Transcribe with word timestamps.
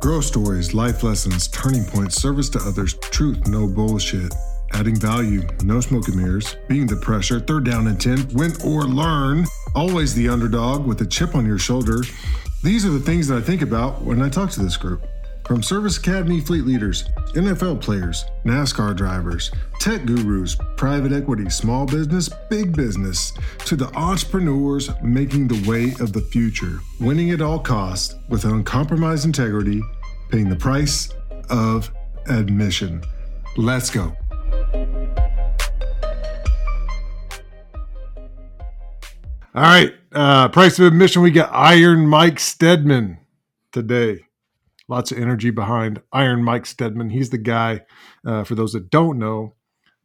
Grow 0.00 0.20
stories, 0.20 0.74
life 0.74 1.02
lessons, 1.02 1.48
turning 1.48 1.84
points, 1.84 2.22
service 2.22 2.48
to 2.50 2.60
others, 2.60 2.94
truth, 2.94 3.48
no 3.48 3.66
bullshit. 3.66 4.32
Adding 4.72 4.94
value, 4.94 5.42
no 5.64 5.80
smoke 5.80 6.06
and 6.06 6.16
mirrors, 6.16 6.54
being 6.68 6.86
the 6.86 6.94
pressure, 6.94 7.40
third 7.40 7.64
down 7.64 7.88
and 7.88 8.00
10, 8.00 8.28
win 8.34 8.52
or 8.64 8.84
learn, 8.84 9.44
always 9.74 10.14
the 10.14 10.28
underdog 10.28 10.86
with 10.86 11.00
a 11.00 11.06
chip 11.06 11.34
on 11.34 11.44
your 11.44 11.58
shoulder. 11.58 12.02
These 12.62 12.86
are 12.86 12.90
the 12.90 13.00
things 13.00 13.26
that 13.26 13.38
I 13.38 13.40
think 13.40 13.60
about 13.60 14.02
when 14.02 14.22
I 14.22 14.28
talk 14.28 14.50
to 14.50 14.62
this 14.62 14.76
group. 14.76 15.04
From 15.48 15.62
Service 15.62 15.96
Academy 15.96 16.42
fleet 16.42 16.66
leaders, 16.66 17.04
NFL 17.28 17.80
players, 17.80 18.26
NASCAR 18.44 18.94
drivers, 18.94 19.50
tech 19.80 20.04
gurus, 20.04 20.58
private 20.76 21.10
equity, 21.10 21.48
small 21.48 21.86
business, 21.86 22.28
big 22.50 22.76
business, 22.76 23.32
to 23.60 23.74
the 23.74 23.86
entrepreneurs 23.96 24.90
making 25.02 25.48
the 25.48 25.66
way 25.66 25.94
of 26.04 26.12
the 26.12 26.20
future, 26.20 26.80
winning 27.00 27.30
at 27.30 27.40
all 27.40 27.58
costs 27.58 28.14
with 28.28 28.44
uncompromised 28.44 29.24
integrity, 29.24 29.80
paying 30.28 30.50
the 30.50 30.56
price 30.56 31.08
of 31.48 31.90
admission. 32.26 33.02
Let's 33.56 33.88
go. 33.88 34.14
All 39.54 39.62
right, 39.62 39.94
uh, 40.12 40.48
price 40.50 40.78
of 40.78 40.84
admission. 40.84 41.22
We 41.22 41.30
got 41.30 41.50
Iron 41.54 42.06
Mike 42.06 42.38
Steadman 42.38 43.16
today. 43.72 44.27
Lots 44.88 45.12
of 45.12 45.18
energy 45.18 45.50
behind 45.50 46.00
Iron 46.12 46.42
Mike 46.42 46.66
Steadman. 46.66 47.10
He's 47.10 47.30
the 47.30 47.38
guy, 47.38 47.82
uh, 48.26 48.44
for 48.44 48.54
those 48.54 48.72
that 48.72 48.90
don't 48.90 49.18
know, 49.18 49.54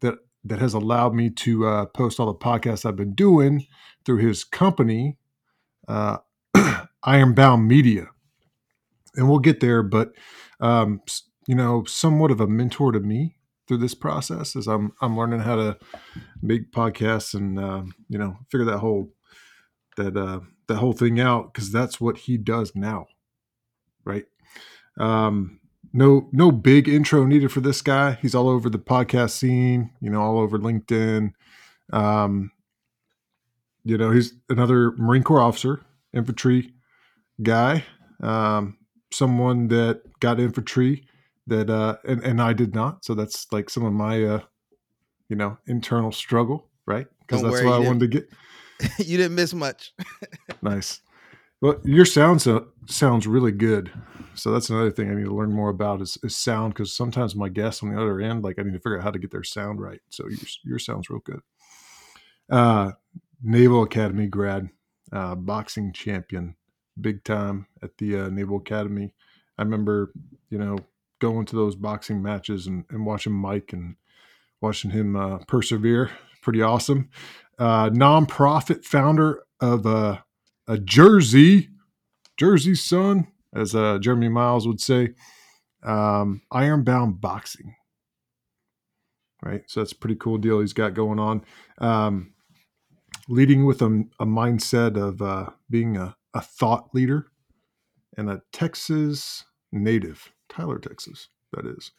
that 0.02 0.16
that 0.44 0.60
has 0.60 0.74
allowed 0.74 1.16
me 1.16 1.30
to 1.30 1.66
uh, 1.66 1.86
post 1.88 2.20
all 2.20 2.26
the 2.26 2.34
podcasts 2.34 2.86
I've 2.86 2.98
been 2.98 3.14
doing 3.16 3.66
through 4.06 4.18
his 4.18 4.44
company, 4.44 5.18
uh, 5.88 6.18
Ironbound 7.04 7.68
Media. 7.68 8.08
And 9.16 9.30
we'll 9.30 9.40
get 9.40 9.60
there, 9.62 9.84
but 9.84 10.12
um, 10.60 11.02
you 11.48 11.56
know, 11.56 11.84
somewhat 11.86 12.32
of 12.32 12.42
a 12.42 12.48
mentor 12.48 12.92
to 12.92 13.00
me 13.00 13.38
through 13.68 13.78
this 13.78 13.96
process 13.96 14.56
as 14.56 14.68
I'm 14.68 14.92
I'm 15.02 15.18
learning 15.18 15.42
how 15.42 15.56
to 15.56 15.78
make 16.42 16.72
podcasts 16.72 17.34
and 17.34 17.60
uh, 17.60 17.84
you 18.10 18.18
know 18.18 18.38
figure 18.52 18.66
that 18.66 18.80
whole 18.80 19.14
that 19.98 20.18
uh, 20.18 20.42
that 20.68 20.78
whole 20.78 20.94
thing 20.94 21.20
out 21.20 21.54
because 21.54 21.72
that's 21.72 22.02
what 22.02 22.18
he 22.20 22.38
does 22.38 22.76
now, 22.76 23.08
right? 24.04 24.26
Um, 25.00 25.60
no 25.94 26.28
no 26.32 26.52
big 26.52 26.90
intro 26.90 27.26
needed 27.26 27.52
for 27.52 27.62
this 27.62 27.82
guy. 27.82 28.18
He's 28.22 28.36
all 28.36 28.50
over 28.50 28.70
the 28.70 28.80
podcast 28.80 29.32
scene, 29.32 29.92
you 30.02 30.10
know, 30.10 30.22
all 30.22 30.40
over 30.40 30.58
LinkedIn. 30.58 31.34
Um, 31.92 32.52
you 33.84 33.98
know, 33.98 34.12
he's 34.12 34.34
another 34.50 34.92
Marine 34.94 35.24
Corps 35.24 35.42
officer, 35.42 35.82
infantry 36.14 36.74
guy, 37.42 37.84
um, 38.22 38.78
someone 39.12 39.68
that 39.68 40.02
got 40.20 40.40
infantry 40.40 41.06
that 41.48 41.70
uh 41.70 41.98
and, 42.06 42.24
and 42.24 42.42
I 42.42 42.54
did 42.54 42.74
not. 42.74 43.06
So 43.06 43.14
that's 43.14 43.52
like 43.52 43.70
some 43.70 43.86
of 43.86 43.94
my 43.94 44.24
uh 44.24 44.40
you 45.30 45.36
know, 45.36 45.58
internal 45.68 46.12
struggle, 46.12 46.70
right? 46.86 47.08
Because 47.22 47.42
that's 47.42 47.64
what 47.64 47.74
I 47.74 47.80
wanted 47.80 48.00
to 48.02 48.08
get. 48.08 48.30
you 49.08 49.18
didn't 49.18 49.36
miss 49.36 49.54
much. 49.54 49.94
Nice. 50.62 51.02
Well, 51.64 51.80
your 51.86 52.04
sound 52.04 52.42
so, 52.42 52.68
sounds 52.88 53.26
really 53.26 53.54
good. 53.54 53.90
So 54.36 54.52
that's 54.52 54.70
another 54.70 54.92
thing 54.92 55.10
I 55.10 55.14
need 55.14 55.24
to 55.24 55.34
learn 55.34 55.54
more 55.54 55.70
about 55.70 56.02
is, 56.02 56.18
is 56.22 56.36
sound 56.36 56.74
because 56.74 56.94
sometimes 56.94 57.38
my 57.38 57.48
guests 57.48 57.82
on 57.82 57.90
the 57.90 58.02
other 58.02 58.20
end, 58.20 58.44
like 58.44 58.60
I 58.60 58.64
need 58.64 58.74
to 58.74 58.80
figure 58.80 58.98
out 58.98 59.06
how 59.06 59.12
to 59.12 59.18
get 59.18 59.32
their 59.32 59.46
sound 59.46 59.80
right. 59.80 60.02
So 60.10 60.28
your 60.28 60.40
your 60.66 60.80
sounds 60.80 61.10
real 61.10 61.22
good. 61.22 61.40
Uh, 62.52 62.92
Naval 63.42 63.82
Academy 63.82 64.28
grad, 64.28 64.72
uh, 65.14 65.36
boxing 65.36 65.94
champion, 65.94 66.58
big 67.00 67.24
time 67.24 67.68
at 67.82 67.98
the 67.98 68.20
uh, 68.20 68.28
Naval 68.28 68.58
Academy. 68.58 69.14
I 69.58 69.62
remember, 69.62 70.12
you 70.50 70.58
know, 70.58 70.80
going 71.20 71.46
to 71.46 71.56
those 71.56 71.78
boxing 71.78 72.22
matches 72.22 72.68
and, 72.68 72.84
and 72.90 73.06
watching 73.06 73.32
Mike 73.32 73.72
and 73.72 73.96
watching 74.60 74.92
him 74.92 75.16
uh, 75.16 75.38
persevere. 75.48 76.12
Pretty 76.42 76.62
awesome. 76.62 77.10
Uh, 77.58 77.90
nonprofit 77.90 78.84
founder 78.84 79.44
of 79.62 79.86
uh, 79.86 80.18
a 80.68 80.78
Jersey, 80.78 81.70
Jersey 82.38 82.76
son, 82.76 83.28
as 83.54 83.76
uh, 83.76 84.00
Jeremy 84.00 84.30
Miles 84.30 84.68
would 84.68 84.82
say, 84.82 85.10
um, 85.84 86.42
Ironbound 86.52 87.22
Boxing. 87.22 87.76
Right, 89.42 89.64
so 89.68 89.82
that's 89.82 89.92
a 89.92 89.98
pretty 89.98 90.16
cool 90.16 90.38
deal 90.38 90.62
he's 90.62 90.72
got 90.72 90.94
going 90.94 91.20
on. 91.20 91.44
Um, 91.80 92.34
leading 93.28 93.66
with 93.66 93.82
a, 93.82 94.04
a 94.20 94.26
mindset 94.26 94.98
of 94.98 95.22
uh, 95.22 95.50
being 95.70 95.98
a, 95.98 96.16
a 96.34 96.42
thought 96.42 96.94
leader 96.94 97.28
and 98.18 98.30
a 98.30 98.42
Texas 98.52 99.44
native, 99.72 100.32
Tyler, 100.50 100.80
Texas, 100.80 101.30
that 101.52 101.66
is. 101.66 101.92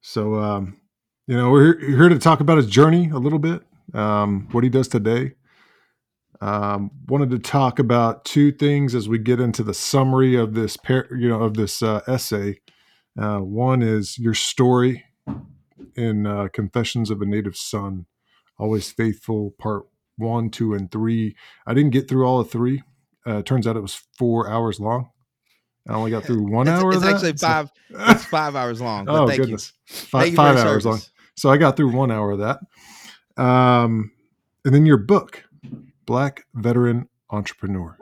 So, 0.00 0.36
um, 0.36 0.80
you 1.26 1.36
know, 1.36 1.50
we're 1.50 1.78
here, 1.78 2.08
to 2.08 2.18
talk 2.18 2.40
about 2.40 2.56
his 2.56 2.66
journey 2.66 3.10
a 3.10 3.18
little 3.18 3.38
bit, 3.38 3.62
um, 3.92 4.48
what 4.52 4.64
he 4.64 4.70
does 4.70 4.88
today. 4.88 5.32
Um, 6.42 6.90
wanted 7.06 7.30
to 7.30 7.38
talk 7.38 7.78
about 7.78 8.24
two 8.24 8.50
things 8.52 8.94
as 8.94 9.08
we 9.08 9.18
get 9.18 9.40
into 9.40 9.62
the 9.62 9.74
summary 9.74 10.36
of 10.36 10.54
this, 10.54 10.76
par- 10.76 11.08
you 11.10 11.28
know, 11.28 11.42
of 11.42 11.54
this 11.54 11.82
uh, 11.82 12.00
essay. 12.06 12.60
Uh, 13.20 13.38
one 13.38 13.82
is 13.82 14.18
your 14.18 14.32
story 14.34 15.04
in 15.96 16.26
uh, 16.26 16.48
Confessions 16.52 17.10
of 17.10 17.20
a 17.20 17.26
Native 17.26 17.56
Son, 17.56 18.06
Always 18.58 18.90
Faithful, 18.90 19.54
Part 19.58 19.84
One, 20.16 20.48
Two, 20.50 20.72
and 20.72 20.90
Three. 20.90 21.36
I 21.66 21.74
didn't 21.74 21.90
get 21.90 22.08
through 22.08 22.26
all 22.26 22.40
of 22.40 22.50
three. 22.50 22.82
Uh, 23.26 23.42
turns 23.42 23.66
out 23.66 23.76
it 23.76 23.80
was 23.80 24.02
four 24.16 24.48
hours 24.48 24.80
long. 24.80 25.10
I 25.88 25.94
only 25.94 26.10
got 26.10 26.24
through 26.24 26.42
one 26.50 26.68
it's, 26.68 26.80
hour. 26.80 26.88
It's 26.90 26.96
of 26.96 27.02
that. 27.02 27.14
actually 27.14 27.36
So- 27.36 27.46
five. 27.46 27.70
it's 27.90 28.24
five 28.24 28.56
hours 28.56 28.80
long. 28.80 29.06
Oh 29.08 29.26
thank 29.26 29.40
goodness, 29.42 29.72
you. 29.88 29.94
five, 29.94 30.22
Thank 30.22 30.30
you 30.32 30.36
five 30.36 30.56
hours 30.58 30.86
long. 30.86 31.00
So 31.36 31.50
I 31.50 31.56
got 31.56 31.76
through 31.76 31.92
one 31.92 32.10
hour 32.10 32.30
of 32.30 32.38
that. 32.38 32.60
Um, 33.42 34.12
and 34.64 34.74
then 34.74 34.86
your 34.86 34.98
book, 34.98 35.44
Black 36.10 36.44
Veteran 36.54 37.08
Entrepreneur. 37.30 37.96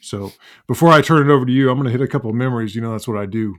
So 0.00 0.32
before 0.66 0.88
I 0.88 1.02
turn 1.02 1.28
it 1.28 1.30
over 1.30 1.44
to 1.44 1.52
you, 1.52 1.68
I'm 1.68 1.76
going 1.76 1.84
to 1.84 1.90
hit 1.92 2.00
a 2.00 2.08
couple 2.08 2.30
of 2.30 2.36
memories. 2.36 2.74
You 2.74 2.80
know, 2.80 2.92
that's 2.92 3.06
what 3.06 3.18
I 3.18 3.26
do. 3.26 3.56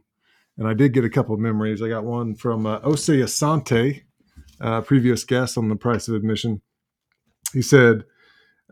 And 0.58 0.68
I 0.68 0.74
did 0.74 0.92
get 0.92 1.06
a 1.06 1.10
couple 1.10 1.36
of 1.36 1.40
memories. 1.40 1.80
I 1.84 1.88
got 1.88 2.04
one 2.04 2.34
from 2.34 2.66
uh, 2.66 2.80
Ose 2.84 3.06
Asante, 3.10 4.02
uh, 4.60 4.82
previous 4.82 5.24
guest 5.24 5.56
on 5.56 5.70
the 5.70 5.76
price 5.76 6.08
of 6.08 6.16
admission. 6.16 6.64
He 7.54 7.62
said, 7.62 8.06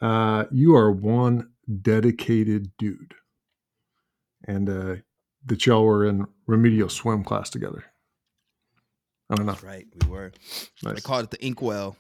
uh, 0.01 0.45
You 0.51 0.75
are 0.75 0.91
one 0.91 1.51
dedicated 1.79 2.71
dude. 2.79 3.13
And 4.47 4.67
uh, 4.67 4.95
that 5.45 5.63
y'all 5.67 5.85
were 5.85 6.07
in 6.07 6.25
remedial 6.47 6.89
swim 6.89 7.23
class 7.23 7.51
together. 7.51 7.83
I 9.29 9.35
don't 9.35 9.45
know. 9.45 9.51
That's 9.51 9.63
right. 9.63 9.85
We 10.01 10.09
were. 10.09 10.31
They 10.81 10.93
Nice. 10.93 11.01
called 11.01 11.25
it 11.25 11.29
the 11.29 11.45
inkwell. 11.45 11.97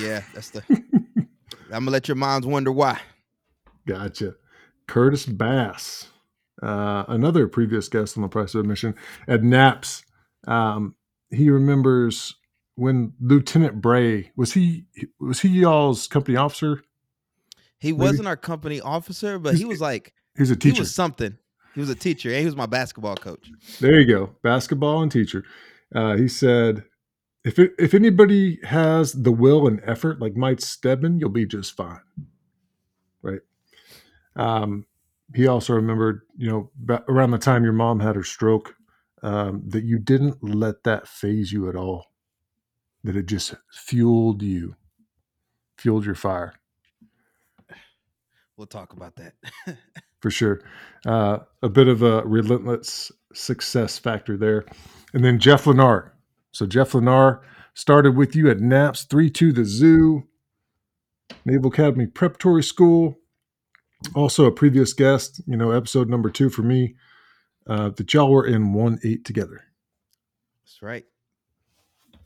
Yeah, 0.00 0.22
that's 0.34 0.50
the. 0.50 0.62
I'm 1.66 1.80
gonna 1.84 1.90
let 1.90 2.08
your 2.08 2.14
moms 2.16 2.46
wonder 2.46 2.72
why. 2.72 3.00
Gotcha. 3.86 4.34
Curtis 4.86 5.26
Bass, 5.26 6.08
uh, 6.62 7.04
another 7.08 7.48
previous 7.48 7.88
guest 7.88 8.16
on 8.16 8.22
the 8.22 8.28
price 8.28 8.54
of 8.54 8.60
admission 8.60 8.94
at 9.28 9.42
Naps. 9.42 10.04
Um, 10.46 10.94
he 11.30 11.50
remembers 11.50 12.36
when 12.76 13.12
Lieutenant 13.20 13.80
Bray 13.80 14.30
was 14.36 14.52
he 14.52 14.86
was 15.18 15.40
he 15.40 15.48
y'all's 15.48 16.06
company 16.06 16.36
officer? 16.36 16.82
He 17.78 17.92
Maybe. 17.92 18.02
wasn't 18.02 18.28
our 18.28 18.36
company 18.36 18.80
officer, 18.80 19.38
but 19.38 19.50
He's- 19.50 19.58
he 19.60 19.64
was 19.64 19.80
like 19.80 20.12
He's 20.36 20.50
a 20.50 20.54
he 20.54 20.58
teacher. 20.60 20.82
was 20.82 20.94
something. 20.94 21.36
He 21.74 21.80
was 21.80 21.90
a 21.90 21.94
teacher, 21.94 22.30
and 22.30 22.38
he 22.38 22.44
was 22.46 22.56
my 22.56 22.64
basketball 22.66 23.16
coach. 23.16 23.50
There 23.80 24.00
you 24.00 24.06
go, 24.06 24.36
basketball 24.42 25.02
and 25.02 25.12
teacher. 25.12 25.44
Uh, 25.94 26.16
he 26.16 26.26
said, 26.26 26.84
if 27.46 27.58
it, 27.58 27.72
if 27.78 27.94
anybody 27.94 28.58
has 28.64 29.12
the 29.12 29.32
will 29.32 29.66
and 29.66 29.80
effort 29.84 30.20
like 30.20 30.36
Mike 30.36 30.60
Steadman, 30.60 31.20
you'll 31.20 31.30
be 31.30 31.46
just 31.46 31.76
fine. 31.76 32.00
Right. 33.22 33.40
Um, 34.36 34.86
he 35.34 35.46
also 35.46 35.74
remembered, 35.74 36.22
you 36.36 36.50
know, 36.50 36.70
around 37.08 37.30
the 37.30 37.38
time 37.38 37.64
your 37.64 37.72
mom 37.72 38.00
had 38.00 38.16
her 38.16 38.24
stroke, 38.24 38.74
um, 39.22 39.62
that 39.68 39.84
you 39.84 39.98
didn't 39.98 40.42
let 40.42 40.84
that 40.84 41.08
phase 41.08 41.52
you 41.52 41.68
at 41.68 41.76
all. 41.76 42.06
That 43.04 43.16
it 43.16 43.26
just 43.26 43.54
fueled 43.72 44.42
you, 44.42 44.76
fueled 45.78 46.04
your 46.04 46.14
fire 46.14 46.54
We'll 48.56 48.66
talk 48.66 48.92
about 48.94 49.16
that. 49.16 49.34
for 50.20 50.30
sure. 50.30 50.62
Uh, 51.06 51.38
a 51.62 51.68
bit 51.68 51.88
of 51.88 52.02
a 52.02 52.22
relentless 52.22 53.12
success 53.34 53.98
factor 53.98 54.36
there. 54.36 54.64
And 55.12 55.24
then 55.24 55.38
Jeff 55.38 55.64
Lenar. 55.64 56.10
So 56.56 56.64
Jeff 56.64 56.92
Lenar 56.92 57.40
started 57.74 58.16
with 58.16 58.34
you 58.34 58.48
at 58.50 58.60
NAPS 58.60 59.04
3 59.04 59.28
2 59.28 59.52
the 59.52 59.66
Zoo, 59.66 60.26
Naval 61.44 61.70
Academy 61.70 62.06
Preparatory 62.06 62.62
School. 62.62 63.18
Also 64.14 64.46
a 64.46 64.52
previous 64.52 64.94
guest, 64.94 65.42
you 65.46 65.56
know, 65.56 65.70
episode 65.72 66.08
number 66.08 66.30
two 66.30 66.48
for 66.48 66.62
me, 66.62 66.94
uh, 67.66 67.90
that 67.90 68.14
y'all 68.14 68.30
were 68.30 68.46
in 68.46 68.72
1 68.72 69.00
8 69.04 69.24
together. 69.24 69.64
That's 70.64 70.80
right. 70.80 71.04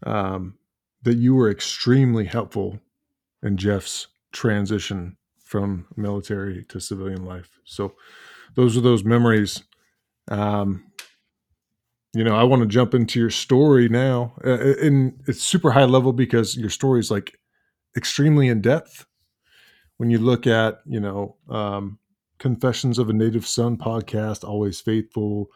Um, 0.07 0.59
that 1.03 1.17
you 1.17 1.35
were 1.35 1.51
extremely 1.51 2.27
helpful 2.27 2.79
in 3.43 3.57
Jeff's 3.57 4.07
transition 4.31 5.17
from 5.43 5.87
military 5.97 6.65
to 6.69 6.79
civilian 6.79 7.25
life. 7.25 7.59
So 7.65 7.95
those 8.55 8.77
are 8.77 8.81
those 8.81 9.03
memories 9.03 9.65
Um, 10.29 10.90
you 12.13 12.25
know, 12.25 12.35
I 12.35 12.43
want 12.45 12.63
to 12.63 12.69
jump 12.69 12.95
into 12.95 13.21
your 13.21 13.31
story 13.31 13.89
now, 13.89 14.35
uh, 14.45 14.75
and 14.83 15.21
it's 15.27 15.43
super 15.43 15.71
high 15.71 15.85
level 15.85 16.13
because 16.13 16.57
your 16.57 16.71
story 16.71 17.01
is 17.01 17.11
like 17.11 17.39
extremely 17.97 18.49
in 18.49 18.61
depth. 18.61 19.07
When 19.99 20.11
you 20.11 20.19
look 20.19 20.47
at, 20.47 20.81
you 20.87 20.99
know, 20.99 21.37
um, 21.49 21.99
Confessions 22.39 22.99
of 22.99 23.11
a 23.11 23.13
Native 23.13 23.47
Son 23.47 23.77
podcast, 23.77 24.49
Always 24.49 24.81
Faithful, 24.81 25.49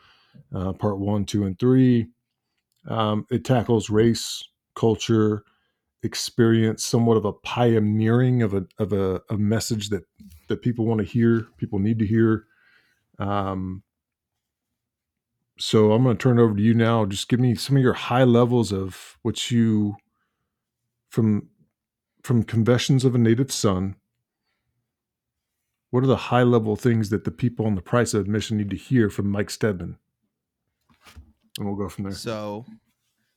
uh, 0.55 0.75
part 0.75 0.99
one, 0.99 1.25
two, 1.25 1.45
and 1.45 1.59
three, 1.59 2.09
um, 2.89 3.27
it 3.31 3.45
tackles 3.45 3.89
race, 3.89 4.47
culture, 4.77 5.45
experience, 6.03 6.85
somewhat 6.85 7.17
of 7.17 7.25
a 7.25 7.33
pioneering 7.33 8.43
of 8.43 8.53
a 8.55 8.67
of 8.79 8.93
a, 8.93 9.23
a 9.31 9.39
message 9.39 9.89
that 9.89 10.05
that 10.49 10.63
people 10.63 10.85
want 10.85 11.01
to 11.01 11.07
hear, 11.07 11.49
people 11.57 11.79
need 11.79 11.99
to 11.99 12.07
hear. 12.07 12.45
Um, 13.19 13.83
so 15.59 15.93
I'm 15.93 16.03
going 16.03 16.17
to 16.17 16.23
turn 16.23 16.39
it 16.39 16.43
over 16.43 16.55
to 16.55 16.63
you 16.63 16.75
now. 16.75 17.05
Just 17.05 17.29
give 17.29 17.39
me 17.39 17.55
some 17.55 17.77
of 17.77 17.83
your 17.83 17.93
high 17.93 18.25
levels 18.25 18.73
of 18.73 19.19
what 19.23 19.51
you 19.51 19.97
from 21.09 21.49
from 22.23 22.43
Confessions 22.43 23.05
of 23.05 23.15
a 23.15 23.19
Native 23.19 23.53
Son. 23.53 23.97
What 25.91 26.03
are 26.03 26.09
the 26.09 26.17
high 26.17 26.43
level 26.43 26.75
things 26.75 27.11
that 27.11 27.25
the 27.25 27.31
people 27.31 27.67
on 27.67 27.77
the 27.77 27.83
price 27.83 28.15
of 28.15 28.23
admission 28.23 28.57
need 28.57 28.71
to 28.71 28.77
hear 28.77 29.09
from 29.09 29.31
Mike 29.31 29.51
Steadman? 29.51 29.97
And 31.59 31.67
we'll 31.69 31.77
go 31.77 31.89
from 31.89 32.05
there. 32.05 32.15
So 32.15 32.65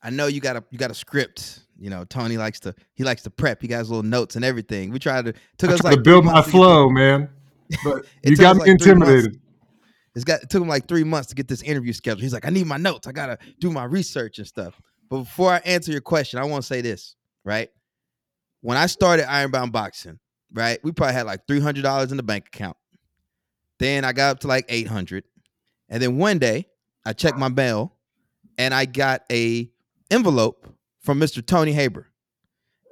I 0.02 0.10
know 0.10 0.26
you 0.26 0.42
got 0.42 0.56
a 0.56 0.64
you 0.72 0.80
got 0.80 0.90
a 0.90 0.96
script. 0.96 1.60
You 1.80 1.92
know, 1.92 2.04
Tony 2.06 2.38
likes 2.38 2.60
to 2.62 2.74
he 2.96 3.04
likes 3.04 3.22
to 3.24 3.30
prep. 3.30 3.62
He 3.62 3.68
got 3.68 3.80
his 3.80 3.90
little 3.92 4.02
notes 4.02 4.36
and 4.36 4.44
everything. 4.44 4.90
We 4.92 4.98
tried 4.98 5.26
to 5.26 5.34
took 5.60 5.70
I 5.70 5.74
us 5.74 5.84
like 5.84 5.96
to 5.98 6.02
build 6.02 6.26
my 6.26 6.34
months 6.34 6.48
to 6.48 6.52
get 6.52 6.58
flow, 6.58 6.90
man. 6.90 7.30
But 7.84 8.06
you 8.24 8.36
got 8.38 8.56
me 8.56 8.62
like 8.62 8.70
intimidated. 8.70 9.40
It's 10.18 10.24
got 10.24 10.42
it 10.42 10.50
took 10.50 10.64
him 10.64 10.68
like 10.68 10.88
three 10.88 11.04
months 11.04 11.30
to 11.30 11.36
get 11.36 11.48
this 11.48 11.62
interview 11.62 11.94
scheduled. 11.94 12.24
He's 12.24 12.34
like, 12.34 12.48
I 12.48 12.50
need 12.50 12.66
my 12.66 12.78
notes. 12.78 13.06
I 13.06 13.12
gotta 13.12 13.38
do 13.60 13.70
my 13.70 13.84
research 13.84 14.40
and 14.40 14.48
stuff. 14.48 14.82
But 15.12 15.20
before 15.20 15.52
I 15.52 15.58
answer 15.58 15.92
your 15.92 16.02
question, 16.02 16.40
I 16.40 16.44
want 16.46 16.64
to 16.64 16.68
say 16.68 16.82
this, 16.82 17.16
right? 17.46 17.70
When 18.62 18.78
I 18.78 18.88
started 18.88 19.32
Ironbound 19.32 19.72
Boxing, 19.72 20.18
right, 20.52 20.80
we 20.84 20.92
probably 20.92 21.14
had 21.14 21.28
like 21.28 21.46
three 21.48 21.60
hundred 21.60 21.84
dollars 21.84 22.10
in 22.10 22.18
the 22.18 22.24
bank 22.24 22.48
account. 22.48 22.76
Then 23.78 24.04
I 24.04 24.12
got 24.12 24.32
up 24.32 24.40
to 24.40 24.48
like 24.48 24.66
eight 24.70 24.88
hundred, 24.88 25.24
and 25.88 26.02
then 26.02 26.18
one 26.18 26.40
day 26.40 26.66
I 27.06 27.14
checked 27.14 27.38
my 27.38 27.50
mail, 27.50 27.94
and 28.58 28.74
I 28.74 28.86
got 28.86 29.22
a 29.32 29.70
envelope 30.10 30.68
from 31.02 31.20
Mr. 31.20 31.46
Tony 31.46 31.74
Haber, 31.74 32.08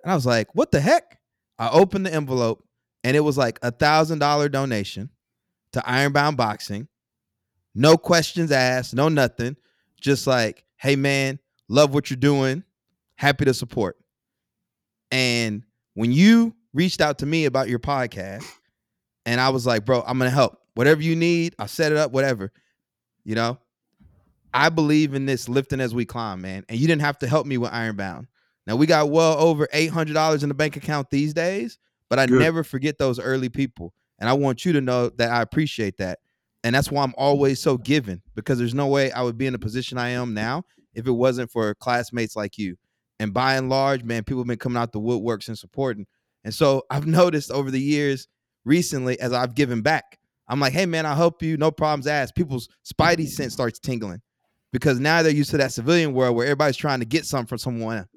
and 0.04 0.12
I 0.12 0.14
was 0.14 0.28
like, 0.28 0.54
"What 0.54 0.72
the 0.72 0.80
heck?" 0.80 1.18
I 1.58 1.72
opened 1.72 2.06
the 2.06 2.14
envelope, 2.14 2.64
and 3.04 3.18
it 3.18 3.22
was 3.22 3.36
like 3.36 3.58
a 3.64 3.72
thousand 3.72 4.20
dollar 4.20 4.48
donation 4.48 5.10
to 5.72 5.90
Ironbound 5.90 6.38
Boxing. 6.38 6.88
No 7.76 7.98
questions 7.98 8.52
asked, 8.52 8.96
no 8.96 9.10
nothing. 9.10 9.58
Just 10.00 10.26
like, 10.26 10.64
hey 10.78 10.96
man, 10.96 11.40
love 11.68 11.94
what 11.94 12.10
you're 12.10 12.18
doing. 12.18 12.64
Happy 13.16 13.46
to 13.46 13.54
support. 13.54 13.98
And 15.12 15.64
when 15.94 16.12
you 16.12 16.56
reached 16.74 17.02
out 17.02 17.20
to 17.20 17.26
me 17.26 17.46
about 17.46 17.70
your 17.70 17.80
podcast, 17.80 18.46
and 19.26 19.42
I 19.42 19.50
was 19.50 19.66
like, 19.66 19.86
bro, 19.86 20.02
I'm 20.06 20.18
gonna 20.18 20.30
help. 20.30 20.60
Whatever 20.76 21.02
you 21.02 21.16
need, 21.16 21.56
I'll 21.60 21.68
set 21.68 21.92
it 21.92 21.98
up, 21.98 22.12
whatever. 22.12 22.52
You 23.24 23.36
know, 23.36 23.58
I 24.54 24.70
believe 24.70 25.14
in 25.14 25.26
this 25.26 25.50
lifting 25.50 25.82
as 25.82 25.94
we 25.94 26.06
climb, 26.06 26.42
man. 26.42 26.64
And 26.70 26.80
you 26.80 26.88
didn't 26.88 27.02
have 27.02 27.20
to 27.20 27.28
help 27.28 27.46
me 27.46 27.58
with 27.58 27.74
Ironbound. 27.74 28.28
Now 28.68 28.76
we 28.76 28.86
got 28.86 29.10
well 29.10 29.38
over 29.38 29.68
$800 29.74 30.44
in 30.44 30.50
the 30.50 30.56
bank 30.56 30.76
account 30.76 31.10
these 31.10 31.34
days, 31.34 31.78
but 32.10 32.20
I 32.20 32.26
Good. 32.26 32.40
never 32.40 32.64
forget 32.64 32.98
those 32.98 33.20
early 33.20 33.50
people. 33.50 33.94
And 34.20 34.30
I 34.30 34.34
want 34.34 34.66
you 34.66 34.74
to 34.74 34.82
know 34.82 35.10
that 35.10 35.32
I 35.32 35.42
appreciate 35.42 35.98
that. 35.98 36.20
And 36.66 36.74
that's 36.74 36.90
why 36.90 37.04
I'm 37.04 37.14
always 37.16 37.62
so 37.62 37.78
giving 37.78 38.24
because 38.34 38.58
there's 38.58 38.74
no 38.74 38.88
way 38.88 39.12
I 39.12 39.22
would 39.22 39.38
be 39.38 39.46
in 39.46 39.54
the 39.54 39.60
position 39.60 40.00
I 40.00 40.10
am 40.10 40.34
now 40.34 40.64
if 40.96 41.06
it 41.06 41.12
wasn't 41.12 41.52
for 41.52 41.76
classmates 41.76 42.36
like 42.36 42.58
you. 42.58 42.76
And 43.20 43.32
by 43.32 43.56
and 43.56 43.70
large, 43.70 44.04
man, 44.04 44.24
people 44.24 44.42
have 44.42 44.48
been 44.48 44.58
coming 44.58 44.82
out 44.82 44.92
the 44.92 45.00
woodworks 45.00 45.48
and 45.48 45.56
supporting. 45.56 46.08
And 46.44 46.52
so 46.52 46.82
I've 46.90 47.06
noticed 47.06 47.52
over 47.52 47.70
the 47.70 47.80
years 47.80 48.28
recently 48.64 49.20
as 49.20 49.32
I've 49.32 49.54
given 49.54 49.84
back, 49.84 50.18
I'm 50.48 50.60
like, 50.60 50.74
hey 50.74 50.88
man, 50.88 51.06
I'll 51.06 51.16
help 51.16 51.44
you, 51.44 51.56
no 51.56 51.70
problems 51.70 52.08
asked. 52.08 52.36
People's 52.36 52.68
spidey 52.84 53.28
sense 53.28 53.54
starts 53.54 53.78
tingling 53.78 54.22
because 54.74 55.00
now 55.00 55.22
they're 55.22 55.32
used 55.32 55.52
to 55.52 55.58
that 55.58 55.72
civilian 55.72 56.14
world 56.14 56.36
where 56.36 56.48
everybody's 56.48 56.78
trying 56.78 57.00
to 57.00 57.06
get 57.06 57.26
something 57.26 57.46
from 57.48 57.60
someone, 57.60 58.08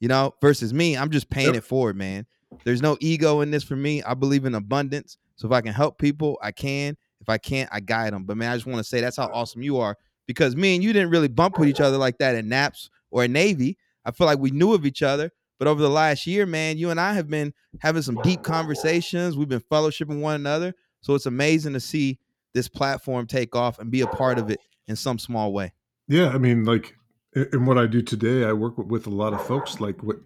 you 0.00 0.08
know, 0.08 0.34
versus 0.40 0.74
me, 0.74 0.96
I'm 0.96 1.10
just 1.10 1.30
paying 1.30 1.54
Yep. 1.54 1.56
it 1.56 1.64
forward, 1.64 1.96
man. 1.96 2.26
There's 2.64 2.82
no 2.82 2.96
ego 3.00 3.42
in 3.42 3.52
this 3.52 3.62
for 3.62 3.76
me. 3.76 4.02
I 4.02 4.14
believe 4.14 4.44
in 4.44 4.56
abundance. 4.56 5.18
So 5.36 5.46
if 5.46 5.52
I 5.52 5.60
can 5.60 5.72
help 5.72 5.98
people, 5.98 6.36
I 6.42 6.50
can. 6.50 6.96
If 7.22 7.28
I 7.28 7.38
can't, 7.38 7.70
I 7.72 7.80
guide 7.80 8.12
them. 8.12 8.24
But 8.24 8.36
man, 8.36 8.52
I 8.52 8.56
just 8.56 8.66
want 8.66 8.78
to 8.78 8.84
say 8.84 9.00
that's 9.00 9.16
how 9.16 9.30
awesome 9.32 9.62
you 9.62 9.78
are 9.78 9.96
because 10.26 10.56
me 10.56 10.74
and 10.74 10.84
you 10.84 10.92
didn't 10.92 11.10
really 11.10 11.28
bump 11.28 11.58
with 11.58 11.68
each 11.68 11.80
other 11.80 11.96
like 11.96 12.18
that 12.18 12.34
in 12.34 12.48
NAPS 12.48 12.90
or 13.10 13.24
in 13.24 13.32
Navy. 13.32 13.78
I 14.04 14.10
feel 14.10 14.26
like 14.26 14.40
we 14.40 14.50
knew 14.50 14.74
of 14.74 14.84
each 14.84 15.02
other. 15.02 15.30
But 15.58 15.68
over 15.68 15.80
the 15.80 15.88
last 15.88 16.26
year, 16.26 16.44
man, 16.44 16.76
you 16.76 16.90
and 16.90 17.00
I 17.00 17.14
have 17.14 17.28
been 17.28 17.54
having 17.78 18.02
some 18.02 18.18
deep 18.22 18.42
conversations. 18.42 19.36
We've 19.36 19.48
been 19.48 19.60
fellowshipping 19.60 20.20
one 20.20 20.34
another. 20.34 20.74
So 21.02 21.14
it's 21.14 21.26
amazing 21.26 21.74
to 21.74 21.80
see 21.80 22.18
this 22.52 22.68
platform 22.68 23.26
take 23.26 23.54
off 23.54 23.78
and 23.78 23.88
be 23.90 24.00
a 24.00 24.06
part 24.08 24.38
of 24.38 24.50
it 24.50 24.58
in 24.88 24.96
some 24.96 25.20
small 25.20 25.52
way. 25.52 25.72
Yeah, 26.08 26.30
I 26.30 26.38
mean, 26.38 26.64
like 26.64 26.96
in 27.34 27.64
what 27.64 27.78
I 27.78 27.86
do 27.86 28.02
today, 28.02 28.44
I 28.44 28.52
work 28.52 28.76
with, 28.76 28.88
with 28.88 29.06
a 29.06 29.10
lot 29.10 29.32
of 29.32 29.46
folks 29.46 29.80
like 29.80 30.02
what 30.02 30.16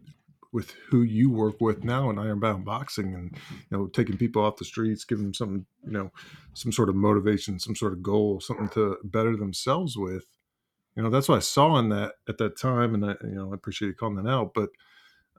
with 0.56 0.70
who 0.88 1.02
you 1.02 1.28
work 1.28 1.60
with 1.60 1.84
now 1.84 2.08
in 2.08 2.18
Ironbound 2.18 2.64
Boxing, 2.64 3.12
and 3.12 3.36
you 3.70 3.76
know, 3.76 3.88
taking 3.88 4.16
people 4.16 4.42
off 4.42 4.56
the 4.56 4.64
streets, 4.64 5.04
giving 5.04 5.24
them 5.24 5.34
some, 5.34 5.66
you 5.84 5.92
know, 5.92 6.10
some 6.54 6.72
sort 6.72 6.88
of 6.88 6.94
motivation, 6.94 7.60
some 7.60 7.76
sort 7.76 7.92
of 7.92 8.02
goal, 8.02 8.40
something 8.40 8.70
to 8.70 8.96
better 9.04 9.36
themselves 9.36 9.98
with. 9.98 10.24
You 10.96 11.02
know, 11.02 11.10
that's 11.10 11.28
what 11.28 11.36
I 11.36 11.40
saw 11.40 11.76
in 11.76 11.90
that 11.90 12.14
at 12.26 12.38
that 12.38 12.56
time, 12.58 12.94
and 12.94 13.04
I, 13.04 13.16
you 13.22 13.34
know, 13.34 13.52
I 13.52 13.54
appreciate 13.54 13.88
you 13.88 13.94
calling 13.94 14.16
that 14.16 14.30
out. 14.30 14.54
But, 14.54 14.70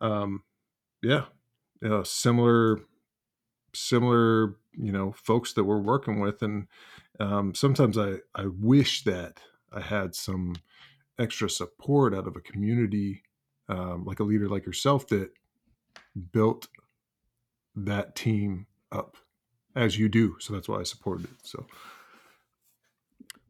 um, 0.02 0.44
yeah, 1.02 1.26
you 1.82 1.90
know, 1.90 2.04
similar, 2.04 2.82
similar, 3.74 4.56
you 4.74 4.92
know, 4.92 5.14
folks 5.14 5.54
that 5.54 5.64
we're 5.64 5.80
working 5.80 6.20
with, 6.20 6.44
and 6.44 6.68
um, 7.20 7.56
sometimes 7.56 7.98
I 7.98 8.18
I 8.36 8.46
wish 8.46 9.04
that 9.06 9.40
I 9.74 9.82
had 9.82 10.14
some 10.14 10.58
extra 11.18 11.50
support 11.50 12.14
out 12.14 12.28
of 12.28 12.36
a 12.36 12.42
community 12.42 13.24
um, 13.70 14.06
like 14.06 14.20
a 14.20 14.24
leader 14.24 14.48
like 14.48 14.66
yourself 14.66 15.08
that 15.08 15.30
built 16.32 16.68
that 17.76 18.16
team 18.16 18.66
up 18.92 19.18
as 19.76 19.98
you 20.00 20.10
do 20.10 20.36
so 20.40 20.54
that's 20.54 20.68
why 20.68 20.80
i 20.80 20.84
supported 20.84 21.26
it 21.26 21.38
so 21.44 21.66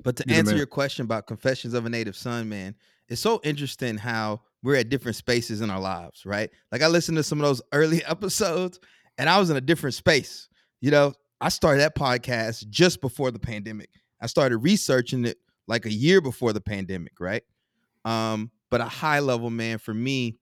But 0.04 0.16
to 0.18 0.24
You're 0.28 0.38
answer 0.38 0.56
your 0.56 0.66
question 0.66 1.04
about 1.04 1.28
Confessions 1.28 1.74
of 1.74 1.86
a 1.86 1.89
Native 1.89 2.15
Son, 2.15 2.48
man, 2.48 2.75
it's 3.10 3.22
so 3.22 3.41
interesting 3.44 3.98
how 3.98 4.41
we're 4.63 4.75
at 4.75 4.89
different 4.89 5.15
spaces 5.15 5.62
in 5.62 5.70
our 5.70 5.80
lives, 5.80 6.25
right? 6.25 6.50
Like 6.72 6.82
I 6.82 6.88
listened 6.88 7.18
to 7.18 7.24
some 7.24 7.39
of 7.39 7.46
those 7.46 7.62
early 7.72 8.03
episodes 8.06 8.80
and 9.18 9.30
I 9.30 9.39
was 9.39 9.50
in 9.50 9.58
a 9.58 9.62
different 9.62 9.96
space. 9.96 10.50
You 10.82 10.91
know, 10.91 11.13
I 11.41 11.50
started 11.50 11.82
that 11.82 11.96
podcast 11.96 12.70
just 12.70 13.01
before 13.01 13.32
the 13.32 13.39
pandemic. 13.39 13.89
I 14.22 14.27
started 14.27 14.58
researching 14.58 15.25
it 15.25 15.38
like 15.68 15.86
a 15.86 15.91
year 15.91 16.22
before 16.22 16.53
the 16.53 16.62
pandemic, 16.62 17.13
right? 17.20 17.44
Um, 18.06 18.51
but 18.69 18.81
a 18.81 18.86
high 18.86 19.19
level, 19.19 19.50
man, 19.50 19.77
for 19.77 19.93
me, 19.93 20.38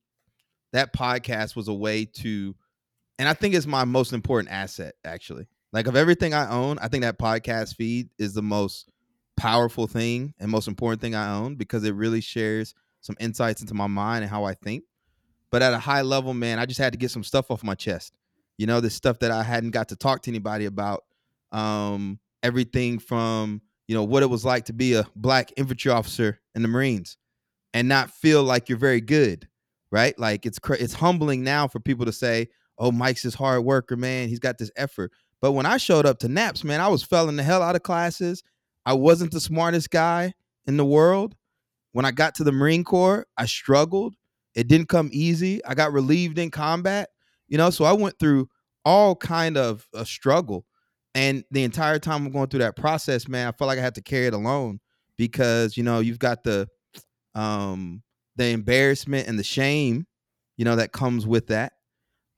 that 0.74 0.94
podcast 0.94 1.55
was 1.55 1.67
a 1.67 1.74
way 1.74 2.05
to, 2.05 2.55
and 3.20 3.29
I 3.29 3.34
think 3.34 3.55
it's 3.55 3.65
my 3.65 3.86
most 3.86 4.13
important 4.13 4.51
asset, 4.51 4.96
actually. 5.03 5.48
Like 5.72 5.88
of 5.88 5.96
everything 5.96 6.34
I 6.34 6.50
own, 6.50 6.79
I 6.79 6.88
think 6.88 7.03
that 7.03 7.20
podcast 7.20 7.75
feed 7.75 8.10
is 8.17 8.34
the 8.34 8.41
most 8.41 8.89
powerful 9.38 9.88
thing 9.88 10.34
and 10.39 10.50
most 10.50 10.67
important 10.67 11.01
thing 11.01 11.15
I 11.15 11.36
own 11.36 11.55
because 11.55 11.84
it 11.84 11.94
really 11.94 12.22
shares 12.22 12.74
some 13.01 13.17
insights 13.20 13.62
into 13.62 13.74
my 13.74 13.88
mind 13.88 14.24
and 14.24 14.32
how 14.32 14.46
I 14.46 14.53
think. 14.53 14.84
But 15.51 15.62
at 15.62 15.74
a 15.74 15.79
high 15.79 16.01
level, 16.01 16.34
man, 16.34 16.60
I 16.60 16.65
just 16.65 16.79
had 16.79 16.94
to 16.94 17.00
get 17.00 17.12
some 17.12 17.24
stuff 17.24 17.51
off 17.51 17.63
my 17.63 17.75
chest. 17.75 18.13
You 18.58 18.67
know, 18.67 18.79
this 18.79 18.96
stuff 18.96 19.20
that 19.20 19.32
I 19.32 19.44
hadn't 19.44 19.72
got 19.72 19.89
to 19.89 19.96
talk 19.96 20.22
to 20.24 20.32
anybody 20.32 20.65
about. 20.65 21.03
Um, 21.51 22.20
everything 22.41 23.00
from, 23.00 23.62
you 23.88 23.96
know, 23.96 24.03
what 24.03 24.24
it 24.24 24.29
was 24.29 24.46
like 24.46 24.65
to 24.65 24.74
be 24.74 24.94
a 24.94 25.05
black 25.15 25.51
infantry 25.58 25.91
officer 25.91 26.39
in 26.53 26.62
the 26.62 26.67
Marines 26.67 27.17
and 27.75 27.89
not 27.89 28.10
feel 28.10 28.41
like 28.41 28.70
you're 28.70 28.77
very 28.77 29.01
good, 29.01 29.48
right? 29.91 30.17
Like 30.17 30.46
it's 30.46 30.60
it's 30.79 30.94
humbling 30.94 31.44
now 31.44 31.67
for 31.67 31.82
people 31.82 32.05
to 32.05 32.13
say, 32.13 32.48
"Oh, 32.79 32.91
Mike's 32.91 33.22
this 33.22 33.36
hard 33.36 33.65
worker, 33.65 33.98
man. 33.98 34.29
He's 34.29 34.39
got 34.39 34.58
this 34.58 34.72
effort." 34.77 35.12
But 35.41 35.51
when 35.51 35.65
I 35.65 35.75
showed 35.75 36.05
up 36.05 36.17
to 36.20 36.29
Naps, 36.29 36.63
man, 36.63 36.79
I 36.79 36.88
was 36.88 37.03
failing 37.03 37.36
the 37.36 37.44
hell 37.44 37.62
out 37.62 37.75
of 37.75 37.84
classes. 37.84 38.41
I 38.86 38.94
wasn't 38.94 39.34
the 39.34 39.41
smartest 39.41 39.91
guy 39.91 40.34
in 40.65 40.77
the 40.77 40.86
world. 40.86 41.36
When 41.91 42.05
I 42.05 42.12
got 42.12 42.34
to 42.36 42.46
the 42.46 42.53
Marine 42.53 42.86
Corps, 42.86 43.27
I 43.38 43.46
struggled. 43.46 44.15
It 44.55 44.70
didn't 44.70 44.88
come 44.88 45.10
easy. 45.12 45.63
I 45.65 45.75
got 45.75 45.91
relieved 45.91 46.39
in 46.39 46.51
combat, 46.51 47.10
you 47.50 47.58
know, 47.58 47.70
so 47.72 47.84
I 47.84 47.91
went 47.91 48.17
through 48.20 48.48
all 48.86 49.17
kind 49.17 49.58
of 49.58 49.86
a 49.94 50.05
struggle. 50.05 50.65
And 51.13 51.44
the 51.51 51.63
entire 51.63 52.00
time 52.00 52.25
I'm 52.25 52.32
going 52.32 52.48
through 52.48 52.60
that 52.60 52.77
process, 52.77 53.27
man, 53.27 53.48
I 53.48 53.51
felt 53.51 53.67
like 53.67 53.79
I 53.79 53.82
had 53.82 53.96
to 53.96 54.01
carry 54.01 54.27
it 54.27 54.34
alone 54.34 54.79
because, 55.17 55.75
you 55.75 55.84
know, 55.84 56.00
you've 56.00 56.20
got 56.20 56.44
the 56.44 56.70
um 57.36 58.01
the 58.36 58.48
embarrassment 58.48 59.27
and 59.27 59.39
the 59.39 59.44
shame, 59.44 60.06
you 60.58 60.65
know, 60.65 60.75
that 60.75 60.92
comes 60.92 61.25
with 61.25 61.48
that. 61.48 61.74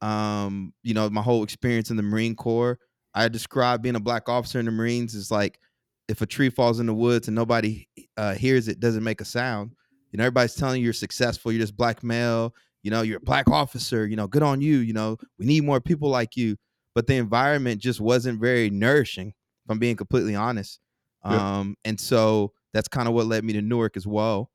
Um, 0.01 0.74
you 0.84 0.94
know, 0.94 1.10
my 1.10 1.22
whole 1.22 1.44
experience 1.44 1.89
in 1.89 1.98
the 1.98 2.04
Marine 2.04 2.36
Corps, 2.36 2.77
I 3.16 3.27
describe 3.30 3.82
being 3.82 3.96
a 3.96 4.00
black 4.00 4.30
officer 4.30 4.60
in 4.60 4.66
the 4.66 4.72
Marines 4.72 5.16
as 5.16 5.32
like 5.32 5.60
if 6.08 6.22
a 6.22 6.25
tree 6.25 6.50
falls 6.50 6.80
in 6.80 6.86
the 6.86 6.94
woods 6.94 7.27
and 7.27 7.36
nobody 7.36 7.88
uh, 8.16 8.36
hears 8.36 8.68
it, 8.68 8.80
doesn't 8.80 9.04
make 9.04 9.22
a 9.22 9.25
sound. 9.25 9.74
You 10.12 10.18
know, 10.18 10.24
everybody's 10.24 10.56
telling 10.56 10.80
you 10.82 10.86
you're 10.86 10.94
successful, 10.94 11.51
you're 11.51 11.62
just 11.62 11.75
black 11.75 12.04
male, 12.04 12.54
you 12.84 12.92
know, 12.92 13.01
you're 13.01 13.18
a 13.18 13.22
black 13.22 13.50
officer, 13.50 14.06
you 14.06 14.16
know, 14.16 14.27
good 14.27 14.44
on 14.44 14.62
you, 14.62 14.77
you 14.77 14.94
know, 14.94 15.18
we 15.39 15.46
need 15.46 15.63
more 15.63 15.82
people 15.82 16.10
like 16.10 16.38
you. 16.38 16.58
But 16.94 17.08
the 17.08 17.16
environment 17.16 17.82
just 17.82 18.00
wasn't 18.00 18.39
very 18.39 18.70
nourishing, 18.70 19.30
if 19.30 19.70
I'm 19.70 19.80
being 19.80 19.96
completely 19.96 20.36
honest. 20.36 20.80
Um, 21.24 21.75
and 21.84 22.00
so 22.00 22.54
that's 22.74 22.88
kind 22.88 23.08
of 23.08 23.13
what 23.13 23.25
led 23.25 23.44
me 23.44 23.54
to 23.54 23.62
Newark 23.62 23.98
as 23.98 24.08
well. 24.08 24.50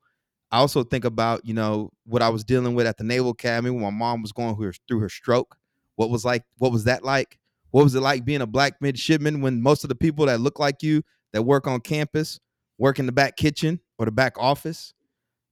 I 0.53 0.57
also 0.59 0.83
think 0.83 1.03
about, 1.03 1.43
you 1.43 1.55
know, 1.55 1.89
what 2.05 2.21
I 2.21 2.29
was 2.29 2.43
dealing 2.43 2.75
with 2.75 2.85
at 2.85 2.99
the 2.99 3.03
Naval 3.03 3.31
Academy 3.31 3.71
when 3.71 3.81
my 3.81 3.89
mom 3.89 4.21
was 4.21 4.31
going 4.31 4.55
through 4.55 4.67
her, 4.67 4.73
through 4.87 4.99
her 4.99 5.09
stroke. 5.09 5.57
What 5.95 6.11
was 6.11 6.23
like, 6.23 6.43
what 6.59 6.71
was 6.71 6.83
that 6.83 7.03
like? 7.03 7.39
What 7.71 7.83
was 7.83 7.95
it 7.95 8.01
like 8.01 8.23
being 8.23 8.41
a 8.41 8.45
black 8.45 8.75
midshipman 8.79 9.41
when 9.41 9.63
most 9.63 9.83
of 9.83 9.89
the 9.89 9.95
people 9.95 10.27
that 10.27 10.39
look 10.41 10.59
like 10.59 10.83
you 10.83 11.01
that 11.33 11.41
work 11.41 11.65
on 11.65 11.81
campus 11.81 12.39
work 12.77 12.99
in 12.99 13.07
the 13.07 13.11
back 13.11 13.35
kitchen 13.35 13.79
or 13.97 14.05
the 14.05 14.11
back 14.11 14.37
office? 14.37 14.93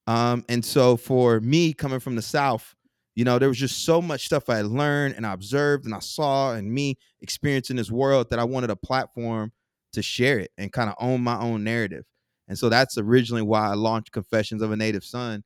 Um, 0.06 0.46
and 0.48 0.64
so 0.64 0.98
for 0.98 1.40
me 1.40 1.74
coming 1.74 2.00
from 2.00 2.16
the 2.16 2.22
South, 2.22 2.76
you 3.16 3.26
know, 3.26 3.40
there 3.40 3.50
was 3.50 3.58
just 3.58 3.84
so 3.84 4.04
much 4.04 4.28
stuff 4.28 4.50
I 4.50 4.62
learned 4.62 5.16
and 5.16 5.26
I 5.26 5.34
observed 5.34 5.86
and 5.86 5.96
I 5.96 6.00
saw 6.00 6.54
and 6.54 6.72
me 6.72 7.00
experiencing 7.22 7.76
this 7.76 7.90
world 7.90 8.30
that 8.30 8.38
I 8.38 8.44
wanted 8.44 8.70
a 8.70 8.76
platform 8.76 9.52
to 9.94 10.04
share 10.04 10.38
it 10.38 10.52
and 10.60 10.72
kind 10.72 10.92
of 10.92 10.96
own 11.00 11.22
my 11.24 11.40
own 11.40 11.64
narrative. 11.64 12.06
And 12.52 12.60
so 12.60 12.68
that's 12.68 12.98
originally 12.98 13.44
why 13.44 13.70
I 13.70 13.76
launched 13.76 14.12
Confessions 14.12 14.62
of 14.62 14.74
a 14.74 14.76
Native 14.76 15.06
Son. 15.06 15.42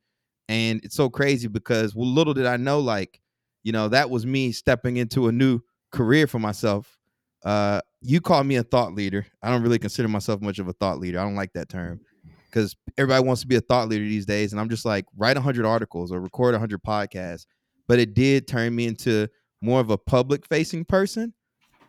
And 0.49 0.83
it's 0.83 0.95
so 0.95 1.07
crazy 1.07 1.47
because 1.47 1.93
well, 1.93 2.07
little 2.07 2.33
did 2.33 2.47
I 2.47 2.57
know, 2.57 2.79
like, 2.79 3.21
you 3.61 3.71
know, 3.71 3.89
that 3.89 4.09
was 4.09 4.25
me 4.25 4.51
stepping 4.51 4.97
into 4.97 5.27
a 5.27 5.31
new 5.31 5.59
career 5.91 6.25
for 6.25 6.39
myself. 6.39 6.97
Uh, 7.43 7.79
you 8.01 8.21
call 8.21 8.43
me 8.43 8.55
a 8.55 8.63
thought 8.63 8.95
leader. 8.95 9.23
I 9.43 9.51
don't 9.51 9.61
really 9.61 9.77
consider 9.77 10.07
myself 10.07 10.41
much 10.41 10.57
of 10.57 10.67
a 10.67 10.73
thought 10.73 10.97
leader. 10.97 11.19
I 11.19 11.23
don't 11.23 11.35
like 11.35 11.53
that 11.53 11.69
term 11.69 11.99
because 12.45 12.75
everybody 12.97 13.23
wants 13.23 13.41
to 13.41 13.47
be 13.47 13.55
a 13.55 13.61
thought 13.61 13.87
leader 13.87 14.03
these 14.03 14.25
days. 14.25 14.51
And 14.51 14.59
I'm 14.59 14.69
just 14.69 14.83
like, 14.83 15.05
write 15.15 15.37
100 15.37 15.63
articles 15.63 16.11
or 16.11 16.19
record 16.19 16.55
100 16.55 16.81
podcasts. 16.81 17.45
But 17.87 17.99
it 17.99 18.15
did 18.15 18.47
turn 18.47 18.75
me 18.75 18.87
into 18.87 19.27
more 19.61 19.79
of 19.79 19.91
a 19.91 19.97
public 19.99 20.47
facing 20.47 20.85
person. 20.85 21.35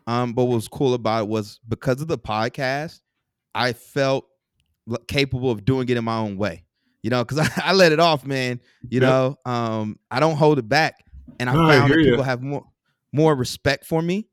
Um, 0.06 0.34
but 0.34 0.44
what 0.44 0.56
was 0.56 0.68
cool 0.68 0.92
about 0.92 1.22
it 1.22 1.28
was 1.28 1.58
because 1.66 2.02
of 2.02 2.08
the 2.08 2.18
podcast, 2.18 3.00
I 3.54 3.72
felt 3.72 4.26
capable 5.08 5.50
of 5.50 5.64
doing 5.64 5.88
it 5.88 5.96
in 5.96 6.04
my 6.04 6.18
own 6.18 6.36
way. 6.36 6.64
You 7.02 7.10
know, 7.10 7.24
because 7.24 7.38
I, 7.38 7.48
I, 7.70 7.72
let 7.72 7.92
it 7.92 8.00
off, 8.00 8.24
man. 8.24 8.60
You 8.88 9.00
yep. 9.00 9.02
know, 9.02 9.36
um, 9.44 9.98
I 10.10 10.20
don't 10.20 10.36
hold 10.36 10.58
it 10.58 10.68
back, 10.68 11.04
and 11.38 11.48
I 11.48 11.54
no, 11.54 11.68
found 11.68 11.84
I 11.84 11.88
that 11.88 11.94
people 11.96 12.18
you. 12.18 12.22
have 12.22 12.42
more 12.42 12.64
more 13.12 13.34
respect 13.34 13.86
for 13.86 14.02
me. 14.02 14.28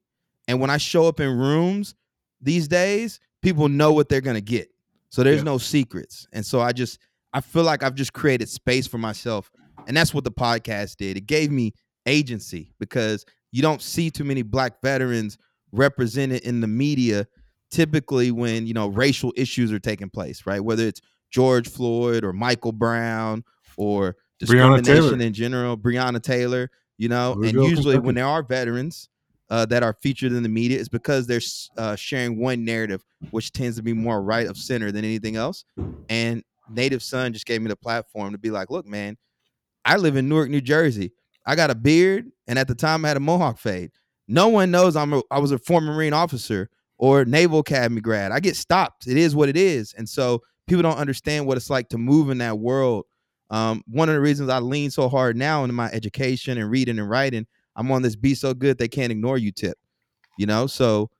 And 0.47 0.59
when 0.59 0.69
I 0.69 0.77
show 0.77 1.07
up 1.07 1.19
in 1.19 1.37
rooms 1.37 1.95
these 2.41 2.67
days, 2.67 3.19
people 3.41 3.69
know 3.69 3.93
what 3.93 4.09
they're 4.09 4.21
gonna 4.21 4.41
get. 4.41 4.69
So 5.09 5.23
there's 5.23 5.37
yeah. 5.37 5.43
no 5.43 5.57
secrets. 5.57 6.27
And 6.33 6.45
so 6.45 6.59
I 6.59 6.71
just 6.71 6.99
I 7.33 7.41
feel 7.41 7.63
like 7.63 7.83
I've 7.83 7.95
just 7.95 8.13
created 8.13 8.49
space 8.49 8.87
for 8.87 8.97
myself. 8.97 9.51
And 9.87 9.95
that's 9.95 10.13
what 10.13 10.23
the 10.23 10.31
podcast 10.31 10.97
did. 10.97 11.17
It 11.17 11.25
gave 11.25 11.51
me 11.51 11.73
agency 12.05 12.73
because 12.79 13.25
you 13.51 13.61
don't 13.61 13.81
see 13.81 14.09
too 14.09 14.23
many 14.23 14.41
black 14.41 14.81
veterans 14.81 15.37
represented 15.71 16.41
in 16.41 16.61
the 16.61 16.67
media 16.67 17.27
typically 17.73 18.31
when, 18.31 18.67
you 18.67 18.73
know, 18.73 18.87
racial 18.87 19.33
issues 19.35 19.71
are 19.73 19.79
taking 19.79 20.09
place, 20.09 20.45
right? 20.45 20.63
Whether 20.63 20.87
it's 20.87 21.01
George 21.31 21.67
Floyd 21.67 22.23
or 22.23 22.31
Michael 22.31 22.71
Brown 22.71 23.43
or 23.75 24.15
discrimination 24.39 25.19
in 25.21 25.33
general, 25.33 25.75
Breonna 25.77 26.21
Taylor, 26.21 26.69
you 26.97 27.09
know, 27.09 27.33
and 27.47 27.53
usually 27.69 27.95
when 28.05 28.15
there 28.15 28.27
are 28.27 28.43
veterans 28.43 29.09
uh, 29.49 29.65
that 29.65 29.83
are 29.83 29.97
featured 30.01 30.31
in 30.31 30.43
the 30.43 30.49
media, 30.49 30.79
it's 30.79 30.87
because 30.87 31.27
they're 31.27 31.41
uh, 31.77 31.95
sharing 31.95 32.39
one 32.39 32.63
narrative, 32.63 33.03
which 33.31 33.51
tends 33.51 33.75
to 33.77 33.83
be 33.83 33.93
more 33.93 34.21
right 34.21 34.47
of 34.47 34.55
center 34.57 34.91
than 34.91 35.03
anything 35.03 35.35
else. 35.35 35.65
And 36.09 36.43
Native 36.69 37.03
Son 37.03 37.33
just 37.33 37.45
gave 37.45 37.61
me 37.61 37.67
the 37.69 37.75
platform 37.75 38.31
to 38.31 38.37
be 38.37 38.51
like, 38.51 38.69
look, 38.69 38.85
man, 38.85 39.17
I 39.83 39.97
live 39.97 40.15
in 40.15 40.29
Newark, 40.29 40.49
New 40.49 40.61
Jersey. 40.61 41.11
I 41.45 41.55
got 41.55 41.71
a 41.71 41.75
beard, 41.75 42.31
and 42.47 42.57
at 42.57 42.67
the 42.67 42.75
time 42.75 43.03
I 43.03 43.09
had 43.09 43.17
a 43.17 43.19
mohawk 43.19 43.57
fade. 43.57 43.91
No 44.27 44.47
one 44.47 44.71
knows 44.71 44.95
I'm 44.95 45.13
a, 45.13 45.21
I 45.29 45.39
was 45.39 45.51
a 45.51 45.57
former 45.57 45.93
Marine 45.93 46.13
officer 46.13 46.69
or 47.03 47.25
Naval 47.25 47.59
Academy 47.59 48.01
grad. 48.01 48.31
I 48.31 48.39
get 48.39 48.55
stopped. 48.55 49.07
It 49.07 49.17
is 49.17 49.35
what 49.35 49.49
it 49.49 49.57
is, 49.57 49.93
and 49.97 50.07
so 50.07 50.41
people 50.67 50.83
don't 50.83 50.97
understand 50.97 51.45
what 51.45 51.57
it's 51.57 51.69
like 51.69 51.89
to 51.89 51.97
move 51.97 52.29
in 52.29 52.37
that 52.37 52.57
world 52.59 53.05
um, 53.53 53.83
one 53.87 54.09
of 54.09 54.15
the 54.15 54.21
reasons 54.21 54.49
I 54.49 54.57
lean 54.57 54.89
so 54.89 55.07
hard 55.07 55.37
now 55.37 55.63
into 55.63 55.73
my 55.73 55.85
education 55.91 56.57
and 56.57 56.71
reading 56.71 56.97
and 56.97 57.07
writing, 57.07 57.45
I'm 57.75 57.91
on 57.91 58.01
this 58.01 58.15
be 58.15 58.33
so 58.33 58.55
good 58.55 58.79
they 58.79 58.87
can't 58.87 59.11
ignore 59.11 59.37
you 59.37 59.51
tip. 59.51 59.77
You 60.39 60.47
know, 60.47 60.65
so 60.65 61.11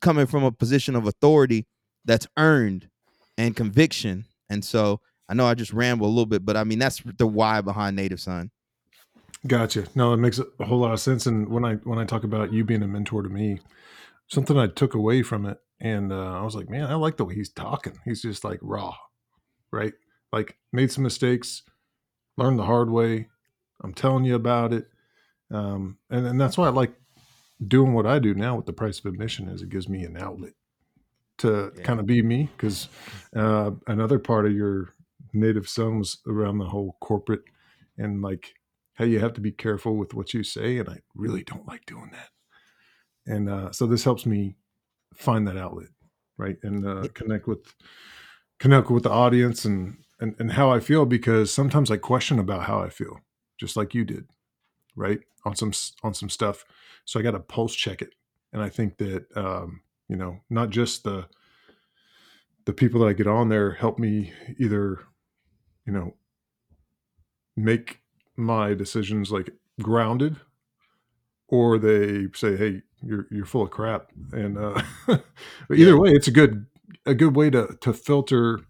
coming 0.00 0.26
from 0.26 0.44
a 0.44 0.52
position 0.52 0.94
of 0.94 1.08
authority 1.08 1.66
that's 2.04 2.28
earned 2.36 2.88
and 3.36 3.56
conviction. 3.56 4.26
And 4.48 4.64
so 4.64 5.00
I 5.28 5.34
know 5.34 5.44
I 5.44 5.54
just 5.54 5.72
ramble 5.72 6.06
a 6.06 6.08
little 6.08 6.26
bit, 6.26 6.46
but 6.46 6.56
I 6.56 6.62
mean 6.62 6.78
that's 6.78 7.02
the 7.18 7.26
why 7.26 7.60
behind 7.60 7.96
Native 7.96 8.20
Son. 8.20 8.52
Gotcha. 9.44 9.86
No, 9.96 10.12
it 10.12 10.18
makes 10.18 10.38
a 10.38 10.64
whole 10.64 10.78
lot 10.78 10.92
of 10.92 11.00
sense. 11.00 11.26
And 11.26 11.48
when 11.48 11.64
I 11.64 11.74
when 11.76 11.98
I 11.98 12.04
talk 12.04 12.22
about 12.22 12.52
you 12.52 12.62
being 12.62 12.84
a 12.84 12.86
mentor 12.86 13.22
to 13.22 13.28
me, 13.28 13.58
something 14.30 14.58
I 14.58 14.68
took 14.68 14.94
away 14.94 15.22
from 15.22 15.46
it, 15.46 15.58
and 15.80 16.12
uh, 16.12 16.38
I 16.38 16.42
was 16.42 16.54
like, 16.54 16.68
man, 16.68 16.84
I 16.84 16.94
like 16.94 17.16
the 17.16 17.24
way 17.24 17.34
he's 17.34 17.52
talking. 17.52 17.98
He's 18.04 18.22
just 18.22 18.44
like 18.44 18.58
raw, 18.62 18.94
right? 19.72 19.92
like 20.32 20.56
made 20.72 20.90
some 20.90 21.04
mistakes, 21.04 21.62
learned 22.36 22.58
the 22.58 22.64
hard 22.64 22.90
way. 22.90 23.28
I'm 23.82 23.94
telling 23.94 24.24
you 24.24 24.34
about 24.34 24.72
it. 24.72 24.86
Um, 25.50 25.98
and, 26.10 26.26
and 26.26 26.40
that's 26.40 26.56
why 26.56 26.66
I 26.66 26.70
like 26.70 26.94
doing 27.66 27.92
what 27.92 28.06
I 28.06 28.18
do 28.18 28.34
now 28.34 28.56
with 28.56 28.66
the 28.66 28.72
price 28.72 28.98
of 28.98 29.06
admission 29.06 29.48
is 29.48 29.62
it 29.62 29.68
gives 29.68 29.88
me 29.88 30.04
an 30.04 30.16
outlet 30.16 30.52
to 31.38 31.72
yeah. 31.76 31.82
kind 31.82 32.00
of 32.00 32.06
be 32.06 32.22
me. 32.22 32.48
Cause, 32.58 32.88
uh, 33.34 33.72
another 33.86 34.18
part 34.18 34.46
of 34.46 34.52
your 34.52 34.94
native 35.32 35.68
son 35.68 35.98
was 35.98 36.18
around 36.26 36.58
the 36.58 36.66
whole 36.66 36.96
corporate 37.00 37.42
and 37.98 38.22
like, 38.22 38.54
how 38.94 39.06
you 39.06 39.18
have 39.18 39.32
to 39.32 39.40
be 39.40 39.52
careful 39.52 39.96
with 39.96 40.12
what 40.12 40.34
you 40.34 40.42
say. 40.42 40.76
And 40.76 40.88
I 40.88 40.98
really 41.14 41.42
don't 41.42 41.66
like 41.66 41.86
doing 41.86 42.10
that. 42.12 42.28
And, 43.26 43.48
uh, 43.48 43.72
so 43.72 43.86
this 43.86 44.04
helps 44.04 44.26
me 44.26 44.56
find 45.14 45.46
that 45.46 45.56
outlet. 45.56 45.88
Right. 46.36 46.56
And, 46.62 46.86
uh, 46.86 47.08
connect 47.14 47.46
with, 47.46 47.74
connect 48.58 48.90
with 48.90 49.02
the 49.02 49.10
audience 49.10 49.64
and 49.64 49.96
and, 50.20 50.34
and 50.38 50.52
how 50.52 50.70
I 50.70 50.80
feel 50.80 51.06
because 51.06 51.52
sometimes 51.52 51.90
I 51.90 51.96
question 51.96 52.38
about 52.38 52.64
how 52.64 52.80
I 52.80 52.90
feel, 52.90 53.20
just 53.58 53.76
like 53.76 53.94
you 53.94 54.04
did, 54.04 54.26
right? 54.94 55.20
On 55.44 55.56
some 55.56 55.72
on 56.02 56.14
some 56.14 56.28
stuff. 56.28 56.64
So 57.06 57.18
I 57.18 57.22
got 57.22 57.32
to 57.32 57.40
pulse 57.40 57.74
check 57.74 58.02
it. 58.02 58.14
And 58.52 58.62
I 58.62 58.68
think 58.68 58.98
that 58.98 59.26
um, 59.36 59.80
you 60.08 60.16
know, 60.16 60.40
not 60.50 60.70
just 60.70 61.04
the 61.04 61.26
the 62.66 62.72
people 62.72 63.00
that 63.00 63.08
I 63.08 63.12
get 63.14 63.26
on 63.26 63.48
there 63.48 63.72
help 63.72 63.98
me 63.98 64.32
either, 64.58 65.00
you 65.86 65.92
know, 65.92 66.14
make 67.56 68.00
my 68.36 68.74
decisions 68.74 69.32
like 69.32 69.50
grounded 69.80 70.36
or 71.48 71.78
they 71.78 72.26
say, 72.34 72.56
Hey, 72.56 72.82
you're, 73.02 73.26
you're 73.30 73.46
full 73.46 73.62
of 73.62 73.70
crap. 73.70 74.08
And, 74.32 74.58
uh, 74.58 74.82
either 75.74 75.98
way, 75.98 76.10
it's 76.10 76.28
a 76.28 76.32
good, 76.32 76.66
a 77.06 77.14
good 77.14 77.36
way 77.36 77.50
to, 77.50 77.76
to 77.80 77.92
filter 77.92 78.60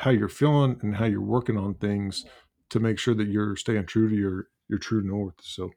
how 0.00 0.10
you're 0.10 0.28
feeling 0.28 0.78
and 0.82 0.96
how 0.96 1.04
you're 1.04 1.20
working 1.20 1.58
on 1.58 1.74
things 1.74 2.24
to 2.70 2.80
make 2.80 2.98
sure 2.98 3.14
that 3.14 3.28
you're 3.28 3.56
staying 3.56 3.86
true 3.86 4.08
to 4.08 4.14
your 4.14 4.48
your 4.68 4.78
true 4.78 5.02
north. 5.02 5.34
So, 5.42 5.70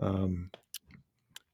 um, 0.00 0.50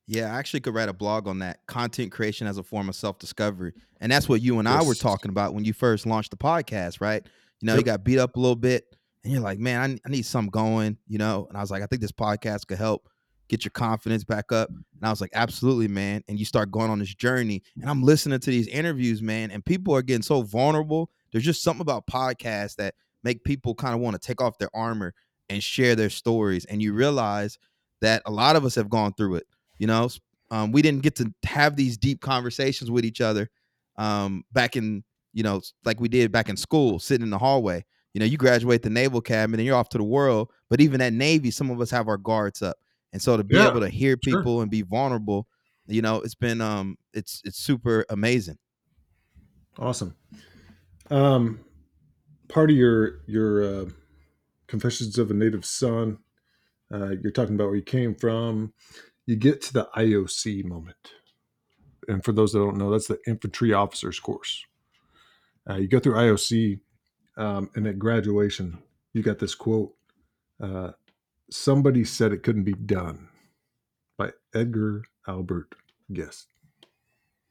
yeah, 0.07 0.35
I 0.35 0.39
actually 0.39 0.61
could 0.61 0.75
write 0.75 0.89
a 0.89 0.95
blog 0.95 1.29
on 1.29 1.39
that 1.41 1.61
content 1.67 2.11
creation 2.11 2.47
as 2.47 2.59
a 2.59 2.63
form 2.63 2.89
of 2.89 2.97
self 2.97 3.19
discovery, 3.19 3.73
and 4.01 4.11
that's 4.11 4.29
what 4.29 4.43
you 4.43 4.59
and. 4.59 4.69
I 4.69 4.83
were 4.83 4.95
talking 4.95 5.31
about 5.31 5.55
when 5.55 5.65
you 5.65 5.73
first 5.73 6.07
launched 6.07 6.31
the 6.31 6.37
podcast, 6.37 7.01
right? 7.01 7.25
You 7.61 7.67
know, 7.67 7.75
yep. 7.75 7.81
you 7.81 7.85
got 7.85 8.05
beat 8.05 8.19
up 8.19 8.37
a 8.37 8.41
little 8.41 8.57
bit, 8.57 8.85
and 9.23 9.33
you're 9.33 9.43
like, 9.43 9.59
man, 9.59 9.81
I, 9.81 10.09
I 10.09 10.11
need 10.11 10.27
something 10.27 10.51
going, 10.51 10.99
you 11.07 11.19
know. 11.19 11.47
And 11.49 11.57
I 11.57 11.61
was 11.61 11.71
like, 11.71 11.83
I 11.83 11.87
think 11.87 12.03
this 12.03 12.13
podcast 12.13 12.67
could 12.67 12.79
help 12.79 13.09
get 13.49 13.65
your 13.65 13.71
confidence 13.71 14.25
back 14.25 14.53
up. 14.53 14.69
And 14.69 14.81
I 15.03 15.11
was 15.11 15.21
like, 15.21 15.31
absolutely, 15.35 15.89
man. 15.89 16.23
And 16.29 16.39
you 16.39 16.45
start 16.45 16.71
going 16.71 16.91
on 16.91 16.99
this 16.99 17.15
journey. 17.15 17.63
And 17.81 17.91
I'm 17.91 18.03
listening 18.03 18.41
to 18.41 18.51
these 18.51 18.69
interviews, 18.69 19.23
man, 19.23 19.51
and 19.51 19.65
people 19.65 19.95
are 19.95 20.03
getting 20.03 20.23
so 20.23 20.43
vulnerable 20.43 21.11
there's 21.35 21.45
just 21.45 21.65
something 21.65 21.81
about 21.81 22.07
podcasts 22.07 22.77
that 22.77 22.95
make 23.25 23.43
people 23.43 23.75
kind 23.75 23.93
of 23.93 24.01
want 24.01 24.15
to 24.15 24.25
take 24.25 24.41
off 24.41 24.57
their 24.57 24.71
armor 24.73 25.13
and 25.49 25.61
share 25.61 25.97
their 25.97 26.09
stories. 26.09 26.65
And 26.67 26.81
you 26.81 26.93
realize 26.93 27.59
that 28.01 28.23
a 28.25 28.31
lot 28.31 28.55
of 28.55 28.65
us 28.65 28.77
have 28.77 28.89
gone 28.89 29.15
through 29.15 29.37
it. 29.37 29.47
You 29.79 29.89
know, 29.89 30.09
um, 30.53 30.71
we 30.71 30.81
didn't 30.81 31.03
get 31.03 31.17
to 31.17 31.35
have 31.45 31.75
these 31.75 31.97
deep 31.97 32.21
conversations 32.21 32.89
with 32.89 33.05
each 33.05 33.21
other 33.21 33.51
um, 33.97 34.45
back 34.53 34.77
in, 34.77 35.03
you 35.33 35.43
know, 35.43 35.61
like 35.85 35.99
we 35.99 36.09
did 36.09 36.31
back 36.31 36.49
in 36.49 36.57
school, 36.57 37.01
sitting 37.01 37.25
in 37.25 37.31
the 37.31 37.39
hallway. 37.39 37.85
You 38.13 38.21
know, 38.21 38.27
you 38.27 38.37
graduate 38.37 38.83
the 38.83 38.91
Naval 38.91 39.19
Academy 39.19 39.59
and 39.59 39.67
you're 39.67 39.75
off 39.75 39.89
to 39.89 39.99
the 39.99 40.05
world. 40.05 40.53
But 40.71 40.81
even 40.81 41.01
at 41.01 41.13
Navy, 41.13 41.51
some 41.51 41.69
of 41.69 41.81
us 41.81 41.91
have 41.91 42.07
our 42.07 42.17
guards 42.17 42.63
up. 42.63 42.77
And 43.15 43.23
so 43.23 43.37
to 43.37 43.45
be 43.45 43.55
yeah, 43.55 43.69
able 43.69 43.81
to 43.81 43.89
hear 43.89 44.17
people 44.17 44.57
sure. 44.57 44.63
and 44.63 44.71
be 44.71 44.83
vulnerable, 44.83 45.47
you 45.87 46.03
know, 46.03 46.17
it's 46.17 46.35
been 46.35 46.61
um 46.61 46.99
it's 47.15 47.41
it's 47.45 47.59
super 47.59 48.05
amazing. 48.11 48.59
Awesome. 49.79 50.17
Um, 51.11 51.61
part 52.49 52.71
of 52.71 52.77
your 52.77 53.21
your 53.27 53.63
uh, 53.63 53.85
Confessions 54.67 55.17
of 55.17 55.31
a 55.31 55.35
Native 55.35 55.65
Son, 55.65 56.19
uh, 56.93 57.11
you're 57.23 57.31
talking 57.31 57.55
about 57.55 57.67
where 57.67 57.77
you 57.77 57.83
came 57.83 58.17
from. 58.17 58.73
You 59.27 59.37
get 59.37 59.63
to 59.63 59.73
the 59.73 59.89
IOC 59.97 60.65
moment, 60.65 61.13
and 62.09 62.25
for 62.25 62.33
those 62.33 62.53
that 62.53 62.59
don't 62.59 62.79
know, 62.79 62.91
that's 62.91 63.07
the 63.07 63.21
infantry 63.29 63.73
officers 63.73 64.19
course. 64.19 64.65
Uh, 65.71 65.77
you 65.77 65.87
go 65.87 66.01
through 66.01 66.15
IOC, 66.15 66.81
um, 67.37 67.71
and 67.77 67.87
at 67.87 67.99
graduation, 67.99 68.79
you 69.13 69.23
got 69.23 69.39
this 69.39 69.55
quote. 69.55 69.95
Somebody 71.51 72.05
said 72.05 72.33
it 72.33 72.43
couldn't 72.43 72.65
be 72.65 72.73
done 72.73 73.29
by 74.17 74.31
Edgar 74.55 75.05
Albert 75.29 75.75
Guest. 76.13 76.49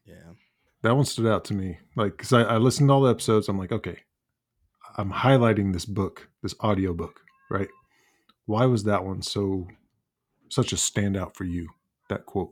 Yeah. 0.06 0.34
That 0.82 0.96
one 0.96 1.06
stood 1.06 1.28
out 1.28 1.46
to 1.46 1.54
me. 1.54 1.78
Like, 1.96 2.18
because 2.18 2.34
I, 2.34 2.42
I 2.44 2.58
listened 2.58 2.90
to 2.90 2.94
all 2.94 3.02
the 3.02 3.12
episodes. 3.12 3.48
I'm 3.48 3.58
like, 3.58 3.72
okay, 3.72 4.00
I'm 4.98 5.12
highlighting 5.12 5.74
this 5.74 5.86
book, 5.86 6.28
this 6.42 6.56
audio 6.60 6.94
book, 6.94 7.22
right? 7.50 7.70
Why 8.46 8.66
was 8.66 8.84
that 8.84 9.06
one 9.06 9.22
so, 9.22 9.68
such 10.50 10.74
a 10.74 10.76
standout 10.76 11.36
for 11.36 11.46
you? 11.46 11.70
That 12.10 12.26
quote. 12.26 12.52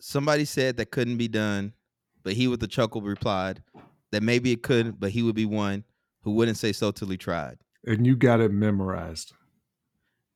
Somebody 0.00 0.44
said 0.44 0.76
that 0.76 0.92
couldn't 0.92 1.18
be 1.18 1.28
done, 1.28 1.72
but 2.22 2.34
he 2.34 2.46
with 2.46 2.62
a 2.62 2.68
chuckle 2.68 3.00
replied 3.00 3.62
that 4.12 4.22
maybe 4.22 4.52
it 4.52 4.62
could, 4.62 5.00
but 5.00 5.10
he 5.10 5.22
would 5.22 5.34
be 5.34 5.44
one 5.44 5.84
who 6.22 6.30
wouldn't 6.32 6.56
say 6.56 6.72
so 6.72 6.92
till 6.92 7.08
he 7.08 7.16
tried. 7.16 7.58
And 7.84 8.06
you 8.06 8.16
got 8.16 8.40
it 8.40 8.52
memorized. 8.52 9.32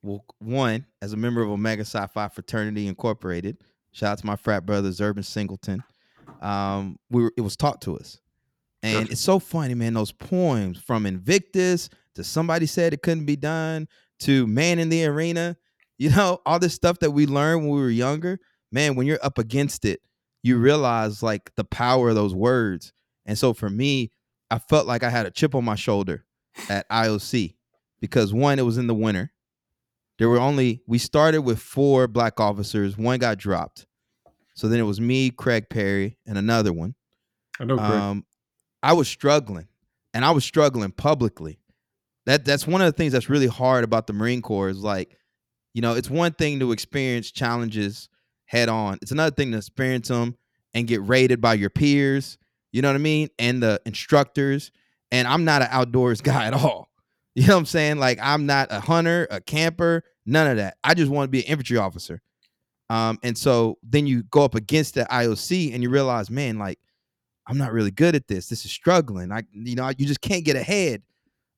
Well, 0.03 0.25
one, 0.39 0.87
as 1.01 1.13
a 1.13 1.17
member 1.17 1.43
of 1.43 1.51
Omega 1.51 1.85
Phi 1.85 2.29
Fraternity 2.29 2.89
Incorporated, 2.89 3.59
shout 3.93 4.13
out 4.13 4.19
to 4.19 4.27
my 4.27 4.37
frat 4.37 4.67
brothers, 4.67 5.01
Urban 5.01 5.23
Singleton. 5.23 5.83
Um, 6.41 6.99
we 7.11 7.23
were, 7.23 7.33
it 7.37 7.43
was 7.43 7.57
taught 7.57 7.81
to 7.83 7.97
us. 7.97 8.19
And 8.83 9.11
it's 9.11 9.21
so 9.21 9.39
funny, 9.39 9.75
man. 9.75 9.95
Those 9.95 10.11
poems 10.11 10.79
from 10.79 11.07
Invictus 11.07 11.89
to 12.17 12.25
somebody 12.25 12.67
said 12.67 12.93
it 12.93 13.03
couldn't 13.03 13.27
be 13.27 13.37
done 13.37 13.87
to 14.21 14.47
Man 14.47 14.79
in 14.79 14.89
the 14.89 15.07
Arena, 15.07 15.57
you 15.99 16.11
know, 16.11 16.41
all 16.47 16.59
this 16.59 16.75
stuff 16.75 16.99
that 16.99 17.13
we 17.13 17.27
learned 17.27 17.63
when 17.63 17.71
we 17.71 17.81
were 17.81 17.91
younger. 17.91 18.41
Man, 18.73 18.97
when 18.97 19.07
you're 19.07 19.23
up 19.23 19.39
against 19.39 19.85
it, 19.85 20.01
you 20.43 20.59
realize 20.59 21.23
like 21.23 21.55
the 21.57 21.65
power 21.65 22.09
of 22.09 22.15
those 22.17 22.35
words. 22.35 22.93
And 23.27 23.39
so 23.39 23.53
for 23.53 23.71
me, 23.71 24.11
I 24.51 24.59
felt 24.59 24.87
like 24.87 25.05
I 25.05 25.11
had 25.11 25.27
a 25.27 25.31
chip 25.31 25.55
on 25.55 25.65
my 25.65 25.77
shoulder 25.77 26.25
at 26.69 26.89
IOC 26.89 27.55
because 28.01 28.35
one, 28.35 28.59
it 28.59 28.63
was 28.63 28.79
in 28.79 28.89
the 28.89 28.95
winter. 28.95 29.33
There 30.23 30.29
were 30.29 30.39
only, 30.39 30.81
we 30.87 30.99
started 30.99 31.41
with 31.41 31.59
four 31.59 32.07
black 32.07 32.39
officers, 32.39 32.97
one 32.97 33.19
got 33.19 33.39
dropped. 33.39 33.87
So 34.55 34.69
then 34.69 34.79
it 34.79 34.85
was 34.85 35.01
me, 35.01 35.31
Craig 35.31 35.69
Perry, 35.69 36.17
and 36.25 36.39
another 36.39 36.73
one. 36.73 36.95
I 37.59 37.65
know, 37.65 37.77
Greg. 37.77 37.91
Um, 37.91 38.25
I 38.85 38.93
was 38.93 39.09
struggling, 39.09 39.67
and 40.15 40.25
I 40.25 40.31
was 40.31 40.45
struggling 40.45 40.93
publicly. 40.93 41.59
That 42.27 42.45
that's 42.45 42.69
one 42.69 42.81
of 42.81 42.87
the 42.87 42.93
things 42.93 43.13
that's 43.13 43.29
really 43.29 43.49
hard 43.49 43.83
about 43.83 44.07
the 44.07 44.13
Marine 44.13 44.43
Corps 44.43 44.69
is 44.69 44.79
like, 44.79 45.19
you 45.75 45.83
know, 45.83 45.95
it's 45.95 46.09
one 46.09 46.31
thing 46.35 46.61
to 46.61 46.71
experience 46.71 47.33
challenges 47.33 48.09
head 48.45 48.69
on. 48.69 49.01
It's 49.03 49.11
another 49.11 49.35
thing 49.35 49.51
to 49.51 49.57
experience 49.57 50.07
them 50.07 50.37
and 50.73 50.87
get 50.87 51.03
rated 51.03 51.41
by 51.41 51.55
your 51.55 51.71
peers. 51.71 52.39
You 52.71 52.81
know 52.81 52.91
what 52.91 52.95
I 52.95 52.99
mean? 52.99 53.29
And 53.41 53.61
the 53.61 53.81
instructors. 53.87 54.71
And 55.11 55.27
I'm 55.27 55.45
not 55.45 55.63
an 55.63 55.69
outdoors 55.73 56.21
guy 56.21 56.47
at 56.47 56.55
all. 56.55 56.91
You 57.35 57.47
know 57.47 57.55
what 57.55 57.61
I'm 57.61 57.67
saying? 57.67 57.99
Like 57.99 58.21
I'm 58.23 58.47
not 58.47 58.69
a 58.71 58.79
hunter, 58.79 59.27
a 59.29 59.41
camper, 59.41 60.05
none 60.27 60.47
of 60.47 60.57
that. 60.57 60.77
I 60.85 60.95
just 60.95 61.11
want 61.11 61.29
to 61.29 61.31
be 61.31 61.41
an 61.41 61.47
infantry 61.47 61.77
officer. 61.77 62.21
Um, 62.91 63.19
and 63.23 63.37
so 63.37 63.79
then 63.83 64.07
you 64.07 64.23
go 64.25 64.45
up 64.45 64.55
against 64.55 64.95
the 64.95 65.05
IOC 65.05 65.73
and 65.73 65.83
you 65.83 65.89
realize, 65.89 66.31
man, 66.31 66.59
like 66.59 66.79
I'm 67.47 67.59
not 67.59 67.73
really 67.73 67.91
good 67.91 68.15
at 68.15 68.29
this. 68.29 68.49
This 68.49 68.65
is 68.65 68.71
struggling. 68.71 69.33
I, 69.33 69.43
you 69.53 69.75
know, 69.75 69.91
you 69.97 70.07
just 70.07 70.21
can't 70.21 70.45
get 70.45 70.57
ahead. 70.57 71.03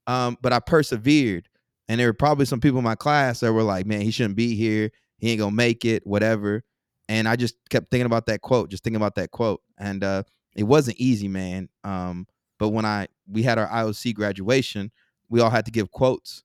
Um, 0.07 0.37
but 0.43 0.53
I 0.53 0.61
persevered, 0.61 1.49
and 1.89 1.99
there 1.99 2.09
were 2.09 2.15
probably 2.15 2.47
some 2.47 2.61
people 2.61 2.79
in 2.79 2.85
my 2.85 2.95
class 2.95 3.41
that 3.41 3.53
were 3.53 3.63
like, 3.63 3.87
"Man, 3.87 4.03
he 4.03 4.11
shouldn't 4.11 4.37
be 4.37 4.55
here. 4.55 4.91
He 5.19 5.31
ain't 5.31 5.41
gonna 5.41 5.55
make 5.55 5.85
it. 5.85 6.07
Whatever." 6.07 6.63
And 7.09 7.27
I 7.29 7.37
just 7.37 7.57
kept 7.71 7.91
thinking 7.91 8.07
about 8.07 8.27
that 8.27 8.41
quote, 8.43 8.71
just 8.71 8.85
thinking 8.85 8.97
about 8.97 9.15
that 9.17 9.31
quote, 9.31 9.63
and 9.79 10.05
uh, 10.05 10.23
it 10.57 10.65
wasn't 10.65 10.99
easy, 10.99 11.29
man. 11.29 11.69
Um, 11.85 12.27
but 12.59 12.69
when 12.71 12.85
I 12.85 13.09
we 13.27 13.43
had 13.43 13.59
our 13.59 13.69
IOC 13.69 14.15
graduation, 14.15 14.91
we 15.29 15.41
all 15.41 15.51
had 15.51 15.65
to 15.67 15.71
give 15.71 15.91
quotes, 15.91 16.45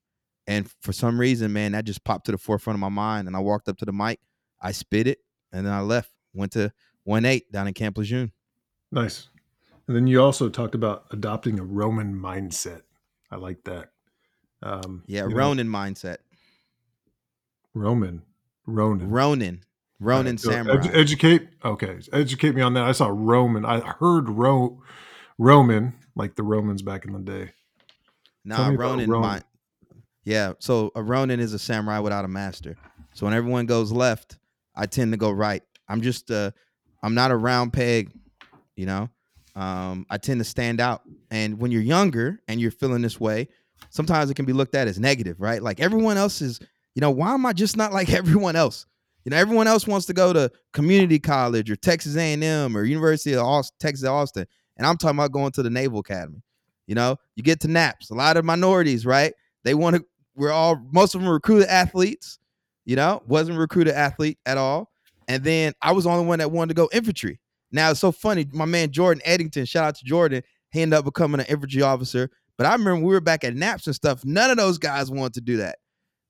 and 0.50 0.70
for 0.82 0.92
some 0.92 1.20
reason, 1.20 1.54
man, 1.54 1.74
that 1.74 1.86
just 1.86 2.04
popped 2.04 2.26
to 2.26 2.32
the 2.32 2.38
forefront 2.40 2.76
of 2.76 2.80
my 2.82 2.90
mind. 2.90 3.28
And 3.28 3.36
I 3.38 3.40
walked 3.40 3.70
up 3.70 3.78
to 3.78 3.86
the 3.86 3.94
mic, 3.94 4.20
I 4.60 4.72
spit 4.72 5.06
it, 5.06 5.20
and 5.54 5.66
then 5.66 5.72
I 5.72 5.82
left. 5.82 6.12
Went 6.34 6.52
to 6.54 6.72
one 7.04 7.24
eight 7.24 7.52
down 7.52 7.68
in 7.68 7.74
Camp 7.76 7.98
Lejeune. 7.98 8.32
Nice. 8.92 9.30
And 9.88 9.96
then 9.96 10.08
you 10.08 10.22
also 10.22 10.50
talked 10.50 10.74
about 10.76 11.06
adopting 11.12 11.60
a 11.60 11.64
Roman 11.64 12.14
mindset. 12.16 12.82
I 13.32 13.36
like 13.36 13.64
that. 13.66 13.92
Um, 14.64 15.04
Yeah, 15.08 15.28
you 15.28 15.36
know, 15.36 15.36
mindset. 15.54 16.18
Roman. 17.74 18.24
Ronan. 18.66 19.10
Ronin. 19.10 19.62
Ronin 20.00 20.28
Alright, 20.28 20.40
so 20.40 20.52
samurai. 20.52 20.78
edu- 20.78 20.96
educate. 20.96 21.50
Okay, 21.64 22.00
educate 22.14 22.56
me 22.56 22.62
on 22.62 22.74
that. 22.74 22.86
I 22.86 22.92
saw 22.92 23.08
Roman. 23.12 23.66
I 23.66 23.80
heard 23.82 24.30
Ro- 24.30 24.82
Roman, 25.38 25.94
like 26.16 26.36
the 26.36 26.44
Romans 26.44 26.82
back 26.82 27.06
in 27.06 27.14
the 27.14 27.20
day. 27.20 27.52
nah, 28.46 28.70
Ronin. 28.70 29.10
Ronin. 29.10 29.44
Yeah, 30.30 30.54
so 30.60 30.92
a 30.94 31.02
Ronin 31.02 31.39
is 31.39 31.54
a 31.54 31.60
samurai 31.60 31.98
without 31.98 32.24
a 32.24 32.28
master. 32.28 32.76
So 33.15 33.26
when 33.26 33.34
everyone 33.34 33.65
goes 33.65 33.92
left, 33.92 34.38
I 34.76 34.86
tend 34.86 35.12
to 35.12 35.18
go 35.18 35.32
right. 35.32 35.63
I'm 35.88 36.02
just 36.02 36.30
uh 36.30 36.52
I'm 37.02 37.15
not 37.15 37.32
a 37.32 37.36
round 37.36 37.74
peg, 37.74 38.12
you 38.76 38.86
know. 38.86 39.10
Um, 39.56 40.06
I 40.08 40.20
tend 40.20 40.39
to 40.39 40.44
stand 40.44 40.80
out. 40.80 41.02
And 41.32 41.60
when 41.60 41.72
you're 41.72 41.82
younger 41.82 42.39
and 42.48 42.62
you're 42.62 42.70
feeling 42.70 43.02
this 43.02 43.20
way, 43.20 43.48
sometimes 43.89 44.30
it 44.30 44.36
can 44.36 44.46
be 44.46 44.54
looked 44.54 44.76
at 44.76 44.88
as 44.88 45.00
negative, 45.00 45.42
right? 45.42 45.63
Like 45.63 45.80
everyone 45.80 46.18
else 46.18 46.44
is, 46.44 46.60
you 46.94 47.02
know, 47.02 47.10
why 47.10 47.34
am 47.34 47.48
I 47.48 47.54
just 47.54 47.76
not 47.76 47.92
like 48.00 48.13
everyone 48.13 48.56
else? 48.56 48.86
You 49.26 49.32
know, 49.32 49.38
everyone 49.38 49.68
else 49.68 49.88
wants 49.88 50.06
to 50.06 50.13
go 50.13 50.32
to 50.32 50.52
community 50.74 51.18
college 51.18 51.72
or 51.72 51.76
Texas 51.76 52.15
A&M 52.15 52.78
or 52.78 52.84
University 52.84 53.34
of 53.34 53.44
Austin, 53.46 53.76
Texas 53.80 54.08
Austin, 54.08 54.46
and 54.78 54.86
I'm 54.86 54.96
talking 54.96 55.18
about 55.18 55.32
going 55.32 55.52
to 55.54 55.63
the 55.63 55.72
Naval 55.72 56.02
Academy. 56.02 56.44
You 56.86 56.94
know, 56.94 57.18
you 57.36 57.42
get 57.42 57.62
to 57.62 57.68
NAPS. 57.68 58.12
A 58.12 58.13
lot 58.13 58.38
of 58.38 58.46
minorities, 58.46 59.08
right? 59.08 59.34
They 59.63 59.74
want 59.74 59.96
to. 59.98 60.06
We're 60.39 60.52
all 60.52 60.82
most 60.91 61.13
of 61.13 61.21
them 61.21 61.30
recruited 61.30 61.67
athletes. 61.67 62.39
You 62.86 62.95
know, 62.95 63.21
wasn't 63.28 63.60
recruited 63.60 63.93
athlete 63.93 64.39
at 64.45 64.58
all. 64.58 64.89
And 65.28 65.43
then 65.43 65.73
I 65.82 65.91
was 65.91 66.06
the 66.06 66.10
only 66.10 66.25
one 66.25 66.39
that 66.39 66.49
wanted 66.49 66.69
to 66.69 66.82
go 66.82 66.89
infantry. 66.91 67.39
Now 67.71 67.91
it's 67.91 67.99
so 67.99 68.12
funny. 68.12 68.47
My 68.52 68.65
man 68.65 68.91
Jordan 68.91 69.21
Eddington, 69.25 69.65
shout 69.65 69.84
out 69.84 69.95
to 69.95 70.06
Jordan, 70.06 70.41
he 70.71 70.82
ended 70.82 70.97
up 70.97 71.06
becoming 71.06 71.39
an 71.41 71.45
infantry 71.47 71.82
officer. 71.82 72.30
But 72.58 72.65
I 72.65 72.71
remember 72.71 73.06
we 73.06 73.13
were 73.13 73.21
back 73.21 73.43
at 73.43 73.56
NAPS 73.56 73.86
and 73.88 73.95
stuff. 73.95 74.25
None 74.25 74.49
of 74.49 74.58
those 74.58 74.78
guys 74.78 75.12
wanted 75.12 75.34
to 75.36 75.41
do 75.41 75.58
that. 75.58 75.78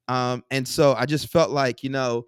Um, 0.07 0.43
and 0.51 0.67
so 0.67 0.95
I 0.95 1.05
just 1.05 1.27
felt 1.29 1.51
like, 1.51 1.83
you 1.83 1.89
know, 1.89 2.25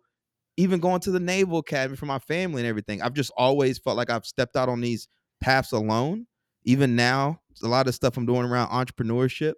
even 0.58 0.80
going 0.80 1.02
to 1.02 1.12
the 1.12 1.20
Naval 1.20 1.60
Academy 1.60 1.98
for 1.98 2.06
my 2.06 2.20
family 2.20 2.62
and 2.62 2.68
everything, 2.68 3.02
I've 3.02 3.14
just 3.14 3.32
always 3.36 3.80
felt 3.80 3.98
like 3.98 4.10
I've 4.10 4.26
stepped 4.26 4.56
out 4.56 4.70
on 4.70 4.82
these 4.82 5.08
paths 5.42 5.72
alone. 5.72 6.28
Even 6.64 6.96
now, 6.96 7.42
a 7.64 7.68
lot 7.68 7.88
of 7.88 7.96
stuff 7.96 8.18
I'm 8.18 8.26
doing 8.26 8.46
around 8.46 8.70
entrepreneurship. 8.70 9.54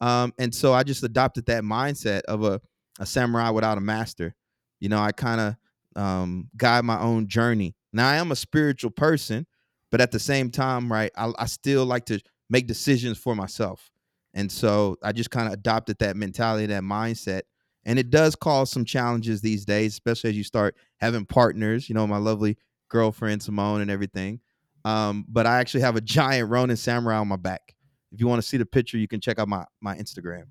Um, 0.00 0.32
and 0.38 0.54
so 0.54 0.72
I 0.72 0.82
just 0.82 1.02
adopted 1.02 1.46
that 1.46 1.64
mindset 1.64 2.22
of 2.22 2.44
a, 2.44 2.60
a 3.00 3.06
samurai 3.06 3.50
without 3.50 3.78
a 3.78 3.80
master. 3.80 4.34
You 4.80 4.88
know, 4.88 4.98
I 4.98 5.12
kind 5.12 5.40
of 5.40 6.00
um, 6.00 6.48
guide 6.56 6.84
my 6.84 7.00
own 7.00 7.26
journey. 7.26 7.74
Now 7.92 8.08
I 8.08 8.16
am 8.16 8.30
a 8.30 8.36
spiritual 8.36 8.90
person, 8.90 9.46
but 9.90 10.00
at 10.00 10.12
the 10.12 10.20
same 10.20 10.50
time, 10.50 10.90
right, 10.90 11.10
I, 11.16 11.32
I 11.38 11.46
still 11.46 11.84
like 11.84 12.06
to 12.06 12.20
make 12.48 12.66
decisions 12.66 13.18
for 13.18 13.34
myself. 13.34 13.90
And 14.34 14.52
so 14.52 14.96
I 15.02 15.12
just 15.12 15.30
kind 15.30 15.48
of 15.48 15.54
adopted 15.54 15.98
that 15.98 16.16
mentality, 16.16 16.66
that 16.66 16.82
mindset. 16.82 17.42
And 17.84 17.98
it 17.98 18.10
does 18.10 18.36
cause 18.36 18.70
some 18.70 18.84
challenges 18.84 19.40
these 19.40 19.64
days, 19.64 19.92
especially 19.92 20.30
as 20.30 20.36
you 20.36 20.44
start 20.44 20.76
having 20.98 21.24
partners, 21.24 21.88
you 21.88 21.94
know, 21.94 22.06
my 22.06 22.18
lovely 22.18 22.58
girlfriend 22.88 23.42
Simone 23.42 23.80
and 23.80 23.90
everything. 23.90 24.40
Um, 24.84 25.24
but 25.28 25.46
I 25.46 25.58
actually 25.58 25.80
have 25.80 25.96
a 25.96 26.00
giant 26.02 26.50
Ronin 26.50 26.76
samurai 26.76 27.16
on 27.16 27.28
my 27.28 27.36
back. 27.36 27.74
If 28.12 28.20
you 28.20 28.26
want 28.26 28.40
to 28.42 28.48
see 28.48 28.56
the 28.56 28.66
picture, 28.66 28.98
you 28.98 29.08
can 29.08 29.20
check 29.20 29.38
out 29.38 29.48
my 29.48 29.64
my 29.80 29.96
Instagram. 29.96 30.44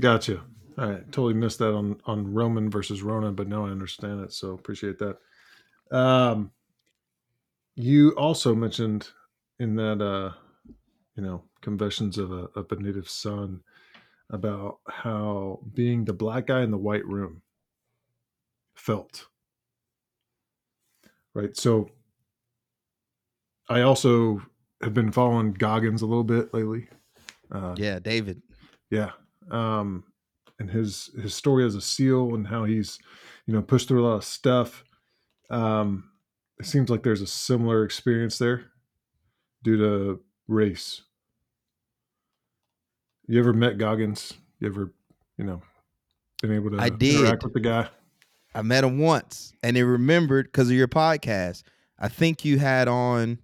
Gotcha. 0.00 0.40
All 0.78 0.88
right, 0.88 1.04
totally 1.12 1.34
missed 1.34 1.58
that 1.58 1.74
on 1.74 2.00
on 2.06 2.32
Roman 2.32 2.70
versus 2.70 3.02
Ronin, 3.02 3.34
but 3.34 3.48
now 3.48 3.66
I 3.66 3.70
understand 3.70 4.24
it. 4.24 4.32
So 4.32 4.52
appreciate 4.52 4.98
that. 4.98 5.18
Um, 5.96 6.50
you 7.74 8.10
also 8.12 8.54
mentioned 8.54 9.08
in 9.58 9.76
that 9.76 10.02
uh, 10.02 10.32
you 11.16 11.22
know, 11.22 11.42
confessions 11.60 12.18
of 12.18 12.32
a 12.32 12.48
of 12.56 12.70
a 12.70 12.76
native 12.76 13.08
son 13.08 13.60
about 14.30 14.78
how 14.88 15.60
being 15.74 16.04
the 16.04 16.12
black 16.12 16.46
guy 16.46 16.62
in 16.62 16.70
the 16.70 16.78
white 16.78 17.06
room 17.06 17.42
felt. 18.74 19.26
Right. 21.34 21.56
So 21.56 21.90
I 23.68 23.82
also 23.82 24.42
have 24.82 24.94
been 24.94 25.12
following 25.12 25.52
Goggins 25.52 26.02
a 26.02 26.06
little 26.06 26.24
bit 26.24 26.52
lately. 26.54 26.88
Uh, 27.50 27.74
Yeah, 27.78 27.98
David. 27.98 28.42
yeah. 28.90 29.10
Um, 29.50 30.04
and 30.58 30.70
his 30.70 31.10
his 31.20 31.34
story 31.34 31.64
as 31.64 31.74
a 31.74 31.80
SEAL 31.80 32.34
and 32.34 32.46
how 32.46 32.64
he's, 32.64 32.98
you 33.46 33.54
know, 33.54 33.62
pushed 33.62 33.88
through 33.88 34.04
a 34.04 34.06
lot 34.08 34.14
of 34.16 34.24
stuff. 34.24 34.84
Um, 35.50 36.04
it 36.60 36.66
seems 36.66 36.88
like 36.90 37.02
there's 37.02 37.20
a 37.22 37.26
similar 37.26 37.84
experience 37.84 38.38
there 38.38 38.64
due 39.62 39.76
to 39.76 40.20
race. 40.46 41.02
You 43.26 43.38
ever 43.40 43.52
met 43.52 43.78
Goggins? 43.78 44.34
You 44.60 44.68
ever, 44.68 44.92
you 45.38 45.44
know, 45.44 45.62
been 46.40 46.52
able 46.52 46.70
to 46.70 46.78
I 46.78 46.88
did. 46.88 47.16
interact 47.20 47.44
with 47.44 47.52
the 47.54 47.60
guy? 47.60 47.88
I 48.54 48.62
met 48.62 48.84
him 48.84 48.98
once, 48.98 49.52
and 49.62 49.76
they 49.76 49.82
remembered 49.82 50.46
because 50.46 50.68
of 50.68 50.76
your 50.76 50.88
podcast. 50.88 51.62
I 51.98 52.08
think 52.08 52.44
you 52.44 52.58
had 52.58 52.86
on 52.88 53.38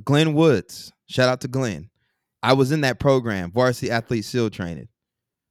Glenn 0.00 0.34
Woods. 0.34 0.92
Shout 1.06 1.28
out 1.28 1.40
to 1.42 1.48
Glenn. 1.48 1.90
I 2.42 2.52
was 2.52 2.70
in 2.72 2.82
that 2.82 3.00
program, 3.00 3.50
varsity 3.50 3.90
athlete 3.90 4.24
SEAL 4.24 4.50
training, 4.50 4.88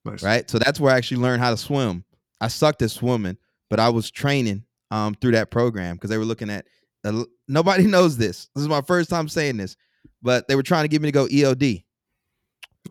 Nice. 0.06 0.24
right? 0.24 0.50
So 0.50 0.58
that's 0.60 0.80
where 0.80 0.94
I 0.94 0.98
actually 0.98 1.18
learned 1.22 1.42
how 1.42 1.52
to 1.52 1.58
swim. 1.58 2.06
I 2.40 2.48
sucked 2.48 2.82
at 2.82 2.92
swimming, 2.92 3.38
but 3.70 3.80
I 3.80 3.90
was 3.90 4.10
training 4.12 4.64
um, 4.92 5.16
through 5.16 5.32
that 5.34 5.52
program 5.52 5.96
because 5.96 6.10
they 6.10 6.18
were 6.18 6.26
looking 6.26 6.50
at. 6.50 6.66
Uh, 7.04 7.24
nobody 7.48 7.84
knows 7.88 8.18
this. 8.18 8.50
This 8.56 8.62
is 8.62 8.70
my 8.70 8.82
first 8.82 9.10
time 9.10 9.28
saying 9.28 9.58
this, 9.58 9.76
but 10.22 10.48
they 10.48 10.56
were 10.56 10.64
trying 10.64 10.84
to 10.86 10.88
get 10.88 11.02
me 11.02 11.08
to 11.08 11.12
go 11.12 11.28
EOD. 11.28 11.84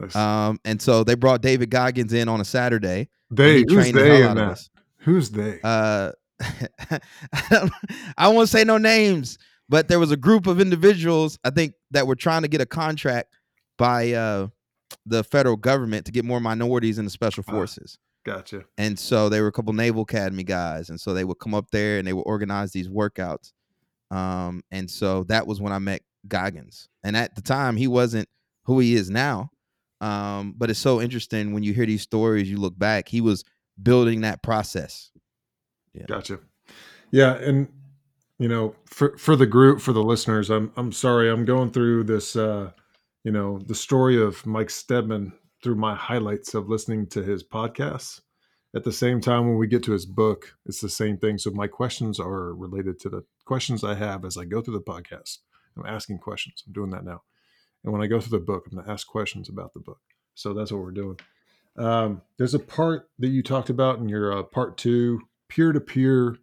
Nice. 0.01 0.15
Um, 0.17 0.61
and 0.67 0.81
so 0.83 1.05
they 1.05 1.15
brought 1.15 1.41
David 1.41 1.71
Goggins 1.71 2.13
in 2.13 2.29
on 2.29 2.41
a 2.41 2.45
Saturday. 2.45 3.09
they 3.31 3.65
who's 3.67 3.93
they 3.93 4.23
in 4.27 4.35
that? 4.35 4.49
us. 4.49 4.71
Who's 4.99 5.31
they? 5.31 5.59
Uh, 5.65 6.13
I 7.33 7.71
I 8.19 8.29
won't 8.29 8.49
say 8.51 8.65
no 8.65 8.77
names, 8.79 9.39
but 9.69 9.89
there 9.89 9.99
was 9.99 10.11
a 10.11 10.17
group 10.17 10.47
of 10.47 10.61
individuals 10.61 11.39
I 11.45 11.51
think 11.51 11.75
that 11.91 12.07
were 12.07 12.17
trying 12.17 12.43
to 12.43 12.49
get 12.49 12.61
a 12.61 12.67
contract 12.67 13.35
by 13.79 14.13
uh, 14.13 14.49
the 15.05 15.23
federal 15.25 15.57
government 15.57 16.07
to 16.07 16.13
get 16.13 16.25
more 16.25 16.41
minorities 16.41 16.99
in 16.99 17.05
the 17.05 17.11
special 17.11 17.45
Ah. 17.49 17.51
forces. 17.53 17.99
gotcha. 18.25 18.65
And 18.79 18.99
so 18.99 19.29
they 19.29 19.41
were 19.41 19.47
a 19.49 19.53
couple 19.53 19.73
Naval 19.73 20.03
Academy 20.03 20.43
guys, 20.45 20.91
and 20.91 21.01
so 21.01 21.15
they 21.15 21.25
would 21.25 21.39
come 21.39 21.55
up 21.55 21.71
there 21.71 21.99
and 21.99 22.07
they 22.07 22.13
would 22.13 22.23
organize 22.23 22.73
these 22.73 22.89
workouts. 22.89 23.53
Um, 24.11 24.63
and 24.71 24.91
so 24.91 25.25
that 25.25 25.47
was 25.47 25.61
when 25.61 25.73
I 25.73 25.79
met 25.79 26.03
Goggins, 26.29 26.89
and 27.05 27.17
at 27.17 27.35
the 27.37 27.43
time 27.43 27.77
he 27.77 27.87
wasn't 27.89 28.29
who 28.65 28.79
he 28.81 28.95
is 28.95 29.11
now. 29.11 29.51
Um, 30.01 30.55
but 30.57 30.71
it's 30.71 30.79
so 30.81 31.01
interesting 31.01 31.53
when 31.55 31.63
you 31.63 31.73
hear 31.73 31.87
these 31.87 32.03
stories, 32.03 32.51
you 32.51 32.57
look 32.59 32.79
back, 32.79 33.09
he 33.09 33.21
was 33.21 33.45
building 33.83 34.21
that 34.23 34.43
process. 34.43 35.11
Gotcha. 36.07 36.41
Yeah, 37.11 37.35
and 37.37 37.69
you 38.39 38.49
know, 38.49 38.75
for 38.87 39.17
for 39.19 39.37
the 39.37 39.47
group, 39.47 39.81
for 39.81 39.93
the 39.93 40.03
listeners, 40.03 40.51
I'm 40.51 40.73
I'm 40.77 40.93
sorry, 40.93 41.31
I'm 41.31 41.45
going 41.45 41.71
through 41.71 42.05
this. 42.05 42.37
uh 42.37 42.73
You 43.25 43.33
know, 43.33 43.59
the 43.59 43.75
story 43.75 44.23
of 44.23 44.47
Mike 44.47 44.71
Steadman 44.71 45.33
through 45.63 45.75
my 45.75 45.97
highlights 45.97 46.55
of 46.55 46.69
listening 46.69 47.09
to 47.09 47.23
his 47.23 47.43
podcasts. 47.43 48.21
At 48.75 48.85
the 48.85 48.93
same 48.93 49.21
time, 49.21 49.49
when 49.49 49.59
we 49.59 49.67
get 49.67 49.83
to 49.85 49.93
his 49.93 50.07
book, 50.07 50.55
it's 50.65 50.81
the 50.81 50.89
same 50.89 51.19
thing. 51.19 51.39
So 51.39 51.51
my 51.51 51.67
questions 51.67 52.21
are 52.21 52.55
related 52.55 53.01
to 53.01 53.09
the 53.09 53.23
questions 53.45 53.83
I 53.83 53.95
have 53.95 54.25
as 54.25 54.37
I 54.37 54.45
go 54.45 54.61
through 54.61 54.79
the 54.79 54.93
podcast. 54.93 55.39
I'm 55.77 55.87
asking 55.87 56.19
questions. 56.19 56.63
I'm 56.67 56.73
doing 56.73 56.91
that 56.91 57.05
now. 57.05 57.23
And 57.83 57.93
when 57.93 58.03
I 58.03 58.07
go 58.07 58.21
through 58.21 58.39
the 58.39 58.45
book, 58.45 58.67
I'm 58.67 58.77
going 58.77 58.87
to 58.87 58.93
ask 58.93 59.07
questions 59.07 59.49
about 59.49 59.73
the 59.73 59.81
book. 59.81 60.01
So 60.35 60.55
that's 60.55 60.71
what 60.71 60.83
we're 60.83 61.03
doing. 61.03 61.19
Um, 61.77 62.23
there's 62.39 62.55
a 62.55 62.59
part 62.61 63.09
that 63.19 63.29
you 63.29 63.43
talked 63.43 63.71
about 63.71 63.99
in 63.99 64.09
your 64.09 64.39
uh, 64.39 64.43
part 64.43 64.79
two 64.79 65.21
peer 65.49 65.73
to 65.73 65.81
peer 65.81 66.37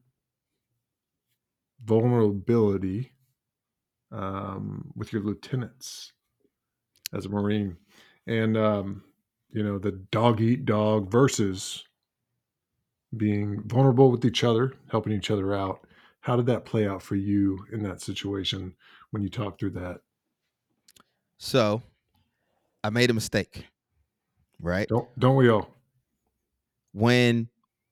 vulnerability 1.85 3.13
um, 4.11 4.91
with 4.95 5.11
your 5.11 5.21
lieutenants 5.21 6.13
as 7.13 7.25
a 7.25 7.29
Marine. 7.29 7.77
And, 8.27 8.57
um, 8.57 9.03
you 9.51 9.63
know, 9.63 9.77
the 9.77 9.91
dog 9.91 10.41
eat 10.41 10.65
dog 10.65 11.11
versus 11.11 11.83
being 13.15 13.61
vulnerable 13.65 14.11
with 14.11 14.25
each 14.25 14.43
other, 14.43 14.73
helping 14.89 15.13
each 15.13 15.29
other 15.31 15.53
out. 15.53 15.85
How 16.21 16.35
did 16.35 16.45
that 16.45 16.65
play 16.65 16.87
out 16.87 17.01
for 17.01 17.15
you 17.15 17.65
in 17.71 17.83
that 17.83 18.01
situation 18.01 18.75
when 19.11 19.21
you 19.21 19.29
talked 19.29 19.59
through 19.59 19.71
that? 19.71 19.99
So 21.37 21.81
I 22.83 22.89
made 22.89 23.09
a 23.09 23.13
mistake, 23.13 23.65
right? 24.61 24.87
Don't 24.87 25.07
don't 25.19 25.35
we 25.35 25.49
all? 25.49 25.67
When 26.93 27.49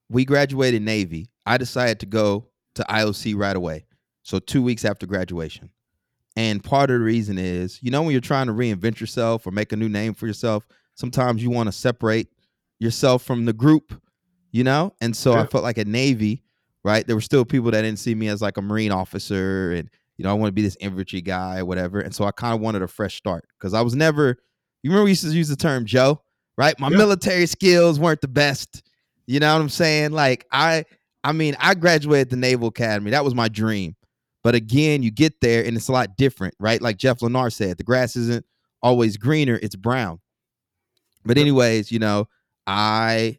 we 0.10 0.24
graduated 0.24 0.82
Navy, 0.82 1.30
I 1.46 1.58
decided 1.58 2.00
to 2.02 2.06
go 2.06 2.48
to 2.76 2.84
IOC 2.90 3.36
right 3.36 3.56
away. 3.56 3.86
So 4.24 4.40
two 4.40 4.62
weeks 4.62 4.86
after 4.86 5.06
graduation. 5.06 5.70
And 6.38 6.64
part 6.64 6.90
of 6.90 7.00
the 7.00 7.04
reason 7.06 7.38
is, 7.38 7.80
you 7.82 7.92
know, 7.92 8.02
when 8.04 8.12
you're 8.12 8.22
trying 8.22 8.48
to 8.48 8.54
reinvent 8.54 9.00
yourself 9.00 9.46
or 9.46 9.52
make 9.52 9.72
a 9.74 9.76
new 9.76 9.90
name 9.90 10.14
for 10.14 10.28
yourself, 10.28 10.66
sometimes 10.96 11.44
you 11.44 11.50
want 11.50 11.68
to 11.68 11.72
separate 11.74 12.28
yourself 12.80 13.24
from 13.24 13.46
the 13.46 13.54
group, 13.54 14.02
you 14.52 14.64
know? 14.64 14.94
And 15.02 15.16
so 15.16 15.34
I 15.34 15.46
felt 15.46 15.64
like 15.64 15.78
at 15.78 15.88
Navy, 15.88 16.44
right, 16.84 17.06
there 17.06 17.16
were 17.16 17.22
still 17.22 17.44
people 17.44 17.72
that 17.72 17.82
didn't 17.82 18.00
see 18.00 18.16
me 18.16 18.28
as 18.30 18.42
like 18.42 18.56
a 18.58 18.62
Marine 18.62 18.92
officer 18.92 19.74
and, 19.74 19.90
you 20.18 20.24
know, 20.24 20.30
I 20.32 20.34
want 20.34 20.48
to 20.48 20.54
be 20.54 20.62
this 20.62 20.78
infantry 20.80 21.22
guy 21.22 21.60
or 21.60 21.66
whatever. 21.66 22.00
And 22.00 22.16
so 22.16 22.24
I 22.26 22.32
kind 22.32 22.54
of 22.54 22.62
wanted 22.62 22.82
a 22.82 22.88
fresh 22.88 23.16
start 23.18 23.46
because 23.60 23.74
I 23.74 23.82
was 23.82 23.96
never, 23.96 24.38
you 24.84 24.90
remember 24.92 25.06
we 25.06 25.12
used 25.12 25.24
to 25.24 25.30
use 25.32 25.50
the 25.50 25.56
term 25.58 25.86
Joe, 25.86 26.22
right? 26.58 26.80
My 26.80 26.90
Yeah. 26.90 26.98
military 26.98 27.46
skills 27.46 28.00
weren't 28.00 28.22
the 28.22 28.28
best. 28.30 28.84
You 29.28 29.40
know 29.42 29.54
what 29.54 29.62
I'm 29.62 29.70
saying? 29.70 30.12
Like 30.12 30.46
I, 30.52 30.86
I 31.24 31.32
mean, 31.34 31.56
I 31.60 31.76
graduated 31.76 32.30
the 32.30 32.38
Naval 32.38 32.70
Academy. 32.70 33.12
That 33.12 33.24
was 33.24 33.36
my 33.36 33.48
dream. 33.48 33.96
But 34.44 34.56
again, 34.56 35.04
you 35.04 35.12
get 35.12 35.40
there 35.42 35.64
and 35.64 35.78
it's 35.78 35.88
a 35.88 35.92
lot 35.92 36.18
different, 36.18 36.56
right? 36.60 36.82
Like 36.82 36.98
Jeff 36.98 37.20
Lennar 37.20 37.54
said, 37.54 37.78
the 37.78 37.84
grass 37.84 38.16
isn't 38.16 38.46
always 38.82 39.18
greener, 39.18 39.60
it's 39.62 39.76
brown. 39.76 40.20
But 41.24 41.38
anyways, 41.38 41.92
you 41.92 42.00
know, 42.00 42.28
I 42.66 43.38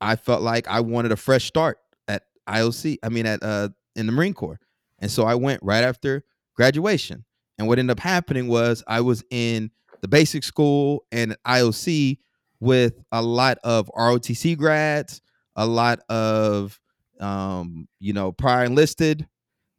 I 0.00 0.14
felt 0.14 0.42
like 0.42 0.68
I 0.68 0.80
wanted 0.80 1.10
a 1.10 1.16
fresh 1.16 1.44
start 1.44 1.78
at 2.06 2.22
IOC, 2.48 2.98
I 3.02 3.08
mean 3.08 3.26
at 3.26 3.42
uh 3.42 3.70
in 3.96 4.06
the 4.06 4.12
Marine 4.12 4.34
Corps. 4.34 4.60
And 5.00 5.10
so 5.10 5.24
I 5.24 5.34
went 5.34 5.60
right 5.62 5.82
after 5.82 6.24
graduation. 6.54 7.24
And 7.58 7.66
what 7.66 7.80
ended 7.80 7.98
up 7.98 8.00
happening 8.00 8.46
was 8.46 8.84
I 8.86 9.00
was 9.00 9.24
in 9.30 9.72
the 10.00 10.08
basic 10.08 10.44
school 10.44 11.04
and 11.10 11.36
IOC 11.44 12.18
with 12.60 13.02
a 13.10 13.20
lot 13.22 13.58
of 13.64 13.90
ROTC 13.96 14.56
grads, 14.56 15.20
a 15.56 15.66
lot 15.66 15.98
of 16.08 16.78
um, 17.20 17.88
you 18.00 18.12
know, 18.12 18.32
prior 18.32 18.64
enlisted 18.64 19.26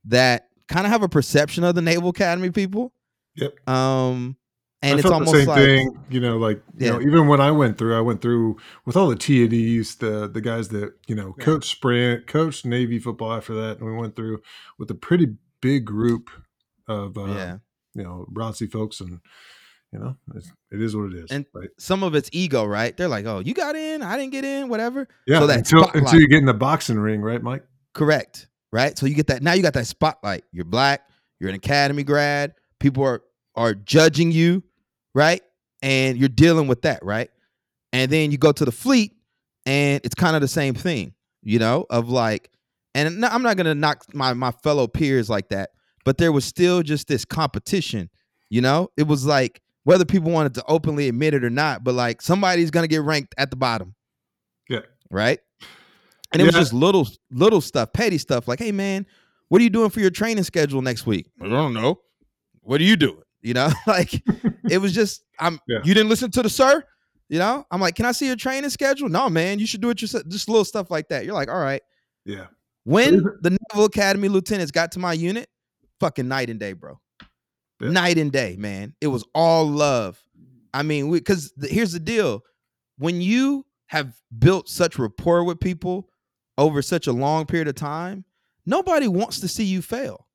that 0.06 0.47
kind 0.67 0.86
of 0.86 0.91
have 0.91 1.04
a 1.04 1.10
perception 1.10 1.63
of 1.63 1.75
the 1.75 1.82
Naval 1.82 2.10
Academy 2.10 2.52
people. 2.52 2.93
Yep. 3.36 3.69
Um, 3.69 4.38
and 4.82 4.95
I 4.95 4.99
it's 4.99 5.10
almost 5.10 5.32
the 5.34 5.39
same 5.39 5.47
like 5.47 5.58
thing. 5.58 5.99
You 6.10 6.19
know, 6.21 6.38
like 6.38 6.62
you 6.78 6.89
know, 6.89 7.02
even 7.02 7.28
when 7.28 7.41
I 7.41 7.52
went 7.52 7.78
through, 7.78 7.97
I 7.97 8.02
went 8.02 8.21
through 8.21 8.58
with 8.86 8.95
all 8.95 9.10
the 9.10 9.15
TDs, 9.15 9.97
the 9.97 10.30
the 10.30 10.41
guys 10.41 10.69
that 10.69 10.93
you 11.08 11.15
know, 11.15 11.36
Yeah. 11.38 11.43
coach 11.43 11.69
sprint, 11.69 12.28
coach 12.28 12.63
Navy 12.63 12.99
football 12.99 13.34
after 13.34 13.54
that, 13.56 13.80
and 13.80 13.86
we 13.86 13.95
went 13.95 14.15
through 14.15 14.41
with 14.78 14.89
a 14.89 14.95
pretty 14.95 15.36
big 15.62 15.86
group 15.86 16.30
of 16.88 17.17
uh, 17.17 17.25
yeah. 17.25 17.58
you 17.93 18.04
know 18.04 18.25
ROTC 18.32 18.71
folks, 18.71 19.02
and 19.02 19.19
you 19.91 19.99
know, 19.99 20.15
it's, 20.36 20.52
it 20.71 20.82
is 20.82 20.95
what 20.95 21.12
it 21.13 21.15
is. 21.15 21.32
And 21.32 21.45
right? 21.54 21.69
Some 21.80 22.04
of 22.04 22.13
it's 22.15 22.30
ego, 22.32 22.65
right? 22.65 22.95
They're 22.95 23.08
like, 23.08 23.25
"Oh, 23.25 23.39
you 23.39 23.54
got 23.54 23.75
in, 23.75 24.02
I 24.04 24.17
didn't 24.17 24.32
get 24.32 24.45
in, 24.45 24.69
whatever." 24.69 25.08
Yeah, 25.25 25.39
so 25.39 25.47
that 25.47 25.58
until 25.60 25.84
spotlight- 25.84 26.04
until 26.04 26.19
you 26.19 26.28
get 26.28 26.38
in 26.39 26.45
the 26.45 26.54
boxing 26.54 26.99
ring, 26.99 27.21
right, 27.21 27.41
Mike? 27.41 27.63
Correct. 27.93 28.47
Right. 28.71 28.95
So 28.97 29.08
you 29.08 29.15
get 29.15 29.28
that 29.28 29.41
now. 29.41 29.54
You 29.54 29.63
got 29.63 29.73
that 29.73 29.88
spotlight. 29.88 30.43
You're 30.52 30.65
black. 30.65 31.02
You're 31.39 31.49
an 31.49 31.56
academy 31.56 32.04
grad. 32.04 32.54
People 32.80 33.04
are 33.04 33.23
are 33.56 33.73
judging 33.73 34.32
you, 34.32 34.63
right? 35.15 35.41
And 35.82 36.17
you're 36.17 36.30
dealing 36.30 36.67
with 36.67 36.84
that, 36.84 37.04
right? 37.04 37.30
And 37.91 38.12
then 38.12 38.32
you 38.32 38.38
go 38.38 38.52
to 38.52 38.63
the 38.65 38.71
fleet, 38.71 39.13
and 39.65 40.02
it's 40.04 40.13
kind 40.13 40.36
of 40.36 40.41
the 40.43 40.47
same 40.47 40.75
thing, 40.75 41.13
you 41.41 41.58
know, 41.58 41.88
of 41.89 42.10
like, 42.10 42.52
and 42.93 43.25
I'm 43.25 43.41
not 43.41 43.58
gonna 43.58 43.73
knock 43.73 44.04
my 44.13 44.34
my 44.34 44.52
fellow 44.52 44.88
peers 44.88 45.32
like 45.32 45.49
that, 45.49 45.71
but 46.06 46.19
there 46.19 46.32
was 46.32 46.45
still 46.45 46.84
just 46.84 47.08
this 47.08 47.25
competition, 47.25 48.12
you 48.52 48.62
know. 48.62 48.91
It 48.97 49.08
was 49.08 49.25
like 49.25 49.62
whether 49.89 50.06
people 50.06 50.30
wanted 50.30 50.54
to 50.54 50.63
openly 50.67 51.08
admit 51.08 51.34
it 51.34 51.43
or 51.43 51.49
not, 51.49 51.84
but 51.84 51.95
like 51.95 52.21
somebody's 52.21 52.69
gonna 52.69 52.88
get 52.88 53.02
ranked 53.02 53.34
at 53.39 53.49
the 53.49 53.56
bottom. 53.56 53.95
Yeah. 54.69 54.82
Right. 55.10 55.39
And 56.32 56.39
it 56.39 56.45
was 56.45 56.54
just 56.54 56.73
little 56.73 57.08
little 57.32 57.60
stuff, 57.60 57.91
petty 57.91 58.19
stuff, 58.19 58.47
like, 58.47 58.60
hey 58.60 58.71
man, 58.71 59.08
what 59.47 59.60
are 59.60 59.63
you 59.63 59.71
doing 59.71 59.89
for 59.89 59.99
your 59.99 60.12
training 60.12 60.43
schedule 60.43 60.84
next 60.84 61.08
week? 61.08 61.32
I 61.41 61.47
don't 61.47 61.73
know. 61.73 62.02
What 62.62 62.80
are 62.80 62.84
you 62.84 62.95
doing? 62.97 63.23
You 63.41 63.56
know, 63.56 63.69
like 63.88 64.13
it 64.69 64.78
was 64.78 64.93
just 64.93 65.23
I'm 65.39 65.60
Yeah. 65.67 65.80
you 65.84 65.95
didn't 65.95 66.10
listen 66.10 66.30
to 66.32 66.43
the 66.43 66.49
sir. 66.52 66.84
You 67.28 67.39
know, 67.39 67.65
I'm 67.71 67.82
like, 67.82 67.95
can 67.95 68.06
I 68.06 68.12
see 68.12 68.28
your 68.28 68.36
training 68.36 68.69
schedule? 68.69 69.10
No, 69.10 69.28
man, 69.28 69.58
you 69.58 69.65
should 69.65 69.82
do 69.82 69.89
it 69.89 70.02
yourself. 70.04 70.23
Just 70.28 70.49
little 70.49 70.65
stuff 70.65 70.91
like 70.91 71.08
that. 71.10 71.25
You're 71.25 71.34
like, 71.36 71.49
all 71.49 71.60
right. 71.60 71.82
Yeah, 72.25 72.45
When 72.84 73.23
the 73.41 73.58
Naval 73.71 73.86
Academy 73.86 74.28
lieutenants 74.30 74.71
got 74.71 74.91
to 74.91 74.99
my 74.99 75.13
unit, 75.13 75.47
fucking 75.99 76.28
night 76.28 76.52
and 76.52 76.60
day, 76.60 76.73
bro. 76.73 76.99
Night 77.80 78.18
and 78.18 78.32
day, 78.32 78.56
man. 78.58 78.94
It 79.02 79.08
was 79.08 79.24
all 79.34 79.65
love. 79.68 80.22
I 80.74 80.84
mean, 80.84 81.12
because 81.12 81.54
here's 81.62 81.94
the 81.94 82.00
deal: 82.00 82.42
when 82.98 83.22
you 83.22 83.65
have 83.88 84.20
built 84.38 84.70
such 84.70 85.00
rapport 85.00 85.44
with 85.44 85.60
people 85.60 86.10
over 86.58 86.82
such 86.82 87.08
a 87.08 87.12
long 87.13 87.46
period 87.46 87.68
of 87.68 87.76
time, 87.76 88.26
nobody 88.65 89.08
wants 89.08 89.39
to 89.39 89.48
see 89.48 89.63
you 89.63 89.82
fail. 89.82 90.28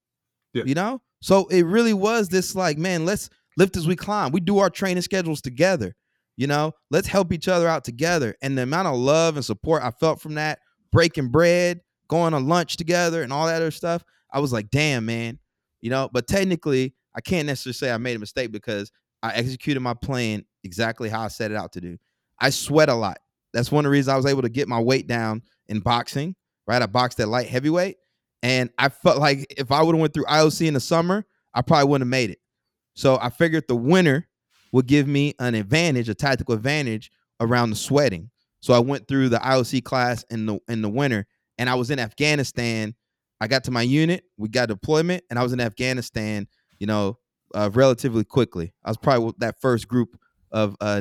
You 0.54 0.74
know, 0.74 1.02
so 1.20 1.46
it 1.48 1.62
really 1.62 1.94
was 1.94 2.28
this 2.28 2.54
like, 2.54 2.78
man, 2.78 3.04
let's 3.04 3.28
lift 3.56 3.76
as 3.76 3.86
we 3.88 3.96
climb. 3.96 4.30
We 4.30 4.40
do 4.40 4.58
our 4.58 4.70
training 4.70 5.02
schedules 5.02 5.40
together. 5.40 5.96
You 6.36 6.46
know, 6.46 6.72
let's 6.90 7.08
help 7.08 7.32
each 7.32 7.48
other 7.48 7.68
out 7.68 7.84
together. 7.84 8.36
And 8.40 8.56
the 8.56 8.62
amount 8.62 8.88
of 8.88 8.96
love 8.96 9.36
and 9.36 9.44
support 9.44 9.82
I 9.82 9.90
felt 9.90 10.20
from 10.20 10.34
that, 10.34 10.60
breaking 10.92 11.28
bread, 11.28 11.80
going 12.08 12.32
to 12.32 12.38
lunch 12.38 12.76
together, 12.76 13.22
and 13.22 13.32
all 13.32 13.46
that 13.46 13.56
other 13.56 13.70
stuff, 13.70 14.04
I 14.32 14.40
was 14.40 14.52
like, 14.52 14.70
damn, 14.70 15.06
man. 15.06 15.38
You 15.80 15.90
know, 15.90 16.08
but 16.12 16.26
technically, 16.26 16.94
I 17.16 17.20
can't 17.20 17.46
necessarily 17.46 17.74
say 17.74 17.92
I 17.92 17.98
made 17.98 18.16
a 18.16 18.20
mistake 18.20 18.52
because 18.52 18.90
I 19.22 19.32
executed 19.34 19.80
my 19.80 19.94
plan 19.94 20.44
exactly 20.64 21.08
how 21.08 21.22
I 21.22 21.28
set 21.28 21.50
it 21.50 21.56
out 21.56 21.72
to 21.72 21.80
do. 21.80 21.96
I 22.40 22.50
sweat 22.50 22.88
a 22.88 22.94
lot. 22.94 23.18
That's 23.52 23.70
one 23.70 23.84
of 23.84 23.90
the 23.90 23.92
reasons 23.92 24.08
I 24.08 24.16
was 24.16 24.26
able 24.26 24.42
to 24.42 24.48
get 24.48 24.68
my 24.68 24.80
weight 24.80 25.06
down 25.06 25.42
in 25.68 25.80
boxing 25.80 26.34
right? 26.66 26.82
I 26.82 26.86
boxed 26.86 27.20
at 27.20 27.28
light 27.28 27.48
heavyweight, 27.48 27.96
and 28.42 28.70
I 28.78 28.88
felt 28.88 29.18
like 29.20 29.46
if 29.56 29.72
I 29.72 29.82
would 29.82 29.94
have 29.94 30.00
went 30.00 30.14
through 30.14 30.24
IOC 30.24 30.66
in 30.66 30.74
the 30.74 30.80
summer, 30.80 31.24
I 31.54 31.62
probably 31.62 31.88
wouldn't 31.88 32.06
have 32.06 32.10
made 32.10 32.30
it. 32.30 32.38
So 32.94 33.18
I 33.20 33.30
figured 33.30 33.64
the 33.68 33.76
winter 33.76 34.28
would 34.72 34.86
give 34.86 35.06
me 35.06 35.34
an 35.38 35.54
advantage, 35.54 36.08
a 36.08 36.14
tactical 36.14 36.54
advantage 36.54 37.10
around 37.40 37.70
the 37.70 37.76
sweating. 37.76 38.30
So 38.60 38.72
I 38.72 38.78
went 38.78 39.06
through 39.08 39.28
the 39.28 39.38
IOC 39.38 39.84
class 39.84 40.24
in 40.30 40.46
the 40.46 40.58
in 40.68 40.82
the 40.82 40.88
winter, 40.88 41.26
and 41.58 41.68
I 41.68 41.74
was 41.74 41.90
in 41.90 41.98
Afghanistan. 41.98 42.94
I 43.40 43.48
got 43.48 43.64
to 43.64 43.70
my 43.70 43.82
unit, 43.82 44.24
we 44.38 44.48
got 44.48 44.68
deployment, 44.68 45.24
and 45.28 45.38
I 45.38 45.42
was 45.42 45.52
in 45.52 45.60
Afghanistan. 45.60 46.46
You 46.84 46.88
know, 46.88 47.18
uh, 47.54 47.70
relatively 47.72 48.24
quickly. 48.24 48.74
I 48.84 48.90
was 48.90 48.98
probably 48.98 49.24
with 49.24 49.38
that 49.38 49.58
first 49.58 49.88
group 49.88 50.20
of 50.52 50.76
uh, 50.82 51.00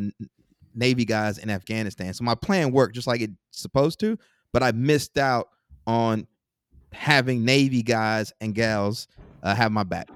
Navy 0.73 1.03
guys 1.03 1.37
in 1.37 1.49
Afghanistan. 1.49 2.13
So 2.13 2.23
my 2.23 2.35
plan 2.35 2.71
worked 2.71 2.95
just 2.95 3.05
like 3.05 3.19
it's 3.19 3.33
supposed 3.51 3.99
to, 3.99 4.17
but 4.53 4.63
I 4.63 4.71
missed 4.71 5.17
out 5.17 5.49
on 5.85 6.25
having 6.93 7.43
Navy 7.43 7.83
guys 7.83 8.31
and 8.39 8.55
gals 8.55 9.09
uh, 9.43 9.53
have 9.55 9.73
my 9.73 9.83
back. 9.83 10.07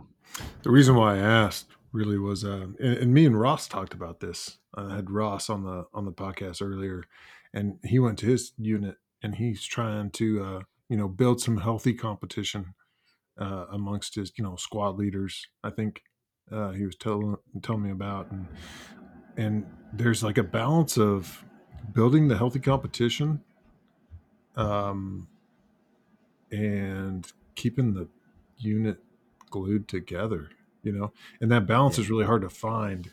The 0.63 0.71
reason 0.71 0.95
why 0.95 1.15
I 1.15 1.17
asked 1.17 1.67
really 1.91 2.17
was, 2.17 2.45
uh, 2.45 2.67
and, 2.79 2.97
and, 2.97 3.13
me 3.13 3.25
and 3.25 3.37
Ross 3.37 3.67
talked 3.67 3.93
about 3.93 4.21
this. 4.21 4.59
I 4.73 4.95
had 4.95 5.11
Ross 5.11 5.49
on 5.49 5.65
the 5.65 5.83
on 5.93 6.05
the 6.05 6.13
podcast 6.13 6.61
earlier, 6.61 7.03
and 7.53 7.79
he 7.83 7.99
went 7.99 8.19
to 8.19 8.25
his 8.25 8.53
unit 8.57 8.95
and 9.21 9.35
he's 9.35 9.65
trying 9.65 10.11
to, 10.11 10.41
uh, 10.41 10.61
you 10.87 10.95
know, 10.95 11.09
build 11.09 11.41
some 11.41 11.57
healthy 11.57 11.93
competition 11.93 12.73
uh, 13.39 13.65
amongst 13.71 14.15
his, 14.15 14.31
you 14.37 14.43
know, 14.43 14.55
squad 14.55 14.97
leaders. 14.97 15.47
I 15.63 15.69
think 15.69 16.03
uh, 16.51 16.71
he 16.71 16.85
was 16.85 16.95
telling 16.95 17.37
telling 17.61 17.83
me 17.83 17.91
about, 17.91 18.31
and 18.31 18.47
and 19.35 19.65
there's 19.93 20.23
like 20.23 20.37
a 20.37 20.43
balance 20.43 20.97
of 20.97 21.43
building 21.93 22.27
the 22.27 22.37
healthy 22.37 22.59
competition 22.59 23.41
um, 24.55 25.27
and 26.51 27.31
keeping 27.55 27.93
the 27.93 28.07
unit 28.57 28.97
glued 29.49 29.87
together 29.87 30.49
you 30.83 30.91
know 30.91 31.11
and 31.41 31.51
that 31.51 31.65
balance 31.65 31.97
yeah. 31.97 32.03
is 32.03 32.09
really 32.09 32.25
hard 32.25 32.41
to 32.41 32.49
find 32.49 33.11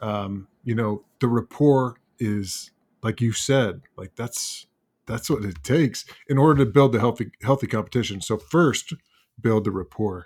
um, 0.00 0.48
you 0.64 0.74
know 0.74 1.04
the 1.20 1.28
rapport 1.28 1.96
is 2.18 2.70
like 3.02 3.20
you 3.20 3.32
said 3.32 3.82
like 3.96 4.14
that's 4.16 4.66
that's 5.06 5.28
what 5.28 5.44
it 5.44 5.62
takes 5.62 6.04
in 6.28 6.38
order 6.38 6.64
to 6.64 6.70
build 6.70 6.92
the 6.92 7.00
healthy 7.00 7.30
healthy 7.42 7.66
competition 7.66 8.20
so 8.20 8.36
first 8.36 8.94
build 9.40 9.64
the 9.64 9.70
rapport 9.70 10.24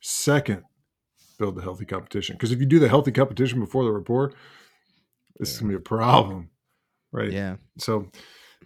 second 0.00 0.62
build 1.38 1.56
the 1.56 1.62
healthy 1.62 1.84
competition 1.84 2.34
because 2.34 2.52
if 2.52 2.60
you 2.60 2.66
do 2.66 2.78
the 2.78 2.88
healthy 2.88 3.12
competition 3.12 3.60
before 3.60 3.84
the 3.84 3.92
rapport 3.92 4.32
this 5.38 5.50
yeah. 5.50 5.54
is 5.54 5.60
gonna 5.60 5.72
be 5.72 5.76
a 5.76 5.80
problem, 5.80 6.50
right? 7.12 7.30
Yeah. 7.30 7.56
So 7.78 8.08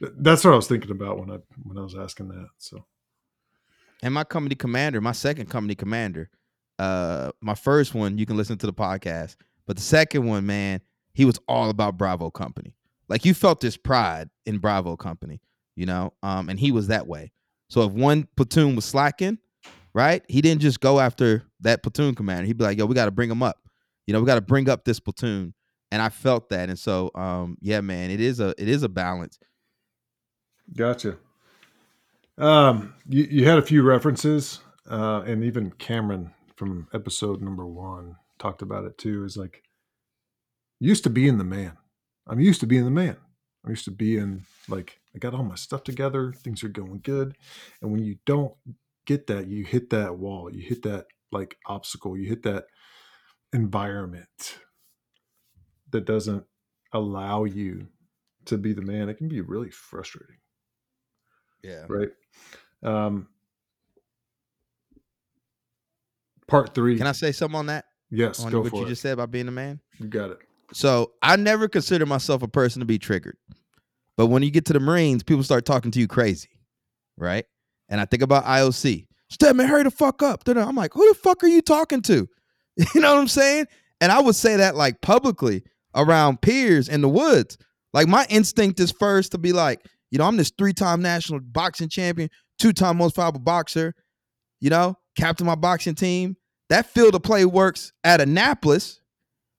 th- 0.00 0.12
that's 0.18 0.44
what 0.44 0.52
I 0.52 0.56
was 0.56 0.66
thinking 0.66 0.90
about 0.90 1.18
when 1.18 1.30
I 1.30 1.38
when 1.62 1.78
I 1.78 1.82
was 1.82 1.96
asking 1.96 2.28
that. 2.28 2.48
So, 2.58 2.84
and 4.02 4.14
my 4.14 4.24
company 4.24 4.54
commander, 4.54 5.00
my 5.00 5.12
second 5.12 5.50
company 5.50 5.74
commander, 5.74 6.30
uh, 6.78 7.32
my 7.40 7.54
first 7.54 7.94
one 7.94 8.18
you 8.18 8.26
can 8.26 8.36
listen 8.36 8.58
to 8.58 8.66
the 8.66 8.72
podcast, 8.72 9.36
but 9.66 9.76
the 9.76 9.82
second 9.82 10.26
one, 10.26 10.46
man, 10.46 10.80
he 11.12 11.24
was 11.24 11.38
all 11.46 11.70
about 11.70 11.98
Bravo 11.98 12.30
Company. 12.30 12.74
Like 13.08 13.24
you 13.24 13.34
felt 13.34 13.60
this 13.60 13.76
pride 13.76 14.30
in 14.46 14.58
Bravo 14.58 14.96
Company, 14.96 15.42
you 15.76 15.84
know, 15.84 16.14
um, 16.22 16.48
and 16.48 16.58
he 16.58 16.72
was 16.72 16.86
that 16.86 17.06
way. 17.06 17.32
So 17.68 17.82
if 17.82 17.92
one 17.92 18.28
platoon 18.36 18.76
was 18.76 18.84
slacking, 18.84 19.38
right, 19.94 20.22
he 20.28 20.40
didn't 20.40 20.62
just 20.62 20.80
go 20.80 21.00
after 21.00 21.44
that 21.60 21.82
platoon 21.82 22.14
commander. 22.14 22.46
He'd 22.46 22.58
be 22.58 22.64
like, 22.64 22.78
"Yo, 22.78 22.86
we 22.86 22.94
got 22.94 23.06
to 23.06 23.10
bring 23.10 23.30
him 23.30 23.42
up. 23.42 23.58
You 24.06 24.12
know, 24.12 24.20
we 24.20 24.26
got 24.26 24.36
to 24.36 24.40
bring 24.40 24.68
up 24.68 24.84
this 24.84 25.00
platoon." 25.00 25.54
and 25.92 26.00
I 26.00 26.08
felt 26.08 26.48
that. 26.48 26.70
And 26.70 26.78
so, 26.78 27.10
um, 27.14 27.58
yeah, 27.60 27.82
man, 27.82 28.10
it 28.10 28.20
is 28.20 28.40
a 28.40 28.54
it 28.58 28.66
is 28.66 28.82
a 28.82 28.88
balance. 28.88 29.38
Gotcha. 30.74 31.18
Um, 32.38 32.94
you, 33.06 33.24
you 33.24 33.44
had 33.44 33.58
a 33.58 33.62
few 33.62 33.82
references, 33.82 34.60
uh, 34.90 35.22
and 35.26 35.44
even 35.44 35.70
Cameron 35.72 36.32
from 36.56 36.88
episode 36.94 37.42
number 37.42 37.66
one 37.66 38.16
talked 38.38 38.62
about 38.62 38.86
it 38.86 38.96
too. 38.96 39.22
Is 39.24 39.36
like 39.36 39.62
used 40.80 41.04
to 41.04 41.10
being 41.10 41.36
the 41.36 41.44
man. 41.44 41.76
I'm 42.26 42.40
used 42.40 42.60
to 42.60 42.66
being 42.66 42.86
the 42.86 42.90
man. 42.90 43.18
I'm 43.62 43.70
used 43.70 43.84
to 43.84 43.90
being 43.90 44.46
like 44.68 44.98
I 45.14 45.18
got 45.18 45.34
all 45.34 45.44
my 45.44 45.56
stuff 45.56 45.84
together, 45.84 46.32
things 46.32 46.64
are 46.64 46.68
going 46.68 47.00
good, 47.02 47.36
and 47.82 47.92
when 47.92 48.02
you 48.02 48.16
don't 48.24 48.54
get 49.06 49.26
that, 49.28 49.46
you 49.46 49.64
hit 49.64 49.90
that 49.90 50.18
wall, 50.18 50.50
you 50.52 50.62
hit 50.62 50.82
that 50.82 51.06
like 51.30 51.56
obstacle, 51.66 52.16
you 52.16 52.28
hit 52.28 52.42
that 52.44 52.66
environment 53.52 54.58
that 55.90 56.04
doesn't 56.04 56.44
allow 56.92 57.44
you 57.44 57.88
to 58.46 58.58
be 58.58 58.72
the 58.72 58.82
man, 58.82 59.08
it 59.08 59.18
can 59.18 59.28
be 59.28 59.40
really 59.40 59.70
frustrating. 59.70 60.36
Yeah. 61.62 61.86
Right. 61.88 62.08
Um, 62.82 63.28
part 66.48 66.74
three. 66.74 66.98
Can 66.98 67.06
I 67.06 67.12
say 67.12 67.32
something 67.32 67.58
on 67.58 67.66
that? 67.66 67.84
Yes. 68.10 68.44
On 68.44 68.50
go 68.50 68.62
what 68.62 68.72
you 68.72 68.84
it. 68.84 68.88
just 68.88 69.02
said 69.02 69.12
about 69.12 69.30
being 69.30 69.48
a 69.48 69.52
man? 69.52 69.80
You 69.98 70.08
got 70.08 70.30
it. 70.30 70.38
So 70.72 71.12
I 71.22 71.36
never 71.36 71.68
consider 71.68 72.06
myself 72.06 72.42
a 72.42 72.48
person 72.48 72.80
to 72.80 72.86
be 72.86 72.98
triggered. 72.98 73.36
But 74.16 74.26
when 74.26 74.42
you 74.42 74.50
get 74.50 74.66
to 74.66 74.72
the 74.72 74.80
Marines, 74.80 75.22
people 75.22 75.42
start 75.44 75.64
talking 75.64 75.90
to 75.92 76.00
you 76.00 76.08
crazy. 76.08 76.48
Right. 77.16 77.46
And 77.92 78.00
I 78.00 78.06
think 78.06 78.22
about 78.22 78.46
IOC. 78.46 79.06
Steadman, 79.28 79.68
hurry 79.68 79.84
the 79.84 79.90
fuck 79.90 80.22
up. 80.22 80.48
I'm 80.48 80.74
like, 80.74 80.94
who 80.94 81.06
the 81.08 81.14
fuck 81.14 81.44
are 81.44 81.48
you 81.48 81.62
talking 81.62 82.02
to? 82.02 82.28
You 82.94 83.02
know 83.02 83.14
what 83.14 83.20
I'm 83.20 83.28
saying? 83.28 83.66
And 84.00 84.10
I 84.10 84.18
would 84.18 84.34
say 84.34 84.56
that 84.56 84.74
like 84.74 85.02
publicly 85.02 85.62
around 85.94 86.40
peers 86.40 86.88
in 86.88 87.02
the 87.02 87.08
woods. 87.08 87.58
Like 87.92 88.08
my 88.08 88.26
instinct 88.30 88.80
is 88.80 88.90
first 88.90 89.32
to 89.32 89.38
be 89.38 89.52
like, 89.52 89.84
you 90.10 90.16
know, 90.16 90.24
I'm 90.24 90.38
this 90.38 90.50
three-time 90.56 91.02
national 91.02 91.40
boxing 91.40 91.90
champion, 91.90 92.30
two-time 92.58 92.96
most 92.96 93.14
valuable 93.14 93.40
boxer, 93.40 93.94
you 94.58 94.70
know, 94.70 94.96
captain 95.18 95.46
my 95.46 95.54
boxing 95.54 95.94
team. 95.94 96.34
That 96.70 96.86
field 96.86 97.14
of 97.14 97.22
play 97.22 97.44
works 97.44 97.92
at 98.04 98.22
Annapolis, 98.22 99.02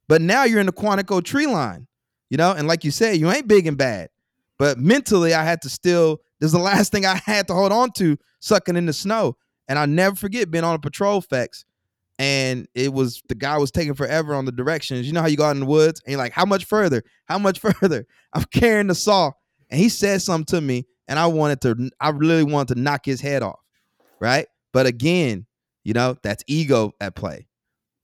but 0.08 0.20
now 0.20 0.44
you're 0.44 0.60
in 0.60 0.66
the 0.66 0.74
Quantico 0.74 1.24
tree 1.24 1.46
line, 1.46 1.86
you 2.32 2.38
know, 2.38 2.52
and 2.52 2.68
like 2.68 2.84
you 2.84 2.90
said, 2.90 3.18
you 3.18 3.30
ain't 3.30 3.48
big 3.48 3.68
and 3.68 3.78
bad. 3.78 4.10
But 4.58 4.80
mentally, 4.80 5.36
I 5.36 5.44
had 5.44 5.62
to 5.62 5.70
still, 5.70 6.22
this 6.44 6.50
is 6.50 6.52
the 6.52 6.60
last 6.60 6.92
thing 6.92 7.06
I 7.06 7.22
had 7.26 7.48
to 7.48 7.54
hold 7.54 7.72
on 7.72 7.92
to, 7.94 8.18
sucking 8.42 8.76
in 8.76 8.86
the 8.86 8.92
snow. 8.92 9.38
And 9.70 9.80
I'll 9.80 9.88
never 9.88 10.14
forget 10.14 10.52
being 10.52 10.66
on 10.66 10.76
a 10.76 10.80
patrol 10.80 11.22
FEX 11.22 11.64
and 12.20 12.68
it 12.76 12.92
was 12.92 13.24
the 13.30 13.36
guy 13.36 13.58
was 13.58 13.72
taking 13.72 13.94
forever 13.94 14.36
on 14.36 14.44
the 14.44 14.52
directions. 14.52 15.08
You 15.08 15.14
know 15.14 15.22
how 15.22 15.28
you 15.28 15.38
go 15.38 15.46
out 15.46 15.56
in 15.56 15.62
the 15.62 15.66
woods 15.66 16.02
and 16.06 16.12
you're 16.12 16.20
like, 16.20 16.34
how 16.34 16.44
much 16.44 16.66
further? 16.66 17.02
How 17.26 17.38
much 17.40 17.60
further? 17.82 18.06
I'm 18.34 18.44
carrying 18.46 18.88
the 18.88 18.96
saw. 18.96 19.32
And 19.70 19.80
he 19.80 19.88
said 19.88 20.22
something 20.22 20.58
to 20.58 20.60
me, 20.60 20.86
and 21.08 21.18
I 21.18 21.28
wanted 21.28 21.62
to, 21.62 21.90
I 22.02 22.10
really 22.10 22.44
wanted 22.44 22.76
to 22.76 22.82
knock 22.82 23.06
his 23.06 23.22
head 23.22 23.42
off. 23.42 23.62
Right. 24.20 24.48
But 24.74 24.86
again, 24.86 25.46
you 25.86 25.94
know, 25.94 26.18
that's 26.24 26.44
ego 26.46 26.92
at 27.00 27.16
play. 27.16 27.48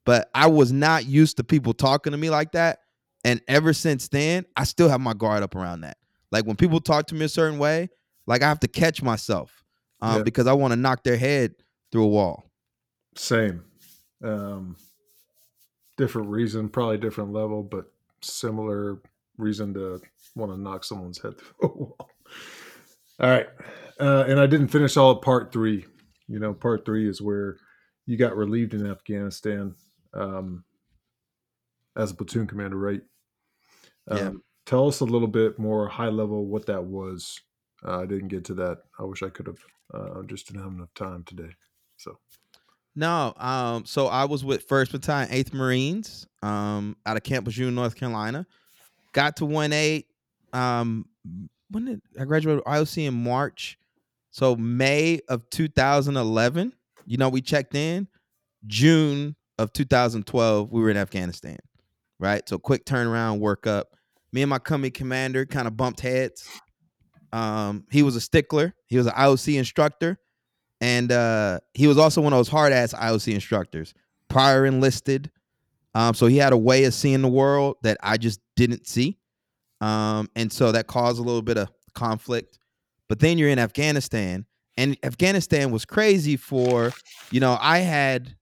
But 0.06 0.30
I 0.34 0.48
was 0.48 0.72
not 0.72 1.06
used 1.06 1.36
to 1.38 1.44
people 1.44 1.74
talking 1.74 2.12
to 2.12 2.18
me 2.18 2.30
like 2.30 2.54
that. 2.54 2.80
And 3.26 3.42
ever 3.50 3.74
since 3.74 4.08
then, 4.08 4.46
I 4.56 4.64
still 4.64 4.88
have 4.88 5.02
my 5.02 5.14
guard 5.14 5.44
up 5.44 5.56
around 5.56 5.82
that. 5.82 5.98
Like 6.32 6.46
when 6.46 6.56
people 6.56 6.80
talk 6.80 7.08
to 7.08 7.16
me 7.16 7.26
a 7.26 7.30
certain 7.30 7.60
way, 7.60 7.90
like 8.30 8.44
I 8.44 8.48
have 8.48 8.60
to 8.60 8.68
catch 8.68 9.02
myself 9.02 9.66
um, 10.02 10.18
yeah. 10.18 10.24
because 10.24 10.46
I 10.46 10.54
want 10.54 10.72
to 10.72 10.80
knock 10.80 11.04
their 11.04 11.18
head 11.18 11.56
through 11.92 12.04
a 12.04 12.08
wall. 12.08 12.46
Same. 13.18 13.64
Um, 14.24 14.78
different 15.98 16.30
reason, 16.30 16.70
probably 16.70 17.00
different 17.00 17.34
level, 17.34 17.64
but 17.64 17.86
similar 18.22 19.02
reason 19.38 19.74
to 19.74 20.00
want 20.36 20.52
to 20.52 20.62
knock 20.62 20.84
someone's 20.84 21.20
head 21.20 21.38
through 21.40 21.56
a 21.64 21.68
wall. 21.68 22.10
All 23.20 23.30
right. 23.30 23.48
Uh, 24.00 24.26
and 24.28 24.40
I 24.40 24.46
didn't 24.46 24.68
finish 24.70 24.96
all 24.96 25.12
of 25.12 25.24
part 25.24 25.52
three. 25.52 25.86
You 26.28 26.40
know, 26.40 26.54
part 26.54 26.86
three 26.86 27.10
is 27.10 27.22
where 27.22 27.58
you 28.06 28.16
got 28.16 28.38
relieved 28.38 28.76
in 28.76 28.90
Afghanistan 28.90 29.74
um, 30.14 30.64
as 31.98 32.12
a 32.12 32.16
platoon 32.16 32.46
commander, 32.46 32.78
right? 32.78 33.02
Um, 34.08 34.18
yeah. 34.18 34.32
Tell 34.68 34.88
us 34.88 35.00
a 35.00 35.06
little 35.06 35.28
bit 35.28 35.58
more 35.58 35.88
high 35.88 36.10
level 36.10 36.46
what 36.46 36.68
that 36.68 36.84
was. 36.84 37.42
Uh, 37.86 38.00
I 38.00 38.06
didn't 38.06 38.28
get 38.28 38.46
to 38.46 38.54
that. 38.56 38.80
I 39.00 39.04
wish 39.04 39.24
I 39.24 39.30
could 39.30 39.48
have. 39.48 39.60
Uh, 39.94 40.22
just 40.24 40.48
didn't 40.48 40.64
have 40.64 40.74
enough 40.74 40.94
time 40.94 41.24
today. 41.24 41.50
So 41.98 42.18
no, 42.96 43.34
um, 43.38 43.86
so 43.86 44.08
I 44.08 44.26
was 44.26 44.44
with 44.44 44.64
First 44.64 44.92
Battalion, 44.92 45.30
Eighth 45.32 45.54
Marines, 45.54 46.28
um, 46.42 46.98
out 47.06 47.18
of 47.18 47.24
Camp 47.24 47.46
Lejeune, 47.46 47.76
North 47.76 47.96
Carolina. 47.96 48.46
Got 49.14 49.38
to 49.38 49.46
one 49.46 49.74
eight. 49.74 50.08
Um, 50.54 51.06
when 51.70 51.86
did 51.86 52.02
I 52.20 52.26
graduated 52.26 52.64
IOC 52.66 53.08
in 53.08 53.14
March? 53.14 53.78
So 54.32 54.56
May 54.56 55.22
of 55.30 55.50
2011. 55.50 56.74
You 57.06 57.18
know, 57.18 57.30
we 57.30 57.42
checked 57.42 57.76
in. 57.76 58.08
June 58.68 59.36
of 59.58 59.72
2012, 59.74 60.72
we 60.72 60.82
were 60.82 60.90
in 60.90 60.98
Afghanistan. 60.98 61.58
Right. 62.20 62.48
So 62.48 62.58
quick 62.58 62.86
turnaround, 62.86 63.40
work 63.40 63.66
up. 63.66 63.96
Me 64.32 64.42
and 64.42 64.50
my 64.50 64.60
company 64.60 64.92
commander 64.92 65.46
kind 65.46 65.68
of 65.68 65.78
bumped 65.78 66.02
heads. 66.02 66.48
Um, 67.32 67.86
he 67.92 68.04
was 68.04 68.16
a 68.16 68.22
stickler. 68.22 68.74
He 68.88 68.98
was 68.98 69.08
an 69.08 69.14
IOC 69.14 69.58
instructor 69.58 70.20
and 70.82 71.12
uh, 71.12 71.60
he 71.74 71.88
was 71.88 71.98
also 71.98 72.22
one 72.22 72.34
of 72.34 72.40
those 72.40 72.48
hard 72.48 72.72
ass 72.72 72.94
IOC 72.94 73.34
instructors, 73.34 73.94
prior 74.28 74.66
enlisted. 74.66 75.32
Um, 75.94 76.14
so 76.14 76.28
he 76.28 76.38
had 76.38 76.54
a 76.54 76.58
way 76.58 76.86
of 76.86 76.94
seeing 76.94 77.22
the 77.22 77.28
world 77.28 77.78
that 77.84 77.98
I 78.02 78.18
just 78.18 78.40
didn't 78.56 78.88
see, 78.88 79.18
um, 79.82 80.30
and 80.36 80.52
so 80.52 80.72
that 80.72 80.88
caused 80.88 81.20
a 81.20 81.24
little 81.24 81.42
bit 81.42 81.58
of 81.58 81.70
conflict. 81.94 82.60
But 83.08 83.20
then 83.20 83.38
you're 83.38 83.50
in 83.50 83.60
Afghanistan, 83.60 84.46
and 84.78 84.96
Afghanistan 85.04 85.72
was 85.72 85.84
crazy 85.86 86.38
for, 86.38 86.92
you 87.32 87.40
know, 87.40 87.58
I 87.60 87.80
had. 87.80 88.36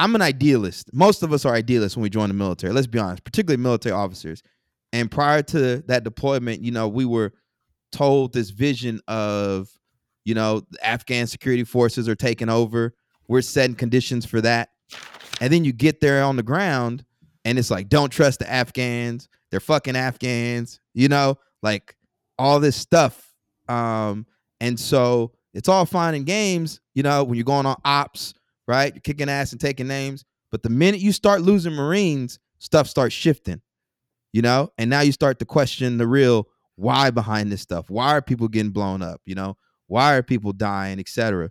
I'm 0.00 0.14
an 0.14 0.22
idealist. 0.22 0.90
Most 0.92 1.24
of 1.24 1.32
us 1.32 1.44
are 1.44 1.52
idealists 1.52 1.96
when 1.96 2.04
we 2.04 2.08
join 2.08 2.28
the 2.28 2.34
military. 2.34 2.72
Let's 2.72 2.86
be 2.86 3.00
honest, 3.00 3.24
particularly 3.24 3.60
military 3.60 3.92
officers. 3.92 4.44
And 4.92 5.10
prior 5.10 5.42
to 5.42 5.82
that 5.86 6.04
deployment, 6.04 6.62
you 6.62 6.70
know, 6.70 6.88
we 6.88 7.04
were 7.04 7.32
told 7.92 8.32
this 8.32 8.50
vision 8.50 9.00
of, 9.08 9.68
you 10.24 10.34
know, 10.34 10.62
the 10.70 10.86
Afghan 10.86 11.26
security 11.26 11.64
forces 11.64 12.08
are 12.08 12.16
taking 12.16 12.48
over. 12.48 12.94
We're 13.28 13.42
setting 13.42 13.76
conditions 13.76 14.24
for 14.24 14.40
that. 14.40 14.70
And 15.40 15.52
then 15.52 15.64
you 15.64 15.72
get 15.72 16.00
there 16.00 16.22
on 16.24 16.36
the 16.36 16.42
ground 16.42 17.04
and 17.44 17.58
it's 17.58 17.70
like, 17.70 17.88
don't 17.88 18.10
trust 18.10 18.40
the 18.40 18.50
Afghans. 18.50 19.28
They're 19.50 19.60
fucking 19.60 19.96
Afghans, 19.96 20.80
you 20.94 21.08
know, 21.08 21.38
like 21.62 21.96
all 22.38 22.60
this 22.60 22.76
stuff. 22.76 23.34
Um, 23.68 24.26
and 24.60 24.78
so 24.78 25.32
it's 25.54 25.68
all 25.68 25.86
fine 25.86 26.14
and 26.14 26.26
games, 26.26 26.80
you 26.94 27.02
know, 27.02 27.24
when 27.24 27.36
you're 27.36 27.44
going 27.44 27.66
on 27.66 27.76
ops, 27.84 28.34
right? 28.66 28.92
You're 28.94 29.00
kicking 29.00 29.28
ass 29.28 29.52
and 29.52 29.60
taking 29.60 29.86
names. 29.86 30.24
But 30.50 30.62
the 30.62 30.70
minute 30.70 31.00
you 31.00 31.12
start 31.12 31.42
losing 31.42 31.74
Marines, 31.74 32.38
stuff 32.58 32.88
starts 32.88 33.14
shifting, 33.14 33.60
you 34.32 34.42
know, 34.42 34.70
and 34.78 34.90
now 34.90 35.00
you 35.00 35.12
start 35.12 35.38
to 35.38 35.44
question 35.44 35.98
the 35.98 36.06
real 36.06 36.48
why 36.76 37.10
behind 37.10 37.50
this 37.50 37.60
stuff. 37.60 37.90
Why 37.90 38.12
are 38.12 38.22
people 38.22 38.48
getting 38.48 38.70
blown 38.70 39.02
up? 39.02 39.20
You 39.24 39.34
know, 39.34 39.56
why 39.86 40.16
are 40.16 40.22
people 40.22 40.52
dying, 40.52 41.00
etc. 41.00 41.50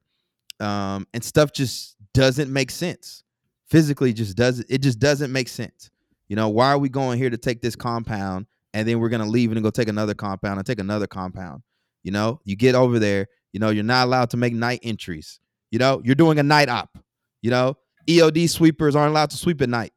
Um, 0.59 1.07
and 1.13 1.23
stuff 1.23 1.51
just 1.51 1.95
doesn't 2.13 2.51
make 2.51 2.71
sense. 2.71 3.23
Physically, 3.69 4.13
just 4.13 4.37
doesn't. 4.37 4.65
It 4.69 4.81
just 4.81 4.99
doesn't 4.99 5.31
make 5.31 5.49
sense. 5.49 5.89
You 6.29 6.35
know, 6.35 6.49
why 6.49 6.71
are 6.71 6.77
we 6.77 6.89
going 6.89 7.17
here 7.17 7.29
to 7.29 7.37
take 7.37 7.61
this 7.61 7.75
compound 7.75 8.45
and 8.73 8.87
then 8.87 8.99
we're 8.99 9.09
gonna 9.09 9.25
leave 9.25 9.51
and 9.51 9.61
go 9.63 9.69
take 9.69 9.87
another 9.87 10.13
compound 10.13 10.57
and 10.57 10.65
take 10.65 10.79
another 10.79 11.07
compound? 11.07 11.63
You 12.03 12.11
know, 12.11 12.39
you 12.45 12.55
get 12.55 12.75
over 12.75 12.99
there. 12.99 13.27
You 13.51 13.59
know, 13.59 13.69
you're 13.69 13.83
not 13.83 14.05
allowed 14.05 14.29
to 14.31 14.37
make 14.37 14.53
night 14.53 14.79
entries. 14.83 15.39
You 15.71 15.79
know, 15.79 16.01
you're 16.05 16.15
doing 16.15 16.39
a 16.39 16.43
night 16.43 16.69
op. 16.69 16.97
You 17.41 17.51
know, 17.51 17.75
EOD 18.07 18.49
sweepers 18.49 18.95
aren't 18.95 19.11
allowed 19.11 19.31
to 19.31 19.37
sweep 19.37 19.61
at 19.61 19.69
night. 19.69 19.91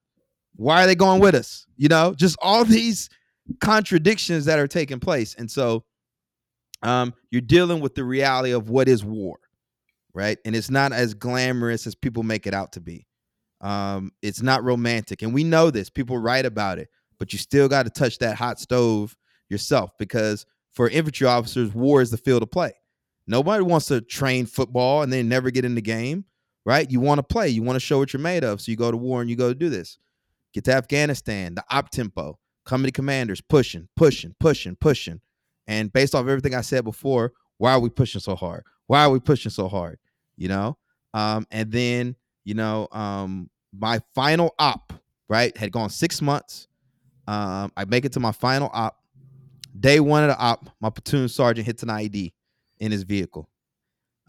Why 0.60 0.84
are 0.84 0.86
they 0.86 0.94
going 0.94 1.22
with 1.22 1.34
us? 1.34 1.66
You 1.78 1.88
know, 1.88 2.12
just 2.14 2.36
all 2.42 2.64
these 2.66 3.08
contradictions 3.60 4.44
that 4.44 4.58
are 4.58 4.68
taking 4.68 5.00
place. 5.00 5.34
And 5.34 5.50
so 5.50 5.84
um, 6.82 7.14
you're 7.30 7.40
dealing 7.40 7.80
with 7.80 7.94
the 7.94 8.04
reality 8.04 8.52
of 8.52 8.68
what 8.68 8.86
is 8.86 9.02
war, 9.02 9.38
right? 10.12 10.36
And 10.44 10.54
it's 10.54 10.68
not 10.68 10.92
as 10.92 11.14
glamorous 11.14 11.86
as 11.86 11.94
people 11.94 12.22
make 12.22 12.46
it 12.46 12.52
out 12.52 12.72
to 12.72 12.80
be. 12.80 13.06
Um, 13.62 14.12
it's 14.20 14.42
not 14.42 14.62
romantic. 14.62 15.22
And 15.22 15.32
we 15.32 15.44
know 15.44 15.70
this. 15.70 15.88
People 15.88 16.18
write 16.18 16.44
about 16.44 16.78
it, 16.78 16.88
but 17.18 17.32
you 17.32 17.38
still 17.38 17.68
got 17.68 17.84
to 17.84 17.90
touch 17.90 18.18
that 18.18 18.36
hot 18.36 18.60
stove 18.60 19.16
yourself 19.48 19.92
because 19.98 20.44
for 20.72 20.90
infantry 20.90 21.26
officers, 21.26 21.72
war 21.74 22.02
is 22.02 22.10
the 22.10 22.18
field 22.18 22.42
of 22.42 22.50
play. 22.50 22.72
Nobody 23.26 23.62
wants 23.62 23.86
to 23.86 24.02
train 24.02 24.44
football 24.44 25.02
and 25.02 25.12
then 25.12 25.26
never 25.26 25.50
get 25.50 25.64
in 25.64 25.74
the 25.74 25.82
game, 25.82 26.26
right? 26.66 26.90
You 26.90 27.00
want 27.00 27.18
to 27.18 27.22
play, 27.22 27.48
you 27.48 27.62
want 27.62 27.76
to 27.76 27.80
show 27.80 27.98
what 27.98 28.12
you're 28.12 28.20
made 28.20 28.44
of. 28.44 28.60
So 28.60 28.70
you 28.70 28.76
go 28.76 28.90
to 28.90 28.96
war 28.96 29.22
and 29.22 29.30
you 29.30 29.36
go 29.36 29.54
do 29.54 29.70
this. 29.70 29.98
Get 30.52 30.64
to 30.64 30.74
Afghanistan, 30.74 31.54
the 31.54 31.64
op 31.70 31.90
tempo, 31.90 32.38
company 32.64 32.90
commanders 32.90 33.40
pushing, 33.40 33.88
pushing, 33.96 34.34
pushing, 34.40 34.76
pushing. 34.76 35.20
And 35.66 35.92
based 35.92 36.14
off 36.14 36.26
everything 36.26 36.54
I 36.54 36.62
said 36.62 36.84
before, 36.84 37.32
why 37.58 37.72
are 37.72 37.80
we 37.80 37.90
pushing 37.90 38.20
so 38.20 38.34
hard? 38.34 38.64
Why 38.86 39.04
are 39.04 39.10
we 39.10 39.20
pushing 39.20 39.50
so 39.50 39.68
hard? 39.68 39.98
You 40.36 40.48
know? 40.48 40.76
Um, 41.14 41.46
and 41.50 41.70
then, 41.70 42.16
you 42.44 42.54
know, 42.54 42.88
um, 42.92 43.50
my 43.72 44.00
final 44.14 44.54
op, 44.58 44.92
right, 45.28 45.56
had 45.56 45.70
gone 45.70 45.90
six 45.90 46.20
months. 46.20 46.66
Um, 47.28 47.70
I 47.76 47.84
make 47.86 48.04
it 48.04 48.12
to 48.14 48.20
my 48.20 48.32
final 48.32 48.70
op. 48.72 48.96
Day 49.78 50.00
one 50.00 50.24
of 50.24 50.30
the 50.30 50.38
op, 50.38 50.68
my 50.80 50.90
platoon 50.90 51.28
sergeant 51.28 51.66
hits 51.66 51.82
an 51.82 51.88
IED 51.88 52.32
in 52.80 52.90
his 52.90 53.04
vehicle. 53.04 53.48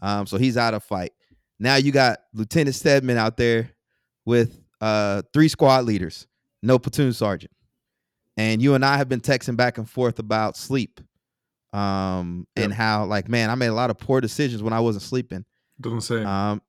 Um, 0.00 0.26
so 0.26 0.36
he's 0.36 0.56
out 0.56 0.74
of 0.74 0.84
fight. 0.84 1.12
Now 1.58 1.76
you 1.76 1.90
got 1.90 2.18
Lieutenant 2.32 2.76
Steadman 2.76 3.16
out 3.16 3.36
there 3.36 3.70
with 4.24 4.61
uh, 4.82 5.22
three 5.32 5.48
squad 5.48 5.86
leaders, 5.86 6.26
no 6.62 6.78
platoon 6.78 7.14
sergeant. 7.14 7.52
And 8.36 8.60
you 8.60 8.74
and 8.74 8.84
I 8.84 8.96
have 8.98 9.08
been 9.08 9.20
texting 9.20 9.56
back 9.56 9.78
and 9.78 9.88
forth 9.88 10.18
about 10.18 10.56
sleep. 10.56 11.00
Um, 11.72 12.46
Yep. 12.56 12.64
and 12.64 12.74
how 12.74 13.06
like, 13.06 13.28
man, 13.30 13.48
I 13.48 13.54
made 13.54 13.68
a 13.68 13.74
lot 13.74 13.88
of 13.88 13.96
poor 13.96 14.20
decisions 14.20 14.62
when 14.62 14.74
I 14.74 14.80
wasn't 14.80 15.04
sleeping. 15.04 15.44
Doesn't 15.80 16.02
say. 16.02 16.22
Um, 16.22 16.60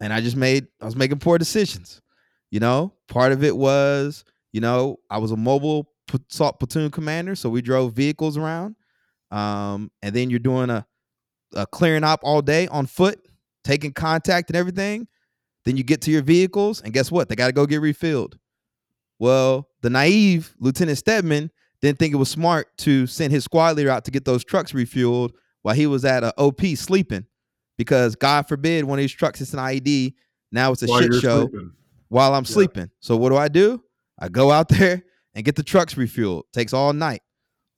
and 0.00 0.12
I 0.12 0.20
just 0.20 0.36
made 0.36 0.66
I 0.82 0.84
was 0.84 0.96
making 0.96 1.18
poor 1.20 1.38
decisions. 1.38 2.02
You 2.50 2.60
know, 2.60 2.92
part 3.08 3.32
of 3.32 3.42
it 3.42 3.56
was, 3.56 4.22
you 4.52 4.60
know, 4.60 4.98
I 5.08 5.16
was 5.18 5.30
a 5.32 5.36
mobile 5.36 5.88
assault 6.30 6.58
platoon 6.58 6.90
commander, 6.90 7.34
so 7.34 7.48
we 7.48 7.62
drove 7.62 7.94
vehicles 7.94 8.36
around. 8.36 8.76
Um, 9.30 9.90
and 10.02 10.14
then 10.14 10.28
you're 10.30 10.38
doing 10.40 10.68
a 10.70 10.86
a 11.54 11.66
clearing 11.66 12.04
op 12.04 12.20
all 12.22 12.42
day 12.42 12.66
on 12.68 12.84
foot, 12.86 13.18
taking 13.64 13.92
contact 13.92 14.50
and 14.50 14.56
everything. 14.56 15.06
Then 15.64 15.76
you 15.76 15.82
get 15.82 16.00
to 16.02 16.10
your 16.10 16.22
vehicles, 16.22 16.82
and 16.82 16.92
guess 16.92 17.10
what? 17.10 17.28
They 17.28 17.36
got 17.36 17.46
to 17.46 17.52
go 17.52 17.66
get 17.66 17.80
refilled. 17.80 18.38
Well, 19.18 19.68
the 19.82 19.90
naive 19.90 20.54
Lieutenant 20.58 20.98
Steadman 20.98 21.50
didn't 21.80 21.98
think 21.98 22.12
it 22.12 22.16
was 22.18 22.28
smart 22.30 22.76
to 22.78 23.06
send 23.06 23.32
his 23.32 23.44
squad 23.44 23.76
leader 23.76 23.90
out 23.90 24.04
to 24.06 24.10
get 24.10 24.24
those 24.24 24.44
trucks 24.44 24.72
refueled 24.72 25.30
while 25.62 25.74
he 25.74 25.86
was 25.86 26.04
at 26.04 26.24
a 26.24 26.34
OP 26.38 26.60
sleeping, 26.76 27.24
because 27.78 28.16
God 28.16 28.46
forbid 28.48 28.84
one 28.84 28.98
of 28.98 29.02
these 29.02 29.12
trucks 29.12 29.40
is 29.40 29.52
an 29.54 29.60
IED. 29.60 30.14
Now 30.52 30.72
it's 30.72 30.82
a 30.82 30.86
While 30.86 31.00
shit 31.00 31.14
show 31.14 31.48
sleeping. 31.48 31.72
while 32.08 32.34
I'm 32.34 32.44
Yeah. 32.44 32.48
sleeping. 32.52 32.90
So 33.00 33.16
what 33.16 33.30
do 33.30 33.36
I 33.36 33.48
do? 33.48 33.82
I 34.18 34.28
go 34.28 34.50
out 34.50 34.68
there 34.68 35.02
and 35.34 35.44
get 35.44 35.56
the 35.56 35.62
trucks 35.62 35.94
refueled. 35.94 36.42
Takes 36.52 36.72
all 36.72 36.92
night. 36.92 37.22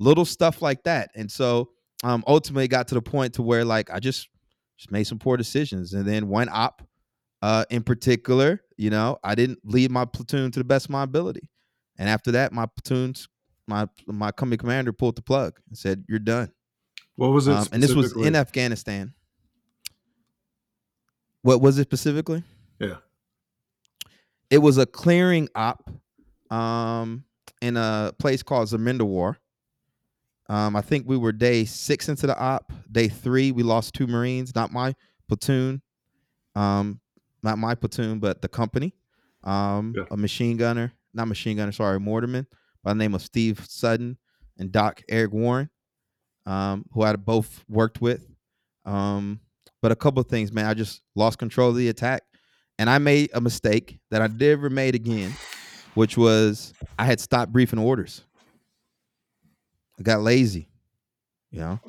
Little 0.01 0.25
stuff 0.25 0.61
like 0.61 0.83
that. 0.85 1.11
And 1.15 1.31
so 1.31 1.71
um 2.05 2.23
ultimately 2.27 2.69
got 2.69 2.89
to 2.89 2.95
the 2.95 3.01
point 3.03 3.35
to 3.35 3.43
where 3.43 3.65
like 3.65 3.91
I 3.91 4.01
just 4.01 4.29
just 4.77 4.91
made 4.91 5.05
some 5.05 5.19
poor 5.19 5.37
decisions. 5.39 5.95
And 5.95 6.05
then 6.07 6.29
one 6.29 6.49
op 6.53 6.83
uh 7.47 7.65
in 7.71 7.83
particular, 7.83 8.61
you 8.77 8.91
know, 8.91 9.19
I 9.23 9.37
didn't 9.37 9.61
lead 9.65 9.91
my 9.91 10.05
platoon 10.05 10.51
to 10.51 10.59
the 10.59 10.65
best 10.65 10.87
of 10.87 10.91
my 10.91 11.05
ability. 11.05 11.49
And 11.97 12.09
after 12.09 12.33
that, 12.33 12.53
my 12.53 12.67
platoon's 12.67 13.29
my 13.69 13.89
my 14.07 14.33
company 14.33 14.57
commander 14.57 14.93
pulled 14.93 15.17
the 15.17 15.23
plug 15.23 15.59
and 15.69 15.79
said, 15.79 16.05
You're 16.09 16.19
done. 16.19 16.51
What 17.15 17.29
was 17.29 17.47
it? 17.47 17.55
Um, 17.55 17.67
and 17.73 17.83
this 17.83 17.95
was 17.95 18.15
in 18.17 18.35
Afghanistan. 18.35 19.15
What 21.43 21.61
was 21.61 21.79
it 21.79 21.83
specifically? 21.83 22.43
Yeah. 22.81 22.97
It 24.51 24.59
was 24.59 24.79
a 24.79 24.87
clearing 24.87 25.49
op 25.55 25.89
um, 26.51 27.25
in 27.63 27.77
a 27.77 28.13
place 28.19 28.43
called 28.43 28.69
Zamindawar. 28.69 29.37
Um, 30.49 30.75
I 30.77 30.81
think 30.81 31.09
we 31.09 31.17
were 31.17 31.33
day 31.33 31.65
six 31.65 32.09
into 32.09 32.27
the 32.27 32.39
op. 32.39 32.73
Day 32.91 33.09
three, 33.09 33.53
we 33.53 33.63
lost 33.63 33.95
two 33.95 34.07
Marines, 34.07 34.55
not 34.55 34.73
my 34.73 34.95
platoon, 35.29 35.83
um, 36.55 37.01
not 37.47 37.59
my 37.59 37.75
platoon, 37.75 38.19
but 38.19 38.43
the 38.43 38.49
company. 38.49 38.93
Um, 39.45 39.95
Yeah. 39.97 40.05
A 40.11 40.17
machine 40.17 40.57
gunner, 40.57 40.93
not 41.15 41.29
machine 41.29 41.57
gunner, 41.57 41.73
sorry, 41.73 41.99
Mortarman, 41.99 42.47
by 42.83 42.93
the 42.93 42.99
name 42.99 43.15
of 43.15 43.23
Steve 43.23 43.65
Sutton 43.67 44.19
and 44.59 44.73
Doc 44.73 45.03
Eric 45.09 45.33
Warren, 45.33 45.71
um, 46.45 46.85
who 46.93 47.03
I 47.03 47.15
both 47.17 47.65
worked 47.69 48.01
with. 48.01 48.27
Um, 48.85 49.41
but 49.81 49.93
a 49.93 49.97
couple 49.97 50.21
of 50.21 50.27
things, 50.27 50.53
man, 50.53 50.67
I 50.67 50.75
just 50.75 51.01
lost 51.15 51.39
control 51.39 51.71
of 51.71 51.77
the 51.77 51.89
attack, 51.89 52.23
and 52.79 52.91
I 52.91 52.99
made 52.99 53.31
a 53.33 53.41
mistake 53.41 54.01
that 54.11 54.21
I 54.21 54.27
never 54.27 54.69
made 54.69 54.95
again, 54.97 55.33
which 55.95 56.17
was 56.19 56.73
I 56.99 57.05
had 57.05 57.21
stopped 57.21 57.53
briefing 57.53 57.79
orders. 57.79 58.25
I 59.99 60.03
got 60.03 60.21
lazy, 60.23 60.69
you 61.51 61.61
know, 61.61 61.81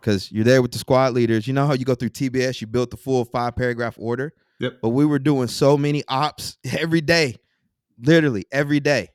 because 0.00 0.30
you're 0.30 0.44
there 0.44 0.62
with 0.62 0.70
the 0.72 0.78
squad 0.78 1.12
leaders. 1.14 1.46
You 1.48 1.52
know 1.54 1.66
how 1.66 1.74
you 1.74 1.84
go 1.84 1.94
through 1.96 2.10
TBS, 2.10 2.60
you 2.60 2.66
built 2.68 2.90
the 2.90 2.96
full 2.96 3.24
five 3.24 3.56
paragraph 3.56 3.96
order. 3.98 4.32
Yep. 4.60 4.78
But 4.82 4.90
we 4.90 5.04
were 5.04 5.18
doing 5.18 5.48
so 5.48 5.76
many 5.76 6.04
ops 6.06 6.58
every 6.78 7.00
day, 7.00 7.36
literally 7.98 8.46
every 8.52 8.80
day. 8.80 9.08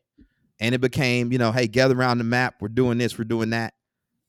And 0.59 0.73
it 0.73 0.81
became, 0.81 1.31
you 1.31 1.37
know, 1.37 1.51
hey, 1.51 1.67
gather 1.67 1.97
around 1.97 2.17
the 2.17 2.23
map. 2.23 2.55
We're 2.61 2.69
doing 2.69 2.97
this, 2.97 3.17
we're 3.17 3.25
doing 3.25 3.51
that, 3.51 3.73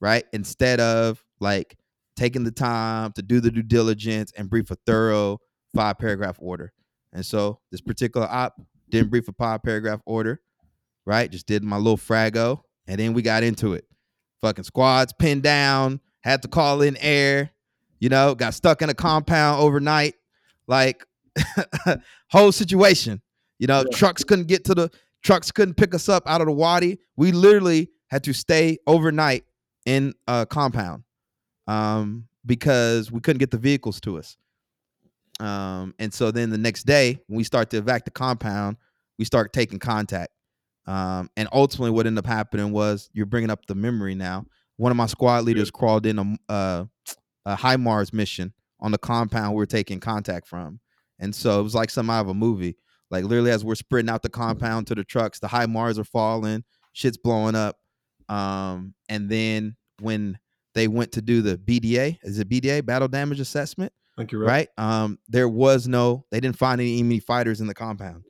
right? 0.00 0.24
Instead 0.32 0.80
of 0.80 1.22
like 1.40 1.76
taking 2.16 2.44
the 2.44 2.50
time 2.50 3.12
to 3.12 3.22
do 3.22 3.40
the 3.40 3.50
due 3.50 3.62
diligence 3.62 4.32
and 4.36 4.50
brief 4.50 4.70
a 4.70 4.76
thorough 4.86 5.38
five 5.74 5.98
paragraph 5.98 6.36
order. 6.40 6.72
And 7.12 7.24
so 7.24 7.60
this 7.70 7.80
particular 7.80 8.26
op 8.28 8.60
didn't 8.90 9.10
brief 9.10 9.28
a 9.28 9.32
five 9.32 9.62
paragraph 9.62 10.00
order, 10.04 10.40
right? 11.04 11.30
Just 11.30 11.46
did 11.46 11.62
my 11.62 11.76
little 11.76 11.96
frago. 11.96 12.60
And 12.86 12.98
then 12.98 13.14
we 13.14 13.22
got 13.22 13.42
into 13.42 13.74
it. 13.74 13.84
Fucking 14.40 14.64
squads 14.64 15.12
pinned 15.18 15.42
down, 15.42 16.00
had 16.20 16.42
to 16.42 16.48
call 16.48 16.82
in 16.82 16.96
air, 16.98 17.50
you 18.00 18.08
know, 18.08 18.34
got 18.34 18.54
stuck 18.54 18.82
in 18.82 18.90
a 18.90 18.94
compound 18.94 19.60
overnight. 19.60 20.14
Like 20.68 21.04
whole 22.30 22.52
situation. 22.52 23.22
You 23.58 23.66
know, 23.66 23.84
Yeah. 23.90 23.96
trucks 23.96 24.24
couldn't 24.24 24.48
get 24.48 24.64
to 24.66 24.74
the 24.74 24.90
trucks 25.22 25.50
couldn't 25.50 25.74
pick 25.74 25.94
us 25.94 26.08
up 26.08 26.22
out 26.26 26.40
of 26.40 26.46
the 26.46 26.52
wadi. 26.52 26.98
We 27.16 27.32
literally 27.32 27.90
had 28.08 28.22
to 28.24 28.32
stay 28.32 28.78
overnight 28.86 29.44
in 29.84 30.14
a 30.28 30.46
compound 30.46 31.02
um, 31.66 32.28
because 32.44 33.10
we 33.10 33.20
couldn't 33.20 33.38
get 33.38 33.50
the 33.50 33.58
vehicles 33.58 34.00
to 34.02 34.18
us. 34.18 34.36
Um, 35.40 35.94
and 35.98 36.12
so 36.14 36.30
then 36.30 36.50
the 36.50 36.58
next 36.58 36.84
day, 36.84 37.20
when 37.26 37.36
we 37.38 37.44
start 37.44 37.70
to 37.70 37.82
evac 37.82 38.04
the 38.04 38.10
compound, 38.10 38.76
we 39.18 39.24
start 39.24 39.52
taking 39.52 39.78
contact. 39.78 40.32
Um, 40.86 41.28
and 41.36 41.48
ultimately, 41.52 41.90
what 41.90 42.06
ended 42.06 42.24
up 42.24 42.28
happening 42.30 42.70
was 42.72 43.10
you're 43.12 43.26
bringing 43.26 43.50
up 43.50 43.66
the 43.66 43.74
memory 43.74 44.14
now 44.14 44.46
one 44.76 44.92
of 44.92 44.96
my 44.96 45.06
squad 45.06 45.44
leaders 45.44 45.70
crawled 45.70 46.06
in 46.06 46.18
a, 46.18 46.52
uh, 46.52 46.84
a 47.46 47.56
HIMARS 47.56 48.12
mission 48.12 48.52
on 48.80 48.92
the 48.92 48.98
compound 48.98 49.54
we 49.54 49.62
are 49.62 49.66
taking 49.66 50.00
contact 50.00 50.46
from, 50.46 50.80
and 51.18 51.34
so 51.34 51.60
it 51.60 51.62
was 51.62 51.74
like 51.74 51.90
some 51.90 52.10
out 52.10 52.22
of 52.22 52.28
a 52.28 52.34
movie. 52.34 52.76
Like 53.10 53.24
literally, 53.24 53.50
as 53.50 53.64
we're 53.64 53.76
spreading 53.76 54.10
out 54.10 54.22
the 54.22 54.28
compound 54.28 54.88
to 54.88 54.94
the 54.94 55.04
trucks, 55.04 55.38
the 55.38 55.46
HIMARS 55.46 55.98
are 55.98 56.04
falling, 56.04 56.64
shit's 56.92 57.16
blowing 57.16 57.54
up, 57.54 57.76
um, 58.28 58.94
and 59.08 59.28
then 59.28 59.76
when 60.00 60.38
they 60.74 60.88
went 60.88 61.12
to 61.12 61.22
do 61.22 61.42
the 61.42 61.56
BDA, 61.56 62.18
is 62.22 62.38
it 62.38 62.48
BDA 62.48 62.84
battle 62.84 63.08
damage 63.08 63.40
assessment? 63.40 63.92
Thank 64.16 64.32
you're 64.32 64.40
right. 64.40 64.68
Right. 64.78 64.84
Um, 65.02 65.18
there 65.28 65.48
was 65.48 65.86
no, 65.86 66.24
they 66.30 66.40
didn't 66.40 66.56
find 66.56 66.80
any 66.80 66.98
enemy 66.98 67.20
fighters 67.20 67.60
in 67.60 67.66
the 67.66 67.74
compound, 67.74 68.24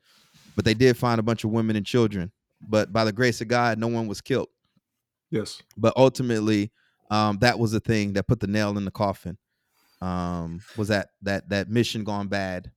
but 0.54 0.64
they 0.64 0.74
did 0.74 0.96
find 0.96 1.20
a 1.20 1.22
bunch 1.22 1.44
of 1.44 1.50
women 1.50 1.76
and 1.76 1.86
children. 1.86 2.32
But 2.68 2.92
by 2.92 3.04
the 3.04 3.12
grace 3.12 3.40
of 3.40 3.48
God, 3.48 3.78
no 3.78 3.86
one 3.86 4.06
was 4.06 4.20
killed. 4.20 4.48
Yes. 5.30 5.62
But 5.76 5.92
ultimately, 5.96 6.72
um, 7.10 7.38
that 7.40 7.58
was 7.58 7.72
the 7.72 7.80
thing 7.80 8.14
that 8.14 8.26
put 8.26 8.40
the 8.40 8.46
nail 8.46 8.76
in 8.76 8.84
the 8.84 8.90
coffin. 8.90 9.38
Um, 10.00 10.60
was 10.76 10.88
that 10.88 11.08
that 11.22 11.48
that 11.48 11.70
mission 11.70 12.04
gone 12.04 12.28
bad? 12.28 12.70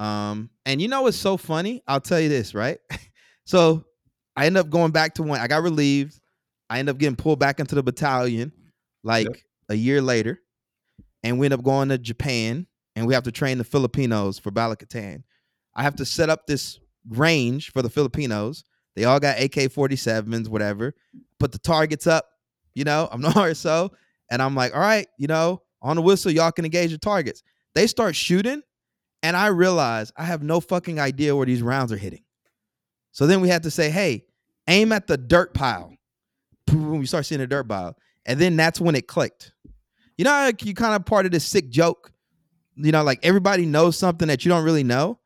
Um, 0.00 0.50
and 0.66 0.80
you 0.80 0.88
know 0.88 1.02
what's 1.02 1.16
so 1.16 1.36
funny? 1.36 1.82
I'll 1.86 2.00
tell 2.00 2.20
you 2.20 2.28
this, 2.28 2.54
right? 2.54 2.78
so 3.44 3.84
I 4.36 4.46
end 4.46 4.56
up 4.56 4.70
going 4.70 4.90
back 4.90 5.14
to 5.14 5.22
one. 5.22 5.40
I 5.40 5.46
got 5.46 5.62
relieved. 5.62 6.20
I 6.68 6.78
end 6.78 6.88
up 6.88 6.98
getting 6.98 7.16
pulled 7.16 7.38
back 7.38 7.60
into 7.60 7.74
the 7.74 7.82
battalion 7.82 8.52
like 9.02 9.26
yep. 9.26 9.36
a 9.68 9.74
year 9.74 10.00
later, 10.00 10.40
and 11.22 11.38
we 11.38 11.46
end 11.46 11.54
up 11.54 11.62
going 11.62 11.90
to 11.90 11.98
Japan, 11.98 12.66
and 12.96 13.06
we 13.06 13.14
have 13.14 13.24
to 13.24 13.32
train 13.32 13.58
the 13.58 13.64
Filipinos 13.64 14.38
for 14.38 14.50
Balikatan. 14.50 15.22
I 15.76 15.82
have 15.82 15.96
to 15.96 16.04
set 16.04 16.30
up 16.30 16.46
this 16.46 16.78
range 17.08 17.72
for 17.72 17.82
the 17.82 17.90
Filipinos. 17.90 18.64
They 18.96 19.04
all 19.04 19.20
got 19.20 19.40
AK 19.40 19.52
47s, 19.52 20.48
whatever. 20.48 20.94
Put 21.38 21.52
the 21.52 21.58
targets 21.58 22.06
up, 22.06 22.26
you 22.74 22.84
know, 22.84 23.08
I'm 23.10 23.20
the 23.22 23.28
RSO. 23.28 23.90
And 24.30 24.40
I'm 24.40 24.54
like, 24.54 24.74
all 24.74 24.80
right, 24.80 25.06
you 25.18 25.26
know, 25.26 25.62
on 25.84 25.96
the 25.96 26.02
whistle, 26.02 26.32
y'all 26.32 26.50
can 26.50 26.64
engage 26.64 26.90
the 26.90 26.98
targets. 26.98 27.42
They 27.74 27.86
start 27.86 28.16
shooting, 28.16 28.62
and 29.22 29.36
I 29.36 29.48
realize 29.48 30.10
I 30.16 30.24
have 30.24 30.42
no 30.42 30.60
fucking 30.60 30.98
idea 30.98 31.36
where 31.36 31.46
these 31.46 31.62
rounds 31.62 31.92
are 31.92 31.96
hitting. 31.96 32.24
So 33.12 33.26
then 33.26 33.40
we 33.40 33.48
had 33.48 33.62
to 33.64 33.70
say, 33.70 33.90
hey, 33.90 34.24
aim 34.66 34.90
at 34.90 35.06
the 35.06 35.16
dirt 35.16 35.54
pile. 35.54 35.94
Boom, 36.66 37.00
you 37.00 37.06
start 37.06 37.26
seeing 37.26 37.40
the 37.40 37.46
dirt 37.46 37.68
pile. 37.68 37.96
And 38.26 38.40
then 38.40 38.56
that's 38.56 38.80
when 38.80 38.94
it 38.94 39.06
clicked. 39.06 39.52
You 40.16 40.24
know, 40.24 40.30
like 40.30 40.64
you 40.64 40.74
kind 40.74 40.94
of 40.94 41.04
part 41.04 41.26
of 41.26 41.32
this 41.32 41.44
sick 41.44 41.68
joke. 41.68 42.10
You 42.76 42.90
know, 42.90 43.04
like 43.04 43.20
everybody 43.22 43.66
knows 43.66 43.96
something 43.96 44.26
that 44.28 44.44
you 44.44 44.48
don't 44.48 44.64
really 44.64 44.82
know. 44.82 45.20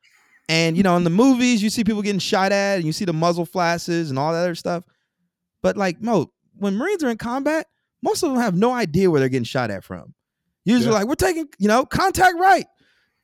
And 0.49 0.75
you 0.75 0.83
know, 0.83 0.97
in 0.97 1.03
the 1.03 1.09
movies, 1.09 1.63
you 1.63 1.69
see 1.69 1.83
people 1.83 2.01
getting 2.01 2.19
shot 2.19 2.51
at, 2.51 2.75
and 2.75 2.85
you 2.85 2.91
see 2.91 3.05
the 3.05 3.13
muzzle 3.13 3.45
flashes 3.45 4.09
and 4.09 4.19
all 4.19 4.33
that 4.33 4.39
other 4.39 4.55
stuff. 4.55 4.83
But 5.61 5.77
like, 5.77 6.01
Mo, 6.01 6.31
when 6.57 6.75
Marines 6.75 7.03
are 7.03 7.09
in 7.09 7.17
combat, 7.17 7.67
most 8.01 8.23
of 8.23 8.31
them 8.31 8.39
have 8.39 8.55
no 8.55 8.71
idea 8.71 9.09
where 9.09 9.19
they're 9.19 9.29
getting 9.29 9.43
shot 9.43 9.71
at 9.71 9.83
from. 9.83 10.13
Usually, 10.65 10.91
yeah. 10.91 10.99
like 10.99 11.07
we're 11.07 11.15
taking, 11.15 11.47
you 11.57 11.67
know, 11.67 11.85
contact 11.85 12.35
right. 12.37 12.65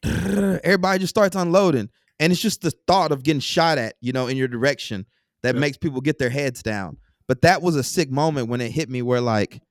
Everybody 0.04 1.00
just 1.00 1.12
starts 1.12 1.36
unloading, 1.36 1.90
and 2.20 2.32
it's 2.32 2.42
just 2.42 2.62
the 2.62 2.72
thought 2.88 3.12
of 3.12 3.24
getting 3.24 3.40
shot 3.40 3.78
at, 3.78 3.96
you 4.02 4.14
know, 4.14 4.28
in 4.28 4.38
your 4.38 4.48
direction 4.48 5.06
that 5.44 5.56
yeah. 5.56 5.62
makes 5.62 5.78
people 5.78 6.02
get 6.02 6.18
their 6.18 6.30
heads 6.30 6.64
down. 6.64 6.98
But 7.28 7.42
that 7.42 7.62
was 7.62 7.76
a 7.76 7.84
sick 7.84 8.12
moment 8.12 8.50
when 8.50 8.62
it 8.62 8.72
hit 8.72 8.90
me 8.90 9.02
where 9.02 9.22
like, 9.22 9.62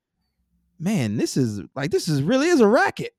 man, 0.79 1.17
this 1.17 1.37
is 1.37 1.61
like 1.75 1.91
this 1.91 2.07
is 2.07 2.21
really 2.21 2.47
is 2.47 2.59
a 2.59 2.67
racket. 2.67 3.13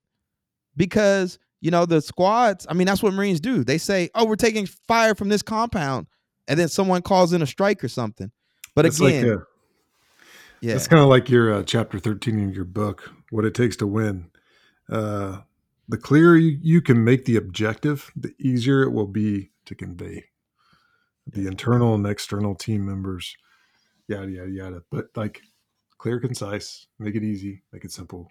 Because, 0.76 1.38
you 1.62 1.70
know, 1.70 1.86
the 1.86 2.02
squads, 2.02 2.66
I 2.68 2.74
mean, 2.74 2.86
that's 2.86 3.02
what 3.02 3.14
Marines 3.14 3.40
do. 3.40 3.64
They 3.64 3.78
say, 3.78 4.10
Oh, 4.14 4.26
we're 4.26 4.36
taking 4.36 4.66
fire 4.66 5.14
from 5.14 5.30
this 5.30 5.42
compound, 5.42 6.06
and 6.48 6.60
then 6.60 6.68
someone 6.68 7.00
calls 7.00 7.32
in 7.32 7.40
a 7.40 7.46
strike 7.46 7.82
or 7.82 7.88
something. 7.88 8.30
But 8.74 8.82
that's 8.82 9.00
again, 9.00 9.26
like 9.26 9.38
a, 9.38 9.42
yeah. 10.60 10.74
It's 10.74 10.88
kind 10.88 11.02
of 11.02 11.08
like 11.08 11.30
your 11.30 11.54
uh, 11.54 11.62
chapter 11.62 11.98
13 11.98 12.38
in 12.38 12.52
your 12.52 12.64
book, 12.64 13.10
What 13.30 13.44
It 13.44 13.54
Takes 13.54 13.76
to 13.76 13.86
Win. 13.86 14.30
Uh, 14.90 15.38
the 15.88 15.98
clearer 15.98 16.36
you, 16.36 16.58
you 16.62 16.82
can 16.82 17.04
make 17.04 17.24
the 17.24 17.36
objective, 17.36 18.10
the 18.16 18.34
easier 18.38 18.82
it 18.82 18.90
will 18.90 19.06
be 19.06 19.50
to 19.66 19.74
convey 19.74 20.24
the 21.26 21.46
internal 21.46 21.94
and 21.94 22.06
external 22.06 22.54
team 22.54 22.86
members 22.86 23.36
yada 24.08 24.30
yada 24.30 24.50
yada. 24.50 24.82
But 24.90 25.06
like 25.14 25.40
clear, 25.98 26.20
concise, 26.20 26.86
make 26.98 27.14
it 27.14 27.24
easy, 27.24 27.62
make 27.72 27.84
it 27.84 27.92
simple. 27.92 28.30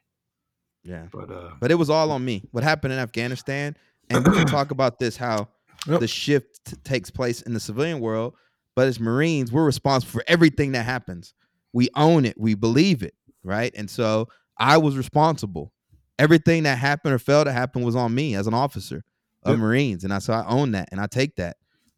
Yeah. 0.83 1.07
But 1.11 1.31
uh 1.31 1.51
but 1.59 1.71
it 1.71 1.75
was 1.75 1.89
all 1.89 2.11
on 2.11 2.23
me. 2.23 2.43
What 2.51 2.63
happened 2.63 2.93
in 2.93 2.99
Afghanistan, 2.99 3.75
and 4.09 4.25
we 4.25 4.33
can 4.33 4.47
talk 4.47 4.71
about 4.71 4.99
this 4.99 5.17
how 5.17 5.49
yep. 5.87 5.99
the 5.99 6.07
shift 6.07 6.83
takes 6.83 7.09
place 7.09 7.41
in 7.41 7.53
the 7.53 7.59
civilian 7.59 7.99
world. 7.99 8.35
But 8.75 8.87
as 8.87 8.99
Marines, 8.99 9.51
we're 9.51 9.65
responsible 9.65 10.11
for 10.11 10.23
everything 10.27 10.73
that 10.73 10.83
happens. 10.83 11.33
We 11.71 11.89
own 11.95 12.25
it. 12.25 12.37
We 12.37 12.55
believe 12.55 13.03
it, 13.03 13.15
right? 13.43 13.73
And 13.75 13.89
so 13.89 14.27
I 14.57 14.77
was 14.77 14.97
responsible. 14.97 15.71
Everything 16.17 16.63
that 16.63 16.77
happened 16.77 17.13
or 17.13 17.19
failed 17.19 17.47
to 17.47 17.51
happen 17.51 17.83
was 17.83 17.95
on 17.95 18.15
me 18.15 18.35
as 18.35 18.47
an 18.47 18.53
officer 18.53 19.03
of 19.43 19.53
yep. 19.53 19.59
Marines, 19.59 20.03
and 20.03 20.13
I 20.13 20.19
so 20.19 20.33
I 20.33 20.45
own 20.47 20.71
that 20.71 20.89
and 20.91 20.99
I 20.99 21.07
take 21.07 21.35
that. 21.35 21.57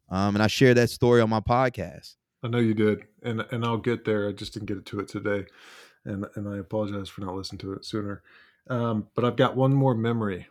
Um, 0.10 0.36
and 0.36 0.44
I 0.44 0.48
share 0.48 0.74
that 0.74 0.90
story 0.90 1.22
on 1.22 1.30
my 1.30 1.42
podcast. 1.42 2.16
I 2.44 2.48
know 2.48 2.60
you 2.60 2.74
did, 2.74 3.04
and 3.24 3.46
and 3.52 3.66
I'll 3.66 3.78
get 3.78 4.06
there. 4.06 4.28
I 4.28 4.32
just 4.32 4.54
didn't 4.54 4.68
get 4.68 4.86
to 4.86 5.00
it 5.00 5.08
today, 5.08 5.46
and 6.06 6.26
and 6.36 6.48
I 6.48 6.58
apologize 6.58 7.10
for 7.10 7.22
not 7.22 7.36
listening 7.36 7.60
to 7.60 7.74
it 7.74 7.86
sooner. 7.86 8.24
Um, 8.70 9.08
but 9.16 9.26
I've 9.26 9.36
got 9.36 9.56
one 9.56 9.74
more 9.74 9.96
memory 9.96 10.48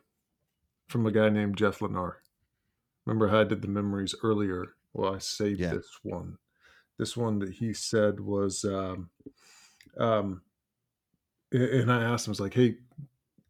from 0.89 1.07
a 1.07 1.13
guy 1.13 1.29
named 1.29 1.57
Jeff 1.57 1.81
Lenar. 1.81 2.15
Remember 3.05 3.29
how 3.29 3.41
I 3.41 3.45
did 3.45 3.63
the 3.63 3.69
memories 3.69 4.15
earlier? 4.23 4.75
Well, 4.93 5.15
I 5.15 5.19
saved 5.19 5.61
yeah. 5.61 5.75
this 5.75 5.99
one. 6.03 6.39
This 6.99 7.17
one 7.17 7.39
that 7.41 7.53
he 7.53 7.75
said 7.75 8.19
was, 8.21 8.65
um, 8.65 9.11
um, 9.99 10.41
and 11.53 11.93
I 11.93 12.03
asked 12.03 12.27
him, 12.27 12.31
I 12.31 12.33
was 12.33 12.41
like, 12.41 12.55
hey, 12.55 12.77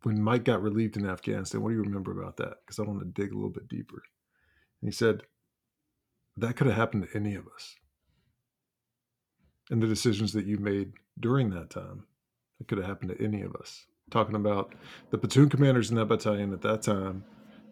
when 0.06 0.22
Mike 0.22 0.44
got 0.44 0.62
relieved 0.62 0.96
in 0.96 1.04
Afghanistan, 1.04 1.60
what 1.60 1.70
do 1.70 1.74
you 1.74 1.82
remember 1.82 2.16
about 2.16 2.36
that? 2.36 2.58
Because 2.64 2.78
I 2.78 2.82
want 2.82 3.00
to 3.00 3.20
dig 3.20 3.32
a 3.32 3.34
little 3.34 3.50
bit 3.50 3.66
deeper. 3.66 4.04
And 4.80 4.88
he 4.88 4.92
said, 4.92 5.24
that 6.36 6.54
could 6.54 6.68
have 6.68 6.76
happened 6.76 7.08
to 7.08 7.16
any 7.16 7.34
of 7.34 7.48
us 7.52 7.74
and 9.68 9.82
the 9.82 9.88
decisions 9.88 10.32
that 10.34 10.46
you 10.46 10.58
made 10.58 10.92
during 11.18 11.50
that 11.50 11.70
time. 11.70 12.04
It 12.60 12.68
could 12.68 12.78
have 12.78 12.86
happened 12.86 13.18
to 13.18 13.24
any 13.24 13.42
of 13.42 13.56
us. 13.56 13.84
Talking 14.12 14.36
about 14.36 14.76
the 15.10 15.18
platoon 15.18 15.48
commanders 15.48 15.90
in 15.90 15.96
that 15.96 16.06
battalion 16.06 16.52
at 16.52 16.62
that 16.62 16.82
time, 16.82 17.24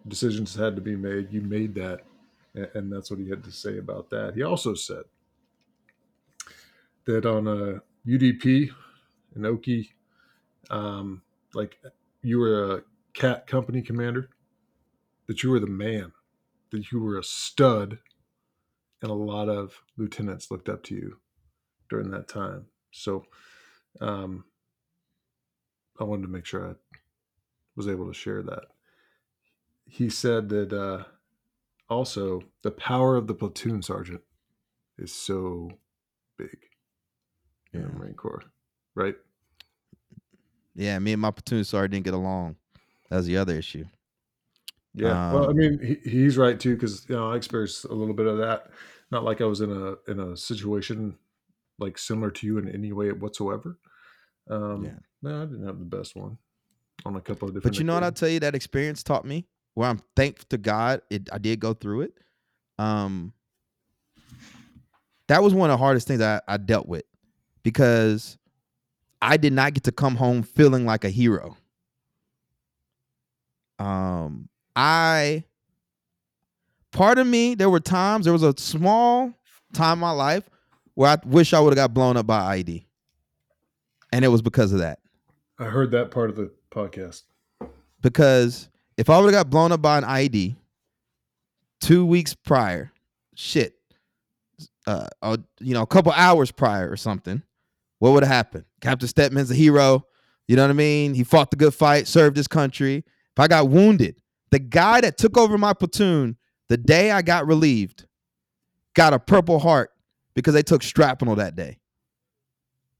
decisions 0.08 0.56
had 0.56 0.74
to 0.74 0.82
be 0.82 0.96
made. 0.96 1.32
You 1.32 1.40
made 1.40 1.72
that, 1.76 2.00
and 2.74 2.92
that's 2.92 3.12
what 3.12 3.20
he 3.20 3.30
had 3.30 3.44
to 3.44 3.52
say 3.52 3.78
about 3.78 4.10
that. 4.10 4.34
He 4.34 4.42
also 4.42 4.74
said 4.74 5.04
that 7.04 7.26
on 7.26 7.46
a 7.46 7.80
UDP, 8.10 8.70
an 9.36 9.46
Oki, 9.46 9.94
um, 10.68 11.22
like 11.54 11.78
you 12.24 12.38
were 12.38 12.76
a 12.76 12.82
cat 13.12 13.46
company 13.46 13.82
commander, 13.82 14.30
that 15.26 15.42
you 15.42 15.50
were 15.50 15.60
the 15.60 15.66
man, 15.66 16.12
that 16.70 16.90
you 16.90 17.00
were 17.00 17.18
a 17.18 17.24
stud, 17.24 17.98
and 19.02 19.10
a 19.10 19.14
lot 19.14 19.48
of 19.48 19.82
lieutenants 19.96 20.50
looked 20.50 20.68
up 20.68 20.82
to 20.84 20.94
you 20.94 21.18
during 21.90 22.10
that 22.10 22.26
time. 22.26 22.66
So 22.90 23.24
um, 24.00 24.44
I 26.00 26.04
wanted 26.04 26.22
to 26.22 26.28
make 26.28 26.46
sure 26.46 26.66
I 26.66 26.74
was 27.76 27.88
able 27.88 28.06
to 28.06 28.14
share 28.14 28.42
that. 28.42 28.64
He 29.86 30.08
said 30.08 30.48
that 30.48 30.72
uh, 30.72 31.04
also 31.90 32.42
the 32.62 32.70
power 32.70 33.16
of 33.16 33.26
the 33.26 33.34
platoon 33.34 33.82
sergeant 33.82 34.22
is 34.98 35.12
so 35.14 35.70
big 36.38 36.56
yeah. 37.72 37.80
in 37.80 37.88
the 37.88 37.92
Marine 37.92 38.14
Corps, 38.14 38.44
right? 38.94 39.16
Yeah, 40.74 40.98
me 40.98 41.12
and 41.12 41.22
my 41.22 41.30
platoon 41.30 41.64
sergeant 41.64 41.92
didn't 41.92 42.04
get 42.04 42.14
along. 42.14 42.56
That 43.10 43.16
was 43.16 43.26
the 43.26 43.36
other 43.36 43.54
issue. 43.54 43.84
Yeah, 44.94 45.28
um, 45.28 45.34
well, 45.34 45.50
I 45.50 45.52
mean, 45.52 45.80
he, 45.80 46.08
he's 46.08 46.36
right 46.36 46.58
too 46.58 46.74
because 46.74 47.06
you 47.08 47.16
know 47.16 47.32
I 47.32 47.36
experienced 47.36 47.84
a 47.84 47.94
little 47.94 48.14
bit 48.14 48.26
of 48.26 48.38
that. 48.38 48.70
Not 49.10 49.24
like 49.24 49.40
I 49.40 49.44
was 49.44 49.60
in 49.60 49.70
a 49.70 50.10
in 50.10 50.20
a 50.20 50.36
situation 50.36 51.16
like 51.78 51.98
similar 51.98 52.30
to 52.30 52.46
you 52.46 52.58
in 52.58 52.68
any 52.68 52.92
way 52.92 53.10
whatsoever. 53.12 53.78
Um, 54.48 54.84
yeah. 54.84 54.92
No, 55.22 55.42
I 55.42 55.46
didn't 55.46 55.66
have 55.66 55.78
the 55.78 55.84
best 55.84 56.14
one 56.14 56.38
on 57.04 57.16
a 57.16 57.20
couple 57.20 57.48
of 57.48 57.54
different. 57.54 57.74
But 57.74 57.78
you 57.78 57.84
know 57.84 57.94
what 57.94 58.02
I'll 58.02 58.12
tell 58.12 58.28
you 58.28 58.40
that 58.40 58.54
experience 58.54 59.02
taught 59.02 59.24
me. 59.24 59.46
Where 59.74 59.88
I'm 59.88 60.00
thankful 60.14 60.46
to 60.50 60.58
God, 60.58 61.02
it 61.10 61.28
I 61.32 61.38
did 61.38 61.58
go 61.58 61.74
through 61.74 62.02
it. 62.02 62.12
Um, 62.78 63.32
that 65.26 65.42
was 65.42 65.54
one 65.54 65.70
of 65.70 65.74
the 65.74 65.82
hardest 65.82 66.06
things 66.06 66.20
I, 66.20 66.40
I 66.46 66.58
dealt 66.58 66.86
with 66.86 67.04
because 67.62 68.38
I 69.20 69.36
did 69.36 69.52
not 69.52 69.74
get 69.74 69.84
to 69.84 69.92
come 69.92 70.16
home 70.16 70.42
feeling 70.42 70.84
like 70.84 71.04
a 71.04 71.10
hero. 71.10 71.56
Um, 73.78 74.48
I 74.76 75.44
part 76.92 77.18
of 77.18 77.26
me, 77.26 77.54
there 77.54 77.70
were 77.70 77.80
times, 77.80 78.24
there 78.24 78.32
was 78.32 78.42
a 78.42 78.54
small 78.56 79.32
time 79.72 79.94
in 79.94 80.00
my 80.00 80.10
life 80.10 80.48
where 80.94 81.10
I 81.10 81.16
wish 81.26 81.52
I 81.52 81.60
would 81.60 81.70
have 81.70 81.76
got 81.76 81.92
blown 81.92 82.16
up 82.16 82.26
by 82.26 82.40
ID. 82.40 82.86
And 84.12 84.24
it 84.24 84.28
was 84.28 84.42
because 84.42 84.72
of 84.72 84.78
that. 84.78 85.00
I 85.58 85.64
heard 85.64 85.90
that 85.90 86.10
part 86.10 86.30
of 86.30 86.36
the 86.36 86.52
podcast. 86.70 87.22
Because 88.00 88.68
if 88.96 89.10
I 89.10 89.18
would 89.18 89.32
have 89.32 89.44
got 89.44 89.50
blown 89.50 89.72
up 89.72 89.82
by 89.82 89.98
an 89.98 90.04
ID 90.04 90.56
two 91.80 92.06
weeks 92.06 92.34
prior, 92.34 92.92
shit, 93.34 93.74
uh, 94.86 95.08
uh, 95.22 95.36
you 95.58 95.74
know, 95.74 95.82
a 95.82 95.86
couple 95.86 96.12
hours 96.12 96.52
prior 96.52 96.90
or 96.90 96.96
something, 96.96 97.42
what 97.98 98.12
would 98.12 98.22
have 98.22 98.32
happened? 98.32 98.64
Captain 98.80 99.08
Steadman's 99.08 99.50
a 99.50 99.54
hero. 99.54 100.06
You 100.46 100.56
know 100.56 100.62
what 100.62 100.70
I 100.70 100.74
mean? 100.74 101.14
He 101.14 101.24
fought 101.24 101.50
the 101.50 101.56
good 101.56 101.74
fight, 101.74 102.06
served 102.06 102.36
his 102.36 102.48
country. 102.48 102.96
If 102.96 103.40
I 103.40 103.48
got 103.48 103.68
wounded, 103.68 104.20
the 104.50 104.58
guy 104.58 105.00
that 105.00 105.16
took 105.16 105.36
over 105.36 105.56
my 105.56 105.72
platoon 105.72 106.36
the 106.68 106.76
day 106.76 107.10
I 107.10 107.22
got 107.22 107.46
relieved 107.46 108.06
got 108.94 109.12
a 109.12 109.18
Purple 109.18 109.58
Heart 109.58 109.90
because 110.34 110.54
they 110.54 110.62
took 110.62 110.82
shrapnel 110.82 111.36
that 111.36 111.56
day. 111.56 111.78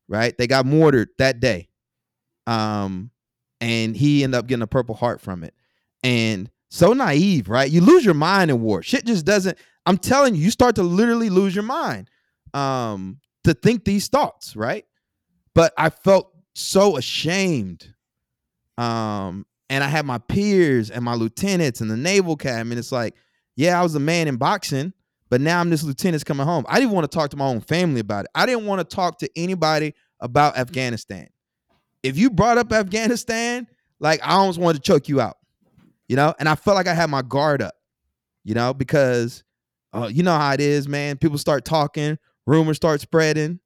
Right? 0.09 0.37
They 0.37 0.47
got 0.47 0.67
mortared 0.67 1.09
that 1.19 1.41
day. 1.41 1.69
Um, 2.47 3.11
and 3.61 3.97
he 3.97 4.23
ended 4.23 4.39
up 4.39 4.47
getting 4.47 4.63
a 4.63 4.67
Purple 4.67 4.95
Heart 4.95 5.21
from 5.21 5.45
it. 5.45 5.55
And 6.03 6.51
so 6.69 6.93
naive, 6.93 7.49
right? 7.49 7.71
You 7.71 7.81
lose 7.81 8.05
your 8.05 8.15
mind 8.15 8.51
in 8.51 8.61
war. 8.61 8.83
Shit 8.83 9.07
just 9.07 9.25
doesn't. 9.25 9.57
I'm 9.87 9.97
telling 9.97 10.35
you, 10.35 10.43
you 10.43 10.51
start 10.51 10.75
to 10.77 10.83
literally 10.83 11.31
lose 11.31 11.55
your 11.55 11.65
mind 11.65 12.11
um, 12.53 13.21
to 13.45 13.55
think 13.55 13.85
these 13.85 14.09
thoughts, 14.09 14.57
right? 14.57 14.85
But 15.55 15.73
I 15.79 15.91
felt 15.91 16.33
so 16.55 16.97
ashamed. 16.97 17.95
Um, 18.77 19.47
and 19.71 19.83
I 19.83 19.89
had 19.89 20.05
my 20.05 20.19
peers 20.19 20.91
and 20.91 21.05
my 21.05 21.15
lieutenants 21.15 21.81
and 21.81 21.91
the 21.91 21.97
naval 21.97 22.35
academy. 22.35 22.73
And 22.73 22.79
it's 22.79 22.93
like, 22.93 23.15
yeah, 23.57 23.79
I 23.79 23.83
was 23.83 23.95
a 23.95 24.01
man 24.01 24.29
in 24.29 24.37
boxing, 24.37 24.93
but 25.31 25.41
now 25.41 25.61
I'm 25.61 25.71
this 25.71 25.83
lieutenant's 25.83 26.25
coming 26.25 26.47
home. 26.47 26.65
I 26.69 26.81
didn't 26.81 26.93
want 26.93 27.11
to 27.11 27.17
talk 27.17 27.31
to 27.31 27.37
my 27.37 27.47
own 27.47 27.61
family 27.61 28.01
about 28.01 28.25
it. 28.25 28.31
I 28.35 28.47
didn't 28.47 28.67
want 28.67 28.89
to 28.89 28.97
talk 28.97 29.19
to 29.19 29.31
anybody 29.37 29.95
about 30.21 30.57
Afghanistan. 30.57 31.29
If 32.03 32.19
you 32.19 32.31
brought 32.31 32.59
up 32.59 32.73
Afghanistan, 32.73 33.67
like 34.01 34.21
I 34.23 34.33
almost 34.33 34.59
wanted 34.59 34.83
to 34.83 34.93
choke 34.93 35.09
you 35.09 35.21
out, 35.21 35.39
you 36.09 36.17
know. 36.17 36.35
And 36.39 36.49
I 36.49 36.55
felt 36.55 36.75
like 36.75 36.87
I 36.87 36.95
had 36.95 37.09
my 37.09 37.23
guard 37.23 37.63
up, 37.63 37.75
you 38.45 38.55
know, 38.55 38.75
because 38.75 39.45
uh, 39.93 40.11
you 40.13 40.23
know 40.23 40.37
how 40.37 40.53
it 40.53 40.61
is, 40.61 40.89
man. 40.89 41.17
People 41.17 41.39
start 41.39 41.65
talking, 41.65 42.19
rumors 42.47 42.77
start 42.77 43.01
spreading, 43.01 43.61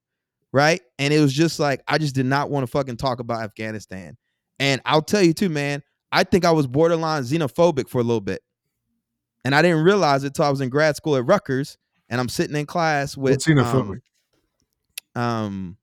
right? 0.53 0.81
And 0.99 1.13
it 1.13 1.21
was 1.21 1.33
just 1.33 1.59
like 1.59 1.83
I 1.87 1.99
just 1.99 2.15
did 2.15 2.27
not 2.27 2.51
want 2.51 2.65
to 2.65 2.71
fucking 2.71 2.97
talk 2.97 3.21
about 3.21 3.43
Afghanistan. 3.43 4.17
And 4.59 4.81
I'll 4.85 5.03
tell 5.03 5.23
you 5.23 5.33
too, 5.33 5.49
man. 5.49 5.83
I 6.11 6.25
think 6.25 6.45
I 6.45 6.51
was 6.51 6.67
borderline 6.67 7.23
xenophobic 7.23 7.89
for 7.89 8.01
a 8.01 8.05
little 8.05 8.21
bit. 8.21 8.43
And 9.45 9.55
I 9.55 9.63
didn't 9.63 9.85
realize 9.85 10.25
it 10.25 10.35
till 10.35 10.45
I 10.45 10.51
was 10.51 10.61
in 10.61 10.69
grad 10.69 10.97
school 10.97 11.17
at 11.17 11.27
Rutgers 11.27 11.79
and 12.09 12.21
I'm 12.21 12.29
sitting 12.29 12.57
in 12.57 12.67
class 12.67 13.17
with 13.17 13.35
What's 13.35 13.47
xenophobic? 13.47 14.01
Um, 15.15 15.23
um 15.23 15.77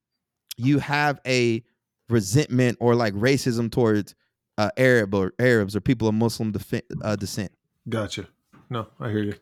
you 0.57 0.79
have 0.79 1.19
a 1.25 1.63
resentment 2.09 2.77
or 2.79 2.95
like 2.95 3.13
racism 3.13 3.71
towards 3.71 4.15
uh, 4.57 4.69
Arab 4.77 5.13
or 5.13 5.33
Arabs 5.39 5.75
or 5.75 5.81
people 5.81 6.07
of 6.07 6.13
Muslim 6.13 6.51
defi- 6.51 6.83
uh, 7.01 7.15
descent. 7.15 7.51
Gotcha. 7.89 8.27
No, 8.69 8.87
I 8.99 9.09
hear 9.09 9.23
you. 9.23 9.33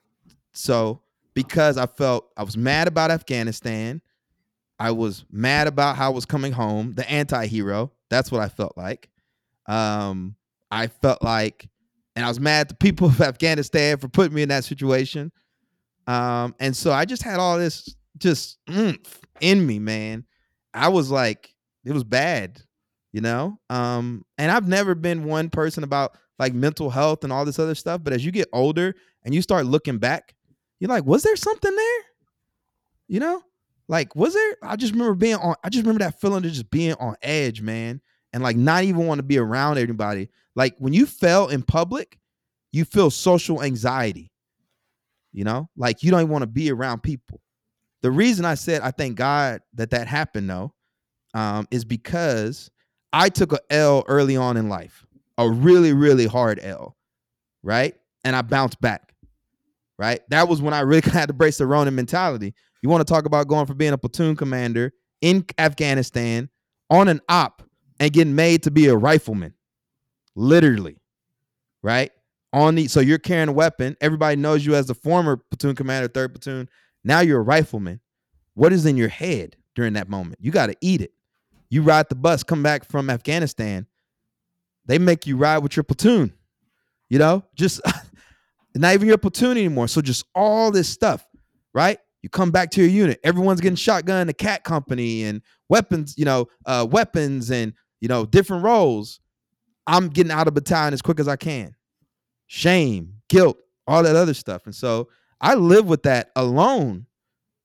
So 0.54 1.02
because 1.34 1.78
I 1.78 1.86
felt 1.86 2.30
I 2.38 2.44
was 2.44 2.58
mad 2.58 2.88
about 2.88 3.12
Afghanistan, 3.12 4.02
I 4.80 4.92
was 4.92 5.26
mad 5.32 5.68
about 5.68 5.96
how 5.96 6.08
I 6.08 6.14
was 6.14 6.26
coming 6.26 6.52
home, 6.52 6.94
the 6.94 7.10
anti-hero. 7.10 7.92
That's 8.10 8.32
what 8.32 8.42
I 8.42 8.50
felt 8.50 8.78
like. 8.78 9.10
Um, 9.68 10.36
I 10.72 10.88
felt 10.88 11.24
like, 11.24 11.70
and 12.16 12.26
I 12.26 12.28
was 12.28 12.40
mad 12.40 12.62
at 12.62 12.70
the 12.70 12.76
people 12.76 13.08
of 13.08 13.22
Afghanistan 13.22 13.98
for 13.98 14.08
putting 14.08 14.34
me 14.34 14.42
in 14.42 14.50
that 14.50 14.66
situation. 14.66 15.32
Um, 16.08 16.54
and 16.60 16.76
so 16.76 16.92
I 16.92 17.06
just 17.06 17.24
had 17.24 17.40
all 17.40 17.58
this 17.58 17.96
just 18.18 18.58
oomph 18.70 19.20
in 19.40 19.66
me, 19.66 19.80
man. 19.80 20.26
I 20.74 20.90
was 20.90 21.10
like, 21.10 21.54
it 21.86 21.92
was 21.92 22.04
bad, 22.04 22.62
you 23.12 23.22
know? 23.22 23.60
Um, 23.70 24.26
and 24.38 24.52
I've 24.52 24.68
never 24.68 24.96
been 24.96 25.24
one 25.24 25.50
person 25.50 25.84
about 25.84 26.18
like 26.40 26.54
mental 26.54 26.90
health 26.90 27.24
and 27.24 27.32
all 27.32 27.46
this 27.46 27.60
other 27.60 27.76
stuff. 27.76 28.04
But 28.04 28.14
as 28.14 28.26
you 28.26 28.32
get 28.32 28.50
older 28.52 28.96
and 29.24 29.34
you 29.34 29.42
start 29.42 29.66
looking 29.66 29.98
back, 29.98 30.33
you're 30.84 30.90
like, 30.90 31.06
was 31.06 31.24
there 31.24 31.38
something 31.38 31.74
there? 31.74 32.02
You 33.08 33.22
know? 33.22 33.42
Like, 33.88 34.18
was 34.18 34.34
there? 34.34 34.58
I 34.62 34.76
just 34.76 34.92
remember 34.92 35.14
being 35.16 35.36
on, 35.36 35.56
I 35.64 35.70
just 35.70 35.86
remember 35.86 36.04
that 36.04 36.20
feeling 36.20 36.44
of 36.44 36.52
just 36.52 36.70
being 36.70 36.92
on 36.96 37.16
edge, 37.22 37.62
man. 37.62 38.02
And 38.34 38.44
like 38.44 38.58
not 38.58 38.84
even 38.84 39.08
want 39.08 39.20
to 39.20 39.24
be 39.24 39.38
around 39.38 39.78
anybody. 39.78 40.28
Like 40.58 40.76
when 40.80 40.92
you 40.92 41.06
fell 41.06 41.48
in 41.48 41.64
public, 41.64 42.20
you 42.74 42.84
feel 42.84 43.10
social 43.12 43.64
anxiety. 43.64 44.30
You 45.32 45.46
know, 45.46 45.70
like 45.78 46.04
you 46.04 46.12
don't 46.12 46.28
want 46.28 46.42
to 46.42 46.48
be 46.48 46.70
around 46.70 47.02
people. 47.02 47.40
The 48.02 48.12
reason 48.12 48.44
I 48.44 48.56
said 48.56 48.82
I 48.82 48.92
thank 48.92 49.16
God 49.16 49.62
that 49.76 49.92
that 49.92 50.10
happened 50.10 50.50
though, 50.50 50.74
um, 51.34 51.66
is 51.72 51.86
because 51.86 52.70
I 53.14 53.30
took 53.30 53.54
a 53.54 53.60
L 53.70 54.04
early 54.10 54.36
on 54.36 54.58
in 54.58 54.68
life, 54.68 55.06
a 55.38 55.50
really 55.50 55.94
really 55.94 56.26
hard 56.26 56.60
L, 56.62 56.98
right? 57.62 57.96
And 58.26 58.36
I 58.36 58.42
bounced 58.42 58.82
back, 58.82 59.13
right? 59.98 60.22
That 60.30 60.48
was 60.48 60.62
when 60.62 60.74
I 60.74 60.82
really 60.82 61.02
had 61.12 61.28
to 61.28 61.34
brace 61.34 61.58
the 61.58 61.68
Ronin 61.68 61.96
mentality. 61.96 62.54
You 62.82 62.90
want 62.90 63.06
to 63.06 63.12
talk 63.12 63.26
about 63.26 63.48
going 63.48 63.66
from 63.66 63.78
being 63.78 63.94
a 63.94 63.98
platoon 63.98 64.36
commander 64.36 64.92
in 65.22 65.46
Afghanistan 65.58 66.50
on 66.90 67.08
an 67.08 67.22
op 67.30 67.64
and 68.00 68.12
getting 68.12 68.36
made 68.36 68.64
to 68.64 68.72
be 68.72 68.88
a 68.88 68.96
rifleman, 68.96 69.54
literally, 70.36 70.98
right? 71.82 72.12
On 72.52 72.76
the 72.76 72.88
so 72.88 73.00
you're 73.00 73.18
carrying 73.18 73.50
a 73.50 73.54
weapon. 73.54 73.96
Everybody 74.02 74.36
knows 74.36 74.66
you 74.66 74.76
as 74.76 74.88
the 74.88 74.94
former 74.94 75.38
platoon 75.38 75.76
commander, 75.76 76.08
third 76.08 76.34
platoon. 76.34 76.70
Now 77.04 77.22
you're 77.22 77.40
a 77.40 77.44
rifleman. 77.44 78.00
What 78.54 78.74
is 78.74 78.86
in 78.86 78.98
your 78.98 79.10
head 79.10 79.56
during 79.76 79.94
that 79.94 80.10
moment? 80.10 80.38
You 80.42 80.52
got 80.52 80.68
to 80.68 80.76
eat 80.82 81.02
it. 81.02 81.14
You 81.70 81.82
ride 81.82 82.10
the 82.10 82.16
bus, 82.16 82.44
come 82.44 82.62
back 82.62 82.86
from 82.86 83.10
Afghanistan. 83.10 83.88
They 84.86 85.00
make 85.00 85.26
you 85.26 85.38
ride 85.38 85.60
with 85.60 85.76
your 85.76 85.84
platoon. 85.84 86.34
You 87.10 87.20
know, 87.20 87.46
just 87.56 87.82
not 88.82 88.94
even 88.94 89.08
your 89.08 89.18
platoon 89.18 89.52
anymore. 89.52 89.88
So 89.88 90.02
just 90.02 90.26
all 90.34 90.72
this 90.72 90.90
stuff, 90.90 91.26
right? 91.74 92.00
You 92.22 92.30
come 92.30 92.52
back 92.52 92.72
to 92.72 92.82
your 92.82 92.90
unit. 92.90 93.20
Everyone's 93.24 93.62
getting 93.62 93.76
shotgun, 93.76 94.28
the 94.28 94.34
cat 94.34 94.64
company, 94.64 95.24
and 95.24 95.42
weapons. 95.70 96.16
You 96.18 96.26
know, 96.26 96.48
uh, 96.66 96.88
weapons 96.90 97.52
and 97.52 97.74
you 98.00 98.08
know 98.08 98.26
different 98.26 98.64
roles. 98.64 99.20
I'm 99.86 100.08
getting 100.08 100.32
out 100.32 100.48
of 100.48 100.54
battalion 100.54 100.94
as 100.94 101.02
quick 101.02 101.20
as 101.20 101.28
I 101.28 101.36
can. 101.36 101.76
Shame, 102.48 103.16
guilt, 103.28 103.58
all 103.86 104.04
that 104.04 104.16
other 104.16 104.34
stuff, 104.34 104.66
and 104.66 104.74
so 104.74 105.10
I 105.42 105.56
lived 105.56 105.90
with 105.90 106.04
that 106.04 106.32
alone 106.36 107.06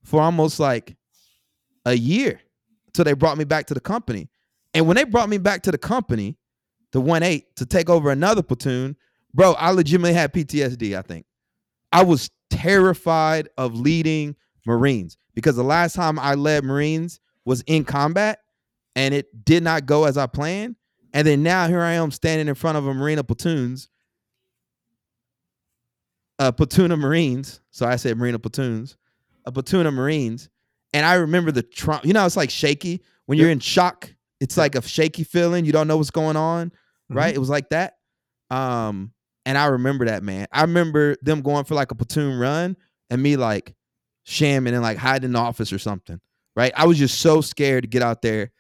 for 0.03 0.21
almost 0.21 0.59
like 0.59 0.97
a 1.85 1.95
year 1.95 2.41
until 2.89 3.05
they 3.05 3.13
brought 3.13 3.39
me 3.39 3.45
back 3.45 3.67
to 3.67 3.75
the 3.75 3.81
company. 3.81 4.29
And 4.75 4.87
when 4.87 4.97
they 4.97 5.05
brought 5.05 5.29
me 5.29 5.39
back 5.39 5.63
to 5.63 5.71
the 5.71 5.79
company, 5.79 6.37
the 6.93 7.01
1 7.01 7.23
8 7.23 7.57
to 7.57 7.67
take 7.67 7.89
over 7.89 8.11
another 8.11 8.43
platoon, 8.43 8.97
bro, 9.35 9.53
I 9.53 9.71
legitimately 9.71 10.15
had 10.15 10.33
PTSD. 10.33 10.97
I 10.97 11.03
think 11.03 11.27
I 11.93 12.03
was 12.05 12.31
terrified 12.51 13.49
of 13.57 13.75
leading 13.75 14.37
Marines 14.67 15.17
because 15.35 15.57
the 15.57 15.65
last 15.65 15.95
time 15.95 16.19
I 16.19 16.35
led 16.35 16.65
Marines 16.65 17.21
was 17.45 17.63
in 17.63 17.85
combat 17.85 18.41
and 18.97 19.15
it 19.15 19.45
did 19.45 19.63
not 19.63 19.87
go 19.87 20.05
as 20.05 20.17
I 20.19 20.27
planned. 20.27 20.77
And 21.15 21.27
then 21.27 21.43
now 21.43 21.69
here 21.69 21.81
I 21.81 21.93
am 21.93 22.11
standing 22.11 22.49
in 22.49 22.55
front 22.55 22.77
of 22.79 22.87
a 22.87 22.93
Marine 22.95 23.19
of 23.19 23.27
platoons 23.27 23.89
a 26.39 26.53
platoon 26.53 26.93
of 26.93 26.99
Marines. 26.99 27.61
So 27.71 27.87
I 27.87 27.97
said 27.97 28.17
Marine 28.17 28.35
of 28.35 28.43
platoons, 28.43 28.97
a 29.45 29.53
platoon 29.53 29.87
of 29.87 29.95
Marines. 29.95 30.49
And 30.93 31.05
I 31.05 31.15
remember 31.15 31.51
the 31.53 31.63
trauma. 31.63 32.01
You 32.05 32.13
know, 32.13 32.25
it's 32.25 32.37
like 32.37 32.51
shaky 32.51 33.03
when 33.27 33.39
you're 33.39 33.51
in 33.51 33.61
shock. 33.61 34.15
It's 34.41 34.57
like 34.57 34.75
a 34.75 34.83
shaky 34.83 35.25
feeling. 35.25 35.65
You 35.65 35.73
don't 35.73 35.89
know 35.89 35.97
what's 35.97 36.11
going 36.11 36.37
on, 36.37 36.73
right? 37.11 37.33
Mhm. 37.33 37.37
It 37.37 37.41
was 37.41 37.51
like 37.51 37.69
that. 37.71 37.95
Um, 38.51 39.13
and 39.49 39.57
I 39.57 39.67
remember 39.67 40.05
that 40.05 40.23
man. 40.23 40.47
I 40.53 40.61
remember 40.61 41.17
them 41.23 41.41
going 41.41 41.65
for 41.65 41.75
like 41.75 41.91
a 41.91 41.95
platoon 41.95 42.39
run 42.39 42.77
and 43.09 43.23
me 43.23 43.37
like 43.37 43.75
shamming 44.25 44.75
and 44.75 44.83
like 44.83 44.99
hiding 44.99 45.25
in 45.25 45.33
the 45.33 45.39
office 45.39 45.73
or 45.73 45.79
something, 45.79 46.21
right? 46.55 46.73
I 46.77 46.87
was 46.87 46.99
just 46.99 47.21
so 47.21 47.41
scared 47.41 47.85
to 47.85 47.89
get 47.89 48.03
out 48.03 48.21
there 48.21 48.53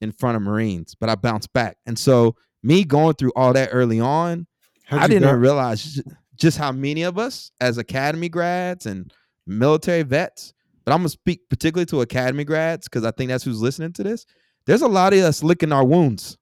in 0.00 0.10
front 0.12 0.36
of 0.36 0.42
Marines, 0.42 0.94
but 0.98 1.10
I 1.10 1.14
bounced 1.16 1.52
back. 1.52 1.76
And 1.84 1.98
so 1.98 2.34
me 2.62 2.84
going 2.84 3.14
through 3.14 3.32
all 3.36 3.52
that 3.52 3.68
early 3.72 4.00
on, 4.00 4.46
How'd 4.86 5.00
I 5.02 5.06
didn't 5.06 5.22
got- 5.28 5.38
realize 5.38 6.00
just 6.36 6.56
how 6.56 6.72
many 6.72 7.02
of 7.02 7.18
us 7.18 7.52
as 7.60 7.76
academy 7.78 8.28
grads 8.30 8.86
and 8.86 9.12
military 9.46 10.02
vets, 10.02 10.54
but 10.84 10.92
I'm 10.92 11.00
gonna 11.00 11.10
speak 11.10 11.42
particularly 11.50 11.86
to 11.86 12.00
academy 12.00 12.44
grads 12.44 12.88
because 12.88 13.04
I 13.04 13.10
think 13.10 13.28
that's 13.28 13.44
who's 13.44 13.60
listening 13.60 13.92
to 13.92 14.02
this. 14.02 14.24
There's 14.64 14.82
a 14.82 14.88
lot 14.88 15.12
of 15.12 15.20
us 15.20 15.42
licking 15.42 15.72
our 15.72 15.84
wounds. 15.84 16.38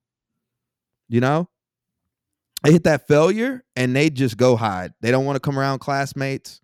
You 1.08 1.20
know, 1.20 1.48
they 2.62 2.72
hit 2.72 2.84
that 2.84 3.08
failure 3.08 3.64
and 3.76 3.94
they 3.94 4.10
just 4.10 4.36
go 4.36 4.56
hide. 4.56 4.92
They 5.00 5.10
don't 5.10 5.24
want 5.24 5.36
to 5.36 5.40
come 5.40 5.58
around 5.58 5.78
classmates. 5.78 6.60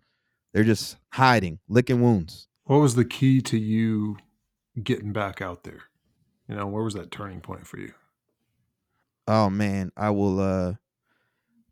They're 0.53 0.63
just 0.63 0.97
hiding, 1.11 1.59
licking 1.67 2.01
wounds. 2.01 2.47
What 2.65 2.77
was 2.77 2.95
the 2.95 3.05
key 3.05 3.41
to 3.43 3.57
you 3.57 4.17
getting 4.81 5.13
back 5.13 5.41
out 5.41 5.63
there? 5.63 5.83
You 6.47 6.55
know, 6.55 6.67
where 6.67 6.83
was 6.83 6.93
that 6.93 7.11
turning 7.11 7.41
point 7.41 7.67
for 7.67 7.79
you? 7.79 7.93
Oh 9.27 9.49
man, 9.49 9.91
I 9.97 10.09
will 10.11 10.39
uh 10.39 10.73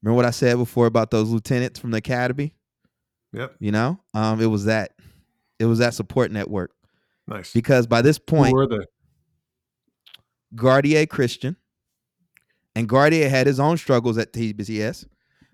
remember 0.01 0.15
what 0.15 0.25
I 0.25 0.31
said 0.31 0.57
before 0.57 0.87
about 0.87 1.11
those 1.11 1.29
lieutenants 1.29 1.79
from 1.79 1.91
the 1.91 1.97
academy? 1.97 2.53
Yep. 3.33 3.55
You 3.59 3.71
know? 3.71 3.99
Um, 4.13 4.41
it 4.41 4.47
was 4.47 4.65
that 4.65 4.91
it 5.59 5.65
was 5.65 5.79
that 5.79 5.93
support 5.93 6.31
network. 6.31 6.71
Nice. 7.27 7.53
Because 7.53 7.87
by 7.87 8.01
this 8.01 8.17
Who 8.17 8.23
point, 8.35 8.53
were 8.53 8.67
they? 8.67 8.85
Gardier 10.53 11.05
Christian, 11.05 11.57
and 12.75 12.87
Guardia 12.89 13.29
had 13.29 13.47
his 13.47 13.59
own 13.59 13.77
struggles 13.77 14.17
at 14.17 14.33
TBCS. 14.33 15.05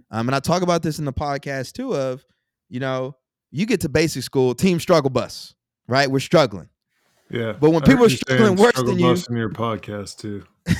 Um, 0.09 0.27
and 0.27 0.35
I 0.35 0.39
talk 0.39 0.61
about 0.61 0.81
this 0.83 0.99
in 0.99 1.05
the 1.05 1.13
podcast 1.13 1.73
too. 1.73 1.95
Of 1.95 2.25
you 2.69 2.79
know, 2.79 3.15
you 3.51 3.65
get 3.65 3.81
to 3.81 3.89
basic 3.89 4.23
school, 4.23 4.53
team 4.55 4.79
struggle 4.79 5.09
bus, 5.09 5.55
right? 5.87 6.09
We're 6.09 6.19
struggling. 6.19 6.69
Yeah. 7.29 7.53
But 7.53 7.69
when 7.71 7.81
I 7.83 7.85
people 7.85 8.05
are 8.05 8.09
struggling 8.09 8.55
worse 8.57 8.71
struggle 8.71 8.93
than 8.95 8.99
you- 8.99 9.23
in 9.29 9.37
your 9.37 9.49
podcast 9.49 10.17
too. 10.17 10.43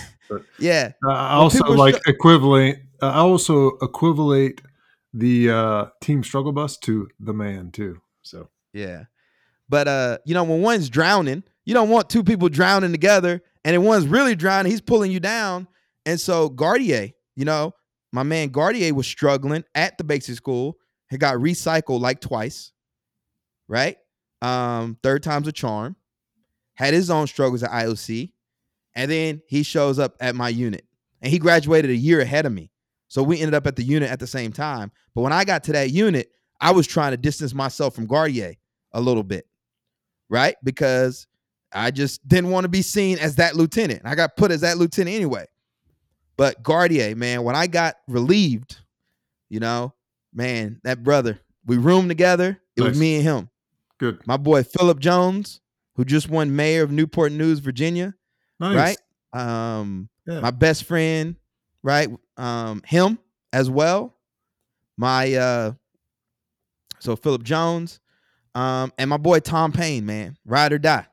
Yeah. 0.60 0.94
I- 1.06 1.12
I 1.12 1.34
also 1.34 1.66
like 1.74 1.96
stru- 1.96 2.08
equivalent. 2.08 2.80
I 3.02 3.16
also 3.20 3.72
equivalate 3.82 4.62
the 5.14 5.50
uh, 5.50 5.86
team 6.00 6.24
struggle 6.24 6.54
bus 6.54 6.78
to 6.78 7.10
the 7.20 7.34
man 7.34 7.72
too. 7.72 8.00
So 8.22 8.48
Yeah. 8.72 9.06
But 9.68 9.88
uh, 9.90 10.18
you 10.26 10.34
know, 10.34 10.44
when 10.46 10.62
one's 10.62 10.90
drowning, 10.90 11.44
you 11.66 11.74
don't 11.74 11.90
want 11.90 12.10
two 12.10 12.24
people 12.24 12.48
drowning 12.48 12.92
together, 12.94 13.42
and 13.66 13.76
if 13.76 13.82
one's 13.82 14.08
really 14.08 14.36
drowning, 14.36 14.72
he's 14.72 14.80
pulling 14.82 15.12
you 15.12 15.20
down. 15.20 15.68
And 16.06 16.20
so 16.20 16.50
Gardier, 16.50 17.12
you 17.36 17.46
know, 17.46 17.74
my 18.12 18.24
man 18.24 18.50
Gardier 18.50 18.94
was 18.94 19.08
struggling 19.08 19.64
at 19.76 19.98
the 19.98 20.04
basic 20.04 20.36
school. 20.36 20.78
He 21.10 21.18
got 21.18 21.36
recycled 21.36 22.02
like 22.02 22.22
twice, 22.22 22.72
right? 23.68 23.98
Um, 24.42 24.98
third 25.04 25.24
time's 25.24 25.48
a 25.48 25.52
charm. 25.52 25.96
Had 26.76 26.94
his 26.94 27.10
own 27.10 27.28
struggles 27.28 27.64
at 27.64 27.70
IOC, 27.70 28.32
and 28.96 29.12
then 29.12 29.42
he 29.48 29.62
shows 29.62 30.00
up 30.00 30.16
at 30.20 30.36
my 30.36 30.50
unit, 30.50 30.86
and 31.22 31.32
he 31.32 31.38
graduated 31.38 31.92
a 31.92 31.96
year 31.96 32.22
ahead 32.22 32.46
of 32.46 32.54
me. 32.54 32.72
So 33.08 33.22
we 33.22 33.40
ended 33.40 33.54
up 33.54 33.68
at 33.68 33.76
the 33.76 33.84
unit 33.84 34.10
at 34.10 34.20
the 34.20 34.26
same 34.26 34.52
time. 34.54 34.92
But 35.14 35.22
when 35.22 35.34
I 35.34 35.44
got 35.44 35.66
to 35.66 35.74
that 35.74 35.92
unit, 35.92 36.32
I 36.62 36.72
was 36.72 36.88
trying 36.88 37.12
to 37.12 37.18
distance 37.18 37.54
myself 37.54 37.94
from 37.94 38.08
Gardier 38.08 38.56
a 38.94 39.02
little 39.02 39.24
bit, 39.24 39.46
right? 40.30 40.56
Because 40.64 41.28
I 41.74 41.92
just 41.92 42.26
didn't 42.28 42.52
want 42.52 42.64
to 42.64 42.70
be 42.70 42.82
seen 42.82 43.18
as 43.20 43.36
that 43.36 43.56
lieutenant. 43.56 44.02
I 44.06 44.16
got 44.16 44.38
put 44.38 44.52
as 44.52 44.62
that 44.62 44.78
lieutenant 44.78 45.16
anyway. 45.16 45.46
But 46.42 46.64
Gardier, 46.64 47.16
man, 47.16 47.44
when 47.44 47.56
I 47.56 47.68
got 47.68 47.98
relieved, 48.08 48.80
you 49.52 49.60
know, 49.60 49.94
man, 50.34 50.82
that 50.84 51.04
brother, 51.04 51.40
we 51.68 51.78
roomed 51.78 52.10
together. 52.10 52.60
It 52.76 52.82
was 52.82 53.00
me 53.00 53.18
and 53.18 53.24
him. 53.24 53.50
good. 54.00 54.26
My 54.26 54.38
boy 54.38 54.64
Phillip 54.64 54.98
Jones, 54.98 55.62
who 55.98 56.04
just 56.04 56.30
won 56.30 56.56
mayor 56.56 56.82
of 56.82 56.90
Newport 56.90 57.32
News, 57.32 57.60
Virginia, 57.60 58.16
Nice. 58.60 58.98
right? 59.34 59.40
Um, 59.40 60.10
Yeah. 60.26 60.40
my 60.40 60.50
best 60.50 60.86
friend, 60.86 61.36
right? 61.84 62.10
Um, 62.38 62.82
him 62.88 63.20
as 63.54 63.70
well. 63.70 64.18
My 64.98 65.36
uh 65.36 65.74
so 66.98 67.16
Phillip 67.16 67.44
Jones, 67.44 68.00
um, 68.56 68.92
and 68.98 69.12
my 69.12 69.18
boy 69.18 69.42
Tom 69.42 69.72
Payne, 69.72 70.08
man, 70.08 70.38
ride 70.44 70.74
or 70.74 70.80
die. 70.80 71.06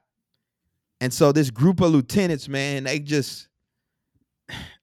And 1.02 1.12
so 1.12 1.32
this 1.32 1.50
group 1.50 1.82
of 1.82 1.90
lieutenants, 1.92 2.48
man, 2.48 2.84
they 2.84 2.98
just 2.98 3.48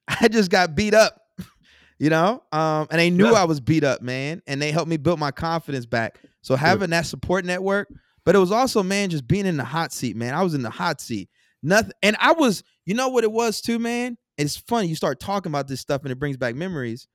I 0.21 0.27
just 0.27 0.51
got 0.51 0.75
beat 0.75 0.93
up, 0.93 1.19
you 1.99 2.09
know? 2.09 2.43
Um, 2.51 2.87
and 2.91 2.99
they 2.99 3.09
knew 3.09 3.27
Yeah. 3.31 3.41
I 3.41 3.43
was 3.45 3.59
beat 3.59 3.83
up, 3.83 4.01
man, 4.01 4.41
and 4.47 4.61
they 4.61 4.71
helped 4.71 4.89
me 4.89 4.97
build 4.97 5.19
my 5.19 5.31
confidence 5.31 5.85
back. 5.85 6.19
So 6.41 6.55
having 6.55 6.91
that 6.91 7.05
support 7.05 7.43
network, 7.45 7.89
but 8.23 8.35
it 8.35 8.39
was 8.39 8.51
also, 8.51 8.83
man, 8.83 9.09
just 9.09 9.27
being 9.27 9.45
in 9.45 9.57
the 9.57 9.63
hot 9.63 9.91
seat, 9.93 10.15
man. 10.15 10.33
I 10.33 10.43
was 10.43 10.53
in 10.53 10.61
the 10.61 10.69
hot 10.69 11.01
seat. 11.01 11.29
Nothing, 11.63 11.93
and 12.03 12.15
I 12.19 12.33
was, 12.33 12.63
you 12.85 12.93
know 12.93 13.09
what 13.09 13.23
it 13.23 13.31
was 13.31 13.61
too, 13.61 13.79
man? 13.79 14.17
It's 14.37 14.57
funny. 14.57 14.87
You 14.87 14.95
start 14.95 15.19
talking 15.19 15.51
about 15.51 15.67
this 15.67 15.79
stuff 15.81 16.03
and 16.03 16.11
it 16.11 16.19
brings 16.19 16.37
back 16.37 16.53
memories. 16.55 17.07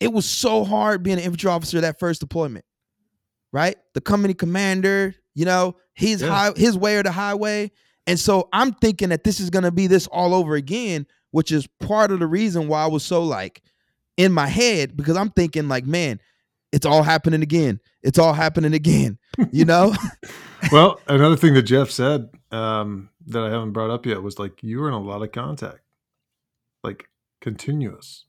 It 0.00 0.12
was 0.12 0.24
so 0.26 0.64
hard 0.64 1.02
being 1.02 1.18
an 1.18 1.24
infantry 1.24 1.50
officer 1.50 1.80
that 1.80 1.98
first 1.98 2.20
deployment, 2.20 2.64
right? 3.52 3.76
The 3.94 4.00
company 4.00 4.34
commander, 4.34 5.14
you 5.34 5.44
know, 5.44 5.76
his 5.94 6.22
Yeah. 6.22 6.28
high, 6.28 6.52
his 6.56 6.76
way 6.76 6.96
or 6.96 7.02
the 7.02 7.10
highway. 7.12 7.70
And 8.06 8.18
so 8.20 8.48
I'm 8.52 8.72
thinking 8.74 9.08
that 9.08 9.24
this 9.24 9.40
is 9.40 9.50
gonna 9.50 9.72
be 9.72 9.86
this 9.86 10.06
all 10.06 10.34
over 10.34 10.54
again, 10.54 11.06
which 11.36 11.52
is 11.52 11.66
part 11.80 12.10
of 12.10 12.18
the 12.18 12.26
reason 12.26 12.66
why 12.66 12.82
I 12.82 12.86
was 12.86 13.04
so 13.04 13.22
like 13.22 13.60
in 14.16 14.32
my 14.32 14.46
head 14.46 14.96
because 14.96 15.18
I'm 15.18 15.28
thinking 15.28 15.68
like, 15.68 15.84
man, 15.84 16.18
it's 16.72 16.86
all 16.86 17.02
happening 17.02 17.42
again. 17.42 17.78
It's 18.02 18.18
all 18.18 18.32
happening 18.32 18.72
again. 18.72 19.18
You 19.52 19.66
know? 19.66 19.94
well, 20.72 20.98
another 21.08 21.36
thing 21.36 21.52
that 21.52 21.64
Jeff 21.64 21.90
said 21.90 22.30
um, 22.50 23.10
that 23.26 23.42
I 23.42 23.50
haven't 23.50 23.72
brought 23.72 23.90
up 23.90 24.06
yet 24.06 24.22
was 24.22 24.38
like 24.38 24.62
you 24.62 24.80
were 24.80 24.88
in 24.88 24.94
a 24.94 24.98
lot 24.98 25.22
of 25.22 25.30
contact, 25.30 25.80
like 26.82 27.04
continuous, 27.42 28.24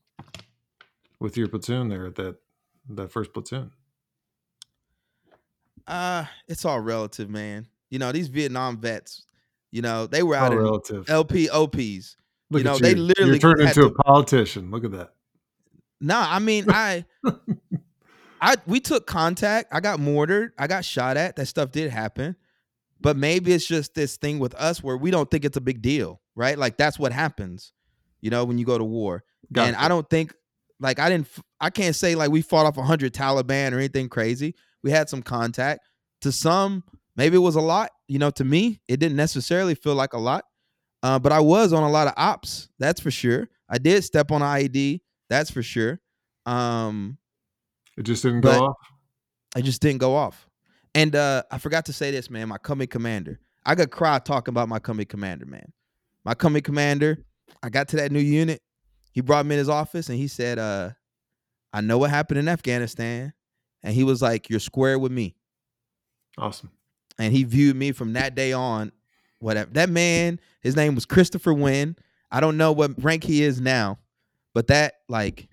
with 1.22 1.38
your 1.38 1.48
platoon 1.48 1.88
there 1.88 2.08
at 2.08 2.16
that 2.16 2.36
that 2.90 3.10
first 3.10 3.34
platoon. 3.34 3.72
uh, 5.88 6.26
it's 6.50 6.66
all 6.66 6.82
relative, 6.82 7.30
man. 7.30 7.68
You 7.90 8.00
know, 8.00 8.12
these 8.12 8.28
Vietnam 8.28 8.80
vets, 8.82 9.26
you 9.72 9.82
know, 9.82 10.08
they 10.08 10.24
were 10.24 10.36
All 10.36 10.48
out 10.48 10.52
in 10.52 10.58
relative. 10.58 11.06
LPOPs. 11.06 12.18
Look 12.50 12.64
know, 12.64 12.76
at 12.76 12.82
they 12.82 12.96
literally 12.96 13.32
You're 13.32 13.40
turned 13.40 13.62
into 13.62 13.74
to- 13.74 13.86
a 13.88 13.94
politician. 14.04 14.72
Look 14.72 14.86
at 14.86 14.92
that. 14.92 15.14
No, 16.00 16.18
I 16.18 16.40
mean, 16.40 16.66
I 16.70 17.06
I 18.42 18.56
we 18.66 18.80
took 18.80 19.08
contact. 19.08 19.74
I 19.74 19.80
got 19.80 20.00
mortared. 20.00 20.54
I 20.58 20.68
got 20.68 20.86
shot 20.86 21.18
at. 21.18 21.36
That 21.36 21.48
stuff 21.48 21.72
did 21.72 21.92
happen. 21.92 22.36
But 23.00 23.16
maybe 23.18 23.54
it's 23.54 23.66
just 23.68 23.94
this 23.94 24.18
thing 24.18 24.40
with 24.40 24.56
us 24.56 24.82
where 24.82 24.98
we 24.98 25.12
don't 25.12 25.30
think 25.30 25.46
it's 25.46 25.58
a 25.58 25.62
big 25.62 25.82
deal, 25.82 26.20
right? 26.36 26.58
Like 26.58 26.78
that's 26.78 26.98
what 26.98 27.12
happens, 27.12 27.72
you 28.22 28.32
know, 28.32 28.44
when 28.44 28.58
you 28.58 28.66
go 28.66 28.78
to 28.78 28.84
war. 28.84 29.24
And 29.56 29.76
I 29.76 29.88
don't 29.88 30.10
think 30.10 30.34
like 30.80 31.00
I 31.00 31.10
didn't 31.10 31.28
I 31.60 31.70
can't 31.70 31.96
say 31.96 32.16
like 32.16 32.32
we 32.32 32.42
fought 32.42 32.66
off 32.66 32.78
100 32.78 33.14
Taliban 33.14 33.72
or 33.74 33.78
anything 33.78 34.10
crazy. 34.10 34.56
We 34.84 34.92
had 34.92 35.10
some 35.10 35.22
contact. 35.22 35.82
To 36.22 36.32
some, 36.32 36.84
maybe 37.16 37.36
it 37.36 37.42
was 37.42 37.56
a 37.56 37.62
lot. 37.62 37.92
You 38.08 38.18
know, 38.18 38.32
to 38.32 38.44
me, 38.44 38.82
it 38.88 39.00
didn't 39.00 39.18
necessarily 39.18 39.76
feel 39.76 39.94
like 39.94 40.14
a 40.14 40.20
lot. 40.20 40.46
Uh, 41.04 41.20
but 41.20 41.32
I 41.32 41.40
was 41.40 41.74
on 41.74 41.84
a 41.84 41.90
lot 41.90 42.08
of 42.08 42.14
ops, 42.18 42.70
that's 42.80 43.00
for 43.00 43.12
sure. 43.12 43.48
I 43.70 43.78
did 43.78 44.04
step 44.04 44.32
on 44.32 44.42
IED, 44.42 45.02
that's 45.30 45.52
for 45.52 45.62
sure. 45.64 46.00
Um, 46.46 47.18
It 47.98 48.04
just 48.04 48.24
didn't 48.24 48.42
go 48.42 48.50
off. 48.66 48.76
I 49.56 49.62
just 49.62 49.82
didn't 49.82 50.00
go 50.00 50.16
off. 50.16 50.48
And 50.96 51.16
uh, 51.16 51.44
I 51.52 51.58
forgot 51.58 51.86
to 51.86 51.94
say 51.94 52.12
this, 52.12 52.30
man. 52.30 52.48
My 52.48 52.58
company 52.58 52.88
commander. 52.88 53.40
I 53.66 53.76
got 53.76 53.92
cry 53.92 54.20
talking 54.20 54.52
about 54.54 54.70
my 54.70 54.80
company 54.80 55.06
commander, 55.06 55.46
man. 55.46 55.72
My 56.24 56.34
company 56.34 56.62
commander. 56.62 57.26
I 57.62 57.70
got 57.70 57.88
to 57.90 57.98
that 57.98 58.12
new 58.12 58.20
unit. 58.20 58.62
He 59.12 59.22
brought 59.22 59.46
me 59.46 59.56
in 59.56 59.60
his 59.60 59.70
office 59.70 60.10
and 60.10 60.18
he 60.18 60.28
said, 60.28 60.58
uh, 60.60 60.92
"I 61.74 61.82
know 61.82 61.98
what 61.98 62.10
happened 62.12 62.40
in 62.40 62.48
Afghanistan," 62.48 63.34
and 63.84 63.94
he 63.94 64.04
was 64.04 64.22
like, 64.22 64.50
"You're 64.50 64.60
square 64.60 64.98
with 65.00 65.12
me." 65.12 65.36
Awesome. 66.38 66.72
and 67.20 67.34
he 67.34 67.44
viewed 67.44 67.76
me 67.76 67.92
from 67.94 68.14
that 68.14 68.36
day 68.36 68.54
on. 68.54 68.92
Whatever 69.40 69.70
that 69.74 69.90
man, 69.90 70.40
his 70.62 70.76
name 70.76 70.96
was 70.96 71.06
Christopher 71.06 71.54
Wynn. 71.54 71.96
I 72.32 72.40
don't 72.40 72.58
know 72.58 72.72
what 72.72 72.92
rank 73.04 73.24
he 73.24 73.44
is 73.44 73.62
now, 73.62 74.00
but 74.54 74.68
that 74.68 74.96
like 75.08 75.48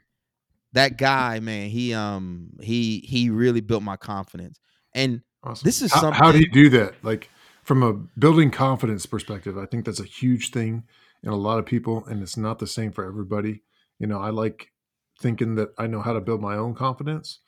that 0.73 0.99
guy, 0.99 1.41
man, 1.41 1.69
he 1.71 1.95
um 1.95 2.51
he 2.61 2.99
he 3.01 3.31
really 3.31 3.61
built 3.61 3.83
my 3.83 3.97
confidence. 3.97 4.59
And 4.95 5.23
Awesome. 5.43 5.67
This 5.67 5.83
is 5.83 5.93
how, 5.93 6.11
how 6.13 6.33
do 6.33 6.39
you 6.39 6.51
do 6.51 6.71
that? 6.71 6.95
Like 7.05 7.29
from 7.65 7.83
a 7.83 7.93
building 7.93 8.51
confidence 8.51 9.05
perspective, 9.05 9.59
I 9.59 9.67
think 9.67 9.85
that's 9.85 10.01
a 10.01 10.05
huge 10.05 10.51
thing 10.51 10.85
in 11.23 11.31
a 11.31 11.37
lot 11.37 11.59
of 11.59 11.67
people, 11.67 12.05
and 12.07 12.23
it's 12.23 12.37
not 12.37 12.59
the 12.59 12.67
same 12.67 12.93
for 12.93 13.05
everybody. 13.05 13.63
You 13.99 14.07
know, 14.07 14.19
I 14.19 14.31
like 14.31 14.73
thinking 15.21 15.55
that 15.57 15.69
I 15.79 15.87
know 15.87 16.01
how 16.01 16.15
to 16.15 16.21
build 16.21 16.41
my 16.41 16.57
own 16.57 16.75
confidence, 16.75 17.41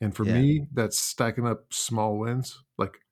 and 0.00 0.14
for 0.14 0.24
Yeah. 0.24 0.32
me, 0.34 0.66
that's 0.72 0.98
stacking 0.98 1.46
up 1.46 1.72
small 1.72 2.18
wins, 2.18 2.63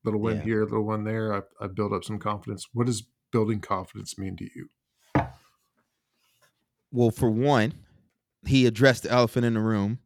little 0.05 0.21
win 0.21 0.39
Yeah. 0.39 0.43
here, 0.45 0.63
little 0.65 0.85
win 0.85 1.05
there. 1.05 1.35
I, 1.35 1.65
I 1.65 1.67
build 1.69 1.93
up 1.93 2.05
some 2.05 2.19
confidence. 2.19 2.67
What 2.73 2.87
does 2.87 3.05
building 3.31 3.61
confidence 3.61 4.19
mean 4.19 4.37
to 4.37 4.45
you? 4.55 4.69
well, 6.91 7.11
for 7.11 7.31
one, 7.31 7.73
he 8.47 8.67
addressed 8.67 9.05
the 9.05 9.11
elephant 9.11 9.47
in 9.47 9.55
the 9.55 9.61
room 9.61 9.99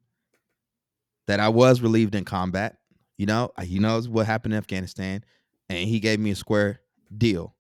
that 1.27 1.41
I 1.41 1.49
was 1.49 1.81
relieved 1.81 2.15
in 2.15 2.25
combat. 2.25 2.79
You 3.19 3.27
know, 3.27 3.51
he 3.63 3.79
knows 3.79 4.09
what 4.09 4.27
happened 4.27 4.55
in 4.55 4.59
Afghanistan, 4.59 5.25
and 5.69 5.89
he 5.89 5.99
gave 6.01 6.21
me 6.21 6.31
a 6.31 6.37
square 6.37 6.81
deal. 7.17 7.55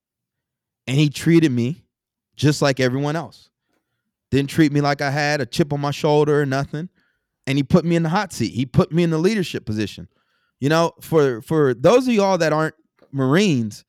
And 0.86 0.96
he 0.96 1.08
treated 1.08 1.50
me 1.50 1.84
just 2.36 2.62
like 2.62 2.78
everyone 2.78 3.16
else. 3.16 3.48
Didn't 4.30 4.50
treat 4.50 4.70
me 4.70 4.80
like 4.80 5.00
I 5.00 5.10
had 5.10 5.40
a 5.40 5.46
chip 5.46 5.72
on 5.72 5.80
my 5.80 5.90
shoulder 5.90 6.40
or 6.40 6.46
nothing. 6.46 6.88
And 7.48 7.56
he 7.56 7.62
put 7.62 7.84
me 7.84 7.96
in 7.96 8.02
the 8.02 8.08
hot 8.08 8.32
seat. 8.32 8.52
He 8.52 8.66
put 8.66 8.92
me 8.92 9.02
in 9.02 9.10
the 9.10 9.18
leadership 9.18 9.64
position. 9.64 10.08
You 10.60 10.68
know, 10.68 10.92
for 11.00 11.42
for 11.42 11.74
those 11.74 12.06
of 12.08 12.14
y'all 12.14 12.38
that 12.38 12.52
aren't 12.52 12.74
Marines, 13.12 13.84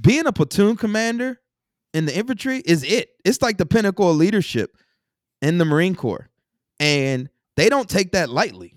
being 0.00 0.26
a 0.26 0.32
platoon 0.32 0.76
commander 0.76 1.40
in 1.92 2.06
the 2.06 2.16
infantry 2.16 2.62
is 2.64 2.82
it. 2.82 3.10
It's 3.24 3.40
like 3.40 3.56
the 3.56 3.66
pinnacle 3.66 4.10
of 4.10 4.16
leadership 4.16 4.76
in 5.40 5.58
the 5.58 5.64
Marine 5.64 5.94
Corps. 5.94 6.28
And 6.80 7.28
they 7.56 7.68
don't 7.68 7.88
take 7.88 8.12
that 8.12 8.28
lightly. 8.28 8.74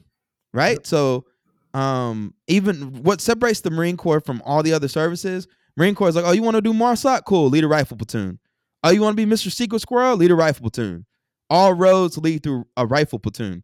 Right? 0.54 0.86
So 0.86 1.26
um 1.74 2.34
even 2.48 3.04
what 3.04 3.20
separates 3.20 3.62
the 3.62 3.72
Marine 3.72 3.98
Corps 3.98 4.22
from 4.22 4.42
all 4.46 4.64
the 4.64 4.74
other 4.74 4.88
services, 4.88 5.48
Marine 5.76 5.96
Corps 5.96 6.10
is 6.10 6.16
like, 6.16 6.26
oh, 6.26 6.32
you 6.32 6.44
want 6.44 6.56
to 6.56 6.62
do 6.62 6.74
MARSOC? 6.74 7.26
Cool, 7.26 7.50
lead 7.50 7.64
a 7.64 7.68
rifle 7.68 7.98
platoon. 7.98 8.40
Oh, 8.84 8.90
you 8.90 9.02
want 9.02 9.18
to 9.18 9.26
be 9.26 9.32
Mr. 9.32 9.52
Secret 9.52 9.82
Squirrel? 9.82 10.16
Lead 10.16 10.32
a 10.32 10.36
rifle 10.36 10.62
platoon. 10.62 11.06
All 11.50 11.74
roads 11.74 12.18
lead 12.18 12.44
through 12.44 12.66
a 12.78 12.86
rifle 12.86 13.20
platoon. 13.20 13.64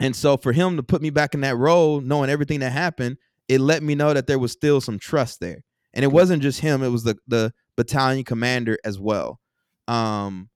And 0.00 0.16
so 0.16 0.36
for 0.36 0.52
him 0.52 0.76
to 0.76 0.82
put 0.82 1.02
me 1.02 1.10
back 1.10 1.34
in 1.34 1.42
that 1.42 1.56
role, 1.56 2.00
knowing 2.00 2.30
everything 2.30 2.60
that 2.60 2.72
happened, 2.72 3.18
it 3.48 3.60
let 3.60 3.82
me 3.82 3.94
know 3.94 4.14
that 4.14 4.26
there 4.26 4.38
was 4.38 4.52
still 4.52 4.80
some 4.80 4.98
trust 4.98 5.40
there. 5.40 5.62
And 5.92 6.04
it 6.04 6.08
wasn't 6.08 6.42
just 6.42 6.60
him, 6.60 6.82
it 6.82 6.88
was 6.88 7.04
the 7.04 7.16
the 7.26 7.52
battalion 7.76 8.24
commander 8.24 8.78
as 8.84 8.98
well. 8.98 9.40
Um 9.88 10.48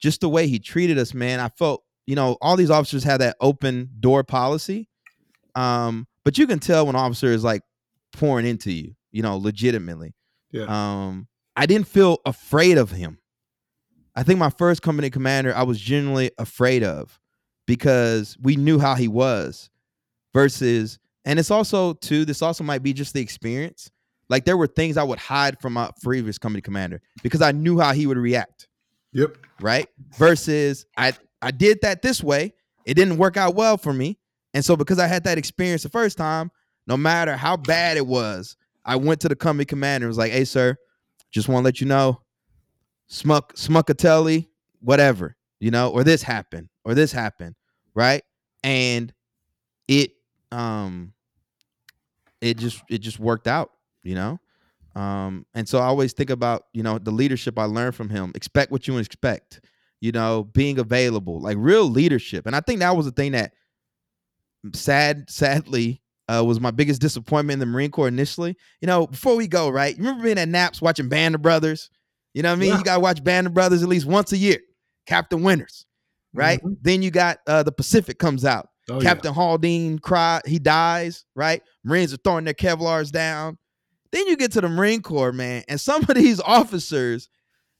just 0.00 0.22
the 0.22 0.28
way 0.28 0.48
he 0.48 0.58
treated 0.58 0.98
us, 0.98 1.14
man, 1.14 1.40
I 1.40 1.48
felt, 1.50 1.84
you 2.06 2.16
know, 2.16 2.36
all 2.40 2.56
these 2.56 2.70
officers 2.70 3.04
have 3.04 3.20
that 3.20 3.36
open 3.40 3.90
door 4.00 4.24
policy. 4.24 4.88
Um, 5.54 6.06
but 6.24 6.38
you 6.38 6.46
can 6.46 6.58
tell 6.58 6.86
when 6.86 6.94
an 6.94 7.00
officer 7.00 7.28
is 7.28 7.44
like 7.44 7.62
pouring 8.12 8.46
into 8.46 8.72
you, 8.72 8.94
you 9.12 9.22
know, 9.22 9.36
legitimately. 9.36 10.14
Yeah. 10.50 10.64
Um, 10.68 11.28
I 11.54 11.66
didn't 11.66 11.86
feel 11.86 12.18
afraid 12.24 12.78
of 12.78 12.90
him. 12.90 13.18
I 14.16 14.22
think 14.22 14.38
my 14.38 14.50
first 14.50 14.82
company 14.82 15.10
commander, 15.10 15.54
I 15.54 15.62
was 15.62 15.78
genuinely 15.78 16.30
afraid 16.38 16.82
of 16.82 17.19
because 17.70 18.36
we 18.42 18.56
knew 18.56 18.80
how 18.80 18.96
he 18.96 19.06
was 19.06 19.70
versus, 20.34 20.98
and 21.24 21.38
it's 21.38 21.52
also 21.52 21.92
too, 21.92 22.24
this 22.24 22.42
also 22.42 22.64
might 22.64 22.82
be 22.82 22.92
just 22.92 23.14
the 23.14 23.20
experience. 23.20 23.92
Like 24.28 24.44
there 24.44 24.56
were 24.56 24.66
things 24.66 24.96
I 24.96 25.04
would 25.04 25.20
hide 25.20 25.60
from 25.60 25.74
my 25.74 25.88
previous 26.02 26.36
company 26.36 26.62
commander 26.62 27.00
because 27.22 27.42
I 27.42 27.52
knew 27.52 27.78
how 27.78 27.92
he 27.92 28.08
would 28.08 28.16
react. 28.16 28.66
Yep. 29.12 29.36
Right. 29.60 29.86
Versus 30.18 30.84
I, 30.96 31.12
I 31.42 31.52
did 31.52 31.78
that 31.82 32.02
this 32.02 32.24
way. 32.24 32.54
It 32.86 32.94
didn't 32.94 33.18
work 33.18 33.36
out 33.36 33.54
well 33.54 33.76
for 33.76 33.92
me. 33.92 34.18
And 34.52 34.64
so 34.64 34.74
because 34.74 34.98
I 34.98 35.06
had 35.06 35.22
that 35.22 35.38
experience 35.38 35.84
the 35.84 35.90
first 35.90 36.18
time, 36.18 36.50
no 36.88 36.96
matter 36.96 37.36
how 37.36 37.56
bad 37.56 37.96
it 37.96 38.06
was, 38.08 38.56
I 38.84 38.96
went 38.96 39.20
to 39.20 39.28
the 39.28 39.36
company 39.36 39.64
commander 39.64 40.06
and 40.06 40.10
was 40.10 40.18
like, 40.18 40.32
hey, 40.32 40.44
sir, 40.44 40.76
just 41.30 41.48
want 41.48 41.62
to 41.62 41.66
let 41.66 41.80
you 41.80 41.86
know, 41.86 42.20
Smuck 43.06 43.54
Smuckatelli, 43.54 44.48
whatever, 44.80 45.36
you 45.60 45.70
know, 45.70 45.90
or 45.90 46.02
this 46.02 46.22
happened, 46.22 46.68
or 46.84 46.94
this 46.94 47.12
happened, 47.12 47.54
right? 47.94 48.22
And 48.62 49.12
it 49.88 50.12
um 50.52 51.12
it 52.40 52.58
just 52.58 52.82
it 52.88 52.98
just 52.98 53.18
worked 53.18 53.46
out, 53.46 53.70
you 54.02 54.14
know. 54.14 54.38
Um, 54.94 55.46
and 55.54 55.68
so 55.68 55.78
I 55.78 55.84
always 55.84 56.12
think 56.12 56.30
about, 56.30 56.64
you 56.72 56.82
know, 56.82 56.98
the 56.98 57.12
leadership 57.12 57.58
I 57.58 57.64
learned 57.64 57.94
from 57.94 58.08
him. 58.08 58.32
Expect 58.34 58.72
what 58.72 58.88
you 58.88 58.98
expect, 58.98 59.60
you 60.00 60.12
know, 60.12 60.44
being 60.44 60.78
available, 60.78 61.40
like 61.40 61.56
real 61.60 61.84
leadership. 61.84 62.46
And 62.46 62.56
I 62.56 62.60
think 62.60 62.80
that 62.80 62.96
was 62.96 63.06
the 63.06 63.12
thing 63.12 63.32
that 63.32 63.52
sad, 64.74 65.30
sadly, 65.30 66.02
uh, 66.28 66.44
was 66.44 66.60
my 66.60 66.70
biggest 66.70 67.00
disappointment 67.00 67.54
in 67.54 67.60
the 67.60 67.66
Marine 67.66 67.90
Corps 67.90 68.08
initially. 68.08 68.56
You 68.80 68.86
know, 68.86 69.06
before 69.06 69.36
we 69.36 69.46
go, 69.48 69.68
right? 69.68 69.96
You 69.96 70.02
remember 70.02 70.24
being 70.24 70.38
at 70.38 70.48
Naps 70.48 70.82
watching 70.82 71.08
Band 71.08 71.34
of 71.34 71.42
Brothers? 71.42 71.90
You 72.34 72.42
know 72.42 72.50
what 72.50 72.58
I 72.58 72.60
mean? 72.60 72.70
Yeah. 72.70 72.78
You 72.78 72.84
gotta 72.84 73.00
watch 73.00 73.22
Band 73.24 73.46
of 73.48 73.54
Brothers 73.54 73.82
at 73.82 73.88
least 73.88 74.06
once 74.06 74.32
a 74.32 74.36
year. 74.36 74.58
Captain 75.06 75.42
Winters, 75.42 75.86
right? 76.34 76.62
Mhm. 76.62 76.76
Then 76.82 77.02
you 77.02 77.10
got 77.10 77.38
uh, 77.46 77.62
the 77.62 77.72
Pacific 77.72 78.18
comes 78.18 78.44
out. 78.44 78.68
Oh, 78.88 78.94
yeah. 78.96 79.02
Captain 79.02 79.32
Haldane 79.32 79.98
cry, 79.98 80.40
he 80.46 80.58
dies, 80.58 81.24
right? 81.36 81.62
Marines 81.84 82.12
are 82.12 82.16
throwing 82.18 82.44
their 82.44 82.54
Kevlars 82.54 83.10
down. 83.12 83.56
Then 84.12 84.26
you 84.26 84.36
get 84.36 84.52
to 84.52 84.60
the 84.60 84.68
Marine 84.68 85.02
Corps, 85.02 85.32
man, 85.32 85.62
and 85.68 85.80
some 85.80 86.02
of 86.02 86.08
these 86.14 86.40
officers, 86.40 87.28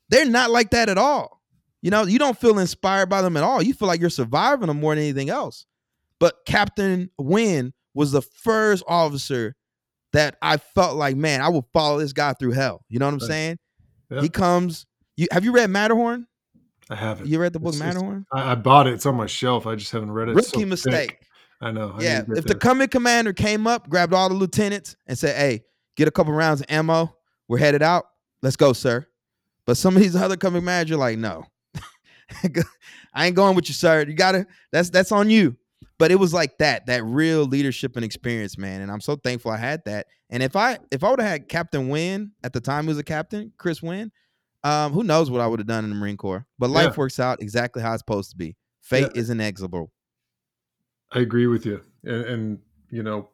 they're 0.08 0.24
not 0.26 0.50
like 0.50 0.70
that 0.70 0.88
at 0.88 0.98
all. 0.98 1.40
You 1.82 1.90
know, 1.90 2.04
you 2.04 2.18
don't 2.18 2.38
feel 2.38 2.58
inspired 2.58 3.08
by 3.08 3.22
them 3.22 3.36
at 3.36 3.42
all. 3.42 3.62
You 3.62 3.72
feel 3.74 3.88
like 3.88 4.00
you're 4.00 4.10
surviving 4.10 4.66
them 4.68 4.78
more 4.80 4.94
than 4.94 5.02
anything 5.02 5.30
else. 5.30 5.66
But 6.20 6.36
Captain 6.46 7.10
Wynn 7.18 7.72
was 7.94 8.12
the 8.12 8.20
first 8.22 8.84
officer 8.86 9.56
that 10.12 10.36
I 10.42 10.58
felt 10.58 10.96
like, 10.96 11.16
man, 11.16 11.40
I 11.40 11.48
will 11.48 11.66
follow 11.72 11.98
this 11.98 12.12
guy 12.12 12.34
through 12.34 12.52
hell. 12.52 12.84
You 12.88 12.98
know 12.98 13.06
what 13.06 13.14
I'm 13.14 13.18
Right. 13.20 13.28
saying? 13.28 13.58
Yeah. 14.10 14.20
He 14.20 14.28
comes. 14.28 14.86
You 15.16 15.26
have 15.32 15.44
you 15.44 15.52
read 15.52 15.70
Matterhorn? 15.70 16.26
I 16.90 16.96
haven't. 16.96 17.28
You 17.28 17.40
read 17.40 17.52
the 17.52 17.60
book 17.60 17.70
It's 17.70 17.78
just- 17.78 17.94
Matterhorn? 17.94 18.26
I, 18.32 18.52
I 18.52 18.54
bought 18.56 18.86
it. 18.88 18.94
It's 18.94 19.06
on 19.06 19.14
my 19.14 19.26
shelf. 19.26 19.66
I 19.66 19.76
just 19.76 19.92
haven't 19.92 20.10
read 20.10 20.28
it. 20.28 20.36
It's 20.36 20.48
so 20.48 20.58
Rookie 20.58 20.62
thick. 20.62 20.68
mistake. 20.68 21.18
I 21.62 21.70
know. 21.70 21.94
I 21.98 22.02
yeah, 22.02 22.22
if 22.36 22.44
the 22.46 22.54
coming 22.54 22.88
commander 22.88 23.32
came 23.32 23.66
up, 23.66 23.88
grabbed 23.88 24.12
all 24.14 24.28
the 24.28 24.34
lieutenants, 24.34 24.96
and 25.06 25.16
said, 25.18 25.36
"Hey, 25.36 25.62
get 25.96 26.08
a 26.08 26.10
couple 26.10 26.32
rounds 26.32 26.60
of 26.62 26.66
ammo. 26.70 27.14
We're 27.48 27.58
headed 27.58 27.82
out. 27.82 28.06
Let's 28.42 28.56
go, 28.56 28.72
sir." 28.72 29.06
But 29.66 29.76
some 29.76 29.94
of 29.94 30.02
these 30.02 30.16
other 30.22 30.36
company 30.36 30.64
managers 30.64 30.96
are 30.96 31.00
like, 31.00 31.18
"No, 31.18 31.44
I 33.14 33.26
ain't 33.26 33.36
going 33.36 33.56
with 33.56 33.68
you, 33.68 33.74
sir. 33.74 34.04
You 34.06 34.14
gotta. 34.14 34.46
That's 34.72 34.90
that's 34.90 35.12
on 35.12 35.30
you." 35.30 35.56
But 35.98 36.10
it 36.10 36.16
was 36.16 36.32
like 36.32 36.56
that, 36.58 36.86
that 36.86 37.04
real 37.04 37.44
leadership 37.44 37.94
and 37.96 38.04
experience, 38.06 38.56
man. 38.56 38.80
And 38.80 38.90
I'm 38.90 39.00
so 39.02 39.16
thankful 39.16 39.50
I 39.50 39.58
had 39.58 39.84
that. 39.84 40.06
And 40.30 40.42
if 40.42 40.56
I 40.56 40.78
if 40.90 41.04
I 41.04 41.10
would 41.10 41.20
have 41.20 41.28
had 41.28 41.48
Captain 41.48 41.88
Wynn 41.90 42.32
at 42.42 42.54
the 42.54 42.60
time, 42.60 42.84
he 42.84 42.88
was 42.88 42.98
a 42.98 43.02
captain, 43.04 43.52
Chris 43.58 43.82
Wynn. 43.82 44.10
Um, 44.62 44.92
who 44.92 45.02
knows 45.04 45.30
what 45.30 45.40
I 45.40 45.46
would 45.46 45.58
have 45.60 45.66
done 45.66 45.84
in 45.84 45.90
the 45.90 45.96
Marine 45.96 46.16
Corps? 46.16 46.46
But 46.58 46.70
life 46.70 46.92
Yeah. 46.92 46.98
works 46.98 47.18
out 47.18 47.40
exactly 47.40 47.82
how 47.82 47.92
it's 47.94 48.00
supposed 48.00 48.30
to 48.30 48.36
be. 48.36 48.56
Fate 48.80 49.10
Yeah. 49.14 49.20
is 49.20 49.30
inexorable. 49.30 49.92
I 51.12 51.20
agree 51.20 51.46
with 51.46 51.66
you, 51.66 51.82
and, 52.04 52.24
and 52.24 52.62
you 52.90 53.02
know, 53.02 53.30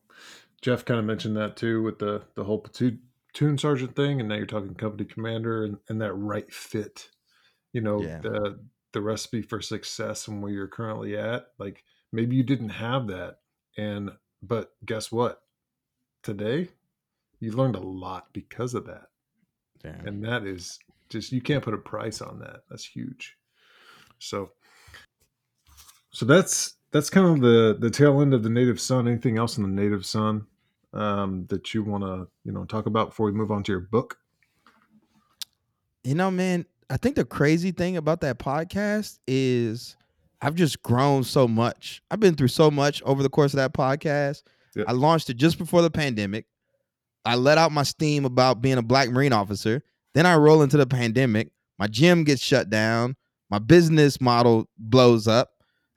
Jeff 0.62 0.84
kind 0.84 0.98
of 0.98 1.06
mentioned 1.06 1.36
that 1.36 1.56
too 1.56 1.82
with 1.82 1.98
the 1.98 2.22
the 2.34 2.44
whole 2.44 2.60
platoon, 2.60 3.58
sergeant 3.58 3.94
thing, 3.96 4.20
and 4.20 4.28
now 4.28 4.36
you're 4.36 4.46
talking 4.46 4.74
company 4.74 5.04
commander 5.04 5.64
and, 5.64 5.78
and 5.88 6.00
that 6.00 6.14
right 6.14 6.50
fit. 6.52 7.10
You 7.72 7.82
know, 7.82 8.02
Yeah. 8.02 8.20
the 8.20 8.64
the 8.92 9.02
recipe 9.02 9.42
for 9.42 9.60
success 9.60 10.26
and 10.28 10.42
where 10.42 10.52
you're 10.52 10.68
currently 10.68 11.16
at. 11.18 11.48
Like 11.58 11.84
maybe 12.12 12.36
you 12.36 12.42
didn't 12.44 12.70
have 12.70 13.08
that, 13.08 13.40
and 13.76 14.12
but 14.42 14.74
guess 14.84 15.12
what? 15.12 15.42
Today, 16.22 16.70
you 17.40 17.52
learned 17.52 17.76
a 17.76 17.80
lot 17.80 18.32
because 18.32 18.74
of 18.74 18.86
that, 18.86 19.08
Damn. 19.82 20.06
and 20.06 20.24
that 20.24 20.44
is 20.46 20.78
just 21.08 21.32
you 21.32 21.40
can't 21.40 21.62
put 21.62 21.74
a 21.74 21.78
price 21.78 22.20
on 22.20 22.38
that. 22.40 22.60
That's 22.70 22.84
huge. 22.84 23.36
So, 24.18 24.50
so 26.10 26.26
that's 26.26 26.74
that's 26.92 27.10
kind 27.10 27.26
of 27.26 27.40
the 27.40 27.76
the 27.78 27.90
tail 27.90 28.20
end 28.20 28.34
of 28.34 28.42
the 28.42 28.50
Native 28.50 28.80
Son. 28.80 29.08
Anything 29.08 29.38
else 29.38 29.56
in 29.56 29.62
the 29.62 29.68
Native 29.68 30.06
Son 30.06 30.46
um, 30.92 31.46
that 31.48 31.74
you 31.74 31.82
want 31.82 32.04
to 32.04 32.28
you 32.44 32.52
know 32.52 32.64
talk 32.64 32.86
about 32.86 33.10
before 33.10 33.26
we 33.26 33.32
move 33.32 33.50
on 33.50 33.62
to 33.64 33.72
your 33.72 33.80
book? 33.80 34.18
You 36.04 36.14
know, 36.14 36.30
man, 36.30 36.66
I 36.88 36.96
think 36.96 37.16
the 37.16 37.24
crazy 37.24 37.72
thing 37.72 37.96
about 37.96 38.20
that 38.20 38.38
podcast 38.38 39.18
is 39.26 39.96
I've 40.40 40.54
just 40.54 40.82
grown 40.82 41.24
so 41.24 41.48
much. 41.48 42.02
I've 42.10 42.20
been 42.20 42.34
through 42.34 42.48
so 42.48 42.70
much 42.70 43.02
over 43.02 43.22
the 43.22 43.28
course 43.28 43.52
of 43.52 43.58
that 43.58 43.72
podcast. 43.72 44.42
Yeah. 44.74 44.84
I 44.86 44.92
launched 44.92 45.30
it 45.30 45.36
just 45.36 45.58
before 45.58 45.82
the 45.82 45.90
pandemic. 45.90 46.46
I 47.24 47.34
let 47.34 47.58
out 47.58 47.72
my 47.72 47.82
steam 47.82 48.24
about 48.24 48.62
being 48.62 48.78
a 48.78 48.82
black 48.82 49.10
Marine 49.10 49.32
officer. 49.32 49.82
Then 50.16 50.24
I 50.24 50.34
roll 50.36 50.62
into 50.62 50.78
the 50.78 50.86
pandemic. 50.86 51.50
My 51.78 51.86
gym 51.88 52.24
gets 52.24 52.40
shut 52.42 52.70
down. 52.70 53.16
My 53.50 53.58
business 53.58 54.18
model 54.18 54.66
blows 54.78 55.28
up. 55.28 55.50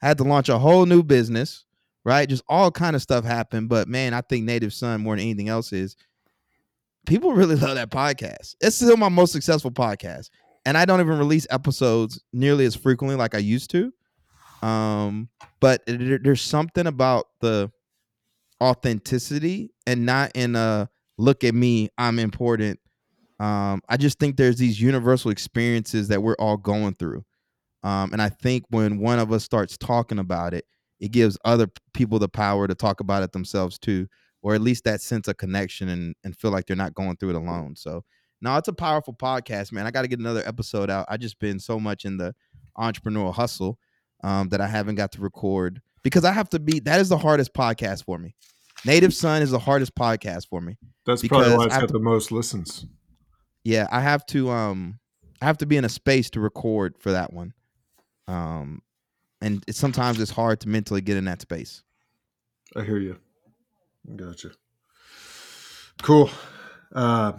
I 0.03 0.09
had 0.09 0.17
to 0.17 0.25
launch 0.25 0.49
a 0.49 0.59
whole 0.59 0.85
new 0.85 1.03
business, 1.03 1.63
right? 2.03 2.27
Just 2.27 2.43
all 2.49 2.69
kind 2.69 2.97
of 2.97 3.01
stuff 3.01 3.23
happened. 3.23 3.69
But 3.69 3.87
man, 3.87 4.13
I 4.13 4.19
think 4.19 4.43
Native 4.43 4.73
Son 4.73 4.99
more 4.99 5.15
than 5.15 5.23
anything 5.23 5.47
else 5.47 5.71
is 5.71 5.95
people 7.07 7.31
really 7.31 7.55
love 7.55 7.75
that 7.75 7.91
podcast. 7.91 8.55
It's 8.59 8.75
still 8.75 8.97
my 8.97 9.07
most 9.07 9.31
successful 9.31 9.71
podcast. 9.71 10.31
And 10.65 10.77
I 10.77 10.83
don't 10.83 10.99
even 10.99 11.17
release 11.17 11.47
episodes 11.49 12.21
nearly 12.33 12.65
as 12.65 12.75
frequently 12.75 13.15
like 13.15 13.35
I 13.35 13.39
used 13.39 13.71
to. 13.71 13.93
Um, 14.67 15.29
but 15.61 15.81
there- 15.87 16.19
there's 16.19 16.41
something 16.41 16.87
about 16.87 17.27
the 17.39 17.71
authenticity 18.61 19.71
and 19.87 20.05
not 20.05 20.33
in 20.35 20.57
a 20.57 20.89
look 21.17 21.45
at 21.45 21.55
me, 21.55 21.87
I'm 21.97 22.19
important. 22.19 22.81
Um, 23.39 23.81
I 23.87 23.97
just 23.97 24.19
think 24.19 24.35
there's 24.37 24.57
these 24.57 24.81
universal 24.81 25.31
experiences 25.31 26.07
that 26.09 26.21
we're 26.21 26.35
all 26.35 26.57
going 26.57 26.93
through. 26.95 27.23
Um, 27.83 28.11
and 28.11 28.21
I 28.21 28.29
think 28.29 28.65
when 28.69 28.99
one 28.99 29.19
of 29.19 29.31
us 29.31 29.43
starts 29.43 29.77
talking 29.77 30.19
about 30.19 30.53
it, 30.53 30.65
it 30.99 31.11
gives 31.11 31.37
other 31.45 31.67
people 31.93 32.19
the 32.19 32.27
power 32.27 32.67
to 32.67 32.75
talk 32.75 32.99
about 32.99 33.23
it 33.23 33.31
themselves 33.31 33.79
too, 33.79 34.07
or 34.41 34.53
at 34.55 34.61
least 34.61 34.83
that 34.83 34.99
sense 35.01 35.29
of 35.29 35.37
connection 35.37 35.87
and, 35.87 36.15
and 36.25 36.35
feel 36.35 36.51
like 36.51 36.65
they're 36.65 36.75
not 36.75 36.93
going 36.93 37.15
through 37.15 37.29
it 37.29 37.35
alone. 37.37 37.75
So, 37.77 38.03
no, 38.41 38.57
it's 38.57 38.67
a 38.67 38.73
powerful 38.73 39.13
podcast, 39.13 39.71
man. 39.71 39.85
I 39.85 39.91
got 39.91 40.01
to 40.01 40.07
get 40.09 40.19
another 40.19 40.43
episode 40.45 40.89
out. 40.89 41.05
I 41.07 41.15
just 41.15 41.39
been 41.39 41.59
so 41.59 41.79
much 41.79 42.03
in 42.03 42.17
the 42.17 42.35
entrepreneurial 42.77 43.33
hustle 43.33 43.79
um, 44.23 44.49
that 44.49 44.59
I 44.59 44.67
haven't 44.67 44.95
got 44.95 45.13
to 45.13 45.21
record 45.21 45.81
because 46.03 46.25
I 46.25 46.33
have 46.33 46.49
to 46.49 46.59
be. 46.59 46.79
That 46.79 46.99
is 46.99 47.07
the 47.09 47.17
hardest 47.17 47.53
podcast 47.53 48.03
for 48.03 48.17
me. 48.17 48.35
Native 48.85 49.13
Son 49.13 49.41
is 49.41 49.51
the 49.51 49.59
hardest 49.59 49.95
podcast 49.95 50.47
for 50.49 50.59
me. 50.61 50.77
That's 51.05 51.25
probably 51.27 51.45
Because 51.49 51.57
why 51.57 51.65
it's 51.65 51.75
got 51.75 51.87
to- 51.87 51.93
the 51.93 51.99
most 51.99 52.31
listens. 52.31 52.85
Yeah, 53.69 53.87
I 53.91 54.01
have 54.01 54.25
to. 54.27 54.49
Um, 54.49 54.97
I 55.43 55.45
have 55.45 55.59
to 55.59 55.67
be 55.67 55.77
in 55.77 55.85
a 55.85 55.89
space 55.89 56.31
to 56.31 56.39
record 56.39 56.95
for 56.97 57.11
that 57.11 57.31
one. 57.31 57.53
Um, 58.27 58.81
and 59.41 59.63
sometimes 59.69 60.19
it's 60.19 60.31
hard 60.31 60.59
to 60.61 60.69
mentally 60.69 61.01
get 61.01 61.17
in 61.17 61.25
that 61.25 61.39
space. 61.39 61.83
I 62.75 62.81
hear 62.81 62.97
you. 62.97 63.19
Gotcha. 64.15 64.53
Cool. 66.01 66.31
Uh, 66.95 67.33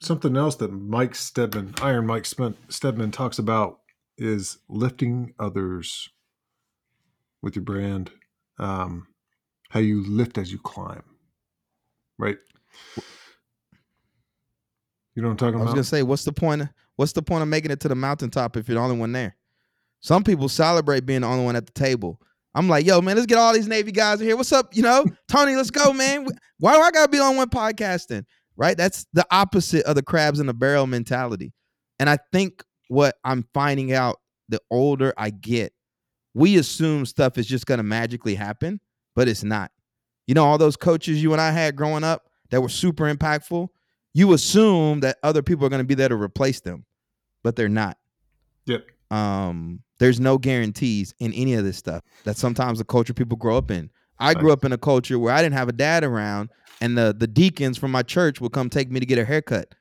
something 0.00 0.34
else 0.34 0.56
that 0.56 0.72
Mike 0.72 1.14
Steadman, 1.14 1.74
Iron 1.82 2.06
Mike 2.06 2.24
Steadman, 2.24 3.10
talks 3.10 3.38
about 3.38 3.80
is 4.16 4.56
lifting 4.70 5.34
others 5.38 6.08
with 7.42 7.54
your 7.54 7.64
brand. 7.64 8.10
Um, 8.58 9.08
how 9.68 9.80
you 9.80 10.02
lift 10.08 10.38
as 10.38 10.50
you 10.50 10.58
climb. 10.58 11.04
Right. 12.18 12.38
You 15.16 15.22
know 15.22 15.28
what 15.28 15.32
I'm 15.32 15.36
talking 15.38 15.54
I 15.60 15.62
was 15.62 15.68
about? 15.70 15.74
gonna 15.76 15.84
say, 15.84 16.02
what's 16.02 16.24
the 16.24 16.32
point? 16.32 16.62
Of, 16.62 16.68
what's 16.96 17.12
the 17.12 17.22
point 17.22 17.42
of 17.42 17.48
making 17.48 17.70
it 17.70 17.80
to 17.80 17.88
the 17.88 17.94
mountaintop 17.94 18.56
if 18.56 18.68
you're 18.68 18.76
the 18.76 18.82
only 18.82 18.98
one 18.98 19.12
there? 19.12 19.34
Some 20.00 20.22
people 20.22 20.48
celebrate 20.48 21.06
being 21.06 21.22
the 21.22 21.26
only 21.26 21.44
one 21.44 21.56
at 21.56 21.66
the 21.66 21.72
table. 21.72 22.20
I'm 22.54 22.68
like, 22.68 22.86
yo, 22.86 23.00
man, 23.00 23.16
let's 23.16 23.26
get 23.26 23.38
all 23.38 23.54
these 23.54 23.66
Navy 23.66 23.92
guys 23.92 24.20
in 24.20 24.26
here. 24.26 24.36
What's 24.36 24.52
up? 24.52 24.76
You 24.76 24.82
know, 24.82 25.06
Tony, 25.28 25.56
let's 25.56 25.70
go, 25.70 25.92
man. 25.92 26.28
Why 26.58 26.74
do 26.74 26.80
I 26.82 26.90
gotta 26.90 27.10
be 27.10 27.18
on 27.18 27.36
one 27.36 27.48
podcasting? 27.48 28.24
Right? 28.58 28.76
That's 28.76 29.06
the 29.14 29.26
opposite 29.30 29.84
of 29.86 29.94
the 29.94 30.02
crabs 30.02 30.38
in 30.38 30.46
the 30.46 30.54
barrel 30.54 30.86
mentality. 30.86 31.52
And 31.98 32.10
I 32.10 32.18
think 32.30 32.62
what 32.88 33.16
I'm 33.24 33.46
finding 33.54 33.92
out 33.94 34.20
the 34.50 34.60
older 34.70 35.14
I 35.16 35.30
get, 35.30 35.72
we 36.34 36.58
assume 36.58 37.06
stuff 37.06 37.38
is 37.38 37.46
just 37.46 37.64
gonna 37.64 37.82
magically 37.82 38.34
happen, 38.34 38.80
but 39.14 39.28
it's 39.28 39.44
not. 39.44 39.70
You 40.26 40.34
know, 40.34 40.44
all 40.44 40.58
those 40.58 40.76
coaches 40.76 41.22
you 41.22 41.32
and 41.32 41.40
I 41.40 41.52
had 41.52 41.74
growing 41.74 42.04
up 42.04 42.28
that 42.50 42.60
were 42.60 42.68
super 42.68 43.12
impactful, 43.12 43.68
you 44.16 44.32
assume 44.32 45.00
that 45.00 45.18
other 45.22 45.42
people 45.42 45.66
are 45.66 45.68
going 45.68 45.82
to 45.82 45.86
be 45.86 45.94
there 45.94 46.08
to 46.08 46.16
replace 46.16 46.60
them, 46.60 46.86
but 47.44 47.54
they're 47.54 47.68
not. 47.68 47.98
Yep. 48.64 48.86
Um, 49.10 49.82
there's 49.98 50.18
no 50.18 50.38
guarantees 50.38 51.12
in 51.18 51.34
any 51.34 51.52
of 51.52 51.66
this 51.66 51.76
stuff. 51.76 52.02
That's 52.24 52.40
sometimes 52.40 52.78
the 52.78 52.86
culture 52.86 53.12
people 53.12 53.36
grow 53.36 53.58
up 53.58 53.70
in. 53.70 53.90
I 54.18 54.32
grew 54.32 54.52
up 54.52 54.64
in 54.64 54.72
a 54.72 54.78
culture 54.78 55.18
where 55.18 55.34
I 55.34 55.42
didn't 55.42 55.58
have 55.58 55.68
a 55.68 55.72
dad 55.72 56.02
around, 56.02 56.48
and 56.80 56.96
the 56.96 57.14
the 57.16 57.26
deacons 57.26 57.76
from 57.76 57.90
my 57.90 58.02
church 58.02 58.40
would 58.40 58.52
come 58.52 58.70
take 58.70 58.90
me 58.90 59.00
to 59.00 59.04
get 59.04 59.18
a 59.18 59.24
haircut 59.24 59.74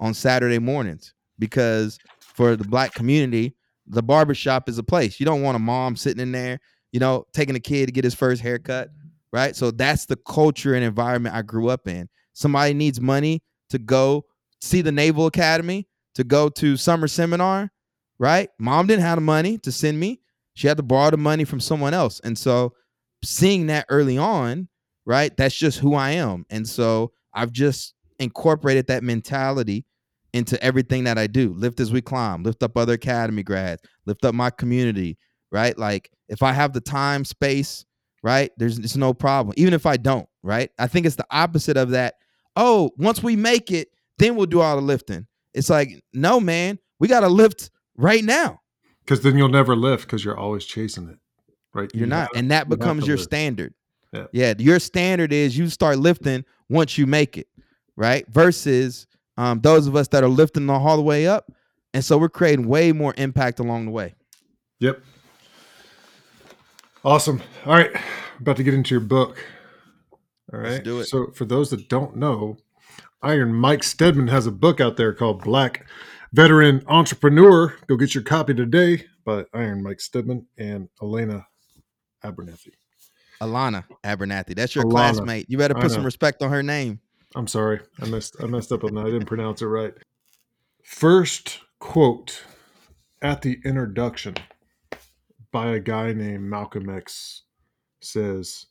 on 0.00 0.14
Saturday 0.14 0.58
mornings 0.58 1.12
because 1.38 1.98
for 2.20 2.56
the 2.56 2.64
black 2.64 2.94
community, 2.94 3.54
the 3.86 4.02
barbershop 4.02 4.66
is 4.66 4.78
a 4.78 4.82
place. 4.82 5.20
You 5.20 5.26
don't 5.26 5.42
want 5.42 5.56
a 5.56 5.60
mom 5.60 5.94
sitting 5.96 6.22
in 6.22 6.32
there, 6.32 6.58
you 6.92 7.00
know, 7.00 7.26
taking 7.34 7.54
a 7.54 7.60
kid 7.60 7.86
to 7.86 7.92
get 7.92 8.04
his 8.04 8.14
first 8.14 8.40
haircut, 8.40 8.88
right? 9.30 9.54
So 9.54 9.70
that's 9.70 10.06
the 10.06 10.16
culture 10.16 10.72
and 10.72 10.82
environment 10.82 11.34
I 11.34 11.42
grew 11.42 11.68
up 11.68 11.86
in. 11.86 12.08
Somebody 12.32 12.72
needs 12.72 12.98
money 12.98 13.42
to 13.70 13.78
go 13.78 14.24
see 14.60 14.82
the 14.82 14.92
Naval 14.92 15.26
Academy, 15.26 15.88
to 16.14 16.24
go 16.24 16.48
to 16.48 16.76
summer 16.76 17.08
seminar, 17.08 17.70
right? 18.18 18.48
Mom 18.58 18.86
didn't 18.86 19.02
have 19.02 19.16
the 19.16 19.22
money 19.22 19.58
to 19.58 19.72
send 19.72 19.98
me. 19.98 20.20
She 20.54 20.68
had 20.68 20.76
to 20.76 20.82
borrow 20.82 21.10
the 21.10 21.16
money 21.16 21.44
from 21.44 21.60
someone 21.60 21.94
else. 21.94 22.20
And 22.20 22.38
so 22.38 22.74
seeing 23.22 23.66
that 23.66 23.86
early 23.88 24.18
on, 24.18 24.68
right? 25.04 25.36
That's 25.36 25.56
just 25.56 25.78
who 25.78 25.94
I 25.94 26.12
am. 26.12 26.46
And 26.50 26.66
so 26.66 27.12
I've 27.32 27.52
just 27.52 27.94
incorporated 28.18 28.86
that 28.86 29.02
mentality 29.02 29.84
into 30.32 30.60
everything 30.62 31.04
that 31.04 31.18
I 31.18 31.26
do. 31.26 31.52
Lift 31.54 31.80
as 31.80 31.92
we 31.92 32.00
climb, 32.00 32.42
lift 32.42 32.62
up 32.62 32.76
other 32.76 32.94
academy 32.94 33.42
grads, 33.42 33.82
lift 34.06 34.24
up 34.24 34.34
my 34.34 34.50
community, 34.50 35.18
right? 35.50 35.76
Like 35.78 36.10
if 36.28 36.42
I 36.42 36.52
have 36.52 36.72
the 36.72 36.80
time, 36.80 37.24
space, 37.24 37.84
right? 38.22 38.50
There's 38.56 38.78
it's 38.78 38.96
no 38.96 39.14
problem. 39.14 39.54
Even 39.56 39.74
if 39.74 39.86
I 39.86 39.96
don't, 39.96 40.28
right? 40.42 40.70
I 40.78 40.86
think 40.86 41.06
it's 41.06 41.16
the 41.16 41.26
opposite 41.30 41.76
of 41.76 41.90
that. 41.90 42.14
Oh, 42.56 42.92
once 42.96 43.22
we 43.22 43.36
make 43.36 43.70
it, 43.70 43.88
then 44.18 44.36
we'll 44.36 44.46
do 44.46 44.60
all 44.60 44.76
the 44.76 44.82
lifting. 44.82 45.26
It's 45.52 45.70
like, 45.70 46.02
no, 46.12 46.40
man, 46.40 46.78
we 47.00 47.08
got 47.08 47.20
to 47.20 47.28
lift 47.28 47.70
right 47.96 48.22
now. 48.24 48.60
Because 49.04 49.20
then 49.22 49.36
you'll 49.36 49.48
never 49.48 49.76
lift 49.76 50.04
because 50.06 50.24
you're 50.24 50.38
always 50.38 50.64
chasing 50.64 51.08
it, 51.08 51.18
right? 51.74 51.90
You're 51.94 52.02
You 52.02 52.06
not, 52.06 52.30
and 52.34 52.50
that 52.50 52.68
you 52.68 52.76
becomes 52.76 53.06
your 53.06 53.16
lift. 53.16 53.28
standard. 53.28 53.74
Yeah. 54.12 54.26
yeah, 54.32 54.54
your 54.58 54.78
standard 54.78 55.32
is 55.32 55.58
you 55.58 55.68
start 55.68 55.98
lifting 55.98 56.44
once 56.68 56.96
you 56.96 57.06
make 57.06 57.36
it, 57.36 57.48
right? 57.96 58.24
Versus 58.28 59.06
um, 59.36 59.60
those 59.60 59.88
of 59.88 59.96
us 59.96 60.06
that 60.08 60.22
are 60.22 60.28
lifting 60.28 60.66
the 60.66 60.72
all 60.72 60.96
the 60.96 61.02
way 61.02 61.26
up, 61.26 61.50
and 61.92 62.04
so 62.04 62.16
we're 62.16 62.28
creating 62.28 62.68
way 62.68 62.92
more 62.92 63.12
impact 63.16 63.58
along 63.58 63.86
the 63.86 63.90
way. 63.90 64.14
Yep. 64.78 65.00
Awesome. 67.04 67.42
All 67.66 67.72
right. 67.74 67.90
About 68.40 68.56
to 68.56 68.62
get 68.62 68.74
into 68.74 68.94
your 68.94 69.00
book. 69.00 69.44
All 70.52 70.60
right. 70.60 70.70
Let's 70.72 70.84
do 70.84 71.00
it. 71.00 71.06
So, 71.06 71.30
for 71.32 71.44
those 71.44 71.70
that 71.70 71.88
don't 71.88 72.16
know, 72.16 72.58
Iron 73.22 73.54
Mike 73.54 73.82
Steadman 73.82 74.28
has 74.28 74.46
a 74.46 74.52
book 74.52 74.80
out 74.80 74.96
there 74.96 75.12
called 75.12 75.42
Black 75.42 75.86
Veteran 76.32 76.82
Entrepreneur. 76.86 77.74
Go 77.86 77.96
get 77.96 78.14
your 78.14 78.24
copy 78.24 78.54
today 78.54 79.06
by 79.24 79.44
Iron 79.54 79.82
Mike 79.82 80.00
Steadman 80.00 80.46
and 80.58 80.88
Elena 81.02 81.46
Abernathy. 82.22 82.72
Alana 83.40 83.84
Abernathy, 84.04 84.54
that's 84.54 84.74
your 84.74 84.84
Alana. 84.84 84.90
classmate. 84.90 85.46
You 85.48 85.58
better 85.58 85.74
put 85.74 85.90
some 85.90 86.04
respect 86.04 86.42
on 86.42 86.50
her 86.50 86.62
name. 86.62 87.00
I'm 87.34 87.48
sorry. 87.48 87.80
I 88.00 88.06
messed 88.06 88.36
I 88.40 88.46
messed 88.46 88.72
up 88.72 88.84
on 88.84 88.94
that. 88.94 89.02
I 89.02 89.10
didn't 89.10 89.26
pronounce 89.26 89.62
it 89.62 89.66
right. 89.66 89.92
First 90.82 91.60
quote 91.78 92.44
at 93.22 93.42
the 93.42 93.58
introduction 93.64 94.34
by 95.50 95.68
a 95.68 95.80
guy 95.80 96.12
named 96.12 96.44
Malcolm 96.44 96.90
X 96.90 97.42
says, 98.00 98.66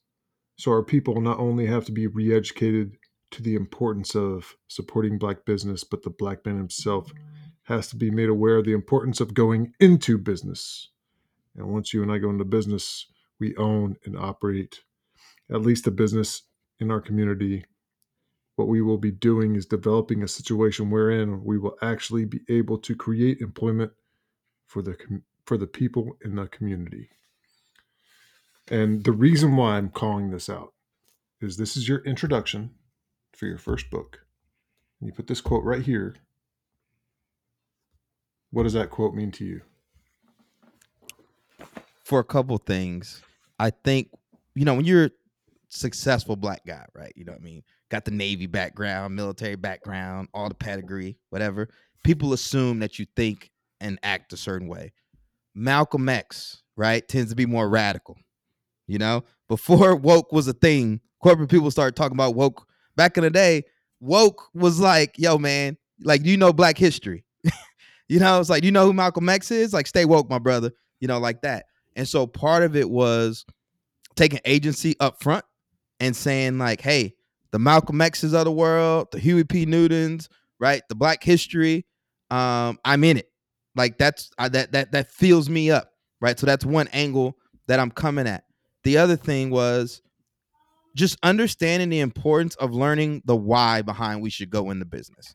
So 0.56 0.72
our 0.72 0.84
people 0.84 1.20
not 1.22 1.40
only 1.40 1.66
have 1.68 1.86
to 1.86 1.92
be 1.92 2.08
re 2.08 2.36
educated 2.36 2.98
to 3.32 3.42
the 3.42 3.56
importance 3.56 4.16
of 4.16 4.56
supporting 4.68 5.18
black 5.18 5.46
business, 5.46 5.84
but 5.84 6.04
the 6.04 6.10
black 6.10 6.46
man 6.46 6.58
himself 6.58 7.12
has 7.64 7.88
to 7.90 7.96
be 7.96 8.12
made 8.12 8.30
aware 8.30 8.58
of 8.58 8.66
the 8.66 8.74
importance 8.74 9.20
of 9.20 9.34
going 9.34 9.74
into 9.80 10.18
business. 10.18 10.90
And 11.56 11.68
once 11.68 11.94
you 11.94 12.04
and 12.04 12.12
I 12.12 12.18
go 12.18 12.30
into 12.30 12.46
business, 12.46 13.08
we 13.40 13.56
own 13.56 13.96
and 14.06 14.18
operate 14.18 14.82
at 15.50 15.62
least 15.62 15.88
a 15.88 15.92
business 15.92 16.44
in 16.80 16.92
our 16.92 17.02
community 17.02 17.66
what 18.56 18.68
we 18.68 18.82
will 18.82 18.98
be 18.98 19.12
doing 19.12 19.56
is 19.56 19.66
developing 19.66 20.22
a 20.22 20.28
situation 20.28 20.90
wherein 20.90 21.44
we 21.44 21.58
will 21.58 21.76
actually 21.82 22.26
be 22.26 22.42
able 22.50 22.78
to 22.80 22.96
create 22.96 23.40
employment 23.42 23.92
for 24.68 24.82
the 24.82 24.96
for 25.46 25.58
the 25.58 25.68
people 25.68 26.18
in 26.24 26.36
the 26.36 26.48
community. 26.48 27.10
And 28.70 29.04
the 29.04 29.12
reason 29.12 29.56
why 29.56 29.78
I'm 29.78 29.90
calling 29.90 30.32
this 30.32 30.50
out 30.50 30.74
is 31.42 31.58
this 31.58 31.76
is 31.76 31.88
your 31.88 32.00
introduction 32.00 32.72
for 33.34 33.46
your 33.46 33.58
first 33.58 33.90
book. 33.90 34.26
And 35.00 35.08
you 35.08 35.14
put 35.14 35.28
this 35.28 35.42
quote 35.42 35.64
right 35.64 35.84
here. 35.84 36.16
What 38.52 38.64
does 38.64 38.74
that 38.74 38.90
quote 38.90 39.14
mean 39.16 39.32
to 39.32 39.46
you? 39.46 39.62
for 42.04 42.20
a 42.20 42.24
couple 42.24 42.58
things. 42.58 43.22
I 43.60 43.72
think 43.72 44.10
you 44.56 44.66
know 44.66 44.76
when 44.76 44.86
you're 44.86 45.06
a 45.06 45.12
successful 45.70 46.36
black 46.36 46.62
guy, 46.66 46.86
right? 46.94 47.14
You 47.16 47.26
know 47.26 47.32
what 47.32 47.42
I 47.42 47.44
mean? 47.44 47.64
Got 47.90 48.06
the 48.06 48.12
Navy 48.12 48.46
background, 48.46 49.16
military 49.16 49.56
background, 49.56 50.28
all 50.34 50.50
the 50.50 50.56
pedigree, 50.56 51.18
whatever. 51.30 51.70
People 52.04 52.34
assume 52.34 52.80
that 52.80 53.00
you 53.00 53.06
think 53.16 53.52
and 53.80 54.00
act 54.04 54.34
a 54.34 54.38
certain 54.38 54.68
way. 54.68 54.94
Malcolm 55.56 56.10
X, 56.10 56.64
right, 56.76 57.08
tends 57.08 57.30
to 57.32 57.36
be 57.36 57.46
more 57.46 57.70
radical. 57.70 58.18
You 58.94 59.00
know, 59.00 59.24
before 59.50 59.96
woke 60.10 60.32
was 60.32 60.48
a 60.48 60.54
thing, 60.54 61.02
corporate 61.22 61.50
people 61.50 61.72
started 61.72 61.96
talking 61.96 62.16
about 62.16 62.36
woke. 62.36 62.68
Back 62.96 63.18
in 63.18 63.24
the 63.24 63.32
day, 63.32 63.64
woke 64.00 64.50
was 64.54 64.80
like, 64.80 65.16
yo, 65.18 65.40
man, 65.40 65.78
like, 66.04 66.24
you 66.24 66.38
know 66.38 66.54
black 66.54 66.78
history? 66.78 67.26
you 68.08 68.20
know, 68.20 68.40
it's 68.40 68.52
like, 68.52 68.64
you 68.64 68.72
know 68.72 68.86
who 68.86 68.94
Malcolm 68.94 69.28
X 69.28 69.50
is? 69.50 69.74
Like, 69.74 69.88
stay 69.88 70.06
woke, 70.06 70.30
my 70.30 70.38
brother. 70.38 70.72
You 71.00 71.08
know, 71.08 71.18
like 71.18 71.42
that. 71.42 71.66
And 71.96 72.08
so 72.08 72.28
part 72.28 72.62
of 72.62 72.76
it 72.76 72.88
was 72.88 73.46
taking 74.16 74.40
agency 74.46 74.96
up 75.00 75.24
front 75.24 75.44
and 76.00 76.16
saying, 76.16 76.60
like, 76.60 76.80
hey, 76.80 77.16
the 77.52 77.58
Malcolm 77.58 78.00
X's 78.00 78.34
of 78.34 78.46
the 78.46 78.52
world, 78.52 79.08
the 79.12 79.20
Huey 79.20 79.44
P. 79.44 79.66
Newtons, 79.66 80.30
right? 80.60 80.84
The 80.88 80.96
black 80.96 81.24
history. 81.24 81.88
Um, 82.30 82.78
I'm 82.86 83.04
in 83.04 83.18
it. 83.18 83.32
Like 83.76 83.98
that's 83.98 84.30
I, 84.38 84.50
that 84.50 84.72
that 84.74 84.92
that 84.92 85.12
fills 85.12 85.50
me 85.50 85.72
up, 85.72 85.92
right? 86.22 86.38
So 86.38 86.46
that's 86.46 86.64
one 86.64 86.88
angle 86.90 87.38
that 87.68 87.80
I'm 87.80 87.90
coming 87.92 88.28
at. 88.28 88.44
The 88.84 88.98
other 88.98 89.16
thing 89.16 89.50
was 89.50 90.02
just 90.96 91.18
understanding 91.24 91.90
the 91.90 92.02
importance 92.02 92.56
of 92.56 92.74
learning 92.74 93.24
the 93.26 93.36
why 93.36 93.82
behind 93.82 94.22
we 94.22 94.30
should 94.30 94.50
go 94.50 94.70
into 94.70 94.86
business. 94.86 95.34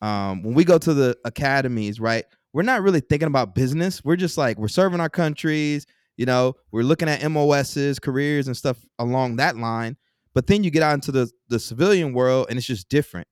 Um, 0.00 0.42
when 0.42 0.54
we 0.54 0.64
go 0.64 0.78
to 0.78 0.94
the 0.94 1.16
academies, 1.24 2.00
right? 2.00 2.24
We're 2.52 2.62
not 2.62 2.82
really 2.82 3.00
thinking 3.00 3.26
about 3.28 3.54
business. 3.54 4.04
We're 4.04 4.16
just 4.16 4.38
like 4.38 4.58
we're 4.58 4.68
serving 4.68 5.00
our 5.00 5.10
countries. 5.10 5.86
You 6.16 6.26
know, 6.26 6.54
we're 6.70 6.82
looking 6.82 7.08
at 7.08 7.28
MOSs, 7.30 7.98
careers, 7.98 8.46
and 8.46 8.56
stuff 8.56 8.78
along 8.98 9.36
that 9.36 9.56
line. 9.56 9.96
But 10.32 10.46
then 10.46 10.64
you 10.64 10.70
get 10.70 10.82
out 10.82 10.94
into 10.94 11.12
the 11.12 11.30
the 11.48 11.58
civilian 11.58 12.12
world, 12.12 12.46
and 12.48 12.58
it's 12.58 12.66
just 12.66 12.88
different. 12.88 13.28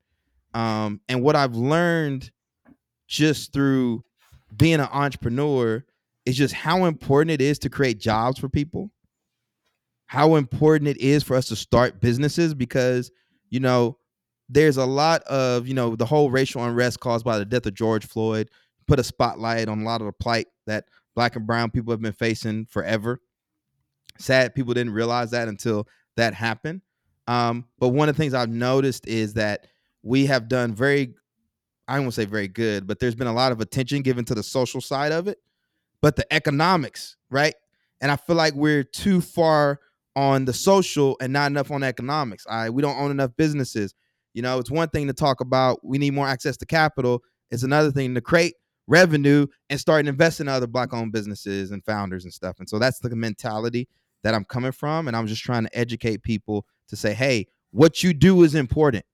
Um, 0.53 1.01
and 1.09 1.23
what 1.23 1.37
I've 1.37 1.55
learned 1.55 2.31
just 3.09 3.53
through 3.53 4.05
being 4.57 4.75
an 4.75 4.89
entrepreneur 4.93 5.85
is 6.25 6.37
just 6.37 6.55
how 6.55 6.85
important 6.85 7.31
it 7.33 7.41
is 7.41 7.59
to 7.61 7.71
create 7.71 7.99
jobs 7.99 8.39
for 8.39 8.49
people. 8.49 8.91
How 10.15 10.37
important 10.37 10.87
it 10.87 10.99
is 10.99 11.25
for 11.25 11.35
us 11.35 11.47
to 11.47 11.57
start 11.57 12.01
businesses 12.01 12.55
because 12.55 13.11
you 13.51 13.59
know 13.59 13.99
there's 14.49 14.77
a 14.77 14.85
lot 14.85 15.23
of 15.23 15.67
you 15.67 15.75
know 15.75 15.97
the 15.97 16.07
whole 16.07 16.31
racial 16.31 16.65
unrest 16.65 17.01
caused 17.01 17.25
by 17.25 17.37
the 17.37 17.45
death 17.45 17.67
of 17.67 17.75
George 17.75 18.07
Floyd 18.07 18.49
put 18.87 19.01
a 19.01 19.03
spotlight 19.03 19.69
on 19.69 19.81
a 19.81 19.85
lot 19.85 20.01
of 20.01 20.07
the 20.07 20.13
plight 20.13 20.47
that 20.69 20.85
black 21.17 21.35
and 21.35 21.49
brown 21.49 21.69
people 21.69 21.91
have 21.91 22.01
been 22.01 22.13
facing 22.13 22.65
forever. 22.67 23.21
Sad 24.21 24.55
people 24.55 24.73
didn't 24.73 24.93
realize 24.93 25.33
that 25.33 25.49
until 25.49 25.89
that 26.17 26.33
happened. 26.33 26.83
Um, 27.27 27.65
but 27.81 27.89
one 27.89 28.09
of 28.09 28.15
the 28.15 28.23
things 28.23 28.35
I've 28.35 28.49
noticed 28.49 29.09
is 29.09 29.35
that 29.35 29.67
we 30.05 30.27
have 30.27 30.47
done 30.47 30.77
very, 30.77 31.15
I 31.89 31.99
won't 31.99 32.15
say 32.15 32.25
very 32.25 32.47
good, 32.47 32.87
but 32.87 33.01
there's 33.01 33.17
been 33.17 33.27
a 33.27 33.33
lot 33.33 33.51
of 33.51 33.61
attention 33.61 34.03
given 34.03 34.25
to 34.27 34.35
the 34.37 34.45
social 34.45 34.81
side 34.81 35.11
of 35.11 35.27
it, 35.27 35.39
but 36.01 36.15
the 36.15 36.33
economics, 36.33 37.17
right? 37.31 37.57
And 38.01 38.13
I 38.13 38.17
feel 38.17 38.37
like 38.37 38.55
we're 38.55 38.85
too 38.85 39.21
far 39.21 39.81
on 40.17 40.45
the 40.45 40.53
social 40.53 41.17
and 41.21 41.33
not 41.33 41.51
enough 41.51 41.71
on 41.71 41.83
economics. 41.83 42.47
I 42.49 42.71
we 42.71 42.83
don't 42.83 42.99
own 42.99 43.11
enough 43.11 43.31
businesses. 43.37 43.95
You 44.33 44.43
know, 44.43 44.59
it's 44.59 44.71
one 44.71 44.89
thing 44.89 45.07
to 45.07 45.13
talk 45.13 45.41
about 45.41 45.85
we 45.85 45.99
need 45.99 46.13
more 46.13 46.27
access 46.27 46.57
to 46.59 46.67
capital. 46.67 47.23
It's 47.51 47.63
another 47.63 47.91
thing 47.91 48.15
to 48.15 48.21
create 48.21 48.55
revenue 48.87 49.47
and 49.71 49.81
start 49.81 50.07
investing 50.07 50.47
in 50.47 50.53
other 50.53 50.67
black 50.67 50.93
owned 50.93 51.13
businesses 51.13 51.71
and 51.71 51.85
founders 51.85 52.25
and 52.25 52.33
stuff. 52.33 52.59
And 52.59 52.69
so 52.69 52.79
that's 52.79 52.99
the 52.99 53.15
mentality 53.15 53.89
that 54.23 54.35
I'm 54.35 54.45
coming 54.45 54.73
from. 54.73 55.09
And 55.09 55.17
I'm 55.17 55.27
just 55.27 55.43
trying 55.43 55.65
to 55.65 55.79
educate 55.79 56.23
people 56.23 56.67
to 56.89 56.97
say, 56.97 57.15
hey, 57.15 57.47
what 57.71 58.03
you 58.03 58.13
do 58.13 58.43
is 58.43 58.55
important. 58.55 59.05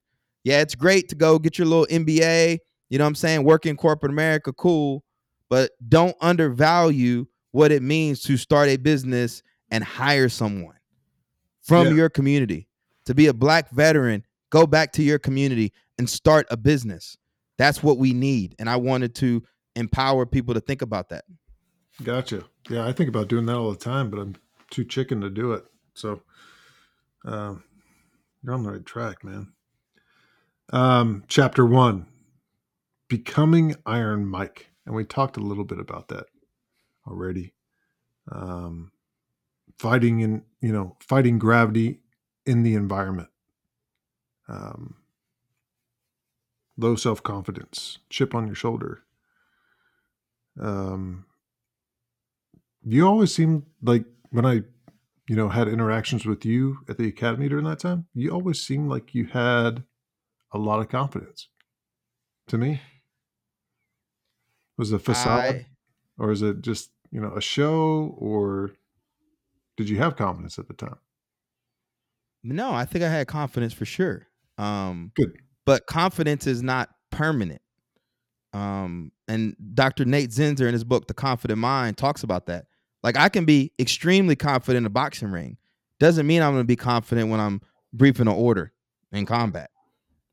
Yeah, 0.44 0.60
it's 0.60 0.74
great 0.74 1.08
to 1.10 1.14
go 1.14 1.38
get 1.38 1.58
your 1.58 1.66
little 1.66 1.86
MBA, 1.86 2.58
you 2.88 2.98
know 2.98 3.04
what 3.04 3.08
I'm 3.08 3.14
saying? 3.14 3.44
Work 3.44 3.66
in 3.66 3.76
corporate 3.76 4.10
America, 4.10 4.52
cool. 4.52 5.04
But 5.48 5.72
don't 5.88 6.16
undervalue 6.20 7.26
what 7.52 7.72
it 7.72 7.82
means 7.82 8.22
to 8.22 8.36
start 8.36 8.68
a 8.68 8.76
business 8.76 9.42
and 9.70 9.84
hire 9.84 10.28
someone 10.28 10.79
from 11.70 11.86
Yeah. 11.88 11.94
your 11.94 12.08
community. 12.10 12.68
To 13.06 13.14
be 13.14 13.28
a 13.28 13.34
black 13.34 13.70
veteran 13.70 14.24
go 14.50 14.66
back 14.66 14.92
to 14.92 15.02
your 15.02 15.18
community 15.18 15.72
and 15.98 16.10
start 16.10 16.46
a 16.50 16.56
business. 16.56 17.16
That's 17.56 17.82
what 17.82 17.98
we 17.98 18.12
need. 18.12 18.56
And 18.58 18.68
I 18.68 18.76
wanted 18.76 19.14
to 19.16 19.42
empower 19.76 20.26
people 20.26 20.54
to 20.54 20.60
think 20.60 20.82
about 20.82 21.08
that. 21.10 21.24
Gotcha. 22.02 22.44
Yeah, 22.68 22.86
I 22.86 22.92
think 22.92 23.08
about 23.08 23.28
doing 23.28 23.46
that 23.46 23.54
all 23.56 23.70
the 23.70 23.78
time, 23.78 24.10
but 24.10 24.18
I'm 24.18 24.34
too 24.70 24.84
chicken 24.84 25.20
to 25.20 25.30
do 25.30 25.52
it. 25.52 25.64
So 25.94 26.22
um, 27.24 27.62
you're 28.42 28.54
on 28.54 28.64
the 28.64 28.72
right 28.72 28.84
track, 28.86 29.22
man. 29.22 29.52
Um, 30.72 31.24
chapter 31.28 31.64
one 31.64 32.06
Becoming 33.08 33.76
Iron 33.86 34.26
Mike. 34.26 34.70
And 34.86 34.94
we 34.94 35.04
talked 35.04 35.36
a 35.36 35.40
little 35.40 35.64
bit 35.64 35.78
about 35.78 36.08
that 36.08 36.26
already. 37.06 37.54
Um, 38.32 38.90
fighting 39.80 40.20
in, 40.20 40.42
you 40.60 40.70
know, 40.70 40.94
fighting 41.00 41.38
gravity 41.38 42.00
in 42.44 42.62
the 42.62 42.74
environment. 42.74 43.30
Um, 44.46 44.96
low 46.76 46.96
self 46.96 47.22
confidence, 47.22 47.98
chip 48.10 48.34
on 48.34 48.44
your 48.46 48.54
shoulder. 48.54 49.04
Um, 50.60 51.24
you 52.84 53.06
always 53.06 53.34
seemed 53.34 53.62
like 53.80 54.04
when 54.28 54.44
I, 54.44 54.64
you 55.26 55.36
know, 55.36 55.48
had 55.48 55.66
interactions 55.66 56.26
with 56.26 56.44
you 56.44 56.80
at 56.86 56.98
the 56.98 57.08
academy 57.08 57.48
during 57.48 57.64
that 57.64 57.78
time, 57.78 58.06
you 58.12 58.32
always 58.32 58.60
seemed 58.60 58.90
like 58.90 59.14
you 59.14 59.28
had 59.28 59.84
a 60.52 60.58
lot 60.58 60.80
of 60.80 60.90
confidence. 60.90 61.48
To 62.48 62.58
me, 62.58 62.82
was 64.76 64.92
it 64.92 64.96
a 64.96 64.98
facade, 64.98 65.54
I 65.54 65.66
or 66.18 66.32
is 66.32 66.42
it 66.42 66.60
just 66.60 66.90
you 67.10 67.20
know 67.20 67.32
a 67.34 67.40
show, 67.40 68.14
or 68.18 68.72
did 69.80 69.88
you 69.88 69.96
have 69.96 70.14
confidence 70.14 70.58
at 70.58 70.68
the 70.68 70.74
time? 70.74 70.98
no, 72.42 72.70
I 72.72 72.84
think 72.84 73.02
I 73.02 73.08
had 73.08 73.26
confidence 73.26 73.72
for 73.72 73.86
sure. 73.86 74.26
Um, 74.58 75.10
Good. 75.16 75.38
but 75.64 75.86
confidence 75.86 76.46
is 76.46 76.62
not 76.62 76.90
permanent. 77.10 77.62
Um, 78.52 79.10
and 79.26 79.56
Dr. 79.74 80.04
Nate 80.04 80.30
Zinsser 80.30 80.66
in 80.66 80.74
his 80.74 80.84
book, 80.84 81.06
The 81.06 81.14
Confident 81.14 81.58
Mind, 81.58 81.96
talks 81.96 82.22
about 82.22 82.44
that. 82.46 82.66
Like 83.02 83.16
I 83.16 83.30
can 83.30 83.46
be 83.46 83.72
extremely 83.78 84.36
confident 84.36 84.82
in 84.82 84.86
a 84.86 84.90
boxing 84.90 85.30
ring. 85.30 85.56
Doesn't 85.98 86.26
mean 86.26 86.42
I'm 86.42 86.52
gonna 86.52 86.64
be 86.64 86.76
confident 86.76 87.30
when 87.30 87.40
I'm 87.40 87.62
briefing 87.94 88.28
an 88.28 88.34
order 88.34 88.72
in 89.12 89.24
combat. 89.24 89.70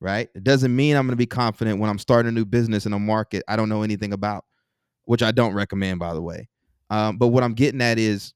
Right? 0.01 0.29
It 0.35 0.43
doesn't 0.43 0.75
mean 0.75 0.97
I'm 0.97 1.07
gonna 1.07 1.15
be 1.15 1.25
confident 1.25 1.79
when 1.79 1.89
I'm 1.89 1.99
starting 1.99 2.27
a 2.27 2.33
new 2.33 2.45
business 2.45 2.85
in 2.85 2.91
a 2.91 2.99
market 2.99 3.43
I 3.47 3.55
don't 3.55 3.69
know 3.69 3.83
anything 3.83 4.11
about, 4.11 4.43
which 5.05 5.23
I 5.23 5.31
don't 5.31 5.53
recommend, 5.53 5.99
by 5.99 6.13
the 6.13 6.21
way. 6.21 6.49
Um, 6.89 7.17
but 7.17 7.27
what 7.27 7.43
I'm 7.43 7.53
getting 7.53 7.81
at 7.81 7.97
is 7.97 8.33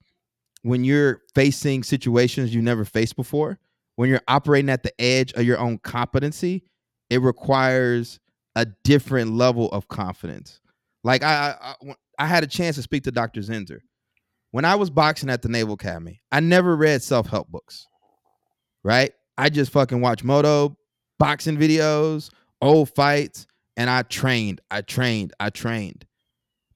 when 0.64 0.84
you're 0.84 1.22
facing 1.36 1.84
situations 1.84 2.53
you 2.53 2.62
never 2.62 2.86
faced 2.86 3.16
before, 3.16 3.59
when 3.95 4.09
you're 4.09 4.22
operating 4.28 4.70
at 4.70 4.84
the 4.84 4.93
edge 5.01 5.34
of 5.34 5.43
your 5.43 5.57
own 5.59 5.78
competency, 5.80 6.64
it 7.09 7.22
requires 7.22 8.20
a 8.55 8.66
different 8.84 9.32
level 9.32 9.70
of 9.72 9.88
confidence. 9.88 10.59
Like 11.03 11.24
I, 11.24 11.55
I, 11.62 11.93
I- 12.20 12.26
had 12.28 12.43
a 12.43 12.47
chance 12.47 12.76
to 12.76 12.82
speak 12.84 13.03
to 13.03 13.12
Dr. 13.12 13.41
Zinsser 13.41 13.80
when 14.51 14.66
I 14.66 14.76
was 14.76 14.89
boxing 14.91 15.30
at 15.30 15.41
the 15.41 15.49
Naval 15.49 15.74
Academy. 15.74 16.22
I 16.32 16.39
never 16.39 16.76
read 16.76 17.01
self 17.01 17.28
help 17.28 17.47
books, 17.49 17.88
right? 18.84 19.12
I 19.38 19.49
just 19.49 19.72
fucking 19.72 20.01
watched 20.01 20.24
moto 20.24 20.78
boxing 21.18 21.57
videos, 21.57 22.30
old 22.62 22.89
fights, 22.93 23.47
and 23.78 23.89
I 23.89 24.03
trained, 24.03 24.62
I 24.70 24.82
trained, 24.82 25.34
I 25.39 25.49
trained. 25.49 26.05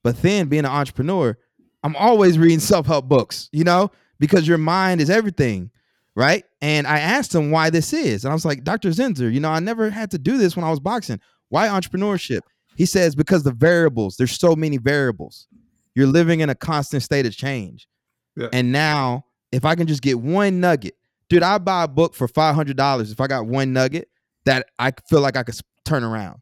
But 0.02 0.22
then 0.22 0.46
being 0.48 0.64
an 0.64 0.70
entrepreneur, 0.70 1.36
I'm 1.82 1.96
always 1.96 2.38
reading 2.38 2.60
self 2.60 2.86
help 2.86 3.08
books, 3.08 3.48
you 3.52 3.64
know, 3.64 3.90
because 4.18 4.46
your 4.48 4.58
mind 4.58 5.00
is 5.00 5.10
everything, 5.10 5.70
right? 6.14 6.44
And 6.60 6.86
I 6.86 6.98
asked 6.98 7.34
him 7.34 7.50
why 7.50 7.70
this 7.70 7.92
is. 7.92 8.24
And 8.24 8.32
I 8.32 8.34
was 8.34 8.44
like, 8.44 8.64
Dr. 8.64 8.88
Zinsser, 8.90 9.32
you 9.32 9.40
know, 9.40 9.50
I 9.50 9.60
never 9.60 9.90
had 9.90 10.10
to 10.12 10.18
do 10.18 10.36
this 10.38 10.56
when 10.56 10.64
I 10.64 10.70
was 10.70 10.80
boxing. 10.80 11.20
Why 11.48 11.68
entrepreneurship? 11.68 12.40
He 12.76 12.86
says, 12.86 13.14
because 13.14 13.42
the 13.42 13.52
variables, 13.52 14.16
there's 14.16 14.38
so 14.38 14.56
many 14.56 14.78
variables. 14.78 15.46
You're 15.94 16.08
living 16.08 16.40
in 16.40 16.50
a 16.50 16.54
constant 16.54 17.02
state 17.02 17.24
of 17.24 17.34
change. 17.36 17.86
Yeah. 18.36 18.48
And 18.52 18.72
now, 18.72 19.24
if 19.52 19.64
I 19.64 19.74
can 19.76 19.86
just 19.86 20.02
get 20.02 20.18
one 20.18 20.60
nugget, 20.60 20.94
dude, 21.28 21.42
I 21.42 21.56
buy 21.58 21.84
a 21.84 21.88
book 21.88 22.14
for 22.14 22.26
$500 22.28 23.12
if 23.12 23.20
I 23.20 23.26
got 23.28 23.46
one 23.46 23.72
nugget 23.72 24.08
that 24.44 24.66
I 24.78 24.92
feel 25.08 25.20
like 25.20 25.36
I 25.36 25.42
could 25.42 25.58
turn 25.84 26.04
around. 26.04 26.40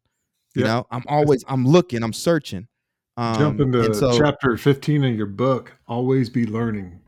You 0.57 0.63
Yeah. 0.63 0.69
know, 0.69 0.87
I'm 0.91 1.05
always, 1.07 1.45
I'm 1.49 1.67
looking, 1.67 2.03
I'm 2.03 2.13
searching. 2.13 2.67
Um, 3.17 3.39
Jump 3.39 3.61
into 3.61 3.95
so 3.95 4.19
chapter 4.19 4.57
15 4.57 5.05
of 5.05 5.15
your 5.15 5.27
book. 5.27 5.77
Always 5.87 6.31
be 6.31 6.47
learning. 6.47 7.01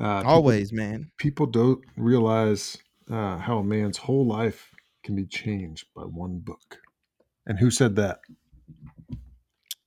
Uh, 0.00 0.20
people- 0.20 0.32
always, 0.32 0.72
man. 0.72 1.10
people 1.18 1.46
don't 1.46 1.80
realize 1.96 2.76
uh, 3.10 3.38
how 3.38 3.58
a 3.58 3.64
man's 3.64 3.96
whole 3.96 4.26
life 4.26 4.70
can 5.04 5.14
be 5.14 5.26
changed 5.26 5.86
by 5.94 6.02
one 6.02 6.38
book. 6.38 6.78
And 7.46 7.58
who 7.58 7.70
said 7.70 7.96
that? 7.96 8.20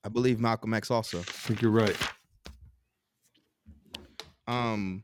I 0.04 0.10
believe 0.10 0.40
Malcolm 0.40 0.74
X 0.74 0.90
also. 0.90 1.20
I 1.20 1.24
think 1.24 1.62
you're 1.62 1.72
right. 1.72 1.96
Um, 4.48 5.04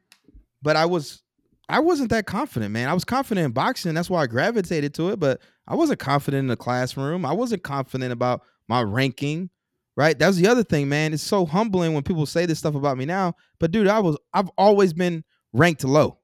but 0.61 0.75
I 0.75 0.85
was 0.85 1.21
I 1.69 1.79
wasn't 1.79 2.09
that 2.09 2.25
confident, 2.25 2.71
man. 2.71 2.89
I 2.89 2.93
was 2.93 3.05
confident 3.05 3.45
in 3.45 3.51
boxing. 3.51 3.93
That's 3.93 4.09
why 4.09 4.23
I 4.23 4.27
gravitated 4.27 4.93
to 4.95 5.09
it, 5.09 5.19
but 5.19 5.41
I 5.67 5.75
wasn't 5.75 5.99
confident 5.99 6.39
in 6.39 6.47
the 6.47 6.55
classroom. 6.57 7.25
I 7.25 7.33
wasn't 7.33 7.63
confident 7.63 8.11
about 8.11 8.41
my 8.67 8.81
ranking. 8.81 9.49
Right. 9.97 10.17
That's 10.17 10.37
the 10.37 10.47
other 10.47 10.63
thing, 10.63 10.87
man. 10.89 11.11
It's 11.11 11.23
so 11.23 11.43
humbling 11.47 11.95
when 11.95 12.03
people 12.03 12.27
say 12.27 12.45
this 12.45 12.59
stuff 12.59 12.75
about 12.75 12.99
me 12.99 13.05
now. 13.05 13.33
But 13.59 13.71
dude, 13.71 13.87
I 13.87 13.99
was 13.99 14.15
I've 14.31 14.49
always 14.55 14.93
been 14.93 15.23
ranked 15.53 15.83
low. 15.83 16.19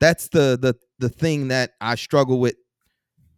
That's 0.00 0.28
the 0.28 0.58
the 0.60 0.74
the 0.98 1.10
thing 1.10 1.48
that 1.48 1.72
I 1.82 1.94
struggle 1.94 2.40
with. 2.40 2.56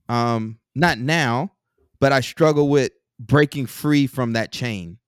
Um, 0.09 0.61
not 0.77 0.99
now, 0.99 1.53
but 1.99 2.13
I 2.13 2.21
struggle 2.21 2.69
with 2.69 2.93
breaking 3.19 3.67
free 3.67 4.07
from 4.07 4.35
that 4.35 4.53
chain. 4.53 4.99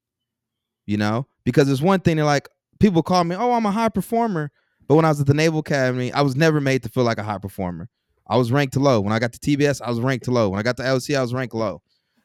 You 0.84 0.96
know, 0.96 1.28
because 1.44 1.70
it's 1.70 1.80
one 1.80 2.00
thing 2.00 2.16
they're 2.16 2.26
like, 2.26 2.48
people 2.80 3.04
call 3.04 3.22
me, 3.22 3.36
oh, 3.36 3.52
I'm 3.52 3.66
a 3.66 3.70
high 3.70 3.88
performer. 3.88 4.50
But 4.86 4.96
when 4.96 5.04
I 5.04 5.08
was 5.08 5.20
at 5.20 5.26
the 5.26 5.32
Naval 5.32 5.60
Academy, 5.60 6.12
I 6.12 6.22
was 6.22 6.36
never 6.36 6.60
made 6.60 6.82
to 6.82 6.88
feel 6.90 7.04
like 7.04 7.18
a 7.18 7.22
high 7.22 7.38
performer. 7.38 7.88
I 8.26 8.36
was 8.36 8.50
ranked 8.52 8.76
low. 8.76 9.00
When 9.00 9.12
I 9.12 9.18
got 9.18 9.32
to 9.32 9.38
TBS, 9.38 9.80
I 9.80 9.88
was 9.88 10.00
ranked 10.00 10.28
low. 10.28 10.50
When 10.50 10.58
I 10.58 10.62
got 10.62 10.76
to 10.78 10.82
LC, 10.82 11.16
I 11.16 11.22
was 11.22 11.32
ranked 11.32 11.54
low. 11.54 11.82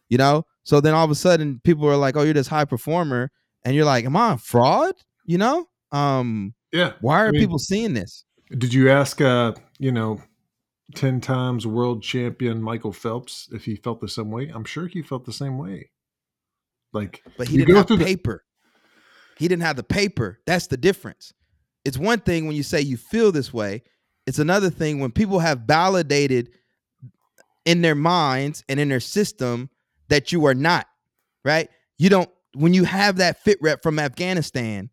You 0.10 0.18
know? 0.18 0.46
So 0.64 0.82
then 0.82 0.94
all 0.94 1.06
of 1.06 1.12
a 1.12 1.16
sudden 1.16 1.62
people 1.64 1.88
are 1.88 1.96
like, 1.98 2.16
oh, 2.18 2.24
you're 2.24 2.34
this 2.34 2.48
high 2.48 2.66
performer. 2.66 3.32
And 3.64 3.76
you're 3.76 3.86
like, 3.86 4.06
am 4.06 4.16
I 4.18 4.34
a 4.34 4.38
fraud? 4.38 4.96
You 5.26 5.38
know? 5.38 5.68
Um, 5.92 6.54
Yeah. 6.72 6.94
why 7.02 7.22
are 7.24 7.28
I 7.28 7.32
mean- 7.32 7.42
people 7.42 7.60
seeing 7.60 7.94
this? 7.94 8.26
Did 8.58 8.74
you 8.74 8.90
ask, 8.90 9.22
uh, 9.22 9.54
you 9.78 9.92
know, 9.92 10.22
10 10.96 11.22
times 11.22 11.68
world 11.68 12.02
champion 12.02 12.62
Michael 12.64 12.92
Phelps 12.94 13.48
if 13.52 13.66
he 13.66 13.76
felt 13.76 14.02
the 14.02 14.08
same 14.08 14.32
way? 14.32 14.50
I'm 14.54 14.64
sure 14.66 14.88
he 14.88 15.04
felt 15.04 15.26
the 15.26 15.34
same 15.34 15.58
way. 15.60 15.92
Like, 16.92 17.22
But 17.38 17.48
he 17.48 17.58
didn't 17.58 17.70
go 17.70 17.76
have 17.78 17.88
through 17.88 17.98
the- 17.98 18.06
paper. 18.06 18.44
He 19.38 19.48
didn't 19.48 19.62
have 19.62 19.76
the 19.76 19.84
paper. 19.84 20.40
That's 20.48 20.66
the 20.68 20.78
difference. 20.78 21.32
It's 21.86 21.98
one 21.98 22.20
thing 22.20 22.48
when 22.48 22.56
you 22.56 22.64
say 22.64 22.82
you 22.82 22.98
feel 22.98 23.32
this 23.32 23.54
way. 23.54 23.84
It's 24.26 24.40
another 24.40 24.70
thing 24.72 25.00
when 25.00 25.12
people 25.12 25.40
have 25.40 25.60
validated 25.62 26.50
in 27.66 27.82
their 27.82 27.96
minds 27.96 28.64
and 28.68 28.80
in 28.80 28.90
their 28.90 29.00
system 29.00 29.70
that 30.10 30.32
you 30.32 30.46
are 30.46 30.54
not, 30.54 30.88
right? 31.44 31.70
You 31.98 32.10
don't 32.10 32.30
when 32.56 32.74
you 32.74 32.84
have 32.84 33.18
that 33.18 33.44
fit 33.44 33.58
rep 33.62 33.82
from 33.84 34.00
Afghanistan, 34.00 34.90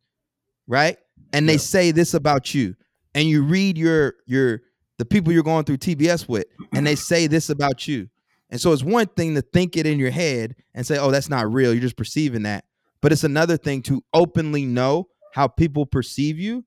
right? 0.66 0.98
And 1.32 1.48
they 1.48 1.54
Yeah. 1.54 1.58
say 1.58 1.90
this 1.90 2.14
about 2.14 2.54
you 2.54 2.76
and 3.14 3.28
you 3.28 3.42
read 3.42 3.76
your 3.78 4.14
your 4.26 4.62
the 4.98 5.04
people 5.04 5.32
you're 5.32 5.42
going 5.42 5.64
through 5.64 5.78
TBS 5.78 6.28
with 6.28 6.46
and 6.72 6.86
they 6.86 6.94
say 6.94 7.26
this 7.26 7.50
about 7.50 7.86
you. 7.88 8.08
And 8.48 8.60
so 8.60 8.72
it's 8.72 8.82
one 8.84 9.06
thing 9.08 9.34
to 9.34 9.42
think 9.42 9.76
it 9.76 9.86
in 9.86 9.98
your 9.98 10.10
head 10.10 10.54
and 10.74 10.86
say, 10.86 10.98
"Oh, 10.98 11.10
that's 11.10 11.28
not 11.28 11.52
real. 11.52 11.72
You're 11.72 11.80
just 11.82 11.96
perceiving 11.96 12.42
that." 12.44 12.64
But 13.02 13.12
it's 13.12 13.24
another 13.24 13.56
thing 13.56 13.82
to 13.82 14.02
openly 14.14 14.64
know 14.64 15.08
how 15.32 15.48
people 15.48 15.84
perceive 15.84 16.38
you 16.38 16.64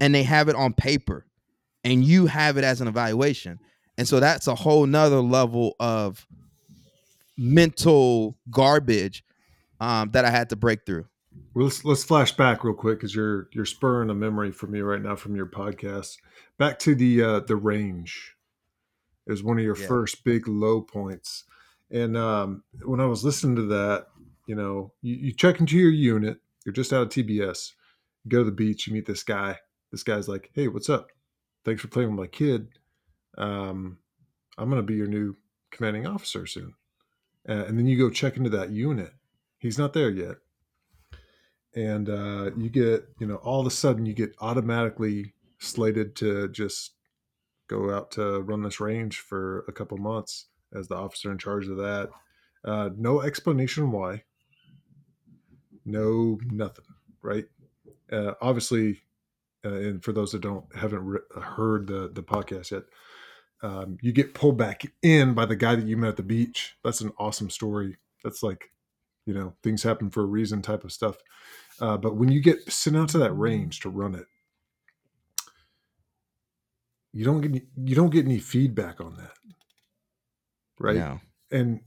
and 0.00 0.14
they 0.14 0.22
have 0.22 0.48
it 0.48 0.54
on 0.56 0.72
paper 0.72 1.26
and 1.84 2.04
you 2.04 2.26
have 2.26 2.56
it 2.56 2.64
as 2.64 2.80
an 2.80 2.88
evaluation. 2.88 3.58
And 3.98 4.06
so 4.08 4.20
that's 4.20 4.46
a 4.46 4.54
whole 4.54 4.86
nother 4.86 5.20
level 5.20 5.74
of 5.80 6.26
mental 7.36 8.36
garbage 8.50 9.24
um, 9.80 10.10
that 10.12 10.24
I 10.24 10.30
had 10.30 10.50
to 10.50 10.56
break 10.56 10.86
through. 10.86 11.06
Well, 11.54 11.64
let's 11.64 11.84
let's 11.84 12.04
flash 12.04 12.32
back 12.32 12.64
real 12.64 12.74
quick 12.74 12.98
because 12.98 13.14
you're 13.14 13.48
you're 13.52 13.64
spurring 13.64 14.10
a 14.10 14.14
memory 14.14 14.52
for 14.52 14.66
me 14.66 14.80
right 14.80 15.00
now 15.02 15.16
from 15.16 15.36
your 15.36 15.46
podcast. 15.46 16.16
Back 16.58 16.78
to 16.80 16.94
the 16.94 17.22
uh, 17.22 17.40
the 17.40 17.56
range. 17.56 18.34
It 19.26 19.30
was 19.32 19.42
one 19.42 19.58
of 19.58 19.64
your 19.64 19.76
Yeah. 19.76 19.86
first 19.86 20.24
big 20.24 20.48
low 20.48 20.80
points, 20.82 21.44
and 21.90 22.16
um, 22.16 22.62
when 22.84 23.00
I 23.00 23.06
was 23.06 23.24
listening 23.24 23.56
to 23.56 23.62
that, 23.66 24.06
you 24.46 24.54
know, 24.54 24.92
you, 25.02 25.14
you 25.16 25.32
check 25.32 25.60
into 25.60 25.76
your 25.76 25.90
unit. 25.90 26.38
You're 26.64 26.72
just 26.72 26.92
out 26.92 27.02
of 27.02 27.08
TBS. 27.08 27.72
You 28.24 28.30
go 28.30 28.38
to 28.38 28.44
the 28.44 28.52
beach. 28.52 28.86
You 28.86 28.92
meet 28.94 29.06
this 29.06 29.22
guy. 29.22 29.58
This 29.92 30.02
guy's 30.02 30.28
like, 30.28 30.50
"Hey, 30.54 30.68
what's 30.68 30.88
up? 30.90 31.08
Thanks 31.64 31.82
for 31.82 31.88
playing 31.88 32.10
with 32.10 32.18
my 32.20 32.26
kid. 32.28 32.68
Um, 33.38 33.98
I'm 34.58 34.68
gonna 34.70 34.82
be 34.82 34.94
your 34.94 35.06
new 35.06 35.36
commanding 35.70 36.06
officer 36.06 36.46
soon." 36.46 36.74
Uh, 37.48 37.64
and 37.66 37.78
then 37.78 37.86
you 37.86 37.96
go 37.96 38.10
check 38.10 38.36
into 38.36 38.50
that 38.50 38.70
unit. 38.70 39.12
He's 39.58 39.78
not 39.78 39.92
there 39.92 40.10
yet 40.10 40.36
and 41.76 42.08
uh, 42.08 42.50
you 42.56 42.70
get 42.70 43.06
you 43.20 43.26
know 43.26 43.36
all 43.36 43.60
of 43.60 43.66
a 43.66 43.70
sudden 43.70 44.06
you 44.06 44.14
get 44.14 44.34
automatically 44.40 45.34
slated 45.58 46.16
to 46.16 46.48
just 46.48 46.92
go 47.68 47.94
out 47.94 48.10
to 48.12 48.40
run 48.40 48.62
this 48.62 48.80
range 48.80 49.20
for 49.20 49.64
a 49.68 49.72
couple 49.72 49.98
months 49.98 50.46
as 50.74 50.88
the 50.88 50.96
officer 50.96 51.30
in 51.30 51.38
charge 51.38 51.68
of 51.68 51.76
that. 51.76 52.08
Uh, 52.64 52.90
no 52.96 53.20
explanation 53.20 53.90
why. 53.90 54.22
No 55.84 56.38
nothing. 56.46 56.84
Right. 57.22 57.46
Uh, 58.10 58.32
obviously, 58.40 59.02
uh, 59.64 59.74
and 59.74 60.02
for 60.02 60.12
those 60.12 60.32
that 60.32 60.40
don't 60.40 60.64
haven't 60.74 61.04
re- 61.04 61.42
heard 61.42 61.86
the 61.88 62.10
the 62.12 62.22
podcast 62.22 62.70
yet, 62.70 62.84
um, 63.62 63.98
you 64.02 64.12
get 64.12 64.34
pulled 64.34 64.58
back 64.58 64.82
in 65.02 65.34
by 65.34 65.46
the 65.46 65.56
guy 65.56 65.74
that 65.74 65.86
you 65.86 65.96
met 65.96 66.10
at 66.10 66.16
the 66.16 66.22
beach. 66.22 66.76
That's 66.84 67.00
an 67.00 67.12
awesome 67.18 67.50
story. 67.50 67.96
That's 68.22 68.42
like, 68.42 68.70
you 69.24 69.34
know, 69.34 69.54
things 69.62 69.82
happen 69.82 70.10
for 70.10 70.22
a 70.22 70.26
reason 70.26 70.62
type 70.62 70.84
of 70.84 70.92
stuff. 70.92 71.16
Uh, 71.80 71.96
but 71.96 72.16
when 72.16 72.30
you 72.30 72.40
get 72.40 72.70
sent 72.72 72.96
out 72.96 73.08
to 73.10 73.18
that 73.18 73.32
range 73.32 73.80
to 73.80 73.88
run 73.88 74.14
it, 74.14 74.26
you 77.12 77.24
don't 77.24 77.40
get 77.40 77.50
any, 77.50 77.62
you 77.82 77.94
don't 77.94 78.10
get 78.10 78.26
any 78.26 78.38
feedback 78.38 79.00
on 79.00 79.16
that, 79.16 79.32
right? 80.78 80.96
No. 80.96 81.20
And 81.50 81.80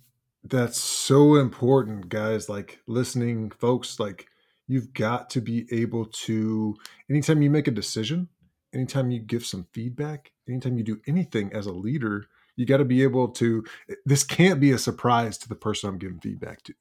that's 0.44 0.80
so 0.80 1.36
important, 1.36 2.10
guys. 2.10 2.50
Like 2.50 2.80
listening, 2.88 3.52
folks. 3.52 4.00
Like 4.00 4.26
you've 4.68 4.94
got 4.94 5.30
to 5.32 5.42
be 5.42 5.68
able 5.72 6.06
to. 6.06 6.76
Anytime 7.10 7.42
you 7.42 7.50
make 7.52 7.68
a 7.68 7.72
decision, 7.72 8.28
anytime 8.74 9.12
you 9.12 9.20
give 9.20 9.46
some 9.46 9.68
feedback, 9.74 10.32
anytime 10.48 10.78
you 10.78 10.84
do 10.84 11.00
anything 11.08 11.52
as 11.54 11.66
a 11.66 11.72
leader, 11.72 12.26
you 12.56 12.66
got 12.66 12.78
to 12.78 12.86
be 12.86 13.04
able 13.04 13.30
to. 13.30 13.64
This 14.06 14.24
can't 14.24 14.60
be 14.60 14.72
a 14.72 14.78
surprise 14.78 15.38
to 15.40 15.50
the 15.50 15.56
person 15.56 15.90
I'm 15.90 15.98
giving 15.98 16.20
feedback 16.20 16.64
to. 16.64 16.74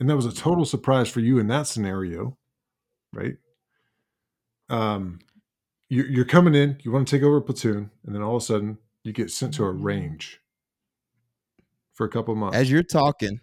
And 0.00 0.08
that 0.10 0.16
was 0.16 0.26
a 0.26 0.32
total 0.32 0.64
surprise 0.64 1.08
for 1.08 1.20
you 1.20 1.38
in 1.38 1.46
that 1.48 1.66
scenario, 1.66 2.36
right? 3.12 3.36
Um, 4.68 5.20
you're, 5.88 6.06
you're 6.06 6.24
coming 6.24 6.54
in, 6.54 6.78
you 6.82 6.90
want 6.90 7.06
to 7.06 7.16
take 7.16 7.22
over 7.22 7.36
a 7.36 7.42
platoon, 7.42 7.90
and 8.04 8.14
then 8.14 8.22
all 8.22 8.36
of 8.36 8.42
a 8.42 8.46
sudden 8.46 8.78
you 9.04 9.12
get 9.12 9.30
sent 9.30 9.54
to 9.54 9.64
a 9.64 9.70
range 9.70 10.40
for 11.92 12.06
a 12.06 12.08
couple 12.08 12.34
months. 12.34 12.56
As 12.56 12.70
you're 12.70 12.82
talking, 12.82 13.40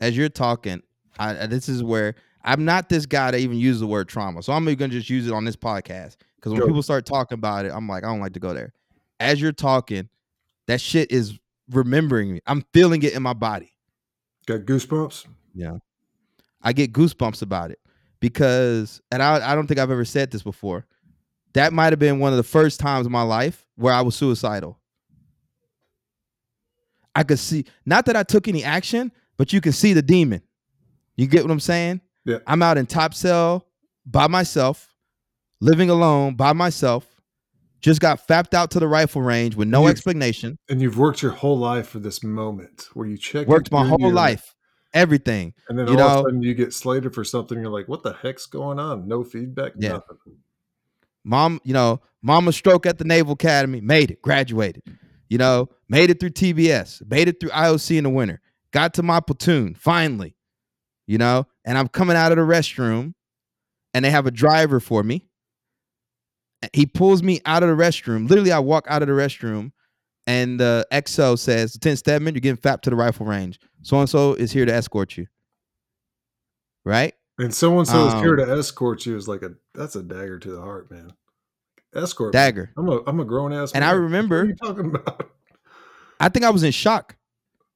as 0.00 0.16
you're 0.16 0.28
talking, 0.28 0.82
I, 1.18 1.46
this 1.46 1.68
is 1.68 1.82
where 1.82 2.14
I'm 2.42 2.64
not 2.64 2.88
this 2.88 3.06
guy 3.06 3.30
to 3.30 3.36
even 3.36 3.58
use 3.58 3.78
the 3.78 3.86
word 3.86 4.08
trauma. 4.08 4.42
So 4.42 4.52
I'm 4.52 4.64
gonna 4.64 4.88
just 4.88 5.10
use 5.10 5.26
it 5.26 5.32
on 5.32 5.44
this 5.44 5.56
podcast 5.56 6.16
because 6.46 6.52
when 6.52 6.60
Go. 6.60 6.66
people 6.68 6.82
start 6.84 7.04
talking 7.06 7.34
about 7.34 7.64
it, 7.64 7.72
I'm 7.74 7.88
like, 7.88 8.04
I 8.04 8.06
don't 8.06 8.20
like 8.20 8.34
to 8.34 8.38
go 8.38 8.54
there. 8.54 8.72
As 9.18 9.40
you're 9.40 9.50
talking, 9.50 10.08
that 10.68 10.80
shit 10.80 11.10
is 11.10 11.40
remembering 11.72 12.34
me. 12.34 12.40
I'm 12.46 12.64
feeling 12.72 13.02
it 13.02 13.14
in 13.14 13.22
my 13.24 13.32
body. 13.32 13.72
Got 14.46 14.60
goosebumps? 14.60 15.26
Yeah. 15.54 15.78
I 16.62 16.72
get 16.72 16.92
goosebumps 16.92 17.42
about 17.42 17.72
it 17.72 17.80
because, 18.20 19.00
and 19.10 19.24
I, 19.24 19.50
I 19.50 19.56
don't 19.56 19.66
think 19.66 19.80
I've 19.80 19.90
ever 19.90 20.04
said 20.04 20.30
this 20.30 20.44
before. 20.44 20.86
That 21.54 21.72
might 21.72 21.92
have 21.92 21.98
been 21.98 22.20
one 22.20 22.32
of 22.32 22.36
the 22.36 22.44
first 22.44 22.78
times 22.78 23.06
in 23.06 23.12
my 23.12 23.22
life 23.22 23.66
where 23.74 23.92
I 23.92 24.02
was 24.02 24.14
suicidal. 24.14 24.78
I 27.12 27.24
could 27.24 27.40
see, 27.40 27.64
not 27.84 28.06
that 28.06 28.14
I 28.14 28.22
took 28.22 28.46
any 28.46 28.62
action, 28.62 29.10
but 29.36 29.52
you 29.52 29.60
can 29.60 29.72
see 29.72 29.94
the 29.94 30.02
demon. 30.02 30.42
You 31.16 31.26
get 31.26 31.42
what 31.42 31.50
I'm 31.50 31.58
saying? 31.58 32.02
Yeah. 32.24 32.38
I'm 32.46 32.62
out 32.62 32.78
in 32.78 32.86
Topsail 32.86 33.66
by 34.04 34.28
myself, 34.28 34.94
living 35.60 35.90
alone 35.90 36.34
by 36.34 36.52
myself. 36.52 37.06
Just 37.80 38.00
got 38.00 38.26
fapped 38.26 38.54
out 38.54 38.70
to 38.72 38.80
the 38.80 38.88
rifle 38.88 39.22
range 39.22 39.54
with 39.54 39.68
no 39.68 39.82
You- 39.82 39.88
explanation. 39.88 40.58
And 40.68 40.80
you've 40.80 40.98
worked 40.98 41.22
your 41.22 41.32
whole 41.32 41.58
life 41.58 41.88
for 41.88 41.98
this 41.98 42.22
moment 42.24 42.88
where 42.94 43.06
you 43.06 43.16
check. 43.16 43.46
Worked 43.46 43.70
my 43.70 43.86
whole 43.86 44.00
unit, 44.00 44.14
life, 44.14 44.54
everything. 44.94 45.54
and 45.68 45.78
then 45.78 45.86
you 45.88 45.94
all 45.94 46.00
of 46.00 46.06
know- 46.14 46.20
a 46.20 46.22
sudden 46.24 46.42
you 46.42 46.54
get 46.54 46.72
slated 46.72 47.14
for 47.14 47.22
something. 47.22 47.60
You're 47.60 47.70
like, 47.70 47.86
"What 47.86 48.02
the 48.02 48.14
heck's 48.14 48.46
going 48.46 48.78
on? 48.78 49.06
No 49.06 49.22
feedback, 49.24 49.72
Yeah. 49.78 49.90
nothing." 49.92 50.16
mom, 51.28 51.60
you 51.64 51.72
know, 51.74 52.00
mama 52.22 52.52
stroke 52.52 52.86
at 52.86 52.98
the 52.98 53.04
Naval 53.04 53.32
Academy, 53.32 53.80
made 53.80 54.12
it, 54.12 54.22
graduated, 54.22 54.82
you 55.28 55.36
know, 55.38 55.68
made 55.88 56.08
it 56.08 56.20
through 56.20 56.30
TBS, 56.30 57.02
made 57.08 57.26
it 57.26 57.40
through 57.40 57.50
IOC 57.50 57.98
in 57.98 58.04
the 58.04 58.10
winter, 58.10 58.40
got 58.70 58.94
to 58.94 59.02
my 59.02 59.18
platoon 59.18 59.74
finally, 59.74 60.36
you 61.08 61.18
know, 61.18 61.46
and 61.64 61.76
I'm 61.76 61.88
coming 61.88 62.16
out 62.16 62.30
of 62.30 62.36
the 62.36 62.42
restroom 62.44 63.14
and 63.92 64.04
they 64.04 64.10
have 64.10 64.26
a 64.26 64.30
driver 64.30 64.78
for 64.78 65.02
me. 65.02 65.26
He 66.72 66.86
pulls 66.86 67.22
me 67.22 67.40
out 67.44 67.62
of 67.62 67.68
the 67.68 67.74
restroom. 67.74 68.28
Literally, 68.28 68.52
I 68.52 68.58
walk 68.58 68.86
out 68.88 69.02
of 69.02 69.08
the 69.08 69.14
restroom 69.14 69.72
and 70.26 70.58
the 70.58 70.86
XO 70.92 71.38
says, 71.38 71.74
Lieutenant 71.76 71.98
Steadman, 71.98 72.34
you're 72.34 72.40
getting 72.40 72.56
fapped 72.56 72.84
to 72.84 72.90
the 72.90 72.96
rifle 72.96 73.26
range. 73.26 73.60
So 73.82 73.98
and 74.00 74.08
so 74.08 74.34
is 74.34 74.52
here 74.52 74.64
to 74.66 74.72
escort 74.74 75.16
you. 75.16 75.26
Right? 76.84 77.14
And 77.38 77.54
someone 77.54 77.84
says 77.84 78.14
Um, 78.14 78.22
here 78.22 78.36
to 78.36 78.42
escort 78.58 79.04
you 79.06 79.16
is 79.16 79.28
like 79.28 79.42
a 79.42 79.52
that's 79.74 79.96
a 79.96 80.02
dagger 80.02 80.38
to 80.38 80.50
the 80.50 80.60
heart, 80.60 80.90
man. 80.90 81.12
Escort. 81.94 82.32
Dagger. 82.32 82.72
I'm 82.76 82.88
a 82.88 83.00
I'm 83.06 83.20
a 83.20 83.24
grown 83.24 83.52
ass. 83.52 83.72
And 83.72 83.84
I 83.84 83.92
remember- 83.92 84.38
What 84.38 84.44
are 84.44 84.48
you 84.48 84.54
talking 84.56 84.86
about? 84.94 85.30
I 86.18 86.28
think 86.30 86.44
I 86.44 86.50
was 86.50 86.62
in 86.62 86.72
shock. 86.72 87.16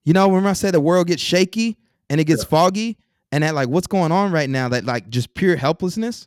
You 0.04 0.14
know, 0.14 0.26
remember 0.28 0.48
I 0.48 0.54
said 0.54 0.72
the 0.72 0.80
world 0.80 1.06
gets 1.08 1.22
shaky 1.22 1.76
and 2.08 2.20
it 2.20 2.24
gets 2.24 2.42
Yeah. 2.42 2.48
foggy 2.48 2.98
and 3.30 3.44
that 3.44 3.54
like 3.54 3.68
what's 3.68 3.86
going 3.86 4.12
on 4.12 4.32
right 4.32 4.48
now? 4.48 4.68
That 4.70 4.84
like 4.86 5.10
just 5.10 5.34
pure 5.34 5.56
helplessness. 5.56 6.26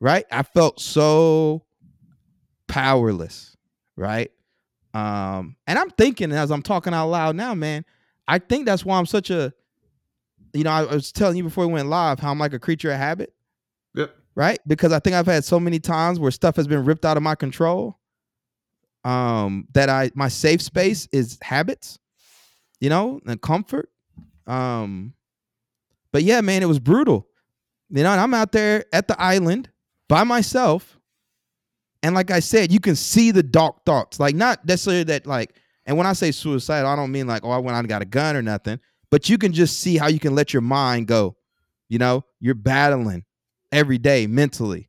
Right? 0.00 0.24
I 0.30 0.42
felt 0.42 0.80
so 0.80 1.64
powerless, 2.68 3.56
right? 3.96 4.30
Um, 4.94 5.56
and 5.66 5.78
I'm 5.78 5.90
thinking 5.90 6.32
as 6.32 6.50
I'm 6.50 6.62
talking 6.62 6.94
out 6.94 7.08
loud 7.08 7.36
now, 7.36 7.54
man, 7.54 7.84
I 8.28 8.38
think 8.38 8.66
that's 8.66 8.84
why 8.84 8.98
I'm 8.98 9.06
such 9.06 9.30
a 9.30 9.52
you 10.54 10.64
know, 10.64 10.70
I, 10.70 10.84
I 10.84 10.94
was 10.94 11.12
telling 11.12 11.36
you 11.36 11.42
before 11.44 11.66
we 11.66 11.72
went 11.74 11.88
live 11.88 12.18
how 12.18 12.30
I'm 12.30 12.38
like 12.38 12.54
a 12.54 12.58
creature 12.58 12.90
of 12.90 12.96
habit, 12.96 13.34
Yep. 13.94 14.14
right? 14.34 14.58
Because 14.66 14.90
I 14.90 14.98
think 15.00 15.14
I've 15.14 15.26
had 15.26 15.44
so 15.44 15.60
many 15.60 15.78
times 15.78 16.18
where 16.18 16.30
stuff 16.30 16.56
has 16.56 16.66
been 16.66 16.84
ripped 16.86 17.04
out 17.04 17.16
of 17.18 17.22
my 17.22 17.34
control. 17.34 17.98
Um, 19.04 19.68
that 19.74 19.88
I 19.88 20.10
my 20.14 20.26
safe 20.28 20.60
space 20.60 21.06
is 21.12 21.38
habits, 21.40 21.98
you 22.80 22.88
know, 22.88 23.20
and 23.26 23.40
comfort. 23.40 23.88
Um, 24.48 25.14
but 26.10 26.22
yeah, 26.24 26.40
man, 26.40 26.62
it 26.62 26.66
was 26.66 26.80
brutal. 26.80 27.28
You 27.90 28.02
know, 28.02 28.10
and 28.10 28.20
I'm 28.20 28.34
out 28.34 28.50
there 28.50 28.84
at 28.92 29.06
the 29.06 29.20
island 29.20 29.70
by 30.08 30.24
myself. 30.24 30.98
And 32.02 32.14
like 32.14 32.30
I 32.30 32.40
said, 32.40 32.72
you 32.72 32.80
can 32.80 32.94
see 32.94 33.30
the 33.30 33.42
dark 33.42 33.84
thoughts. 33.84 34.20
Like 34.20 34.34
not 34.34 34.64
necessarily 34.66 35.04
that 35.04 35.26
like, 35.26 35.56
and 35.86 35.96
when 35.96 36.06
I 36.06 36.12
say 36.12 36.30
suicidal, 36.30 36.90
I 36.90 36.96
don't 36.96 37.12
mean 37.12 37.26
like, 37.26 37.44
oh, 37.44 37.50
I 37.50 37.58
went 37.58 37.76
out 37.76 37.80
and 37.80 37.88
got 37.88 38.02
a 38.02 38.06
gun 38.06 38.36
or 38.36 38.42
nothing, 38.42 38.80
but 39.10 39.28
you 39.28 39.38
can 39.38 39.52
just 39.52 39.80
see 39.80 39.96
how 39.96 40.08
you 40.08 40.18
can 40.18 40.34
let 40.34 40.52
your 40.52 40.62
mind 40.62 41.06
go. 41.06 41.36
You 41.88 41.98
know, 41.98 42.24
you're 42.40 42.54
battling 42.54 43.24
every 43.72 43.98
day 43.98 44.26
mentally. 44.26 44.88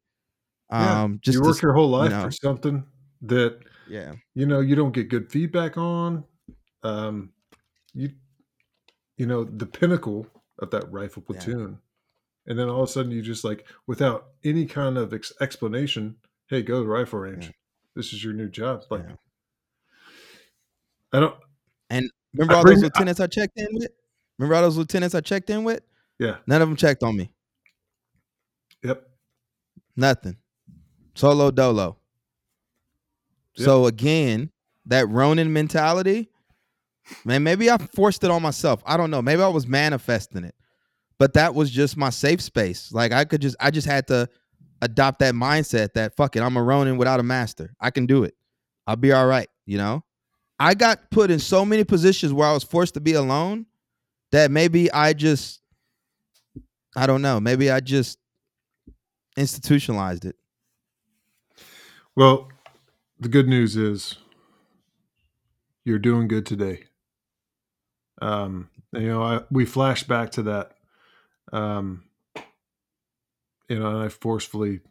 Yeah, 0.72 1.03
Um, 1.03 1.20
just 1.22 1.36
you 1.36 1.43
to 1.43 1.49
work 1.49 1.61
your 1.61 1.74
whole 1.74 1.89
life 1.89 2.11
know. 2.11 2.24
for 2.24 2.32
something 2.32 2.84
that 3.22 3.59
yeah. 3.88 4.13
you 4.34 4.45
know 4.45 4.59
you 4.59 4.76
don't 4.76 4.91
get 4.91 5.09
good 5.09 5.32
feedback 5.32 5.78
on. 5.78 6.24
Um, 6.84 7.32
you 7.93 8.11
you 9.18 9.26
know 9.26 9.44
the 9.44 9.65
pinnacle 9.65 10.27
of 10.60 10.72
that 10.72 10.91
rifle 10.91 11.22
platoon, 11.22 11.80
and 12.48 12.57
then 12.57 12.69
all 12.69 12.84
of 12.84 12.90
a 12.90 12.91
sudden 12.91 13.11
you 13.11 13.22
just 13.22 13.44
like 13.44 13.68
without 13.88 14.28
any 14.44 14.65
kind 14.65 14.98
of 14.98 15.14
ex- 15.14 15.34
explanation, 15.41 16.15
hey, 16.48 16.61
go 16.61 16.76
to 16.78 16.82
the 16.84 16.88
rifle 16.90 17.19
range. 17.19 17.45
Yeah. 17.45 17.52
This 17.95 18.14
is 18.14 18.24
your 18.24 18.34
new 18.34 18.49
job. 18.49 18.84
Like 18.90 19.03
Yeah. 19.07 19.15
I 21.14 21.19
don't. 21.19 21.36
And 21.90 22.10
remember 22.34 22.53
I 22.53 22.57
all 22.57 22.64
bring- 22.64 22.76
those 22.76 22.84
I- 22.84 22.88
lieutenants 22.88 23.19
I 23.19 23.28
checked 23.28 23.57
in 23.60 23.68
with? 23.72 23.91
Remember 24.38 24.56
all 24.56 24.61
those 24.64 24.78
lieutenants 24.78 25.15
I 25.15 25.22
checked 25.22 25.49
in 25.49 25.64
with? 25.64 25.82
Yeah. 26.19 26.38
None 26.48 26.61
of 26.61 26.68
them 26.68 26.76
checked 26.76 27.03
on 27.03 27.15
me. 27.18 27.32
Yep. 28.84 29.07
Nothing. 29.95 30.38
Solo 31.15 31.49
dolo. 31.52 31.98
Yep. 33.56 33.65
So 33.65 33.86
again, 33.88 34.52
that 34.86 35.10
Ronin 35.10 35.52
mentality, 35.52 36.30
man, 37.26 37.41
maybe 37.44 37.69
I 37.72 37.78
forced 37.78 38.24
it 38.24 38.30
on 38.30 38.41
myself. 38.44 38.84
I 38.86 38.98
don't 38.98 39.10
know. 39.10 39.22
Maybe 39.22 39.41
I 39.41 39.48
was 39.48 39.65
manifesting 39.65 40.44
it. 40.44 40.53
But 41.19 41.34
that 41.34 41.56
was 41.56 41.72
just 41.72 41.98
my 41.98 42.10
safe 42.10 42.41
space. 42.41 42.91
Like 42.91 43.11
I 43.11 43.26
could 43.26 43.41
just 43.41 43.56
I 43.60 43.72
just 43.72 43.88
had 43.88 44.07
to 44.07 44.30
adopt 44.81 45.19
that 45.19 45.34
mindset 45.34 45.94
that 45.94 46.15
fuck 46.15 46.35
it, 46.35 46.41
I'm 46.41 46.57
a 46.57 46.64
Ronin 46.64 46.98
without 46.98 47.19
a 47.19 47.23
master. 47.23 47.73
I 47.80 47.89
can 47.89 48.06
do 48.06 48.23
it. 48.23 48.35
I'll 48.85 48.95
be 48.95 49.11
all 49.11 49.26
right, 49.26 49.49
you 49.65 49.77
know? 49.77 50.03
I 50.60 50.73
got 50.73 51.11
put 51.11 51.30
in 51.30 51.39
so 51.39 51.65
many 51.65 51.84
positions 51.84 52.34
where 52.34 52.48
I 52.48 52.53
was 52.53 52.64
forced 52.64 52.95
to 52.95 52.99
be 52.99 53.14
alone 53.14 53.65
that 54.31 54.52
maybe 54.52 54.91
I 54.91 55.14
just 55.14 55.61
I 56.95 57.06
don't 57.06 57.22
know, 57.22 57.39
maybe 57.39 57.69
I 57.69 57.80
just 57.80 58.18
institutionalized 59.35 60.26
it. 60.26 60.35
Well, 62.15 62.49
the 63.19 63.30
good 63.30 63.48
news 63.48 63.76
is 63.76 64.15
you're 65.85 65.99
doing 65.99 66.27
good 66.27 66.45
today. 66.45 66.85
Um, 68.19 68.69
you 68.94 69.07
know, 69.07 69.22
I, 69.22 69.41
we 69.52 69.65
flash 69.65 70.03
back 70.03 70.31
to 70.31 70.44
that. 70.44 70.77
Um, 71.52 72.03
you 73.69 73.80
know, 73.80 73.88
and 73.90 73.98
I 74.03 74.10
forcefully 74.10 74.82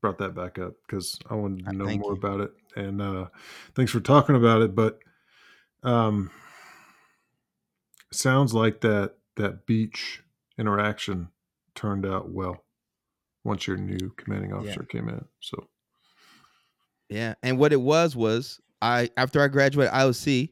brought 0.00 0.18
that 0.18 0.34
back 0.34 0.58
up 0.58 0.74
because 0.86 1.18
I 1.28 1.34
wanted 1.34 1.64
to 1.64 1.70
Uh, 1.70 1.72
know 1.72 1.84
thank 1.86 2.00
more 2.02 2.12
you. 2.12 2.18
about 2.18 2.40
it. 2.40 2.52
And 2.76 3.02
uh, 3.02 3.28
thanks 3.74 3.92
for 3.92 4.00
talking 4.00 4.36
about 4.36 4.62
it. 4.62 4.74
But 4.74 5.00
um, 5.82 6.30
sounds 8.12 8.54
like 8.54 8.80
that 8.80 9.16
that 9.36 9.66
beach 9.66 10.22
interaction 10.58 11.28
turned 11.74 12.04
out 12.06 12.30
well 12.30 12.64
once 13.44 13.66
your 13.66 13.76
new 13.76 14.10
commanding 14.16 14.52
officer 14.52 14.82
came 14.84 15.08
in. 15.08 15.24
So 15.40 15.68
Yeah, 17.08 17.34
and 17.42 17.58
what 17.58 17.72
it 17.72 17.80
was 17.80 18.14
was 18.16 18.60
I 18.82 19.10
after 19.16 19.40
I 19.42 19.48
graduated 19.48 19.92
IOC 19.92 20.50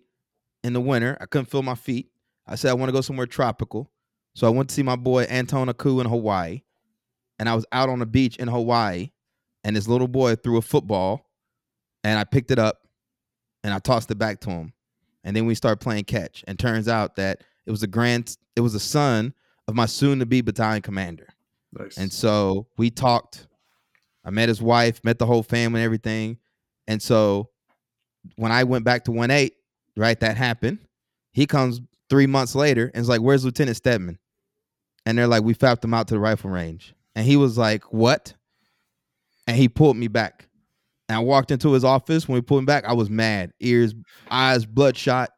in 0.64 0.72
the 0.72 0.80
winter, 0.80 1.16
I 1.20 1.26
couldn't 1.26 1.46
feel 1.46 1.62
my 1.62 1.74
feet. 1.74 2.10
I 2.46 2.54
said 2.54 2.70
I 2.70 2.74
want 2.74 2.88
to 2.88 2.92
go 2.94 3.00
somewhere 3.02 3.26
tropical, 3.26 3.90
so 4.34 4.46
I 4.46 4.50
went 4.50 4.68
to 4.68 4.74
see 4.74 4.82
my 4.82 4.96
boy 4.96 5.24
Anton 5.24 5.68
Aku 5.68 6.00
in 6.00 6.06
Hawaii, 6.06 6.62
and 7.38 7.48
I 7.48 7.54
was 7.54 7.66
out 7.72 7.88
on 7.88 7.98
the 7.98 8.06
beach 8.06 8.36
in 8.36 8.48
Hawaii, 8.48 9.10
and 9.64 9.74
this 9.76 9.88
little 9.88 10.08
boy 10.08 10.36
threw 10.36 10.56
a 10.58 10.62
football, 10.62 11.30
and 12.04 12.18
I 12.18 12.24
picked 12.24 12.50
it 12.50 12.58
up, 12.58 12.86
and 13.64 13.74
I 13.74 13.78
tossed 13.78 14.10
it 14.10 14.18
back 14.18 14.40
to 14.40 14.50
him, 14.50 14.72
and 15.24 15.36
then 15.36 15.46
we 15.46 15.54
started 15.54 15.80
playing 15.80 16.04
catch, 16.04 16.44
and 16.46 16.58
turns 16.58 16.88
out 16.88 17.16
that 17.16 17.42
it 17.66 17.70
was 17.70 17.82
a 17.82 17.86
grand, 17.88 18.36
it 18.56 18.60
was 18.60 18.74
a 18.74 18.80
son 18.80 19.34
of 19.66 19.74
my 19.74 19.86
soon-to-be 19.86 20.40
battalion 20.40 20.82
commander, 20.82 21.28
Nice. 21.72 21.98
and 21.98 22.12
so 22.12 22.66
we 22.76 22.90
talked. 22.90 23.46
I 24.24 24.30
met 24.30 24.48
his 24.48 24.60
wife, 24.60 25.00
met 25.04 25.18
the 25.18 25.26
whole 25.26 25.42
family, 25.42 25.80
and 25.80 25.84
everything. 25.86 26.38
And 26.86 27.00
so 27.00 27.48
when 28.36 28.52
I 28.52 28.64
went 28.64 28.84
back 28.84 29.04
to 29.04 29.12
1 29.12 29.30
8, 29.30 29.54
right, 29.96 30.20
that 30.20 30.36
happened. 30.36 30.78
He 31.32 31.46
comes 31.46 31.80
three 32.10 32.26
months 32.26 32.54
later 32.54 32.86
and 32.86 32.96
it's 33.00 33.08
like, 33.08 33.20
Where's 33.20 33.44
Lieutenant 33.44 33.76
Steadman? 33.76 34.18
And 35.06 35.16
they're 35.16 35.26
like, 35.26 35.42
We 35.42 35.54
fapped 35.54 35.84
him 35.84 35.94
out 35.94 36.08
to 36.08 36.14
the 36.14 36.20
rifle 36.20 36.50
range. 36.50 36.94
And 37.14 37.26
he 37.26 37.36
was 37.36 37.56
like, 37.58 37.84
What? 37.92 38.34
And 39.46 39.56
he 39.56 39.68
pulled 39.68 39.96
me 39.96 40.08
back. 40.08 40.46
And 41.08 41.16
I 41.16 41.20
walked 41.20 41.50
into 41.50 41.72
his 41.72 41.84
office. 41.84 42.28
When 42.28 42.34
we 42.34 42.42
pulled 42.42 42.60
him 42.60 42.66
back, 42.66 42.84
I 42.84 42.92
was 42.92 43.08
mad. 43.08 43.52
Ears, 43.60 43.94
eyes, 44.30 44.66
bloodshot. 44.66 45.30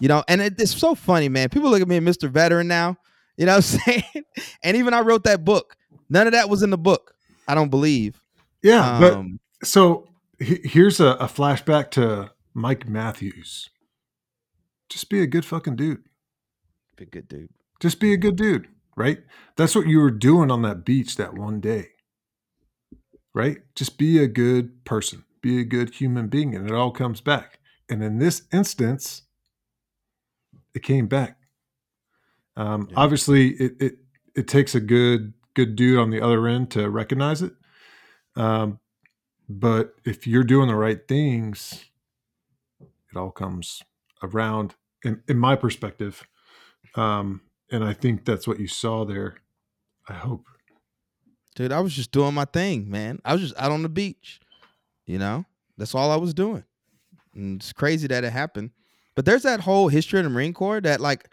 You 0.00 0.08
know, 0.08 0.24
and 0.28 0.40
it, 0.40 0.60
it's 0.60 0.76
so 0.76 0.94
funny, 0.94 1.28
man. 1.28 1.48
People 1.48 1.70
look 1.70 1.80
at 1.80 1.88
me, 1.88 1.98
Mr. 2.00 2.28
Veteran 2.28 2.66
now. 2.68 2.96
You 3.36 3.46
know 3.46 3.56
what 3.56 3.78
I'm 3.86 4.02
saying? 4.02 4.24
And 4.64 4.76
even 4.76 4.94
I 4.94 5.00
wrote 5.00 5.24
that 5.24 5.44
book. 5.44 5.76
None 6.10 6.26
of 6.26 6.32
that 6.32 6.48
was 6.48 6.62
in 6.62 6.70
the 6.70 6.78
book. 6.78 7.14
I 7.46 7.54
don't 7.54 7.68
believe. 7.70 8.20
yeah, 8.62 8.98
but 9.00 9.12
Um, 9.14 9.38
so 9.62 10.08
here's 10.38 11.00
a, 11.00 11.06
a 11.14 11.26
flashback 11.26 11.90
to 11.92 12.30
Mike 12.54 12.88
Matthews. 12.88 13.70
Just 14.88 15.10
be 15.10 15.20
a 15.22 15.26
good 15.26 15.44
fucking 15.44 15.76
dude. 15.76 16.02
be 16.96 17.04
a 17.04 17.06
good 17.06 17.28
dude. 17.28 17.50
Just 17.80 18.00
be 18.00 18.12
a 18.12 18.16
good 18.16 18.36
dude, 18.36 18.68
right? 18.96 19.18
That's 19.56 19.74
what 19.74 19.86
you 19.86 20.00
were 20.00 20.10
doing 20.10 20.50
on 20.50 20.62
that 20.62 20.84
beach 20.84 21.16
that 21.16 21.34
one 21.34 21.60
day, 21.60 21.88
right? 23.34 23.58
Just 23.74 23.98
be 23.98 24.18
a 24.22 24.26
good 24.26 24.84
person, 24.84 25.24
be 25.40 25.60
a 25.60 25.64
good 25.64 25.94
human 25.94 26.28
being, 26.28 26.54
and 26.54 26.68
it 26.68 26.74
all 26.74 26.90
comes 26.90 27.20
back. 27.20 27.60
And 27.88 28.02
in 28.02 28.18
this 28.18 28.42
instance, 28.52 29.22
it 30.74 30.82
came 30.82 31.06
back. 31.06 31.38
Um, 32.56 32.88
Yeah. 32.90 32.96
Obviously, 32.98 33.50
it, 33.50 33.76
it 33.80 33.98
it 34.34 34.48
takes 34.48 34.74
a 34.74 34.80
good 34.80 35.34
good 35.54 35.76
dude 35.76 35.98
on 35.98 36.10
the 36.10 36.20
other 36.20 36.46
end 36.48 36.70
to 36.72 36.88
recognize 36.90 37.42
it. 37.42 37.52
Um, 38.36 38.80
but 39.48 39.94
if 40.04 40.26
you're 40.26 40.44
doing 40.44 40.68
the 40.68 40.74
right 40.76 41.06
things, 41.08 41.84
it 42.80 43.16
all 43.16 43.30
comes 43.30 43.82
around. 44.22 44.74
In, 45.04 45.22
in 45.28 45.38
my 45.38 45.54
perspective, 45.54 46.26
um, 46.96 47.42
and 47.70 47.84
I 47.84 47.92
think 47.92 48.24
that's 48.24 48.48
what 48.48 48.58
you 48.58 48.66
saw 48.66 49.04
there. 49.04 49.36
I 50.08 50.14
hope. 50.14 50.46
Dude, 51.54 51.70
I 51.70 51.78
was 51.78 51.94
just 51.94 52.10
doing 52.10 52.34
my 52.34 52.46
thing, 52.46 52.90
man. 52.90 53.20
I 53.24 53.32
was 53.32 53.42
just 53.42 53.58
out 53.58 53.70
on 53.70 53.82
the 53.82 53.88
beach. 53.88 54.40
You 55.06 55.18
know, 55.18 55.44
that's 55.76 55.94
all 55.94 56.10
I 56.10 56.16
was 56.16 56.34
doing. 56.34 56.64
And 57.34 57.60
it's 57.60 57.72
crazy 57.72 58.08
that 58.08 58.24
it 58.24 58.32
happened. 58.32 58.70
But 59.14 59.24
there's 59.24 59.42
that 59.42 59.60
whole 59.60 59.88
history 59.88 60.18
of 60.18 60.24
the 60.24 60.30
Marine 60.30 60.52
Corps 60.52 60.80
that, 60.80 61.00
like, 61.00 61.30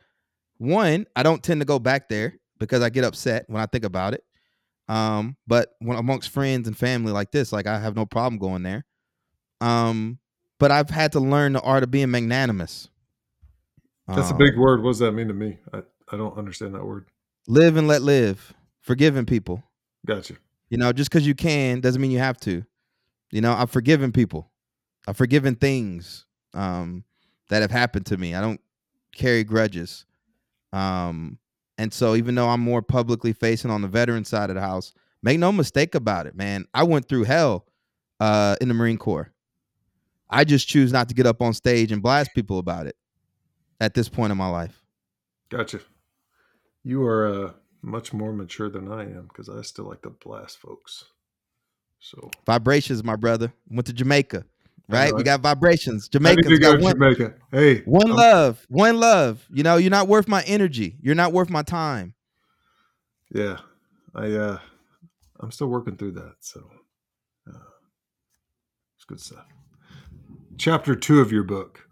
one, 0.57 1.07
I 1.15 1.23
don't 1.23 1.43
tend 1.43 1.61
to 1.61 1.65
go 1.65 1.79
back 1.79 2.07
there 2.07 2.35
because 2.59 2.81
I 2.81 2.89
get 2.89 3.03
upset 3.03 3.45
when 3.47 3.61
I 3.61 3.65
think 3.65 3.83
about 3.83 4.13
it. 4.13 4.23
Um, 4.87 5.37
but 5.47 5.75
when 5.79 5.97
amongst 5.97 6.29
friends 6.29 6.67
and 6.67 6.77
family 6.77 7.11
like 7.11 7.31
this, 7.31 7.51
like 7.51 7.65
I 7.65 7.79
have 7.79 7.95
no 7.95 8.05
problem 8.05 8.37
going 8.37 8.63
there. 8.63 8.85
Um, 9.59 10.19
but 10.59 10.71
I've 10.71 10.89
had 10.89 11.11
to 11.13 11.19
learn 11.19 11.53
the 11.53 11.61
art 11.61 11.83
of 11.83 11.91
being 11.91 12.11
magnanimous. 12.11 12.89
That's 14.07 14.29
a 14.31 14.35
big 14.35 14.53
Um, 14.53 14.59
word. 14.59 14.83
What 14.83 14.91
does 14.91 14.99
that 14.99 15.13
mean 15.13 15.27
to 15.27 15.33
me? 15.33 15.57
I, 15.73 15.81
I 16.11 16.17
don't 16.17 16.37
understand 16.37 16.75
that 16.75 16.85
word. 16.85 17.05
Live 17.47 17.77
and 17.77 17.87
let 17.87 18.01
live. 18.01 18.53
Forgiving 18.81 19.25
people. 19.25 19.63
Gotcha. 20.05 20.35
You 20.69 20.77
know, 20.77 20.93
just 20.93 21.09
because 21.09 21.25
you 21.25 21.33
can 21.35 21.79
doesn't 21.79 22.01
mean 22.01 22.11
you 22.11 22.19
have 22.19 22.37
to. 22.41 22.63
You 23.31 23.41
know, 23.41 23.53
I've 23.53 23.71
forgiven 23.71 24.11
people. 24.11 24.51
I've 25.07 25.17
forgiven 25.17 25.55
things 25.55 26.25
um, 26.53 27.03
that 27.49 27.61
have 27.61 27.71
happened 27.71 28.05
to 28.07 28.17
me. 28.17 28.35
I 28.35 28.41
don't 28.41 28.61
carry 29.15 29.43
grudges. 29.43 30.05
Um, 30.71 31.39
and 31.77 31.91
so, 31.91 32.15
even 32.15 32.35
though 32.35 32.47
I'm 32.47 32.61
more 32.61 32.81
publicly 32.81 33.33
facing 33.33 33.71
on 33.71 33.81
the 33.81 33.87
veteran 33.87 34.23
side 34.23 34.49
of 34.49 34.55
the 34.55 34.61
house, 34.61 34.93
make 35.23 35.39
no 35.39 35.51
mistake 35.51 35.95
about 35.95 36.27
it, 36.27 36.35
man. 36.35 36.65
I 36.73 36.83
went 36.83 37.09
through 37.09 37.23
hell 37.23 37.65
uh, 38.19 38.55
in 38.61 38.67
the 38.67 38.73
Marine 38.73 38.97
Corps. 38.97 39.31
I 40.29 40.43
just 40.43 40.67
choose 40.67 40.91
not 40.91 41.07
to 41.09 41.15
get 41.15 41.25
up 41.25 41.41
on 41.41 41.53
stage 41.53 41.91
and 41.91 42.01
blast 42.01 42.31
people 42.33 42.59
about 42.59 42.87
it 42.87 42.95
at 43.79 43.93
this 43.93 44.09
point 44.09 44.31
in 44.31 44.37
my 44.37 44.47
life. 44.47 44.83
Gotcha. 45.49 45.79
You 46.83 47.03
are 47.05 47.27
uh, 47.47 47.51
much 47.81 48.13
more 48.13 48.33
mature 48.33 48.69
than 48.69 48.91
I 48.91 49.03
am 49.03 49.27
because 49.27 49.49
I 49.49 49.61
still 49.61 49.85
like 49.85 50.01
to 50.03 50.09
blast 50.09 50.57
folks. 50.57 51.05
So 51.99 52.29
Vibrations, 52.45 53.03
my 53.03 53.15
brother. 53.15 53.51
Went 53.69 53.87
to 53.87 53.93
Jamaica, 53.93 54.45
right? 54.89 55.09
know 55.11 55.17
We 55.17 55.23
got 55.23 55.41
vibrations. 55.41 56.07
I 56.07 56.13
Jamaicans 56.13 56.59
go 56.59 56.73
got 56.73 56.81
one, 56.81 56.93
Jamaica. 56.93 57.33
Hey, 57.51 57.81
One 57.81 58.07
I'm- 58.07 58.15
love, 58.15 58.65
one 58.69 58.99
love. 58.99 59.45
You 59.51 59.63
know, 59.63 59.77
you're 59.77 59.89
not 59.91 60.07
worth 60.07 60.27
my 60.27 60.43
energy. 60.43 60.97
You're 61.01 61.15
not 61.15 61.33
worth 61.33 61.49
my 61.49 61.63
time. 61.63 62.13
Yeah, 63.33 63.57
I 64.13 64.31
uh, 64.31 64.59
I'm 65.39 65.51
still 65.51 65.67
working 65.67 65.97
through 65.97 66.11
that. 66.13 66.35
So 66.41 66.69
uh, 67.51 67.57
it's 68.95 69.05
good 69.05 69.19
stuff. 69.19 69.45
Chapter 70.57 70.95
two 70.95 71.19
of 71.19 71.33
your 71.33 71.43
book, 71.43 71.89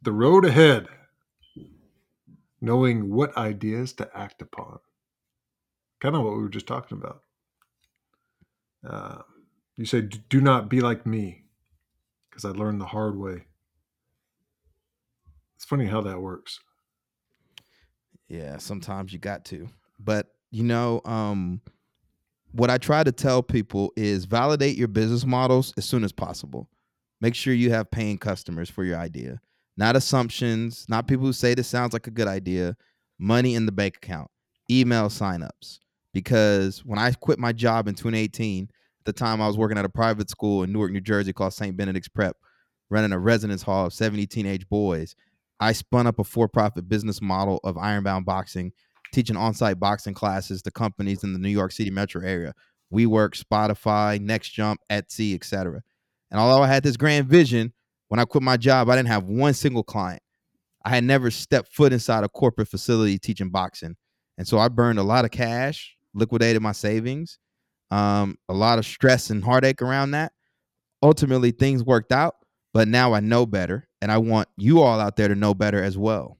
the 0.00 0.12
road 0.12 0.46
ahead. 0.46 0.88
Knowing 2.60 3.10
what 3.10 3.36
ideas 3.36 3.92
to 3.94 4.08
act 4.16 4.40
upon. 4.40 4.78
Kind 6.00 6.16
of 6.16 6.22
what 6.22 6.34
we 6.34 6.42
were 6.42 6.48
just 6.48 6.66
talking 6.66 6.96
about. 6.96 7.22
Uh, 8.88 9.22
you 9.76 9.84
say, 9.84 10.00
"Do 10.00 10.40
not 10.40 10.70
be 10.70 10.80
like 10.80 11.04
me," 11.04 11.44
because 12.30 12.44
I 12.44 12.50
learned 12.50 12.80
the 12.80 12.86
hard 12.86 13.16
way. 13.16 13.46
It's 15.56 15.64
funny 15.64 15.86
how 15.86 16.00
that 16.02 16.20
works. 16.20 16.60
Yeah, 18.28 18.56
sometimes 18.56 19.12
you 19.12 19.18
got 19.18 19.44
to. 19.46 19.68
But 19.98 20.34
you 20.50 20.64
know, 20.64 21.02
um, 21.04 21.60
what 22.52 22.70
I 22.70 22.78
try 22.78 23.04
to 23.04 23.12
tell 23.12 23.42
people 23.42 23.92
is 23.96 24.24
validate 24.24 24.76
your 24.76 24.88
business 24.88 25.26
models 25.26 25.74
as 25.76 25.84
soon 25.84 26.04
as 26.04 26.12
possible. 26.12 26.68
Make 27.22 27.36
sure 27.36 27.54
you 27.54 27.70
have 27.70 27.88
paying 27.92 28.18
customers 28.18 28.68
for 28.68 28.82
your 28.82 28.98
idea, 28.98 29.40
not 29.76 29.94
assumptions, 29.94 30.84
not 30.88 31.06
people 31.06 31.24
who 31.24 31.32
say 31.32 31.54
this 31.54 31.68
sounds 31.68 31.92
like 31.92 32.08
a 32.08 32.10
good 32.10 32.26
idea, 32.26 32.76
money 33.16 33.54
in 33.54 33.64
the 33.64 33.70
bank 33.70 33.98
account, 33.98 34.28
email 34.68 35.06
signups. 35.08 35.78
Because 36.12 36.84
when 36.84 36.98
I 36.98 37.12
quit 37.12 37.38
my 37.38 37.52
job 37.52 37.86
in 37.86 37.94
2018, 37.94 38.64
at 38.64 39.04
the 39.04 39.12
time 39.12 39.40
I 39.40 39.46
was 39.46 39.56
working 39.56 39.78
at 39.78 39.84
a 39.84 39.88
private 39.88 40.30
school 40.30 40.64
in 40.64 40.72
Newark, 40.72 40.90
New 40.90 41.00
Jersey 41.00 41.32
called 41.32 41.54
St. 41.54 41.76
Benedict's 41.76 42.08
Prep, 42.08 42.36
running 42.90 43.12
a 43.12 43.18
residence 43.20 43.62
hall 43.62 43.86
of 43.86 43.92
70 43.92 44.26
teenage 44.26 44.68
boys. 44.68 45.14
I 45.60 45.74
spun 45.74 46.08
up 46.08 46.18
a 46.18 46.24
for-profit 46.24 46.88
business 46.88 47.22
model 47.22 47.60
of 47.62 47.78
Ironbound 47.78 48.26
Boxing, 48.26 48.72
teaching 49.12 49.36
on-site 49.36 49.78
boxing 49.78 50.14
classes 50.14 50.60
to 50.62 50.72
companies 50.72 51.22
in 51.22 51.32
the 51.32 51.38
New 51.38 51.50
York 51.50 51.70
City 51.70 51.90
metro 51.90 52.20
area. 52.26 52.52
WeWork, 52.92 53.40
Spotify, 53.40 54.20
Next 54.20 54.50
Jump, 54.50 54.80
Etsy, 54.90 55.36
etc. 55.36 55.82
And 56.32 56.40
although 56.40 56.62
I 56.62 56.66
had 56.66 56.82
this 56.82 56.96
grand 56.96 57.28
vision, 57.28 57.74
when 58.08 58.18
I 58.18 58.24
quit 58.24 58.42
my 58.42 58.56
job, 58.56 58.88
I 58.88 58.96
didn't 58.96 59.08
have 59.08 59.24
one 59.24 59.52
single 59.52 59.84
client. 59.84 60.22
I 60.84 60.88
had 60.88 61.04
never 61.04 61.30
stepped 61.30 61.72
foot 61.72 61.92
inside 61.92 62.24
a 62.24 62.28
corporate 62.28 62.68
facility 62.68 63.18
teaching 63.18 63.50
boxing, 63.50 63.94
and 64.38 64.48
so 64.48 64.58
I 64.58 64.68
burned 64.68 64.98
a 64.98 65.04
lot 65.04 65.24
of 65.24 65.30
cash, 65.30 65.94
liquidated 66.14 66.60
my 66.62 66.72
savings, 66.72 67.38
um, 67.92 68.36
a 68.48 68.54
lot 68.54 68.78
of 68.78 68.86
stress 68.86 69.30
and 69.30 69.44
heartache 69.44 69.82
around 69.82 70.12
that. 70.12 70.32
Ultimately, 71.02 71.52
things 71.52 71.84
worked 71.84 72.10
out, 72.10 72.34
but 72.72 72.88
now 72.88 73.12
I 73.12 73.20
know 73.20 73.46
better, 73.46 73.86
and 74.00 74.10
I 74.10 74.18
want 74.18 74.48
you 74.56 74.80
all 74.80 74.98
out 74.98 75.16
there 75.16 75.28
to 75.28 75.36
know 75.36 75.54
better 75.54 75.82
as 75.82 75.96
well. 75.96 76.38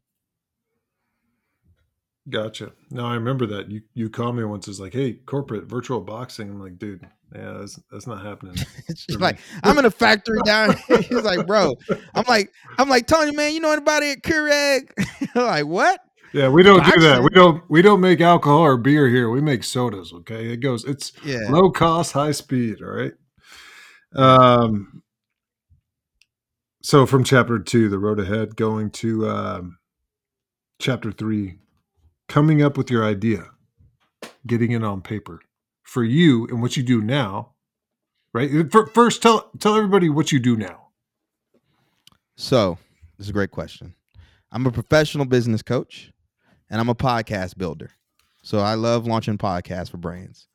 Gotcha. 2.28 2.72
No, 2.90 3.04
I 3.04 3.14
remember 3.14 3.46
that 3.46 3.70
you 3.70 3.82
you 3.94 4.08
called 4.08 4.36
me 4.36 4.44
once. 4.44 4.68
It's 4.68 4.80
like, 4.80 4.94
hey, 4.94 5.14
corporate 5.14 5.64
virtual 5.64 6.00
boxing. 6.00 6.48
I'm 6.48 6.60
like, 6.60 6.78
dude, 6.78 7.06
yeah, 7.34 7.52
that's, 7.58 7.78
that's 7.90 8.06
not 8.06 8.24
happening. 8.24 8.56
She's 8.96 9.18
like, 9.18 9.38
I'm 9.62 9.78
in 9.78 9.84
a 9.84 9.90
factory 9.90 10.38
down 10.44 10.76
here. 10.86 10.98
He's 11.02 11.22
like, 11.22 11.46
bro. 11.46 11.74
I'm 12.14 12.24
like, 12.28 12.52
I'm 12.78 12.88
like, 12.88 13.06
Tony, 13.06 13.32
man, 13.32 13.52
you 13.52 13.60
know 13.60 13.72
anybody 13.72 14.10
at 14.10 14.22
Keurig? 14.22 14.90
like, 15.34 15.66
what? 15.66 16.00
Yeah, 16.32 16.48
we 16.48 16.62
don't 16.62 16.84
do 16.84 17.00
that. 17.00 17.22
We 17.22 17.28
don't 17.30 17.62
we 17.68 17.82
don't 17.82 18.00
make 18.00 18.22
alcohol 18.22 18.60
or 18.60 18.78
beer 18.78 19.06
here. 19.08 19.28
We 19.28 19.42
make 19.42 19.62
sodas. 19.64 20.12
Okay, 20.14 20.46
it 20.50 20.58
goes. 20.58 20.82
It's 20.84 21.12
Yeah. 21.22 21.48
low 21.50 21.70
cost, 21.70 22.12
high 22.12 22.30
speed. 22.32 22.76
All 22.82 22.88
right. 22.88 23.12
Um. 24.16 25.02
So 26.82 27.04
from 27.06 27.22
chapter 27.22 27.58
two, 27.58 27.88
the 27.90 27.98
road 27.98 28.18
ahead, 28.18 28.56
going 28.56 28.90
to 28.92 29.28
um, 29.28 29.78
chapter 30.80 31.12
three, 31.12 31.58
coming 32.28 32.62
up 32.62 32.76
with 32.78 32.90
your 32.90 33.04
idea, 33.04 33.50
getting 34.46 34.72
it 34.72 34.82
on 34.82 35.02
paper 35.02 35.40
for 35.92 36.02
you 36.02 36.46
and 36.46 36.62
what 36.62 36.76
you 36.76 36.82
do 36.82 37.02
now. 37.02 37.52
right? 38.32 38.50
Uh, 38.50 38.86
first, 38.86 39.20
tell 39.20 39.50
tell 39.58 39.76
everybody 39.76 40.08
what 40.08 40.32
you 40.32 40.40
do 40.40 40.56
now. 40.56 40.88
So, 42.34 42.78
this 43.18 43.26
is 43.26 43.30
a 43.30 43.34
great 43.34 43.50
question. 43.50 43.94
I'm 44.50 44.66
a 44.66 44.72
professional 44.72 45.26
business 45.26 45.60
coach, 45.62 46.10
and 46.70 46.80
I'm 46.80 46.88
a 46.88 46.94
podcast 46.94 47.58
builder. 47.58 47.90
So 48.42 48.58
I 48.58 48.74
love 48.74 49.06
launching 49.06 49.38
podcasts 49.38 49.90
for 49.90 49.98
brands. 49.98 50.48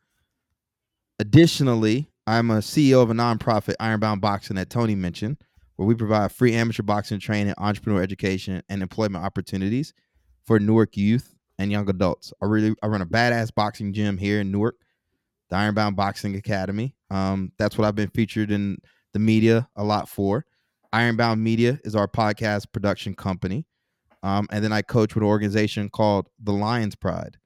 Additionally, 1.19 2.09
I'm 2.25 2.51
a 2.51 2.57
CEO 2.57 3.01
of 3.01 3.09
a 3.09 3.13
nonprofit, 3.13 3.75
Ironbound 3.79 4.19
Boxing, 4.19 4.57
that 4.57 4.69
Tony 4.69 4.95
mentioned, 4.95 5.37
where 5.77 5.87
we 5.87 5.95
provide 5.95 6.31
free 6.31 6.53
amateur 6.53 6.83
boxing 6.83 7.19
training, 7.19 7.53
entrepreneur 7.57 8.01
education, 8.01 8.61
and 8.67 8.81
employment 8.81 9.23
opportunities 9.23 9.93
for 10.45 10.59
Newark 10.59 10.97
youth 10.97 11.35
and 11.57 11.71
young 11.71 11.89
adults. 11.89 12.33
I 12.41 12.45
really 12.47 12.75
I 12.83 12.87
run 12.87 13.01
a 13.01 13.05
badass 13.05 13.53
boxing 13.55 13.93
gym 13.93 14.17
here 14.17 14.41
in 14.41 14.51
Newark, 14.51 14.75
the 15.49 15.55
Ironbound 15.55 15.95
Boxing 15.95 16.35
Academy. 16.35 16.95
Um, 17.09 17.51
that's 17.57 17.77
what 17.77 17.87
I've 17.87 17.95
been 17.95 18.09
featured 18.09 18.51
in 18.51 18.77
the 19.13 19.19
media 19.19 19.69
a 19.75 19.83
lot 19.83 20.09
for. 20.09 20.45
Ironbound 20.93 21.43
Media 21.43 21.79
is 21.83 21.95
our 21.95 22.07
podcast 22.07 22.71
production 22.71 23.13
company. 23.13 23.65
Um, 24.23 24.47
and 24.51 24.63
then 24.63 24.73
I 24.73 24.81
coach 24.81 25.15
with 25.15 25.23
an 25.23 25.29
organization 25.29 25.89
called 25.89 26.27
the 26.41 26.51
Lions 26.51 26.95
Pride. 26.95 27.37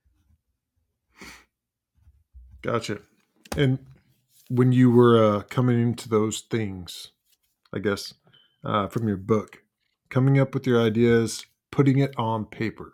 Gotcha. 2.62 3.00
And 3.58 3.80
when 4.50 4.72
you 4.72 4.92
were 4.92 5.24
uh, 5.24 5.42
coming 5.44 5.82
into 5.82 6.08
those 6.08 6.42
things, 6.42 7.12
I 7.74 7.80
guess, 7.80 8.14
uh, 8.64 8.88
from 8.88 9.08
your 9.08 9.18
book, 9.18 9.64
coming 10.10 10.40
up 10.40 10.54
with 10.54 10.68
your 10.68 10.82
ideas, 10.82 11.46
putting 11.72 12.00
it 12.00 12.14
on 12.18 12.46
paper. 12.46 12.94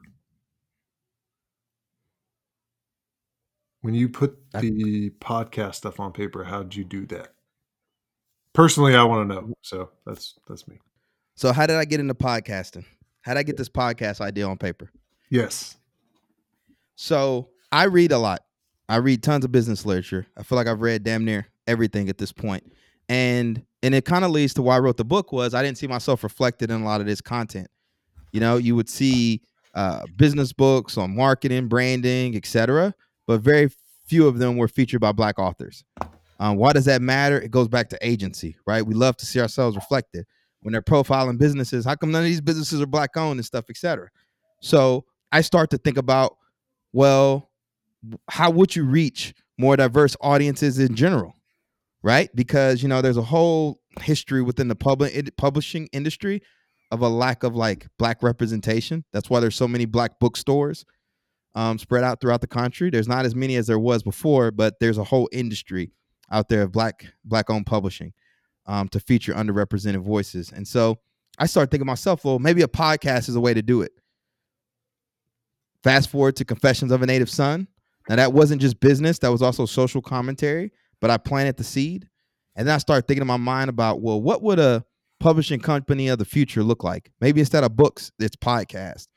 When 3.88 3.95
you 3.95 4.09
put 4.09 4.38
the 4.51 5.11
podcast 5.11 5.76
stuff 5.76 5.97
on 6.01 6.11
paper, 6.11 6.43
how 6.43 6.61
did 6.61 6.76
you 6.76 6.84
do 6.84 7.05
that? 7.05 7.30
Personally, 8.51 8.97
I 8.97 9.03
want 9.05 9.30
to 9.30 9.34
know. 9.34 9.53
So 9.61 9.91
that's 10.05 10.35
that's 10.45 10.68
me. 10.68 10.80
So 11.35 11.53
how 11.53 11.65
did 11.65 11.77
I 11.77 11.85
get 11.85 12.01
into 12.01 12.14
podcasting? 12.14 12.84
How 13.22 13.34
did 13.34 13.39
I 13.39 13.43
get 13.43 13.55
this 13.55 13.69
podcast 13.69 14.19
idea 14.19 14.45
on 14.45 14.57
paper? 14.57 14.91
Yes. 15.30 15.77
So 16.95 17.47
I 17.72 17.85
read 17.85 18.11
a 18.11 18.18
lot. 18.18 18.43
I 18.89 18.97
read 18.97 19.23
tons 19.23 19.45
of 19.45 19.53
business 19.53 19.85
literature. 19.85 20.27
I 20.35 20.43
feel 20.43 20.57
like 20.57 20.68
I've 20.68 20.81
read 20.81 21.05
damn 21.05 21.23
near 21.23 21.47
everything 21.65 22.09
at 22.09 22.18
this 22.18 22.34
point. 22.34 22.69
And 23.07 23.64
and 23.84 23.95
it 23.95 24.03
kind 24.03 24.26
of 24.26 24.31
leads 24.31 24.53
to 24.55 24.61
why 24.61 24.76
I 24.76 24.80
wrote 24.80 24.97
the 24.97 25.05
book 25.05 25.31
was 25.31 25.53
I 25.53 25.64
didn't 25.64 25.77
see 25.77 25.88
myself 25.88 26.26
reflected 26.26 26.72
in 26.72 26.81
a 26.81 26.85
lot 26.85 26.99
of 26.99 27.07
this 27.07 27.22
content. 27.22 27.69
You 28.34 28.41
know, 28.41 28.57
you 28.57 28.76
would 28.76 28.89
see 28.89 29.43
uh, 29.76 30.01
business 30.18 30.51
books 30.51 30.97
on 30.97 31.15
marketing, 31.15 31.69
branding, 31.69 32.35
etc., 32.35 32.93
but 33.28 33.41
very 33.41 33.70
few 34.08 34.28
of 34.28 34.40
them 34.40 34.58
were 34.58 34.68
featured 34.68 35.02
by 35.02 35.12
black 35.12 35.38
authors. 35.38 35.84
Um, 36.40 36.58
why 36.58 36.72
does 36.74 36.86
that 36.86 37.02
matter? 37.02 37.40
It 37.40 37.52
goes 37.52 37.68
back 37.68 37.90
to 37.90 37.98
agency, 38.02 38.56
right? 38.66 38.86
We 38.86 38.94
love 38.94 39.18
to 39.18 39.26
see 39.26 39.40
ourselves 39.40 39.76
reflected 39.76 40.26
when 40.62 40.72
they're 40.72 40.82
profiling 40.82 41.38
businesses. 41.38 41.86
How 41.86 41.95
come 41.95 42.12
none 42.12 42.22
of 42.22 42.28
these 42.28 42.41
businesses 42.41 42.82
are 42.82 42.88
black 42.88 43.18
owned 43.18 43.40
and 43.40 43.45
stuff, 43.45 43.66
etc. 43.70 44.10
So 44.62 45.06
I 45.32 45.41
start 45.41 45.72
to 45.72 45.78
think 45.78 45.98
about, 45.98 46.38
well, 46.94 47.49
how 48.30 48.49
would 48.52 48.76
you 48.76 48.86
reach 48.86 49.34
more 49.58 49.76
diverse 49.76 50.16
audiences 50.22 50.80
in 50.80 50.95
general, 50.95 51.34
right? 52.04 52.30
Because 52.36 52.84
you 52.84 52.88
know 52.88 53.02
there's 53.02 53.18
a 53.18 53.24
whole 53.24 53.82
history 54.02 54.41
within 54.41 54.68
the 54.68 54.76
public 54.76 55.36
publishing 55.38 55.90
industry 55.91 56.41
of 56.91 57.02
a 57.02 57.10
lack 57.10 57.44
of 57.44 57.56
like 57.56 57.88
black 57.98 58.22
representation. 58.22 59.04
That's 59.12 59.30
why 59.30 59.40
there's 59.40 59.56
so 59.56 59.68
many 59.68 59.86
black 59.86 60.20
bookstores 60.20 60.86
um, 61.57 61.79
spread 61.79 62.03
out 62.03 62.21
throughout 62.21 62.41
the 62.41 62.47
country. 62.47 62.91
There's 62.91 63.07
not 63.07 63.25
as 63.25 63.34
many 63.34 63.55
as 63.55 63.65
there 63.65 63.79
was 63.79 64.03
before, 64.03 64.51
but 64.51 64.79
there's 64.79 64.99
a 64.99 65.03
whole 65.03 65.27
industry 65.31 65.91
out 66.31 66.49
there 66.49 66.61
of 66.61 66.71
black 66.71 67.07
black 67.25 67.49
owned 67.49 67.65
publishing 67.65 68.13
um, 68.67 68.88
to 68.89 68.99
feature 68.99 69.34
underrepresented 69.34 70.03
voices. 70.03 70.51
And 70.51 70.67
so 70.67 70.99
I 71.39 71.47
started 71.47 71.71
thinking 71.71 71.88
myself, 71.88 72.23
well, 72.23 72.38
maybe 72.38 72.61
a 72.61 72.67
podcast 72.67 73.27
is 73.27 73.35
a 73.35 73.39
way 73.39 73.55
to 73.55 73.63
do 73.63 73.81
it. 73.81 73.91
Fast 75.84 76.11
forward 76.11 76.35
to 76.35 76.45
Confessions 76.45 76.91
of 76.91 77.01
a 77.01 77.07
Native 77.07 77.29
Son. 77.29 77.67
Now 78.07 78.17
that 78.17 78.34
wasn't 78.34 78.61
just 78.61 78.79
business, 78.79 79.17
that 79.19 79.31
was 79.31 79.41
also 79.41 79.65
social 79.65 80.01
commentary, 80.01 80.71
but 81.01 81.09
I 81.09 81.17
planted 81.17 81.57
the 81.57 81.63
seed. 81.63 82.07
And 82.55 82.67
then 82.67 82.75
I 82.75 82.77
started 82.77 83.07
thinking 83.07 83.21
in 83.21 83.27
my 83.27 83.38
mind 83.38 83.69
about, 83.69 84.01
well, 84.01 84.21
what 84.21 84.43
would 84.43 84.59
a 84.59 84.85
publishing 85.19 85.59
company 85.59 86.07
of 86.09 86.19
the 86.19 86.25
future 86.25 86.61
look 86.61 86.84
like? 86.84 87.11
Maybe 87.19 87.39
instead 87.39 87.63
of 87.63 87.75
books, 87.75 88.11
it's 88.19 88.35
podcast. 88.35 89.07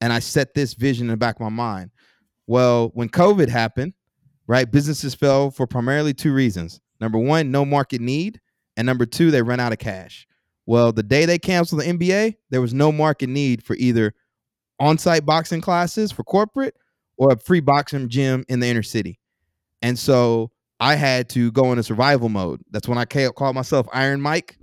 And 0.00 0.12
I 0.12 0.18
set 0.20 0.54
this 0.54 0.74
vision 0.74 1.06
in 1.06 1.10
the 1.10 1.16
back 1.16 1.36
of 1.36 1.40
my 1.40 1.48
mind. 1.48 1.90
Well, 2.46 2.90
when 2.94 3.08
COVID 3.08 3.48
happened, 3.48 3.94
right, 4.46 4.70
businesses 4.70 5.14
fell 5.14 5.50
for 5.50 5.66
primarily 5.66 6.14
two 6.14 6.32
reasons. 6.32 6.80
Number 7.00 7.18
one, 7.18 7.50
no 7.50 7.64
market 7.64 8.00
need. 8.00 8.40
And 8.76 8.86
number 8.86 9.06
two, 9.06 9.30
they 9.30 9.42
ran 9.42 9.60
out 9.60 9.72
of 9.72 9.78
cash. 9.78 10.26
Well, 10.66 10.92
the 10.92 11.02
day 11.02 11.24
they 11.24 11.38
canceled 11.38 11.80
the 11.80 11.86
NBA, 11.86 12.36
there 12.50 12.60
was 12.60 12.74
no 12.74 12.92
market 12.92 13.28
need 13.28 13.62
for 13.62 13.74
either 13.76 14.14
on 14.78 14.98
site 14.98 15.26
boxing 15.26 15.60
classes 15.60 16.12
for 16.12 16.22
corporate 16.24 16.76
or 17.16 17.32
a 17.32 17.38
free 17.38 17.60
boxing 17.60 18.08
gym 18.08 18.44
in 18.48 18.60
the 18.60 18.66
inner 18.66 18.82
city. 18.82 19.18
And 19.82 19.98
so 19.98 20.50
I 20.80 20.94
had 20.94 21.28
to 21.30 21.50
go 21.52 21.70
into 21.72 21.82
survival 21.82 22.28
mode. 22.28 22.60
That's 22.70 22.86
when 22.86 22.98
I 22.98 23.04
called 23.04 23.54
myself 23.54 23.88
Iron 23.92 24.20
Mike. 24.20 24.56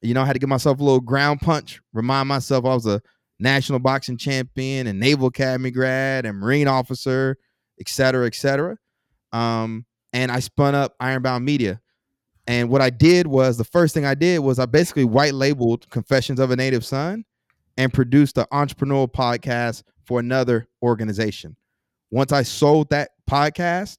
You 0.00 0.14
know, 0.14 0.22
I 0.22 0.26
had 0.26 0.34
to 0.34 0.38
give 0.38 0.48
myself 0.48 0.78
a 0.78 0.84
little 0.84 1.00
ground 1.00 1.40
punch, 1.40 1.80
remind 1.92 2.28
myself 2.28 2.64
I 2.64 2.74
was 2.74 2.86
a 2.86 3.02
national 3.38 3.78
boxing 3.78 4.16
champion 4.16 4.86
and 4.86 4.98
Naval 4.98 5.28
Academy 5.28 5.70
grad 5.70 6.26
and 6.26 6.38
Marine 6.38 6.68
officer, 6.68 7.36
et 7.80 7.88
cetera, 7.88 8.26
et 8.26 8.34
cetera. 8.34 8.76
Um, 9.32 9.84
and 10.12 10.32
I 10.32 10.40
spun 10.40 10.74
up 10.74 10.94
Ironbound 11.00 11.44
Media. 11.44 11.80
And 12.46 12.70
what 12.70 12.80
I 12.80 12.90
did 12.90 13.26
was 13.26 13.58
the 13.58 13.64
first 13.64 13.92
thing 13.92 14.06
I 14.06 14.14
did 14.14 14.38
was 14.38 14.58
I 14.58 14.66
basically 14.66 15.04
white 15.04 15.34
labeled 15.34 15.88
Confessions 15.90 16.40
of 16.40 16.50
a 16.50 16.56
Native 16.56 16.84
Son 16.84 17.24
and 17.76 17.92
produced 17.92 18.38
an 18.38 18.46
entrepreneurial 18.52 19.10
podcast 19.10 19.82
for 20.04 20.18
another 20.18 20.66
organization. 20.82 21.56
Once 22.10 22.32
I 22.32 22.42
sold 22.42 22.88
that 22.90 23.10
podcast, 23.28 23.98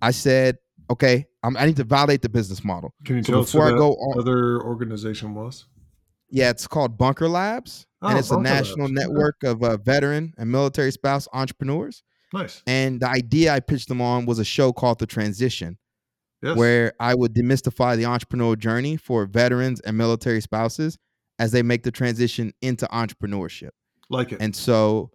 I 0.00 0.12
said, 0.12 0.56
okay, 0.88 1.26
I'm, 1.42 1.56
i 1.56 1.66
need 1.66 1.76
to 1.76 1.84
validate 1.84 2.22
the 2.22 2.28
business 2.28 2.62
model. 2.62 2.94
Can 3.04 3.16
you 3.16 3.22
so 3.24 3.32
tell 3.32 3.42
before 3.42 3.66
us 3.66 3.72
I 3.72 3.76
go 3.76 3.92
on, 3.94 4.20
other 4.20 4.62
organization 4.62 5.34
was? 5.34 5.66
Yeah, 6.30 6.50
it's 6.50 6.68
called 6.68 6.96
Bunker 6.96 7.28
Labs, 7.28 7.86
oh, 8.02 8.08
and 8.08 8.18
it's 8.18 8.30
a 8.30 8.40
national 8.40 8.88
Labs. 8.88 8.92
network 8.92 9.42
of 9.42 9.62
uh, 9.62 9.76
veteran 9.76 10.34
and 10.38 10.50
military 10.50 10.90
spouse 10.92 11.28
entrepreneurs. 11.32 12.02
Nice. 12.32 12.62
And 12.66 13.00
the 13.00 13.08
idea 13.08 13.52
I 13.52 13.60
pitched 13.60 13.88
them 13.88 14.00
on 14.00 14.26
was 14.26 14.38
a 14.38 14.44
show 14.44 14.72
called 14.72 14.98
The 15.00 15.06
Transition, 15.06 15.78
yes. 16.42 16.56
where 16.56 16.92
I 17.00 17.14
would 17.14 17.34
demystify 17.34 17.96
the 17.96 18.04
entrepreneurial 18.04 18.58
journey 18.58 18.96
for 18.96 19.26
veterans 19.26 19.80
and 19.80 19.96
military 19.96 20.40
spouses 20.40 20.96
as 21.38 21.52
they 21.52 21.62
make 21.62 21.82
the 21.82 21.90
transition 21.90 22.52
into 22.62 22.86
entrepreneurship. 22.86 23.70
Like 24.10 24.32
it. 24.32 24.40
And 24.40 24.54
so 24.54 25.10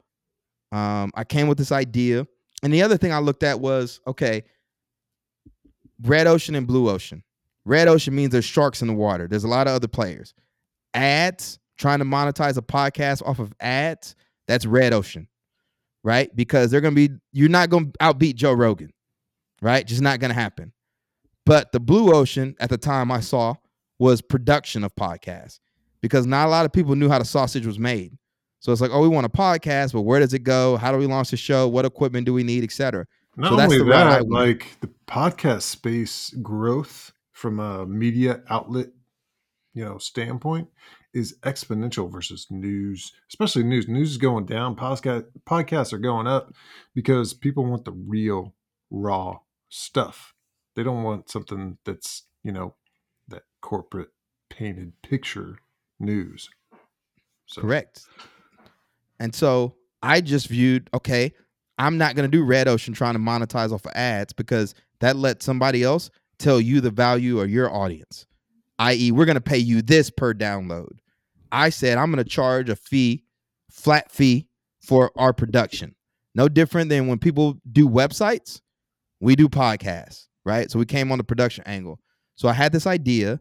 um, 0.71 1.11
I 1.15 1.23
came 1.23 1.47
with 1.47 1.57
this 1.57 1.71
idea. 1.71 2.27
And 2.63 2.73
the 2.73 2.81
other 2.81 2.97
thing 2.97 3.13
I 3.13 3.19
looked 3.19 3.43
at 3.43 3.59
was 3.59 4.01
okay, 4.07 4.43
red 6.01 6.27
ocean 6.27 6.55
and 6.55 6.65
blue 6.65 6.89
ocean. 6.89 7.23
Red 7.63 7.87
ocean 7.87 8.15
means 8.15 8.31
there's 8.31 8.45
sharks 8.45 8.81
in 8.81 8.87
the 8.87 8.93
water. 8.93 9.27
There's 9.27 9.43
a 9.43 9.47
lot 9.47 9.67
of 9.67 9.73
other 9.73 9.87
players. 9.87 10.33
Ads, 10.93 11.59
trying 11.77 11.99
to 11.99 12.05
monetize 12.05 12.57
a 12.57 12.61
podcast 12.61 13.25
off 13.25 13.39
of 13.39 13.53
ads, 13.59 14.15
that's 14.47 14.65
red 14.65 14.93
ocean, 14.93 15.27
right? 16.03 16.33
Because 16.35 16.71
they're 16.71 16.81
going 16.81 16.95
to 16.95 17.07
be, 17.09 17.15
you're 17.31 17.49
not 17.49 17.69
going 17.69 17.91
to 17.91 17.97
outbeat 17.99 18.35
Joe 18.35 18.53
Rogan, 18.53 18.91
right? 19.61 19.85
Just 19.85 20.01
not 20.01 20.19
going 20.19 20.29
to 20.29 20.39
happen. 20.39 20.71
But 21.45 21.71
the 21.71 21.79
blue 21.79 22.13
ocean 22.13 22.55
at 22.59 22.69
the 22.69 22.77
time 22.77 23.11
I 23.11 23.19
saw 23.19 23.55
was 23.99 24.21
production 24.21 24.83
of 24.83 24.95
podcasts 24.95 25.59
because 26.01 26.25
not 26.25 26.47
a 26.47 26.49
lot 26.49 26.65
of 26.65 26.73
people 26.73 26.95
knew 26.95 27.09
how 27.09 27.19
the 27.19 27.25
sausage 27.25 27.65
was 27.65 27.79
made. 27.79 28.17
So 28.59 28.71
it's 28.71 28.81
like, 28.81 28.91
oh, 28.91 29.01
we 29.01 29.07
want 29.07 29.25
a 29.25 29.29
podcast, 29.29 29.93
but 29.93 30.01
where 30.01 30.19
does 30.19 30.33
it 30.33 30.39
go? 30.39 30.75
How 30.77 30.91
do 30.91 30.97
we 30.97 31.05
launch 31.05 31.29
the 31.29 31.37
show? 31.37 31.67
What 31.67 31.85
equipment 31.85 32.25
do 32.25 32.33
we 32.33 32.43
need, 32.43 32.63
etc. 32.63 33.05
Not 33.37 33.51
so 33.51 33.59
only 33.59 33.77
that, 33.89 34.27
like 34.27 34.77
the 34.81 34.89
podcast 35.07 35.63
space 35.63 36.31
growth 36.41 37.11
from 37.31 37.59
a 37.59 37.85
media 37.85 38.41
outlet, 38.49 38.87
you 39.73 39.83
know, 39.83 39.97
standpoint 39.97 40.67
is 41.15 41.37
exponential 41.43 42.11
versus 42.11 42.45
news, 42.51 43.13
especially 43.29 43.63
news. 43.63 43.87
News 43.87 44.11
is 44.11 44.17
going 44.17 44.45
down. 44.45 44.75
Podcast 44.75 45.25
podcasts 45.49 45.93
are 45.93 45.97
going 45.97 46.27
up 46.27 46.53
because 46.93 47.33
people 47.33 47.65
want 47.65 47.85
the 47.85 47.93
real, 47.93 48.53
raw 48.91 49.39
stuff. 49.69 50.33
They 50.75 50.83
don't 50.83 51.03
want 51.03 51.29
something 51.29 51.77
that's 51.85 52.23
you 52.43 52.51
know 52.51 52.75
that 53.29 53.43
corporate 53.61 54.09
painted 54.49 54.93
picture 55.01 55.57
news. 55.99 56.49
So. 57.47 57.61
Correct. 57.61 58.01
And 59.19 59.33
so 59.33 59.75
I 60.03 60.19
just 60.19 60.47
viewed, 60.47 60.89
okay, 60.93 61.31
I'm 61.77 61.97
not 61.97 62.15
going 62.15 62.29
to 62.29 62.37
do 62.37 62.43
Red 62.43 62.67
Ocean 62.67 62.93
trying 62.93 63.13
to 63.13 63.19
monetize 63.19 63.71
off 63.71 63.85
of 63.85 63.91
ads 63.95 64.33
because 64.33 64.75
that 64.99 65.15
lets 65.15 65.45
somebody 65.45 65.83
else 65.83 66.09
tell 66.39 66.59
you 66.59 66.81
the 66.81 66.91
value 66.91 67.39
of 67.39 67.49
your 67.49 67.73
audience, 67.73 68.25
i.e., 68.79 69.11
we're 69.11 69.25
going 69.25 69.35
to 69.35 69.41
pay 69.41 69.57
you 69.57 69.81
this 69.81 70.09
per 70.09 70.33
download. 70.33 70.97
I 71.51 71.69
said, 71.69 71.97
I'm 71.97 72.11
going 72.11 72.23
to 72.23 72.29
charge 72.29 72.69
a 72.69 72.75
fee, 72.75 73.23
flat 73.71 74.11
fee 74.11 74.47
for 74.81 75.11
our 75.17 75.33
production. 75.33 75.95
No 76.33 76.49
different 76.49 76.89
than 76.89 77.07
when 77.07 77.17
people 77.17 77.59
do 77.71 77.87
websites, 77.87 78.61
we 79.19 79.35
do 79.35 79.47
podcasts, 79.47 80.27
right? 80.43 80.69
So 80.69 80.77
we 80.79 80.85
came 80.85 81.11
on 81.11 81.17
the 81.17 81.23
production 81.23 81.63
angle. 81.65 81.99
So 82.35 82.47
I 82.49 82.53
had 82.53 82.71
this 82.71 82.85
idea. 82.85 83.39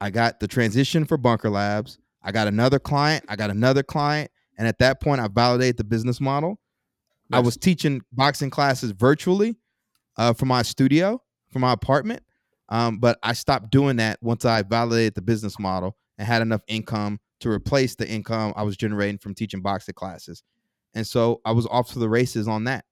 I 0.00 0.10
got 0.10 0.40
the 0.40 0.48
transition 0.48 1.04
for 1.04 1.16
Bunker 1.16 1.50
Labs. 1.50 1.98
I 2.22 2.32
got 2.32 2.48
another 2.48 2.78
client. 2.78 3.24
I 3.28 3.36
got 3.36 3.50
another 3.50 3.82
client. 3.82 4.30
And 4.58 4.68
at 4.68 4.78
that 4.80 5.00
point, 5.00 5.20
I 5.20 5.28
validated 5.28 5.78
the 5.78 5.84
business 5.84 6.20
model. 6.20 6.60
I 7.32 7.40
was 7.40 7.56
teaching 7.56 8.02
boxing 8.12 8.50
classes 8.50 8.90
virtually 8.90 9.56
uh, 10.18 10.34
from 10.34 10.48
my 10.48 10.60
studio, 10.60 11.22
from 11.50 11.62
my 11.62 11.72
apartment. 11.72 12.22
Um, 12.68 12.98
but 12.98 13.18
I 13.22 13.32
stopped 13.32 13.70
doing 13.70 13.96
that 13.96 14.18
once 14.20 14.44
I 14.44 14.62
validated 14.62 15.14
the 15.14 15.22
business 15.22 15.58
model 15.58 15.96
and 16.18 16.26
had 16.26 16.42
enough 16.42 16.62
income 16.68 17.20
to 17.40 17.50
replace 17.50 17.94
the 17.94 18.08
income 18.08 18.52
I 18.56 18.62
was 18.62 18.76
generating 18.76 19.18
from 19.18 19.34
teaching 19.34 19.60
boxing 19.62 19.94
classes. 19.94 20.42
And 20.94 21.06
so 21.06 21.40
I 21.44 21.52
was 21.52 21.66
off 21.66 21.92
to 21.92 21.98
the 21.98 22.08
races 22.08 22.46
on 22.46 22.64
that. 22.64 22.84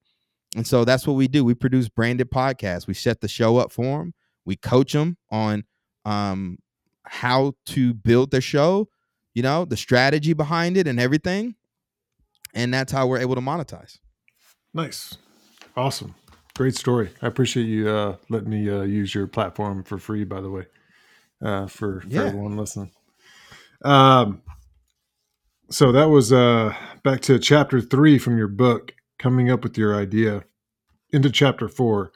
And 0.56 0.66
so 0.66 0.84
that's 0.84 1.06
what 1.06 1.14
we 1.14 1.28
do. 1.28 1.44
We 1.44 1.54
produce 1.54 1.88
branded 1.88 2.30
podcasts. 2.30 2.86
We 2.86 2.94
set 2.94 3.20
the 3.20 3.28
show 3.28 3.58
up 3.58 3.70
for 3.70 3.98
them. 3.98 4.14
We 4.44 4.56
coach 4.56 4.92
them 4.92 5.16
on 5.30 5.64
um, 6.04 6.58
how 7.04 7.52
to 7.66 7.94
build 7.94 8.30
their 8.32 8.40
show, 8.40 8.88
you 9.34 9.42
know, 9.42 9.64
the 9.64 9.76
strategy 9.76 10.32
behind 10.32 10.76
it 10.76 10.88
and 10.88 10.98
everything. 10.98 11.54
And 12.54 12.74
that's 12.74 12.90
how 12.90 13.06
we're 13.06 13.18
able 13.20 13.36
to 13.36 13.40
monetize. 13.40 13.98
Nice. 14.74 15.16
Awesome. 15.76 16.14
Great 16.56 16.74
story. 16.74 17.10
I 17.22 17.28
appreciate 17.28 17.64
you 17.66 17.88
uh, 17.88 18.16
letting 18.28 18.50
me 18.50 18.68
uh, 18.68 18.82
use 18.82 19.14
your 19.14 19.28
platform 19.28 19.84
for 19.84 19.98
free, 19.98 20.24
by 20.24 20.40
the 20.40 20.50
way, 20.50 20.66
uh, 21.42 21.66
for, 21.68 22.00
for 22.00 22.08
Yeah. 22.08 22.24
everyone 22.24 22.56
listening. 22.56 22.90
Um, 23.84 24.42
so 25.70 25.92
that 25.92 26.08
was 26.08 26.32
uh, 26.32 26.74
back 27.04 27.20
to 27.22 27.38
chapter 27.38 27.80
three 27.80 28.18
from 28.18 28.36
your 28.36 28.48
book, 28.48 28.92
coming 29.18 29.50
up 29.50 29.62
with 29.62 29.78
your 29.78 29.94
idea, 29.94 30.44
into 31.10 31.30
chapter 31.30 31.68
four, 31.68 32.12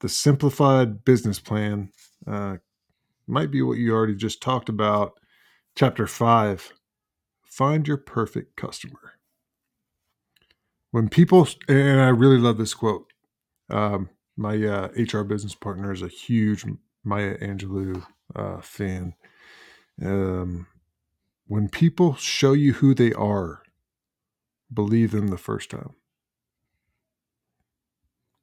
the 0.00 0.08
simplified 0.08 1.04
business 1.04 1.40
plan. 1.40 1.90
Uh, 2.26 2.56
might 3.26 3.50
be 3.50 3.62
what 3.62 3.78
you 3.78 3.92
already 3.94 4.14
just 4.14 4.40
talked 4.40 4.68
about. 4.68 5.12
Chapter 5.76 6.06
five, 6.06 6.72
find 7.44 7.86
your 7.86 7.96
perfect 7.96 8.56
customer 8.56 9.18
when 10.90 11.08
people 11.08 11.46
and 11.68 12.00
i 12.00 12.08
really 12.08 12.38
love 12.38 12.58
this 12.58 12.74
quote 12.74 13.06
um, 13.70 14.08
my 14.36 14.56
uh, 14.64 14.88
hr 15.12 15.22
business 15.22 15.54
partner 15.54 15.92
is 15.92 16.02
a 16.02 16.08
huge 16.08 16.64
maya 17.04 17.36
angelou 17.38 18.04
uh, 18.36 18.60
fan 18.60 19.14
um, 20.02 20.66
when 21.46 21.68
people 21.68 22.14
show 22.16 22.52
you 22.52 22.74
who 22.74 22.94
they 22.94 23.12
are 23.12 23.62
believe 24.72 25.12
them 25.12 25.28
the 25.28 25.38
first 25.38 25.70
time. 25.70 25.94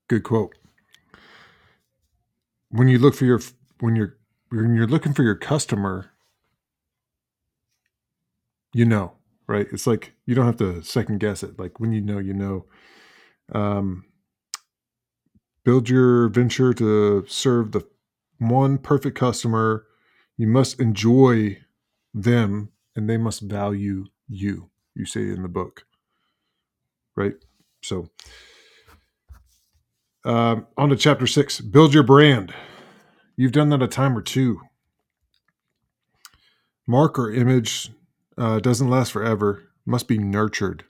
Good 0.07 0.23
quote. 0.23 0.55
When 2.69 2.87
you 2.87 2.99
look 2.99 3.15
for 3.15 3.25
your 3.25 3.41
when 3.79 3.95
you're 3.95 4.17
when 4.49 4.75
you're 4.75 4.87
looking 4.87 5.13
for 5.13 5.23
your 5.23 5.35
customer 5.35 6.11
you 8.73 8.85
know 8.85 9.13
right? 9.47 9.67
It's 9.71 9.87
like 9.87 10.13
you 10.25 10.35
don't 10.35 10.45
have 10.45 10.57
to 10.57 10.81
second 10.83 11.19
guess 11.19 11.43
it. 11.43 11.59
Like 11.59 11.79
when 11.79 11.91
you 11.91 12.01
know 12.01 12.19
you 12.19 12.33
know. 12.33 12.65
Um, 13.51 14.05
build 15.63 15.87
your 15.89 16.29
venture 16.29 16.73
to 16.73 17.25
serve 17.27 17.71
the 17.71 17.87
one 18.39 18.77
perfect 18.77 19.17
customer 19.17 19.85
you 20.37 20.47
must 20.47 20.79
enjoy 20.79 21.57
them 22.13 22.69
and 22.95 23.09
they 23.09 23.17
must 23.17 23.41
value 23.41 24.05
you 24.27 24.69
you 24.95 25.05
say 25.05 25.21
in 25.21 25.41
the 25.43 25.47
book 25.49 25.85
right? 27.17 27.35
So 27.83 28.09
um, 30.25 30.67
on 30.77 30.89
to 30.89 30.97
chapter 30.97 31.27
six 31.27 31.61
build 31.61 31.93
your 31.93 32.03
brand. 32.03 32.53
You've 33.37 33.53
done 33.53 33.69
that 33.69 33.83
a 33.83 33.87
time 33.87 34.17
or 34.17 34.21
two. 34.21 34.61
Mark 36.87 37.19
or 37.19 37.33
image 37.33 37.91
uh, 38.37 38.59
doesn't 38.59 38.89
last 38.89 39.11
forever 39.11 39.69
must 39.85 40.07
be 40.07 40.17
nurtured 40.17 40.85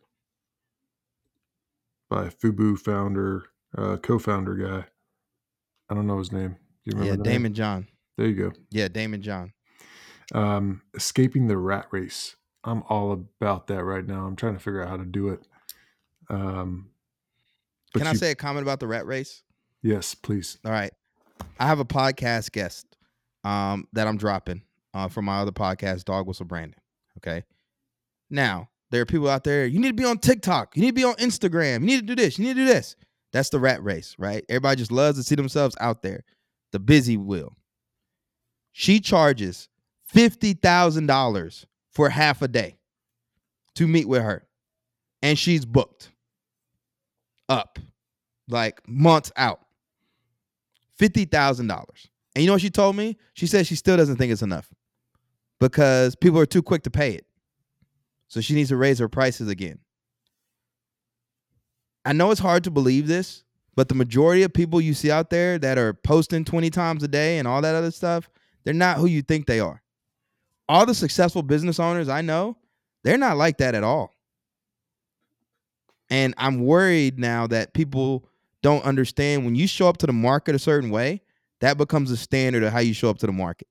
by 2.09 2.27
fubu 2.29 2.77
founder 2.79 3.45
uh, 3.77 3.97
co-founder 3.97 4.55
guy. 4.55 4.85
I 5.89 5.95
don't 5.95 6.07
know 6.07 6.19
his 6.19 6.31
name. 6.31 6.51
Do 6.51 6.57
you 6.85 6.93
remember 6.93 7.05
Yeah, 7.05 7.15
the 7.15 7.23
name? 7.23 7.43
Daymond 7.43 7.53
John. 7.53 7.87
There 8.17 8.27
you 8.27 8.35
go 8.35 8.51
Yeah, 8.71 8.87
Daymond 8.87 9.21
John. 9.21 9.53
um, 10.33 10.81
escaping 10.93 11.47
the 11.47 11.57
rat 11.57 11.87
race. 11.91 12.35
I'm 12.63 12.83
all 12.89 13.11
about 13.11 13.67
that 13.67 13.83
right 13.83 14.05
now. 14.05 14.25
I'm 14.25 14.35
trying 14.35 14.53
to 14.55 14.59
figure 14.59 14.81
out 14.81 14.89
how 14.89 14.97
to 14.97 15.05
do 15.05 15.29
it. 15.29 15.47
Um, 16.29 16.89
Can 17.93 18.07
I 18.07 18.11
you- 18.11 18.17
say 18.17 18.31
a 18.31 18.35
comment 18.35 18.63
about 18.63 18.79
the 18.79 18.87
rat 18.87 19.05
race? 19.05 19.43
yes, 19.81 20.15
please? 20.15 20.57
All 20.65 20.71
right. 20.71 20.91
I 21.59 21.67
have 21.67 21.79
a 21.79 21.85
podcast 21.85 22.51
guest 22.51 22.87
um, 23.43 23.87
that 23.93 24.07
I'm 24.07 24.17
dropping 24.17 24.63
uh, 24.93 25.09
from 25.09 25.25
my 25.25 25.39
other 25.39 25.51
podcast, 25.51 26.05
Dog 26.05 26.25
Whistle 26.27 26.45
Branding. 26.45 26.79
Okay. 27.19 27.43
Now, 28.31 28.69
there 28.89 29.01
are 29.01 29.05
people 29.05 29.29
out 29.29 29.43
there, 29.43 29.65
you 29.67 29.79
need 29.79 29.89
to 29.89 29.93
be 29.93 30.05
on 30.05 30.17
TikTok. 30.17 30.75
You 30.75 30.81
need 30.81 30.89
to 30.91 30.93
be 30.93 31.03
on 31.03 31.15
Instagram. 31.15 31.81
You 31.81 31.85
need 31.87 32.07
to 32.07 32.15
do 32.15 32.15
this. 32.15 32.39
You 32.39 32.45
need 32.45 32.53
to 32.55 32.61
do 32.61 32.65
this. 32.65 32.95
That's 33.31 33.49
the 33.49 33.59
rat 33.59 33.83
race, 33.83 34.15
right? 34.17 34.43
Everybody 34.49 34.77
just 34.77 34.91
loves 34.91 35.17
to 35.17 35.23
see 35.23 35.35
themselves 35.35 35.75
out 35.79 36.01
there. 36.01 36.23
The 36.71 36.79
busy 36.79 37.17
wheel. 37.17 37.55
She 38.77 38.99
charges 38.99 39.69
$50,000 40.13 41.65
for 41.91 42.09
half 42.09 42.41
a 42.41 42.47
day 42.49 42.75
to 43.75 43.87
meet 43.87 44.05
with 44.05 44.21
her. 44.21 44.45
And 45.21 45.39
she's 45.39 45.63
booked 45.63 46.11
up 47.47 47.79
like 48.49 48.85
months 48.85 49.31
out. 49.37 49.61
Fifty 50.97 51.23
thousand 51.23 51.67
dollars. 51.67 52.09
And 52.35 52.43
you 52.43 52.47
know 52.47 52.55
what 52.55 52.61
she 52.61 52.69
told 52.69 52.97
me? 52.97 53.15
She 53.33 53.47
said 53.47 53.65
she 53.65 53.75
still 53.75 53.95
doesn't 53.95 54.17
think 54.17 54.33
it's 54.33 54.41
enough 54.41 54.69
because 55.61 56.17
people 56.17 56.39
are 56.39 56.45
too 56.45 56.61
quick 56.61 56.83
to 56.83 56.91
pay 56.91 57.13
it. 57.13 57.25
So 58.27 58.41
she 58.41 58.55
needs 58.55 58.69
to 58.69 58.77
raise 58.77 58.99
her 58.99 59.07
prices 59.07 59.47
again. 59.47 59.79
I 62.03 62.11
know 62.11 62.29
it's 62.31 62.41
hard 62.41 62.65
to 62.65 62.71
believe 62.71 63.07
this, 63.07 63.45
but 63.73 63.87
the 63.87 63.95
majority 63.95 64.43
of 64.43 64.51
people 64.51 64.81
you 64.81 64.93
see 64.93 65.11
out 65.11 65.29
there 65.29 65.57
that 65.59 65.77
are 65.77 65.93
posting 65.93 66.43
20 66.43 66.69
times 66.71 67.03
a 67.03 67.07
day 67.07 67.39
and 67.39 67.47
all 67.47 67.61
that 67.61 67.73
other 67.73 67.91
stuff, 67.91 68.29
they're 68.65 68.73
not 68.73 68.97
who 68.97 69.05
you 69.05 69.21
think 69.21 69.45
they 69.45 69.59
are. 69.59 69.81
All 70.67 70.85
the 70.85 70.95
successful 70.95 71.43
business 71.43 71.79
owners 71.79 72.09
I 72.09 72.21
know, 72.21 72.57
they're 73.03 73.17
not 73.17 73.37
like 73.37 73.59
that 73.59 73.75
at 73.75 73.83
all. 73.83 74.11
And 76.09 76.33
I'm 76.37 76.65
worried 76.65 77.19
now 77.19 77.47
that 77.47 77.73
people 77.73 78.27
don't 78.61 78.83
understand 78.83 79.45
when 79.45 79.55
you 79.55 79.67
show 79.67 79.87
up 79.87 79.97
to 79.97 80.07
the 80.07 80.13
market 80.13 80.55
a 80.55 80.59
certain 80.59 80.89
way, 80.89 81.21
that 81.61 81.77
becomes 81.77 82.11
a 82.11 82.17
standard 82.17 82.63
of 82.63 82.73
how 82.73 82.79
you 82.79 82.93
show 82.93 83.09
up 83.09 83.19
to 83.19 83.27
the 83.27 83.31
market. 83.31 83.67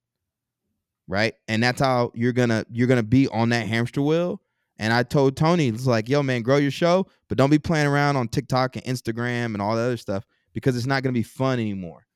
Right? 1.06 1.34
And 1.48 1.62
that's 1.62 1.80
how 1.80 2.12
you're 2.14 2.32
gonna 2.32 2.64
you're 2.70 2.86
gonna 2.86 3.02
be 3.02 3.28
on 3.28 3.50
that 3.50 3.66
hamster 3.66 4.00
wheel. 4.00 4.40
And 4.78 4.92
I 4.92 5.02
told 5.02 5.36
Tony, 5.36 5.68
it's 5.68 5.86
like, 5.86 6.08
yo, 6.08 6.22
man, 6.22 6.42
grow 6.42 6.56
your 6.56 6.70
show, 6.70 7.06
but 7.28 7.38
don't 7.38 7.50
be 7.50 7.58
playing 7.58 7.86
around 7.86 8.16
on 8.16 8.28
TikTok 8.28 8.76
and 8.76 8.84
Instagram 8.84 9.46
and 9.46 9.60
all 9.60 9.76
the 9.76 9.82
other 9.82 9.96
stuff 9.96 10.24
because 10.52 10.76
it's 10.76 10.86
not 10.86 11.02
gonna 11.02 11.12
be 11.12 11.22
fun 11.22 11.60
anymore. 11.60 12.06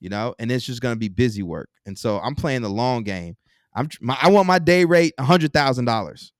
You 0.00 0.10
know, 0.10 0.34
and 0.38 0.50
it's 0.52 0.64
just 0.64 0.82
gonna 0.82 0.96
be 0.96 1.08
busy 1.08 1.42
work. 1.42 1.70
And 1.86 1.98
so 1.98 2.18
I'm 2.18 2.34
playing 2.34 2.62
the 2.62 2.70
long 2.70 3.02
game. 3.02 3.36
I'm 3.74 3.88
my, 4.00 4.16
I 4.20 4.30
want 4.30 4.46
my 4.46 4.58
day 4.58 4.84
rate 4.84 5.14
a 5.18 5.24
hundred 5.24 5.52
thousand 5.52 5.84
dollars. 5.84 6.32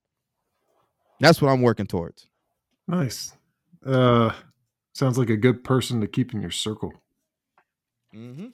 That's 1.19 1.41
what 1.41 1.49
I'm 1.49 1.61
working 1.61 1.87
towards. 1.87 2.27
Nice. 2.87 3.33
Uh, 3.85 4.31
sounds 4.93 5.17
like 5.17 5.29
a 5.29 5.37
good 5.37 5.63
person 5.63 6.01
to 6.01 6.07
keep 6.07 6.33
in 6.33 6.41
your 6.41 6.51
circle. 6.51 6.93
Mm-hmm. 8.15 8.47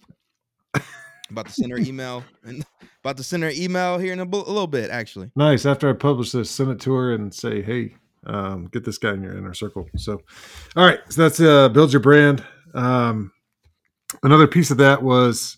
about 1.29 1.47
to 1.47 1.51
send 1.51 1.71
her 1.71 1.77
email 1.77 2.23
and 2.43 2.65
about 3.03 3.17
to 3.17 3.23
send 3.23 3.43
her 3.43 3.51
email 3.53 3.97
here 3.97 4.13
in 4.13 4.19
a 4.19 4.25
little 4.25 4.67
bit, 4.67 4.89
actually. 4.89 5.31
Nice. 5.35 5.65
After 5.65 5.89
I 5.89 5.93
publish 5.93 6.31
this, 6.31 6.49
send 6.49 6.71
it 6.71 6.79
to 6.81 6.93
her 6.93 7.13
and 7.13 7.33
say, 7.33 7.61
"Hey, 7.61 7.95
um, 8.25 8.65
get 8.71 8.83
this 8.83 8.97
guy 8.97 9.13
in 9.13 9.23
your 9.23 9.37
inner 9.37 9.53
circle." 9.53 9.87
So, 9.97 10.21
all 10.75 10.85
right. 10.85 10.99
So 11.09 11.23
that's 11.23 11.39
uh, 11.39 11.69
build 11.69 11.93
your 11.93 12.01
brand. 12.01 12.43
Um, 12.73 13.31
another 14.21 14.47
piece 14.47 14.71
of 14.71 14.77
that 14.77 15.01
was 15.01 15.57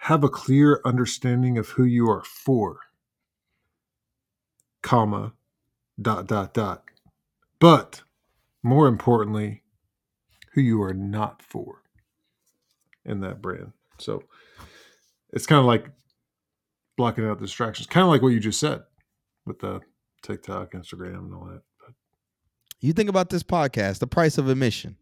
have 0.00 0.22
a 0.22 0.28
clear 0.28 0.80
understanding 0.84 1.56
of 1.56 1.68
who 1.70 1.84
you 1.84 2.10
are 2.10 2.22
for. 2.22 2.80
Comma, 4.82 5.32
dot 6.00 6.26
dot 6.26 6.52
dot. 6.52 6.84
But 7.58 8.02
more 8.62 8.86
importantly, 8.86 9.62
who 10.52 10.60
you 10.60 10.82
are 10.82 10.92
not 10.92 11.42
for 11.42 11.82
in 13.04 13.20
that 13.20 13.40
brand. 13.40 13.72
So 13.98 14.24
it's 15.32 15.46
kind 15.46 15.58
of 15.58 15.64
like 15.64 15.86
blocking 16.96 17.24
out 17.24 17.40
distractions, 17.40 17.86
kind 17.86 18.04
of 18.04 18.10
like 18.10 18.22
what 18.22 18.28
you 18.28 18.40
just 18.40 18.60
said 18.60 18.82
with 19.46 19.58
the 19.60 19.80
TikTok, 20.22 20.72
Instagram, 20.72 21.18
and 21.18 21.34
all 21.34 21.44
that. 21.46 21.62
But 21.80 21.94
You 22.80 22.92
think 22.92 23.08
about 23.08 23.30
this 23.30 23.42
podcast, 23.42 23.98
the 23.98 24.06
price 24.06 24.38
of 24.38 24.48
admission, 24.48 24.96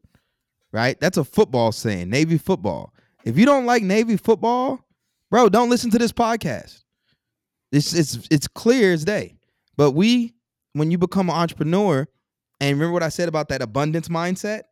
right? 0.72 0.98
That's 1.00 1.18
a 1.18 1.24
football 1.24 1.72
saying, 1.72 2.10
Navy 2.10 2.38
football. 2.38 2.92
If 3.24 3.38
you 3.38 3.46
don't 3.46 3.66
like 3.66 3.82
Navy 3.82 4.16
football, 4.16 4.80
bro, 5.30 5.48
don't 5.48 5.70
listen 5.70 5.90
to 5.90 5.98
this 5.98 6.12
podcast. 6.12 6.82
It's 7.70 7.94
it's 7.94 8.26
it's 8.30 8.48
clear 8.48 8.92
as 8.92 9.04
day. 9.04 9.36
But 9.76 9.92
we, 9.92 10.34
when 10.74 10.90
you 10.90 10.98
become 10.98 11.30
an 11.30 11.36
entrepreneur, 11.36 12.06
and 12.60 12.78
remember 12.78 12.92
what 12.92 13.02
I 13.02 13.08
said 13.08 13.28
about 13.28 13.48
that 13.48 13.62
abundance 13.62 14.08
mindset, 14.08 14.62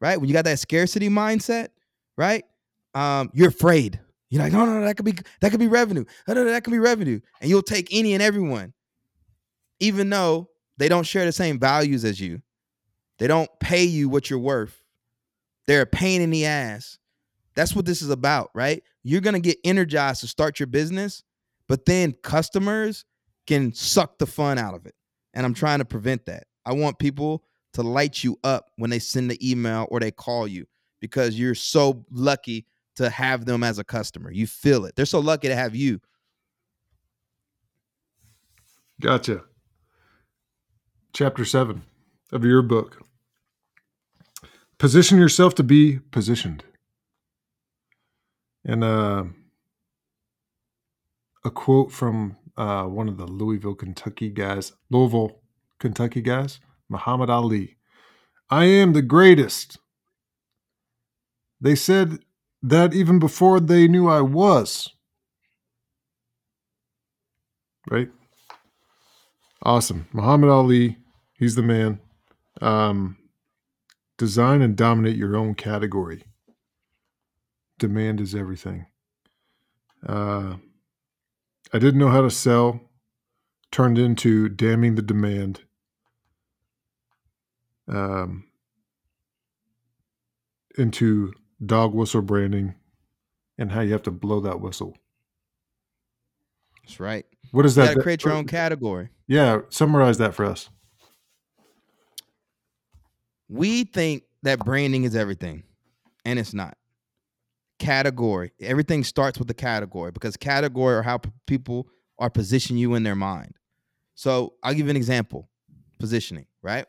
right? 0.00 0.18
When 0.18 0.28
you 0.28 0.32
got 0.34 0.44
that 0.44 0.58
scarcity 0.58 1.08
mindset, 1.08 1.68
right? 2.16 2.44
Um, 2.94 3.30
you're 3.34 3.48
afraid. 3.48 4.00
You're 4.30 4.42
like, 4.42 4.52
no, 4.52 4.64
no, 4.64 4.80
no, 4.80 4.84
that 4.84 4.96
could 4.96 5.04
be 5.04 5.14
that 5.40 5.50
could 5.50 5.60
be 5.60 5.68
revenue. 5.68 6.04
No, 6.28 6.34
no, 6.34 6.44
no, 6.44 6.50
that 6.50 6.64
could 6.64 6.72
be 6.72 6.78
revenue. 6.78 7.20
And 7.40 7.50
you'll 7.50 7.62
take 7.62 7.88
any 7.92 8.14
and 8.14 8.22
everyone, 8.22 8.72
even 9.80 10.10
though 10.10 10.48
they 10.76 10.88
don't 10.88 11.04
share 11.04 11.24
the 11.24 11.32
same 11.32 11.58
values 11.58 12.04
as 12.04 12.20
you. 12.20 12.42
They 13.18 13.26
don't 13.26 13.50
pay 13.60 13.84
you 13.84 14.08
what 14.08 14.28
you're 14.28 14.40
worth. 14.40 14.83
They're 15.66 15.82
a 15.82 15.86
pain 15.86 16.20
in 16.20 16.30
the 16.30 16.46
ass. 16.46 16.98
That's 17.54 17.74
what 17.74 17.86
this 17.86 18.02
is 18.02 18.10
about, 18.10 18.50
right? 18.54 18.82
You're 19.02 19.20
gonna 19.20 19.40
get 19.40 19.58
energized 19.64 20.20
to 20.20 20.26
start 20.26 20.58
your 20.58 20.66
business, 20.66 21.22
but 21.68 21.86
then 21.86 22.12
customers 22.22 23.04
can 23.46 23.72
suck 23.72 24.18
the 24.18 24.26
fun 24.26 24.58
out 24.58 24.74
of 24.74 24.86
it. 24.86 24.94
And 25.34 25.44
I'm 25.44 25.54
trying 25.54 25.78
to 25.78 25.84
prevent 25.84 26.26
that. 26.26 26.44
I 26.64 26.72
want 26.72 26.98
people 26.98 27.44
to 27.74 27.82
light 27.82 28.22
you 28.24 28.38
up 28.44 28.70
when 28.76 28.90
they 28.90 28.98
send 28.98 29.30
the 29.30 29.50
email 29.50 29.86
or 29.90 30.00
they 30.00 30.10
call 30.10 30.46
you 30.46 30.66
because 31.00 31.38
you're 31.38 31.54
so 31.54 32.04
lucky 32.10 32.66
to 32.96 33.10
have 33.10 33.44
them 33.44 33.62
as 33.62 33.78
a 33.78 33.84
customer. 33.84 34.30
You 34.30 34.46
feel 34.46 34.84
it. 34.84 34.96
They're 34.96 35.06
so 35.06 35.20
lucky 35.20 35.48
to 35.48 35.56
have 35.56 35.74
you. 35.74 36.00
Gotcha. 39.00 39.42
Chapter 41.12 41.44
seven 41.44 41.82
of 42.32 42.44
your 42.44 42.62
book. 42.62 43.03
Position 44.78 45.18
yourself 45.18 45.54
to 45.56 45.62
be 45.62 45.98
positioned. 46.10 46.64
And 48.64 48.82
uh, 48.82 49.24
a 51.44 51.50
quote 51.50 51.92
from 51.92 52.36
uh, 52.56 52.84
one 52.84 53.08
of 53.08 53.16
the 53.16 53.26
Louisville, 53.26 53.74
Kentucky 53.74 54.30
guys, 54.30 54.72
Louisville, 54.90 55.40
Kentucky 55.78 56.22
guys, 56.22 56.60
Muhammad 56.88 57.30
Ali. 57.30 57.76
I 58.50 58.64
am 58.64 58.92
the 58.92 59.02
greatest. 59.02 59.78
They 61.60 61.74
said 61.74 62.20
that 62.62 62.94
even 62.94 63.18
before 63.18 63.60
they 63.60 63.88
knew 63.88 64.08
I 64.08 64.20
was. 64.20 64.90
Right? 67.90 68.10
Awesome. 69.62 70.06
Muhammad 70.12 70.50
Ali, 70.50 70.98
he's 71.38 71.54
the 71.54 71.62
man. 71.62 72.00
Um, 72.60 73.16
design 74.24 74.62
and 74.62 74.74
dominate 74.74 75.16
your 75.16 75.36
own 75.36 75.54
category. 75.54 76.22
Demand 77.78 78.22
is 78.22 78.34
everything. 78.34 78.86
Uh, 80.06 80.56
I 81.74 81.78
didn't 81.78 82.00
know 82.00 82.08
how 82.08 82.22
to 82.22 82.30
sell, 82.30 82.80
turned 83.70 83.98
into 83.98 84.48
damning 84.48 84.94
the 84.94 85.02
demand. 85.02 85.60
Um, 87.86 88.44
into 90.78 91.34
dog 91.64 91.92
whistle 91.92 92.22
branding 92.22 92.76
and 93.58 93.70
how 93.72 93.82
you 93.82 93.92
have 93.92 94.02
to 94.04 94.10
blow 94.10 94.40
that 94.40 94.58
whistle. 94.58 94.96
That's 96.82 96.98
right. 96.98 97.26
What 97.52 97.66
is 97.66 97.76
You 97.76 97.84
that? 97.84 97.98
create 98.00 98.24
your 98.24 98.32
own 98.32 98.46
category. 98.46 99.10
Yeah, 99.26 99.60
summarize 99.68 100.16
that 100.16 100.34
for 100.34 100.46
us. 100.46 100.70
We 103.48 103.84
think 103.84 104.24
that 104.42 104.58
branding 104.60 105.04
is 105.04 105.14
everything, 105.14 105.64
and 106.24 106.38
it's 106.38 106.54
not. 106.54 106.76
Category. 107.78 108.52
Everything 108.60 109.04
starts 109.04 109.38
with 109.38 109.48
the 109.48 109.54
category 109.54 110.12
because 110.12 110.36
category 110.36 110.94
are 110.94 111.02
how 111.02 111.18
p- 111.18 111.30
people 111.46 111.88
are 112.18 112.30
position 112.30 112.76
you 112.76 112.94
in 112.94 113.02
their 113.02 113.16
mind. 113.16 113.54
So 114.14 114.54
I'll 114.62 114.74
give 114.74 114.86
you 114.86 114.90
an 114.90 114.96
example. 114.96 115.48
Positioning, 115.98 116.46
right? 116.62 116.86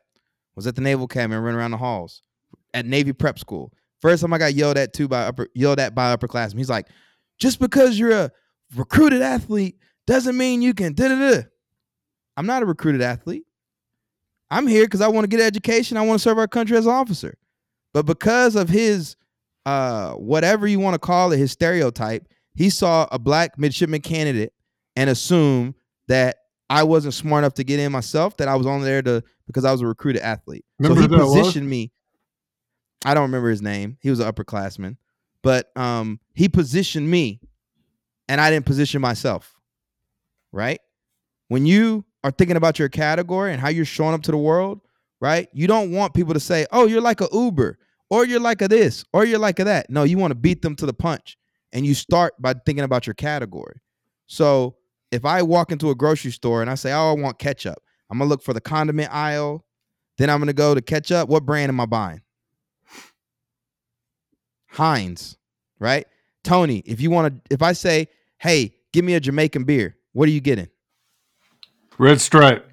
Was 0.56 0.68
at 0.68 0.76
the 0.76 0.82
Naval 0.82 1.06
Academy, 1.06 1.36
running 1.36 1.60
around 1.60 1.72
the 1.72 1.78
halls 1.78 2.22
at 2.74 2.86
Navy 2.86 3.14
Prep 3.14 3.40
School. 3.40 3.72
First 4.02 4.22
time 4.22 4.34
I 4.34 4.38
got 4.38 4.54
yelled 4.54 4.78
at 4.78 4.94
too 4.94 5.08
by 5.08 5.24
upper 5.24 5.48
yelled 5.56 5.80
at 5.80 5.96
by 5.96 6.16
upperclassmen. 6.16 6.58
He's 6.58 6.70
like, 6.70 6.88
just 7.40 7.60
because 7.60 7.98
you're 7.98 8.12
a 8.12 8.32
recruited 8.76 9.22
athlete 9.22 9.78
doesn't 10.06 10.38
mean 10.38 10.62
you 10.62 10.74
can 10.74 10.94
da 10.94 11.08
da 11.08 11.32
da. 11.32 11.44
I'm 12.38 12.46
not 12.46 12.62
a 12.62 12.66
recruited 12.66 13.02
athlete. 13.02 13.45
I'm 14.52 14.68
here 14.68 14.86
because 14.86 15.02
I 15.02 15.08
want 15.08 15.26
to 15.26 15.36
get 15.36 15.40
education. 15.44 15.98
I 15.98 16.02
want 16.02 16.20
to 16.20 16.24
serve 16.24 16.38
our 16.38 16.48
country 16.48 16.78
as 16.78 16.86
an 16.86 16.92
officer. 16.92 17.38
But 17.94 18.06
because 18.06 18.56
of 18.56 18.70
his 18.70 19.16
uh 19.66 20.14
whatever 20.14 20.68
you 20.68 20.80
want 20.80 20.94
to 20.94 21.00
call 21.00 21.32
it, 21.32 21.38
his 21.38 21.52
stereotype, 21.52 22.28
he 22.54 22.70
saw 22.70 23.08
a 23.12 23.20
black 23.20 23.58
midshipman 23.58 24.02
candidate 24.02 24.54
and 24.96 25.10
assumed 25.10 25.76
that 26.08 26.38
I 26.70 26.84
wasn't 26.84 27.14
smart 27.14 27.44
enough 27.44 27.56
to 27.56 27.64
get 27.64 27.80
in 27.80 27.92
myself, 27.92 28.38
that 28.38 28.48
I 28.48 28.56
was 28.56 28.68
only 28.68 28.86
there 28.86 29.02
to 29.04 29.24
because 29.48 29.66
I 29.66 29.72
was 29.72 29.82
a 29.82 29.88
recruited 29.88 30.22
athlete. 30.22 30.66
Remember 30.80 31.02
so 31.02 31.08
he 31.08 31.16
was? 31.16 31.38
positioned 31.38 31.70
me. 31.70 31.92
I 33.06 33.14
don't 33.14 33.24
remember 33.24 33.50
his 33.50 33.62
name. 33.62 33.98
He 34.02 34.10
was 34.10 34.20
an 34.20 34.32
upperclassman, 34.32 34.98
but 35.44 35.70
um, 35.78 36.20
he 36.34 36.50
positioned 36.50 37.10
me, 37.10 37.40
and 38.28 38.42
I 38.42 38.50
didn't 38.50 38.66
position 38.66 39.00
myself. 39.02 39.54
Right? 40.52 40.80
When 41.50 41.66
you 41.66 42.06
are 42.26 42.32
thinking 42.32 42.58
about 42.58 42.80
your 42.80 42.90
category 42.90 43.52
and 43.52 43.62
how 43.62 43.70
you're 43.70 43.86
showing 43.86 44.16
up 44.16 44.24
to 44.24 44.32
the 44.32 44.38
world, 44.38 44.82
right? 45.22 45.48
You 45.54 45.68
don't 45.68 45.92
want 45.92 46.16
people 46.16 46.34
to 46.34 46.40
say, 46.40 46.66
"Oh, 46.72 46.88
you're 46.88 47.00
like 47.00 47.22
a 47.22 47.28
Uber," 47.32 47.78
or 48.10 48.26
"You're 48.26 48.40
like 48.40 48.64
a 48.64 48.68
this," 48.68 49.06
or 49.14 49.26
"You're 49.26 49.38
like 49.38 49.60
a 49.60 49.64
that." 49.66 49.92
No, 49.92 50.02
you 50.02 50.18
want 50.18 50.32
to 50.32 50.36
beat 50.36 50.64
them 50.64 50.76
to 50.78 50.88
the 50.88 50.94
punch, 50.94 51.38
and 51.72 51.86
you 51.86 51.94
start 51.94 52.34
by 52.40 52.56
thinking 52.66 52.84
about 52.84 53.06
your 53.06 53.14
category. 53.14 53.80
So 54.26 54.76
if 55.12 55.24
I 55.24 55.44
walk 55.44 55.72
into 55.72 55.92
a 55.92 55.96
grocery 55.96 56.32
store 56.32 56.64
and 56.64 56.72
I 56.72 56.74
say, 56.74 56.92
"Oh, 56.92 57.12
I 57.12 57.22
want 57.22 57.38
ketchup," 57.38 57.78
I'm 58.10 58.18
gonna 58.18 58.28
look 58.28 58.42
for 58.42 58.54
the 58.54 58.62
condiment 58.62 59.14
aisle. 59.14 59.64
Then 60.18 60.32
I'm 60.32 60.40
gonna 60.40 60.52
go 60.54 60.74
to 60.74 60.82
ketchup. 60.82 61.30
What 61.30 61.46
brand 61.46 61.70
am 61.70 61.80
I 61.80 61.86
buying? 61.86 62.22
Heinz, 64.70 65.38
right? 65.78 66.08
Tony, 66.44 66.80
if 66.88 67.00
you 67.02 67.12
want 67.12 67.36
to, 67.36 67.54
if 67.54 67.62
I 67.62 67.74
say, 67.74 68.08
"Hey, 68.40 68.78
give 68.92 69.06
me 69.06 69.14
a 69.14 69.20
Jamaican 69.20 69.66
beer," 69.66 69.96
what 70.14 70.28
are 70.28 70.32
you 70.32 70.42
getting? 70.42 70.70
Red 71.98 72.22
stripe. 72.22 72.70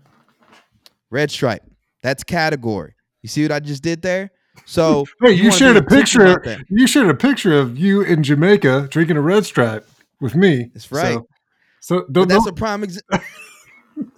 Red 1.11 1.31
Stripe. 1.31 1.62
That's 2.03 2.24
category. 2.24 2.94
You 3.23 3.28
see 3.28 3.43
what 3.43 3.53
I 3.53 3.61
just 3.61 3.82
did 3.82 4.03
there? 4.03 4.31
So 4.65 5.05
Hey, 5.20 5.32
you, 5.32 5.44
wanna 5.44 5.57
shared 5.57 5.77
a 5.77 5.82
picture. 5.82 6.23
intentional 6.23 6.32
about 6.32 6.44
that. 6.44 6.65
You 6.69 6.86
shared 6.86 7.09
a 7.09 7.15
picture 7.15 7.59
of 7.59 7.78
you 7.78 8.03
in 8.03 8.23
Jamaica 8.23 8.89
drinking 8.90 9.16
a 9.16 9.20
red 9.20 9.44
stripe 9.44 9.86
with 10.20 10.35
me. 10.35 10.70
That's 10.73 10.90
right. 10.90 11.15
So, 11.15 11.27
so 11.81 12.07
don't, 12.11 12.28
that's 12.28 12.44
don't 12.44 12.53
a 12.53 12.57
prime 12.57 12.82
example. 12.82 13.20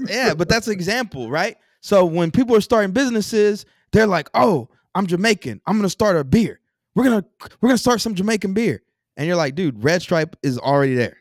yeah, 0.08 0.34
but 0.34 0.48
that's 0.48 0.66
an 0.68 0.72
example, 0.72 1.30
right? 1.30 1.56
So 1.80 2.04
when 2.04 2.30
people 2.30 2.56
are 2.56 2.60
starting 2.60 2.92
businesses, 2.92 3.66
they're 3.92 4.06
like, 4.06 4.30
"Oh, 4.34 4.68
I'm 4.94 5.06
Jamaican. 5.06 5.60
I'm 5.66 5.76
gonna 5.76 5.88
start 5.90 6.16
a 6.16 6.24
beer. 6.24 6.60
We're 6.94 7.04
gonna 7.04 7.24
we're 7.60 7.68
gonna 7.68 7.78
start 7.78 8.00
some 8.00 8.14
Jamaican 8.14 8.54
beer." 8.54 8.82
And 9.16 9.26
you're 9.26 9.36
like, 9.36 9.54
"Dude, 9.54 9.82
Red 9.82 10.00
Stripe 10.02 10.36
is 10.42 10.58
already 10.58 10.94
there." 10.94 11.18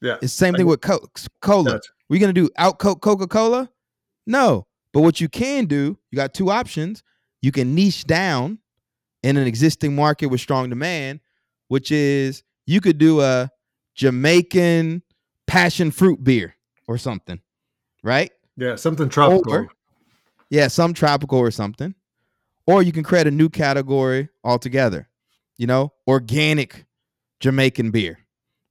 yeah. 0.00 0.14
It's 0.14 0.20
the 0.22 0.28
same 0.28 0.54
thing 0.54 0.66
with 0.66 0.80
Coke, 0.80 1.18
cola. 1.40 1.72
Gotcha. 1.72 1.90
We're 2.08 2.20
gonna 2.20 2.32
do 2.32 2.50
out 2.56 2.78
Coca 2.78 3.26
Cola? 3.26 3.70
No. 4.26 4.66
But 4.92 5.00
what 5.00 5.20
you 5.20 5.28
can 5.28 5.66
do, 5.66 5.98
you 6.10 6.16
got 6.16 6.34
two 6.34 6.50
options. 6.50 7.02
You 7.42 7.50
can 7.52 7.74
niche 7.74 8.04
down 8.04 8.58
in 9.22 9.36
an 9.36 9.46
existing 9.46 9.94
market 9.94 10.26
with 10.26 10.40
strong 10.40 10.68
demand, 10.70 11.20
which 11.68 11.90
is 11.90 12.42
you 12.66 12.80
could 12.80 12.98
do 12.98 13.20
a 13.20 13.50
Jamaican 13.94 15.02
passion 15.46 15.90
fruit 15.90 16.22
beer 16.22 16.54
or 16.86 16.96
something, 16.98 17.40
right? 18.02 18.30
Yeah, 18.56 18.76
something 18.76 19.08
tropical. 19.08 19.52
Or- 19.52 19.68
Yeah, 20.50 20.68
some 20.68 20.94
tropical 20.94 21.38
or 21.38 21.50
something. 21.50 21.94
Or 22.66 22.82
you 22.82 22.92
can 22.92 23.02
create 23.02 23.26
a 23.26 23.30
new 23.30 23.48
category 23.48 24.28
altogether. 24.44 25.08
You 25.56 25.66
know, 25.66 25.92
organic 26.06 26.86
Jamaican 27.40 27.90
beer. 27.90 28.18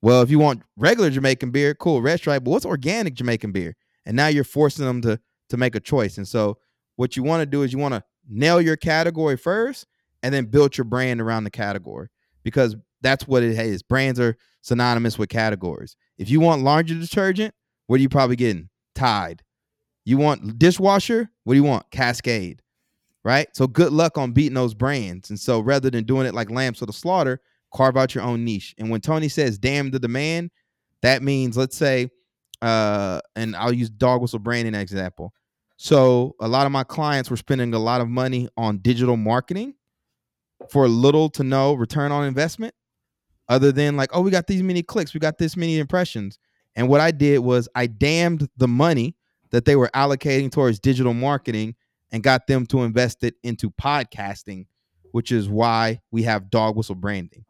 Well, 0.04 0.22
if 0.22 0.30
you 0.30 0.38
want 0.38 0.64
regular 0.76 1.10
Jamaican 1.10 1.52
beer, 1.52 1.74
cool, 1.74 2.02
red 2.02 2.20
stripe. 2.20 2.44
But 2.44 2.52
what's 2.52 2.66
organic 2.66 3.14
Jamaican 3.14 3.54
beer? 3.54 3.74
And 4.06 4.18
now 4.18 4.28
you're 4.28 4.44
forcing 4.44 4.84
them 4.84 5.02
to 5.02 5.18
to 5.48 5.56
make 5.56 5.76
a 5.76 5.80
choice. 5.80 6.18
And 6.18 6.28
so 6.28 6.58
what 6.98 7.16
you 7.16 7.24
want 7.24 7.40
to 7.42 7.46
do 7.46 7.64
is 7.64 7.72
you 7.72 7.80
want 7.80 7.94
to 7.94 8.04
nail 8.28 8.60
your 8.60 8.76
category 8.76 9.38
first 9.38 9.88
and 10.22 10.34
then 10.34 10.46
build 10.46 10.78
your 10.78 10.84
brand 10.84 11.22
around 11.22 11.46
the 11.46 11.50
category 11.50 12.10
because 12.44 12.76
that's 13.00 13.30
what 13.30 13.44
it 13.44 13.58
is. 13.58 13.82
Brands 13.82 14.20
are 14.20 14.36
synonymous 14.62 15.18
with 15.18 15.30
categories. 15.30 15.96
If 16.18 16.30
you 16.30 16.42
want 16.42 16.64
laundry 16.64 17.00
detergent, 17.00 17.54
what 17.88 17.98
are 18.00 18.02
you 18.02 18.10
probably 18.10 18.36
getting? 18.36 18.68
Tide. 18.96 19.42
You 20.04 20.18
want 20.18 20.60
dishwasher? 20.60 21.30
What 21.46 21.54
do 21.54 21.58
you 21.58 21.64
want? 21.64 21.90
Cascade. 21.92 22.62
Right? 23.24 23.48
So 23.54 23.68
good 23.68 23.94
luck 23.94 24.18
on 24.18 24.34
beating 24.34 24.56
those 24.56 24.74
brands. 24.74 25.30
And 25.30 25.40
so 25.40 25.62
rather 25.62 25.90
than 25.90 26.04
doing 26.04 26.28
it 26.28 26.34
like 26.34 26.52
lambs 26.52 26.80
to 26.80 26.86
the 26.86 26.92
slaughter, 26.92 27.40
carve 27.74 27.98
out 27.98 28.16
your 28.16 28.24
own 28.24 28.46
niche. 28.46 28.76
And 28.78 28.90
when 28.90 29.02
Tony 29.02 29.30
says 29.30 29.58
damn 29.58 29.92
the 29.92 30.00
demand, 30.00 30.52
that 31.02 31.22
means 31.22 31.58
let's 31.58 31.78
say, 31.78 32.10
uh, 32.62 33.20
and 33.36 33.56
I'll 33.56 33.74
use 33.74 33.90
dog 33.90 34.22
whistle 34.22 34.40
branding 34.40 34.76
example. 34.76 35.34
So 35.78 36.36
a 36.40 36.48
lot 36.48 36.66
of 36.66 36.72
my 36.72 36.84
clients 36.84 37.30
were 37.30 37.38
spending 37.38 37.74
a 37.74 37.80
lot 37.80 38.00
of 38.00 38.08
money 38.08 38.48
on 38.56 38.78
digital 38.78 39.18
marketing 39.18 39.74
for 40.70 40.88
little 40.88 41.30
to 41.32 41.44
no 41.44 41.74
return 41.74 42.12
on 42.12 42.26
investment, 42.26 42.74
other 43.50 43.72
than 43.72 43.98
like, 43.98 44.10
oh, 44.14 44.22
we 44.22 44.32
got 44.32 44.48
these 44.48 44.64
many 44.64 44.82
clicks, 44.82 45.14
we 45.14 45.20
got 45.20 45.38
this 45.38 45.58
many 45.58 45.78
impressions. 45.78 46.40
And 46.76 46.88
what 46.88 47.02
I 47.02 47.12
did 47.12 47.40
was 47.40 47.68
I 47.76 47.88
damned 47.88 48.48
the 48.58 48.68
money 48.68 49.16
that 49.52 49.66
they 49.66 49.76
were 49.76 49.90
allocating 49.94 50.52
towards 50.52 50.80
digital 50.80 51.14
marketing 51.14 51.76
and 52.12 52.24
got 52.24 52.48
them 52.48 52.66
to 52.68 52.84
invest 52.84 53.24
it 53.24 53.36
into 53.44 53.70
podcasting, 53.72 54.68
which 55.12 55.32
is 55.32 55.50
why 55.50 56.00
we 56.12 56.24
have 56.24 56.50
dog 56.50 56.78
whistle 56.78 56.96
branding. 56.96 57.44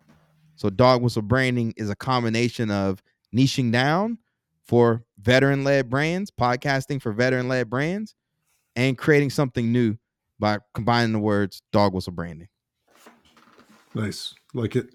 So 0.56 0.70
dog 0.70 1.02
whistle 1.02 1.22
branding 1.22 1.74
is 1.78 1.90
a 1.90 1.96
combination 1.96 2.72
of 2.72 3.02
niching 3.36 3.72
down 3.72 4.20
for 4.66 5.04
veteran 5.20 5.64
led 5.64 5.90
brands, 5.90 6.32
podcasting 6.32 7.02
for 7.02 7.12
veteran 7.12 7.48
led 7.48 7.70
brands, 7.70 8.16
and 8.76 8.98
creating 8.98 9.30
something 9.30 9.72
new 9.72 9.98
by 10.40 10.60
combining 10.74 11.14
the 11.14 11.20
words 11.20 11.62
dog 11.72 11.94
whistle 11.94 12.14
branding. 12.14 12.48
Nice. 13.94 14.34
Like 14.54 14.76
it. 14.76 14.88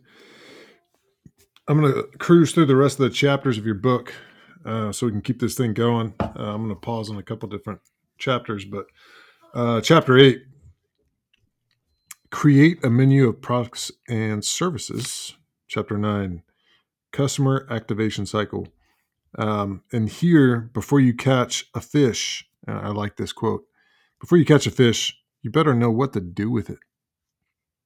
I'm 1.68 1.80
going 1.80 1.93
to 1.93 2.05
cruise 2.18 2.52
through 2.52 2.66
the 2.66 2.76
rest 2.76 2.98
of 2.98 3.05
the 3.05 3.14
chapters 3.14 3.59
of 3.59 3.66
your 3.66 3.74
book 3.74 4.14
uh, 4.64 4.90
so 4.90 5.06
we 5.06 5.12
can 5.12 5.20
keep 5.20 5.39
this 5.39 5.55
thing 5.55 5.74
going. 5.74 6.14
Uh, 6.18 6.32
I'm 6.36 6.64
going 6.64 6.68
to 6.70 6.74
pause 6.76 7.10
on 7.10 7.18
a 7.18 7.22
couple 7.22 7.48
different 7.48 7.80
chapters, 8.16 8.64
but 8.64 8.86
uh, 9.55 9.80
chapter 9.80 10.16
eight 10.16 10.44
create 12.30 12.85
a 12.85 12.90
menu 12.90 13.28
of 13.28 13.40
products 13.40 13.90
and 14.09 14.44
services. 14.44 15.35
Chapter 15.68 15.96
nine 15.98 16.42
customer 17.12 17.66
activation 17.70 18.26
cycle. 18.26 18.68
Um, 19.38 19.82
and 19.92 20.08
here, 20.08 20.70
before 20.72 21.00
you 21.00 21.14
catch 21.14 21.66
a 21.74 21.80
fish, 21.80 22.48
I 22.66 22.88
like 22.88 23.16
this 23.16 23.32
quote 23.32 23.64
before 24.20 24.38
you 24.38 24.44
catch 24.44 24.66
a 24.66 24.70
fish, 24.70 25.16
you 25.42 25.50
better 25.50 25.74
know 25.74 25.90
what 25.90 26.12
to 26.12 26.20
do 26.20 26.50
with 26.50 26.70
it. 26.70 26.78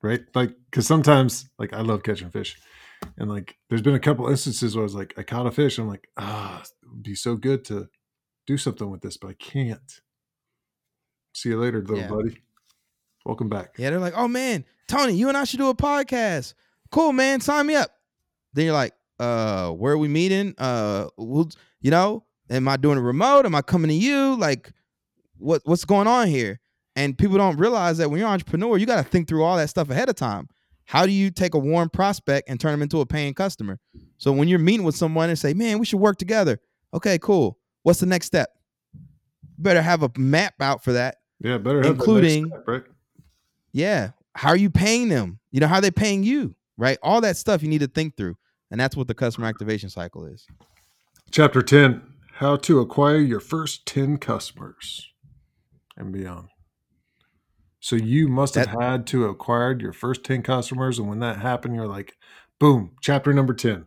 Right? 0.03 0.23
Like, 0.35 0.55
because 0.71 0.87
sometimes, 0.87 1.49
like, 1.59 1.73
I 1.73 1.81
love 1.81 2.03
catching 2.03 2.31
fish. 2.31 2.59
And 3.17 3.29
like, 3.29 3.57
there's 3.69 3.83
been 3.83 3.95
a 3.95 4.01
couple 4.01 4.29
instances 4.29 4.75
where 4.75 4.83
I 4.83 4.85
was 4.85 4.95
like, 4.95 5.15
I 5.17 5.23
caught 5.23 5.47
a 5.47 5.51
fish. 5.51 5.79
I'm 5.79 5.89
like, 5.89 6.09
ah, 6.17 6.63
it 6.63 6.89
would 6.89 7.03
be 7.03 7.15
so 7.15 7.37
good 7.37 7.65
to 7.67 7.89
do 8.47 8.57
something 8.57 8.91
with 8.91 9.01
this, 9.03 9.17
but 9.17 9.29
I 9.29 9.35
can't. 9.35 10.01
See 11.35 11.51
you 11.51 11.59
later, 11.61 11.81
little 11.81 11.99
Yeah. 11.99 12.09
buddy. 12.09 12.43
Welcome 13.25 13.49
back. 13.49 13.75
Yeah, 13.79 13.91
they're 13.91 14.01
like, 14.01 14.15
oh 14.17 14.27
man, 14.29 14.65
Tony, 14.89 15.15
you 15.15 15.29
and 15.29 15.37
I 15.37 15.45
should 15.45 15.59
do 15.61 15.69
a 15.69 15.75
podcast. 15.75 16.55
Cool, 16.93 17.13
man, 17.13 17.41
sign 17.41 17.67
me 17.67 17.75
up. 17.75 17.91
Then 18.55 18.67
you're 18.67 18.75
like, 18.75 18.93
uh, 19.19 19.71
where 19.71 19.95
are 19.95 19.99
we 19.99 20.09
meeting? 20.09 20.55
Uh, 20.59 21.07
we'll, 21.17 21.49
you 21.81 21.91
know, 21.91 22.25
am 22.51 22.69
I 22.69 22.77
doing 22.77 22.99
a 22.99 23.03
remote? 23.03 23.47
Am 23.47 23.55
I 23.55 23.63
coming 23.63 23.89
to 23.89 23.95
you? 23.95 24.37
Like, 24.37 24.73
what 25.39 25.63
what's 25.65 25.85
going 25.85 26.07
on 26.07 26.29
here? 26.29 26.61
And 26.95 27.17
people 27.17 27.39
don't 27.39 27.57
realize 27.57 27.99
that 27.99 28.11
when 28.11 28.19
you're 28.19 28.29
an 28.29 28.35
entrepreneur, 28.35 28.77
you 28.77 28.85
got 28.87 29.03
to 29.03 29.09
think 29.09 29.27
through 29.27 29.43
all 29.43 29.57
that 29.57 29.71
stuff 29.71 29.89
ahead 29.91 30.09
of 30.11 30.15
time. 30.17 30.49
How 30.85 31.07
do 31.07 31.13
you 31.13 31.31
take 31.31 31.55
a 31.55 31.59
warm 31.59 31.89
prospect 31.89 32.51
and 32.51 32.61
turn 32.61 32.73
them 32.73 32.83
into 32.83 33.01
a 33.01 33.07
paying 33.07 33.33
customer? 33.33 33.79
So 34.19 34.31
when 34.33 34.47
you're 34.49 34.59
meeting 34.59 34.85
with 34.85 34.95
someone 34.97 35.31
and 35.31 35.39
say, 35.39 35.55
man, 35.55 35.79
we 35.79 35.87
should 35.87 36.01
work 36.01 36.19
together. 36.19 36.59
Okay, 36.93 37.19
cool. 37.19 37.59
What's 37.85 38.01
the 38.01 38.07
next 38.07 38.27
step? 38.27 38.51
Better 39.57 39.81
have 39.81 40.03
a 40.03 40.11
map 40.19 40.55
out 40.61 40.85
for 40.85 40.93
that 40.93 41.17
Yeah, 41.41 41.57
better 41.59 41.77
have 41.79 41.85
that 41.85 41.89
next 41.93 42.01
Including- 42.01 42.47
step, 42.49 42.69
right. 42.69 42.83
yeah. 43.73 44.11
How 44.35 44.49
are 44.51 44.57
you 44.57 44.69
paying 44.71 45.09
them? 45.09 45.39
You 45.51 45.61
know, 45.61 45.69
how 45.69 45.77
are 45.77 45.81
they 45.81 45.91
paying 45.91 46.25
you? 46.25 46.55
Right? 46.79 46.99
All 47.03 47.21
that 47.21 47.37
stuff 47.37 47.63
you 47.63 47.69
need 47.69 47.81
to 47.81 47.87
think 47.89 48.17
through. 48.17 48.37
And 48.71 48.81
that's 48.81 48.97
what 48.97 49.07
the 49.07 49.15
customer 49.15 49.47
activation 49.47 49.91
cycle 49.91 50.25
is. 50.25 50.47
Chapter 51.31 51.61
10 51.63 52.03
How 52.35 52.57
to 52.57 52.81
Acquire 52.81 53.19
Your 53.19 53.41
First 53.41 53.85
10 53.87 54.17
Customers 54.19 55.13
and 55.97 56.13
Beyond. 56.13 56.49
So 57.81 57.97
you 57.97 58.29
must 58.29 58.55
have 58.55 58.67
That- 58.67 58.81
had 58.83 59.07
to 59.09 59.27
acquired 59.27 59.81
your 59.83 59.93
first 59.93 60.25
10 60.25 60.43
customers. 60.43 60.99
And 60.99 61.09
when 61.09 61.19
that 61.19 61.39
happened, 61.39 61.75
you're 61.75 61.89
like, 61.89 62.15
boom, 62.59 62.93
chapter 63.01 63.33
number 63.33 63.53
10. 63.55 63.87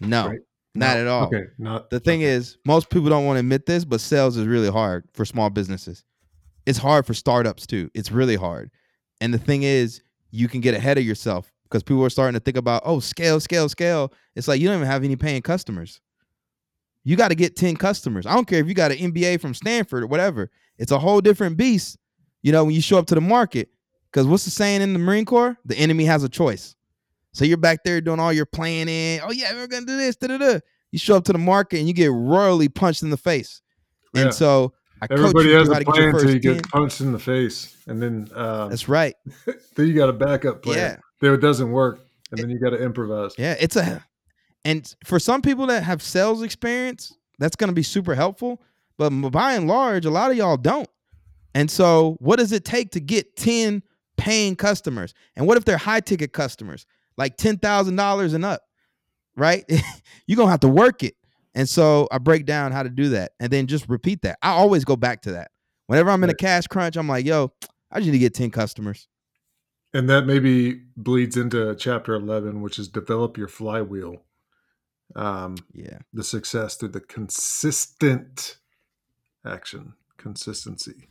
No, 0.00 0.28
Right. 0.28 0.40
not 0.74 0.94
No. 0.96 1.00
at 1.00 1.06
all. 1.06 1.26
Okay. 1.26 1.44
Not 1.56 1.88
The 1.90 2.00
thing 2.00 2.20
okay. 2.20 2.30
is, 2.30 2.58
most 2.66 2.90
people 2.90 3.08
don't 3.08 3.24
want 3.24 3.36
to 3.36 3.40
admit 3.40 3.66
this, 3.66 3.84
but 3.84 4.00
sales 4.00 4.36
is 4.36 4.46
really 4.46 4.70
hard 4.70 5.08
for 5.14 5.24
small 5.24 5.50
businesses. 5.50 6.04
It's 6.66 6.78
hard 6.78 7.06
for 7.06 7.14
startups 7.14 7.66
too. 7.66 7.90
It's 7.94 8.10
really 8.10 8.36
hard. 8.36 8.70
And 9.20 9.32
the 9.32 9.38
thing 9.38 9.62
is, 9.62 10.02
you 10.30 10.48
can 10.48 10.60
get 10.60 10.74
ahead 10.74 10.98
of 10.98 11.04
yourself 11.04 11.52
because 11.74 11.82
people 11.82 12.04
are 12.04 12.10
starting 12.10 12.34
to 12.34 12.40
think 12.40 12.56
about, 12.56 12.82
oh, 12.84 13.00
scale, 13.00 13.40
scale, 13.40 13.68
scale. 13.68 14.12
It's 14.36 14.46
like 14.46 14.60
you 14.60 14.68
don't 14.68 14.76
even 14.76 14.86
have 14.86 15.02
any 15.02 15.16
paying 15.16 15.42
customers. 15.42 16.00
You 17.02 17.16
got 17.16 17.28
to 17.28 17.34
get 17.34 17.56
10 17.56 17.76
customers. 17.76 18.26
I 18.26 18.34
don't 18.34 18.46
care 18.46 18.60
if 18.60 18.68
you 18.68 18.74
got 18.74 18.92
an 18.92 18.98
MBA 19.12 19.40
from 19.40 19.54
Stanford 19.54 20.04
or 20.04 20.06
whatever. 20.06 20.52
It's 20.78 20.92
a 20.92 21.00
whole 21.00 21.20
different 21.20 21.56
beast, 21.56 21.98
you 22.42 22.52
know, 22.52 22.64
when 22.64 22.76
you 22.76 22.80
show 22.80 22.96
up 22.96 23.06
to 23.06 23.16
the 23.16 23.20
market. 23.20 23.70
Because 24.08 24.24
what's 24.28 24.44
the 24.44 24.52
saying 24.52 24.82
in 24.82 24.92
the 24.92 25.00
Marine 25.00 25.24
Corps? 25.24 25.56
The 25.64 25.76
enemy 25.76 26.04
has 26.04 26.22
a 26.22 26.28
choice. 26.28 26.76
So 27.32 27.44
you're 27.44 27.56
back 27.56 27.82
there 27.82 28.00
doing 28.00 28.20
all 28.20 28.32
your 28.32 28.46
planning. 28.46 29.18
Oh, 29.24 29.32
yeah, 29.32 29.52
we're 29.52 29.66
going 29.66 29.84
to 29.84 29.92
do 29.92 29.96
this. 29.96 30.14
Da, 30.14 30.28
da, 30.28 30.38
da. 30.38 30.60
You 30.92 31.00
show 31.00 31.16
up 31.16 31.24
to 31.24 31.32
the 31.32 31.38
market 31.38 31.78
and 31.78 31.88
you 31.88 31.92
get 31.92 32.12
royally 32.12 32.68
punched 32.68 33.02
in 33.02 33.10
the 33.10 33.16
face. 33.16 33.62
Yeah. 34.14 34.22
And 34.22 34.34
so 34.34 34.74
I 35.02 35.08
Everybody 35.10 35.52
has 35.54 35.68
a 35.68 35.80
plan 35.80 36.10
until 36.10 36.30
you 36.30 36.38
get 36.38 36.62
punched 36.68 37.00
in 37.00 37.10
the 37.10 37.18
face. 37.18 37.76
And 37.88 38.00
then, 38.00 38.28
um, 38.32 38.70
That's 38.70 38.88
right. 38.88 39.16
then 39.74 39.88
you 39.88 39.94
got 39.94 40.08
a 40.08 40.12
backup 40.12 40.62
plan. 40.62 40.78
Yeah. 40.78 40.96
Then 41.24 41.32
it 41.32 41.40
doesn't 41.40 41.70
work. 41.70 42.00
And 42.30 42.40
then 42.40 42.50
you 42.50 42.58
got 42.58 42.70
to 42.70 42.82
improvise. 42.82 43.34
Yeah, 43.38 43.54
it's 43.58 43.76
a 43.76 44.04
and 44.64 44.94
for 45.04 45.18
some 45.18 45.42
people 45.42 45.66
that 45.66 45.82
have 45.82 46.02
sales 46.02 46.42
experience, 46.42 47.16
that's 47.38 47.56
going 47.56 47.68
to 47.68 47.74
be 47.74 47.82
super 47.82 48.14
helpful, 48.14 48.62
but 48.96 49.10
by 49.10 49.54
and 49.54 49.66
large, 49.66 50.04
a 50.04 50.10
lot 50.10 50.30
of 50.30 50.36
y'all 50.36 50.56
don't. 50.56 50.88
And 51.54 51.70
so, 51.70 52.16
what 52.20 52.38
does 52.38 52.52
it 52.52 52.64
take 52.64 52.90
to 52.92 53.00
get 53.00 53.36
10 53.36 53.82
paying 54.16 54.56
customers? 54.56 55.14
And 55.36 55.46
what 55.46 55.56
if 55.56 55.64
they're 55.64 55.76
high 55.76 56.00
ticket 56.00 56.32
customers, 56.32 56.86
like 57.16 57.36
$10,000 57.36 58.34
and 58.34 58.44
up, 58.44 58.62
right? 59.36 59.64
You're 60.26 60.36
going 60.36 60.48
to 60.48 60.50
have 60.50 60.60
to 60.60 60.68
work 60.68 61.02
it. 61.02 61.14
And 61.54 61.68
so, 61.68 62.08
I 62.10 62.18
break 62.18 62.46
down 62.46 62.72
how 62.72 62.82
to 62.82 62.90
do 62.90 63.10
that 63.10 63.32
and 63.40 63.50
then 63.50 63.66
just 63.66 63.88
repeat 63.88 64.22
that. 64.22 64.38
I 64.42 64.50
always 64.50 64.84
go 64.84 64.96
back 64.96 65.22
to 65.22 65.32
that. 65.32 65.50
Whenever 65.86 66.10
I'm 66.10 66.24
in 66.24 66.30
a 66.30 66.34
cash 66.34 66.66
crunch, 66.66 66.96
I'm 66.96 67.08
like, 67.08 67.26
yo, 67.26 67.52
I 67.90 68.00
just 68.00 68.06
need 68.06 68.12
to 68.12 68.18
get 68.18 68.34
10 68.34 68.50
customers. 68.50 69.08
And 69.94 70.10
that 70.10 70.26
maybe 70.26 70.82
bleeds 70.96 71.36
into 71.36 71.74
chapter 71.76 72.14
11, 72.14 72.60
which 72.60 72.78
is 72.80 72.88
develop 72.88 73.38
your 73.38 73.48
flywheel. 73.48 74.24
Um, 75.14 75.54
Yeah. 75.72 76.00
the 76.12 76.24
success 76.24 76.74
through 76.76 76.88
the 76.88 77.00
consistent 77.00 78.58
action, 79.44 79.94
consistency. 80.16 81.08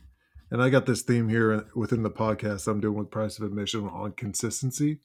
And 0.50 0.62
I 0.62 0.68
got 0.68 0.84
this 0.84 1.02
theme 1.02 1.30
here 1.30 1.66
within 1.74 2.02
the 2.02 2.10
podcast 2.10 2.68
I'm 2.68 2.80
doing 2.80 2.98
with 2.98 3.10
Price 3.10 3.38
of 3.38 3.46
Admission 3.46 3.88
on 3.88 4.12
consistency 4.12 5.00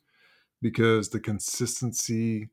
because 0.62 1.10
the 1.10 1.20
consistency 1.22 2.50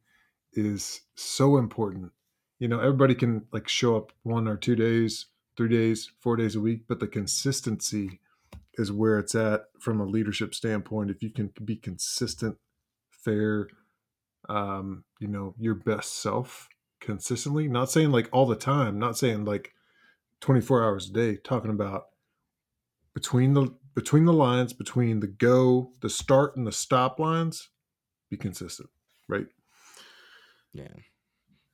is 0.52 1.00
so 1.16 1.56
important. 1.56 2.12
You 2.60 2.68
know, 2.68 2.78
everybody 2.78 3.14
can 3.16 3.46
like 3.52 3.66
show 3.66 3.96
up 3.96 4.12
one 4.22 4.46
or 4.46 4.56
two 4.56 4.76
days, 4.76 5.26
three 5.56 5.68
days, 5.68 6.12
four 6.20 6.36
days 6.36 6.54
a 6.54 6.60
week, 6.60 6.82
but 6.86 7.00
the 7.00 7.08
consistency 7.08 8.20
is 8.76 8.92
where 8.92 9.18
it's 9.18 9.34
at 9.34 9.64
from 9.78 10.00
a 10.00 10.04
leadership 10.04 10.54
standpoint. 10.54 11.10
If 11.10 11.22
you 11.22 11.30
can 11.30 11.52
be 11.64 11.76
consistent, 11.76 12.56
fair, 13.10 13.68
um, 14.48 15.04
you 15.18 15.28
know, 15.28 15.54
your 15.58 15.74
best 15.74 16.20
self 16.20 16.68
consistently, 17.00 17.68
not 17.68 17.90
saying 17.90 18.12
like 18.12 18.28
all 18.32 18.46
the 18.46 18.56
time, 18.56 18.98
not 18.98 19.16
saying 19.16 19.44
like 19.44 19.72
24 20.40 20.84
hours 20.84 21.08
a 21.08 21.12
day, 21.12 21.36
talking 21.36 21.70
about 21.70 22.04
between 23.14 23.54
the 23.54 23.74
between 23.94 24.26
the 24.26 24.32
lines, 24.32 24.74
between 24.74 25.20
the 25.20 25.26
go, 25.26 25.92
the 26.00 26.10
start 26.10 26.54
and 26.56 26.66
the 26.66 26.72
stop 26.72 27.18
lines, 27.18 27.70
be 28.30 28.36
consistent, 28.36 28.90
right? 29.28 29.46
Yeah. 30.72 30.88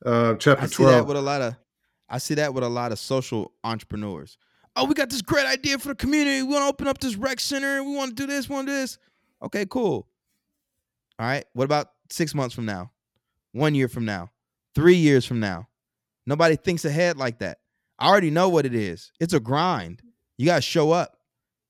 Uh 0.05 0.35
chapter 0.35 0.63
I 0.63 0.67
see 0.67 0.83
that 0.85 1.05
12. 1.05 1.07
with 1.07 1.17
a 1.17 1.21
lot 1.21 1.41
of 1.41 1.55
I 2.09 2.17
see 2.17 2.35
that 2.35 2.53
with 2.53 2.63
a 2.63 2.69
lot 2.69 2.91
of 2.91 2.99
social 2.99 3.53
entrepreneurs. 3.63 4.37
Oh, 4.75 4.85
we 4.85 4.93
got 4.93 5.09
this 5.09 5.21
great 5.21 5.45
idea 5.45 5.77
for 5.77 5.89
the 5.89 5.95
community. 5.95 6.41
We 6.41 6.49
want 6.49 6.63
to 6.63 6.67
open 6.67 6.87
up 6.87 6.99
this 6.99 7.15
rec 7.15 7.39
center. 7.39 7.83
We 7.83 7.95
want 7.95 8.09
to 8.09 8.15
do 8.15 8.27
this, 8.27 8.49
want 8.49 8.67
to 8.67 8.73
do 8.73 8.77
this. 8.77 8.97
Okay, 9.41 9.65
cool. 9.69 10.07
All 11.19 11.27
right. 11.27 11.45
What 11.53 11.65
about 11.65 11.91
six 12.09 12.33
months 12.33 12.55
from 12.55 12.65
now? 12.65 12.91
One 13.51 13.75
year 13.75 13.87
from 13.87 14.05
now? 14.05 14.31
Three 14.73 14.95
years 14.95 15.25
from 15.25 15.39
now? 15.39 15.67
Nobody 16.25 16.55
thinks 16.55 16.85
ahead 16.85 17.17
like 17.17 17.39
that. 17.39 17.59
I 17.99 18.07
already 18.07 18.31
know 18.31 18.49
what 18.49 18.65
it 18.65 18.73
is. 18.73 19.11
It's 19.19 19.33
a 19.33 19.39
grind. 19.39 20.01
You 20.37 20.47
got 20.47 20.55
to 20.55 20.61
show 20.61 20.91
up. 20.91 21.17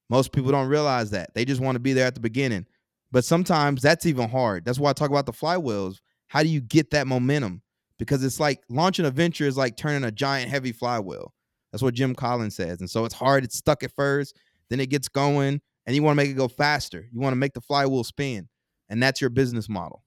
Most 0.10 0.32
people 0.32 0.52
don't 0.52 0.70
realize 0.70 1.12
that. 1.12 1.34
They 1.34 1.44
just 1.44 1.60
want 1.60 1.76
to 1.76 1.80
be 1.80 1.94
there 1.94 2.08
at 2.08 2.14
the 2.14 2.22
beginning. 2.22 2.66
But 3.12 3.26
sometimes 3.26 3.82
that's 3.82 4.06
even 4.06 4.30
hard. 4.30 4.64
That's 4.64 4.80
why 4.80 4.92
I 4.92 4.94
talk 4.94 5.10
about 5.10 5.26
the 5.26 5.34
flywheels. 5.34 6.00
How 6.28 6.42
do 6.42 6.50
you 6.50 6.62
get 6.62 6.92
that 6.92 7.08
momentum? 7.08 7.64
because 7.98 8.24
it's 8.24 8.40
like 8.40 8.62
launching 8.70 9.06
a 9.06 9.12
venture 9.12 9.46
is 9.46 9.58
like 9.58 9.78
turning 9.78 10.04
a 10.04 10.12
giant 10.12 10.50
heavy 10.50 10.72
flywheel. 10.72 11.34
That's 11.74 11.82
what 11.82 11.96
Jim 11.96 12.14
Collins 12.14 12.56
says. 12.56 12.80
And 12.80 12.90
so 12.90 13.04
it's 13.04 13.16
hard. 13.16 13.44
It's 13.44 13.58
stuck 13.58 13.84
at 13.84 13.92
first, 13.96 14.38
then 14.70 14.80
it 14.80 14.92
gets 14.92 15.08
going, 15.08 15.60
and 15.88 15.96
you 15.96 16.04
want 16.04 16.18
to 16.18 16.24
make 16.24 16.30
it 16.30 16.38
go 16.38 16.48
faster. 16.48 17.10
You 17.12 17.20
want 17.20 17.34
to 17.34 17.38
make 17.38 17.54
the 17.54 17.62
flywheel 17.62 18.04
spin, 18.04 18.48
and 18.90 19.02
that's 19.02 19.20
your 19.20 19.32
business 19.32 19.68
model. 19.68 20.04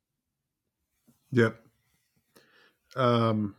Yep. 1.33 1.57
Um, 2.95 3.57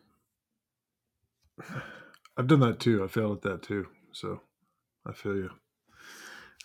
I've 2.38 2.48
done 2.48 2.62
that 2.62 2.80
too. 2.80 3.04
I 3.04 3.08
failed 3.08 3.38
at 3.38 3.42
that 3.44 3.62
too. 3.62 3.88
So 4.14 4.42
I 5.06 5.12
feel 5.12 5.36
you. 5.36 5.52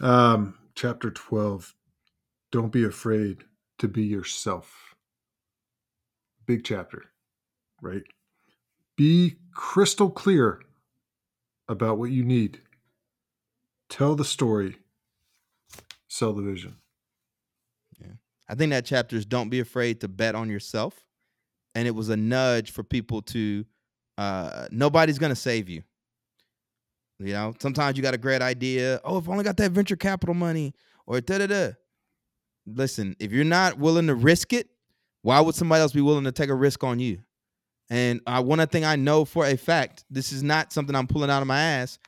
Um, 0.00 0.54
chapter 0.76 1.10
12 1.10 1.74
Don't 2.52 2.72
be 2.72 2.84
afraid 2.84 3.44
to 3.78 3.88
be 3.88 4.04
yourself. 4.04 4.94
Big 6.46 6.62
chapter, 6.62 7.06
right? 7.80 8.02
Be 8.96 9.38
crystal 9.52 10.10
clear 10.10 10.60
about 11.72 11.98
what 11.98 12.10
you 12.10 12.22
need. 12.22 12.60
Tell 13.88 14.14
the 14.14 14.24
story, 14.24 14.76
sell 16.08 16.32
the 16.32 16.42
vision. 16.42 16.76
Yeah. 18.00 18.12
I 18.48 18.54
think 18.54 18.70
that 18.70 18.84
chapter 18.84 19.16
is 19.16 19.26
don't 19.26 19.48
be 19.48 19.60
afraid 19.60 20.00
to 20.02 20.08
bet 20.08 20.34
on 20.34 20.48
yourself. 20.48 21.04
And 21.74 21.88
it 21.88 21.92
was 21.92 22.08
a 22.08 22.16
nudge 22.16 22.70
for 22.70 22.82
people 22.84 23.22
to 23.22 23.64
uh 24.18 24.68
nobody's 24.70 25.18
gonna 25.18 25.34
save 25.34 25.68
you. 25.68 25.82
You 27.18 27.32
know, 27.32 27.54
sometimes 27.60 27.96
you 27.96 28.02
got 28.02 28.14
a 28.14 28.18
great 28.18 28.42
idea. 28.42 29.00
Oh, 29.04 29.18
if 29.18 29.28
I 29.28 29.32
only 29.32 29.44
got 29.44 29.56
that 29.58 29.72
venture 29.72 29.96
capital 29.96 30.34
money 30.34 30.74
or 31.06 31.20
da 31.20 31.38
da 31.38 31.46
da. 31.46 31.72
Listen, 32.66 33.16
if 33.18 33.32
you're 33.32 33.44
not 33.44 33.78
willing 33.78 34.06
to 34.06 34.14
risk 34.14 34.52
it, 34.52 34.68
why 35.22 35.40
would 35.40 35.54
somebody 35.54 35.80
else 35.80 35.92
be 35.92 36.00
willing 36.00 36.24
to 36.24 36.32
take 36.32 36.50
a 36.50 36.54
risk 36.54 36.84
on 36.84 37.00
you? 37.00 37.18
And 37.92 38.22
uh, 38.26 38.42
one 38.42 38.66
thing 38.68 38.86
I 38.86 38.96
know 38.96 39.26
for 39.26 39.44
a 39.44 39.54
fact, 39.54 40.06
this 40.08 40.32
is 40.32 40.42
not 40.42 40.72
something 40.72 40.96
I'm 40.96 41.06
pulling 41.06 41.28
out 41.28 41.42
of 41.42 41.46
my 41.46 41.60
ass. 41.60 41.98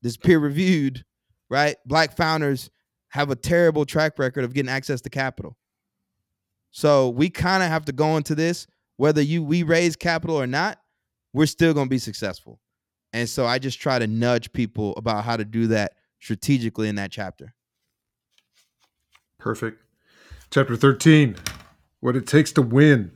This 0.00 0.16
peer 0.16 0.38
reviewed, 0.38 1.04
right? 1.50 1.74
Black 1.84 2.16
founders 2.16 2.70
have 3.08 3.30
a 3.30 3.34
terrible 3.34 3.84
track 3.84 4.16
record 4.16 4.44
of 4.44 4.54
getting 4.54 4.70
access 4.70 5.00
to 5.00 5.10
capital. 5.10 5.56
So 6.70 7.08
we 7.08 7.30
kind 7.30 7.64
of 7.64 7.68
have 7.68 7.84
to 7.86 7.92
go 7.92 8.16
into 8.16 8.36
this, 8.36 8.68
whether 8.96 9.20
you 9.20 9.42
we 9.42 9.64
raise 9.64 9.96
capital 9.96 10.40
or 10.40 10.46
not, 10.46 10.78
we're 11.32 11.46
still 11.46 11.74
gonna 11.74 11.90
be 11.90 11.98
successful. 11.98 12.60
And 13.12 13.28
so 13.28 13.44
I 13.44 13.58
just 13.58 13.80
try 13.80 13.98
to 13.98 14.06
nudge 14.06 14.52
people 14.52 14.94
about 14.96 15.24
how 15.24 15.36
to 15.36 15.44
do 15.44 15.66
that 15.66 15.94
strategically 16.20 16.88
in 16.88 16.94
that 16.94 17.10
chapter. 17.10 17.54
Perfect. 19.40 19.82
Chapter 20.52 20.76
13 20.76 21.34
What 21.98 22.14
it 22.14 22.28
takes 22.28 22.52
to 22.52 22.62
win. 22.62 23.10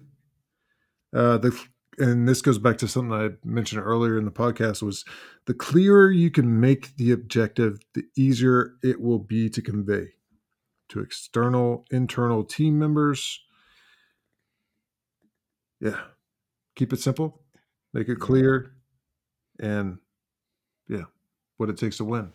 Uh, 1.14 1.38
the 1.38 1.56
and 1.98 2.28
this 2.28 2.42
goes 2.42 2.58
back 2.58 2.78
to 2.78 2.88
something 2.88 3.12
I 3.12 3.30
mentioned 3.44 3.82
earlier 3.82 4.18
in 4.18 4.24
the 4.24 4.30
podcast 4.30 4.82
was 4.82 5.04
the 5.46 5.54
clearer 5.54 6.10
you 6.10 6.30
can 6.30 6.60
make 6.60 6.96
the 6.96 7.12
objective, 7.12 7.78
the 7.94 8.04
easier 8.16 8.74
it 8.82 9.00
will 9.00 9.18
be 9.18 9.48
to 9.50 9.60
convey 9.62 10.12
to 10.90 11.00
external, 11.00 11.84
internal 11.90 12.44
team 12.44 12.78
members. 12.78 13.40
Yeah. 15.80 16.00
Keep 16.76 16.92
it 16.92 17.00
simple, 17.00 17.40
make 17.92 18.08
it 18.08 18.20
clear, 18.20 18.72
and 19.58 19.98
yeah, 20.88 21.04
what 21.56 21.68
it 21.68 21.76
takes 21.76 21.96
to 21.98 22.04
win. 22.04 22.32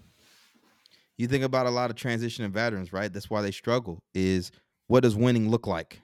You 1.18 1.27
think 1.27 1.44
about 1.44 1.65
a 1.65 1.69
lot 1.69 1.90
of 1.90 1.95
transition 1.95 2.44
and 2.44 2.53
veterans, 2.53 2.91
right? 2.91 3.11
That's 3.11 3.30
why 3.30 3.41
they 3.41 3.52
struggle. 3.52 3.99
Is 4.14 4.52
what 4.88 5.03
does 5.03 5.15
winning 5.15 5.49
look 5.49 5.65
like? 5.68 6.02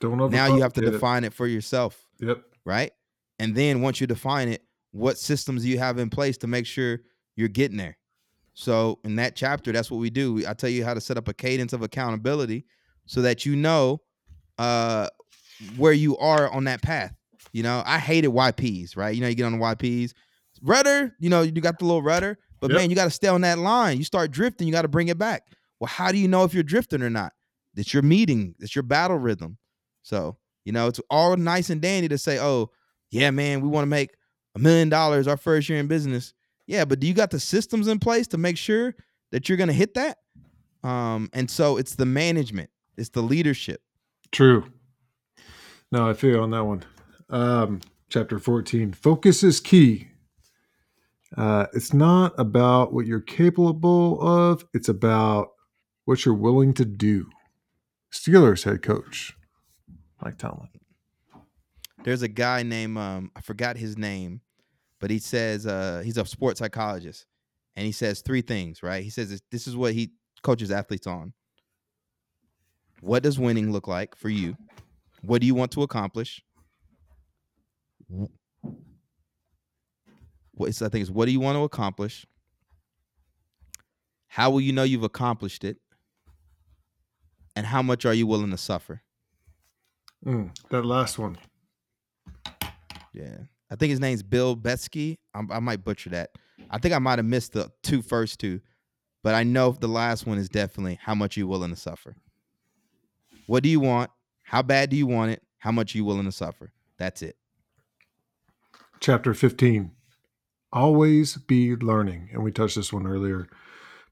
Don't 0.00 0.18
know. 0.18 0.28
now 0.28 0.54
you 0.54 0.60
have 0.62 0.72
to 0.74 0.80
overcomplicate 0.82 0.88
it. 0.88 0.90
define 0.92 1.24
it 1.24 1.32
for 1.32 1.46
yourself, 1.46 2.06
Yep. 2.20 2.42
right? 2.64 2.92
And 3.38 3.54
then 3.54 3.80
once 3.82 4.00
you 4.00 4.06
define 4.06 4.48
it, 4.48 4.62
what 4.90 5.18
systems 5.18 5.62
do 5.62 5.68
you 5.68 5.78
have 5.78 5.98
in 5.98 6.10
place 6.10 6.36
to 6.38 6.46
make 6.46 6.66
sure 6.66 7.00
you're 7.36 7.48
getting 7.48 7.76
there? 7.76 7.98
So 8.54 8.98
in 9.04 9.16
that 9.16 9.36
chapter, 9.36 9.70
that's 9.70 9.90
what 9.90 9.98
we 9.98 10.10
do. 10.10 10.44
I 10.46 10.54
tell 10.54 10.70
you 10.70 10.84
how 10.84 10.94
to 10.94 11.00
set 11.00 11.16
up 11.16 11.28
a 11.28 11.34
cadence 11.34 11.72
of 11.72 11.82
accountability 11.82 12.64
so 13.06 13.22
that 13.22 13.46
you 13.46 13.54
know 13.54 14.00
uh, 14.58 15.08
where 15.76 15.92
you 15.92 16.16
are 16.18 16.50
on 16.50 16.64
that 16.64 16.82
path. 16.82 17.14
You 17.52 17.62
know, 17.62 17.82
I 17.86 17.98
hated 17.98 18.30
YPs, 18.30 18.96
right? 18.96 19.14
You 19.14 19.20
know, 19.20 19.28
you 19.28 19.34
get 19.34 19.44
on 19.44 19.52
the 19.52 19.58
YPs, 19.64 20.12
rudder. 20.62 21.14
You 21.20 21.30
know, 21.30 21.42
you 21.42 21.52
got 21.52 21.78
the 21.78 21.84
little 21.84 22.02
rudder, 22.02 22.38
but 22.60 22.70
Yep. 22.70 22.76
man, 22.80 22.90
you 22.90 22.96
got 22.96 23.04
to 23.04 23.10
stay 23.10 23.28
on 23.28 23.42
that 23.42 23.58
line. 23.58 23.98
You 23.98 24.04
start 24.04 24.30
drifting, 24.32 24.66
you 24.66 24.72
got 24.72 24.82
to 24.82 24.88
bring 24.88 25.08
it 25.08 25.18
back. 25.18 25.42
Well, 25.80 25.88
how 25.88 26.10
do 26.10 26.18
you 26.18 26.26
know 26.28 26.42
if 26.44 26.52
you're 26.52 26.64
drifting 26.64 27.02
or 27.02 27.10
not? 27.10 27.32
It's 27.76 27.94
your 27.94 28.02
meeting. 28.02 28.56
It's 28.58 28.74
your 28.74 28.82
battle 28.82 29.18
rhythm. 29.18 29.58
So 30.02 30.36
you 30.64 30.72
know, 30.72 30.88
it's 30.88 31.00
all 31.08 31.36
nice 31.36 31.70
and 31.70 31.80
dandy 31.80 32.08
to 32.08 32.18
say, 32.18 32.38
"Oh, 32.38 32.70
yeah, 33.10 33.30
man, 33.30 33.60
we 33.60 33.68
want 33.68 33.82
to 33.82 33.88
make 33.88 34.10
a 34.54 34.58
million 34.58 34.88
dollars 34.88 35.26
our 35.26 35.36
first 35.36 35.68
year 35.68 35.78
in 35.78 35.86
business." 35.86 36.34
Yeah, 36.66 36.84
but 36.84 37.00
do 37.00 37.06
you 37.06 37.14
got 37.14 37.30
the 37.30 37.40
systems 37.40 37.88
in 37.88 37.98
place 37.98 38.26
to 38.28 38.38
make 38.38 38.58
sure 38.58 38.94
that 39.32 39.48
you're 39.48 39.56
going 39.56 39.68
to 39.68 39.74
hit 39.74 39.94
that? 39.94 40.18
Um, 40.84 41.30
and 41.32 41.50
so 41.50 41.76
it's 41.78 41.94
the 41.94 42.06
management, 42.06 42.70
it's 42.96 43.08
the 43.08 43.22
leadership. 43.22 43.80
True. 44.30 44.64
No, 45.90 46.08
I 46.08 46.12
feel 46.12 46.42
on 46.42 46.50
that 46.50 46.64
one. 46.64 46.84
Um, 47.30 47.80
chapter 48.10 48.38
14 48.38 48.92
Focus 48.92 49.42
is 49.42 49.60
key. 49.60 50.08
Uh, 51.36 51.66
it's 51.74 51.92
not 51.92 52.32
about 52.38 52.92
what 52.92 53.06
you're 53.06 53.20
capable 53.20 54.20
of, 54.20 54.64
it's 54.72 54.88
about 54.88 55.48
what 56.04 56.24
you're 56.24 56.34
willing 56.34 56.72
to 56.74 56.84
do. 56.84 57.28
Steelers 58.12 58.64
head 58.64 58.82
coach, 58.82 59.36
Mike 60.22 60.38
Tomlin. 60.38 60.68
There's 62.08 62.22
a 62.22 62.28
guy 62.28 62.62
named 62.62 62.96
um, 62.96 63.30
I 63.36 63.42
forgot 63.42 63.76
his 63.76 63.98
name, 63.98 64.40
but 64.98 65.10
he 65.10 65.18
says 65.18 65.66
uh, 65.66 66.00
he's 66.02 66.16
a 66.16 66.24
sports 66.24 66.58
psychologist, 66.58 67.26
and 67.76 67.84
he 67.84 67.92
says 67.92 68.22
three 68.22 68.40
things. 68.40 68.82
Right? 68.82 69.04
He 69.04 69.10
says 69.10 69.42
this, 69.50 69.66
is 69.66 69.76
what 69.76 69.92
he 69.92 70.12
coaches 70.42 70.70
athletes 70.70 71.06
on. 71.06 71.34
What 73.02 73.22
does 73.22 73.38
winning 73.38 73.72
look 73.72 73.86
like 73.86 74.16
for 74.16 74.30
you? 74.30 74.56
What 75.20 75.42
do 75.42 75.46
you 75.46 75.54
want 75.54 75.70
to 75.72 75.82
accomplish? 75.82 76.42
Wh- 78.10 78.32
What 80.52 80.70
is 80.70 80.80
I 80.80 80.88
think 80.88 81.02
is 81.02 81.10
what 81.10 81.26
do 81.26 81.32
you 81.32 81.40
want 81.40 81.56
to 81.56 81.62
accomplish? 81.62 82.24
How 84.28 84.48
will 84.48 84.62
you 84.62 84.72
know 84.72 84.82
you've 84.82 85.02
accomplished 85.02 85.62
it? 85.62 85.76
And 87.54 87.66
how 87.66 87.82
much 87.82 88.06
are 88.06 88.14
you 88.14 88.26
willing 88.26 88.50
to 88.52 88.56
suffer? 88.56 89.02
Mm, 90.24 90.56
that 90.70 90.86
last 90.86 91.18
one. 91.18 91.36
Yeah. 93.12 93.36
I 93.70 93.76
think 93.76 93.90
his 93.90 94.00
name's 94.00 94.22
Bill 94.22 94.56
Betsky. 94.56 95.18
I, 95.34 95.42
I 95.50 95.60
might 95.60 95.84
butcher 95.84 96.10
that. 96.10 96.30
I 96.70 96.78
think 96.78 96.94
I 96.94 96.98
might 96.98 97.18
have 97.18 97.26
missed 97.26 97.52
the 97.52 97.70
two 97.82 98.02
first 98.02 98.40
two, 98.40 98.60
but 99.22 99.34
I 99.34 99.42
know 99.42 99.72
the 99.72 99.88
last 99.88 100.26
one 100.26 100.38
is 100.38 100.48
definitely 100.48 100.98
how 101.02 101.14
much 101.14 101.36
you 101.36 101.46
willing 101.46 101.70
to 101.70 101.76
suffer. 101.76 102.16
What 103.46 103.62
do 103.62 103.68
you 103.68 103.80
want? 103.80 104.10
How 104.42 104.62
bad 104.62 104.90
do 104.90 104.96
you 104.96 105.06
want 105.06 105.32
it? 105.32 105.42
How 105.58 105.72
much 105.72 105.94
you 105.94 106.04
willing 106.04 106.24
to 106.24 106.32
suffer? 106.32 106.72
That's 106.98 107.22
it. 107.22 107.36
Chapter 109.00 109.34
15 109.34 109.92
Always 110.72 111.36
be 111.36 111.76
learning. 111.76 112.28
And 112.32 112.42
we 112.42 112.52
touched 112.52 112.76
this 112.76 112.92
one 112.92 113.06
earlier. 113.06 113.48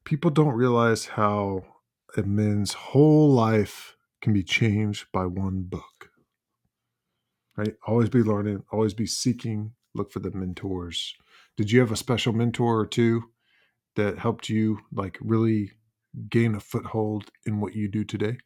People 0.05 0.31
don't 0.31 0.55
realize 0.55 1.07
how 1.07 1.65
a 2.17 2.23
man's 2.23 2.73
whole 2.73 3.31
life 3.31 3.97
can 4.23 4.33
be 4.33 4.43
changed 4.43 5.07
by 5.13 5.27
one 5.27 5.63
book. 5.63 5.96
Right? 7.57 7.75
Always 7.87 8.11
be 8.11 8.23
learning, 8.23 8.63
always 8.71 8.95
be 8.95 9.07
seeking, 9.07 9.73
look 9.95 10.13
for 10.13 10.21
the 10.21 10.31
mentors. 10.31 11.15
Did 11.57 11.71
you 11.71 11.81
have 11.81 11.91
a 11.91 11.97
special 11.97 12.33
mentor 12.33 12.79
or 12.79 12.87
two 12.87 13.31
that 13.95 14.19
helped 14.19 14.49
you 14.49 14.79
like 14.93 15.19
really 15.21 15.73
gain 16.29 16.55
a 16.55 16.61
foothold 16.61 17.31
in 17.47 17.61
what 17.61 17.75
you 17.75 17.89
do 17.89 18.05
today? 18.05 18.37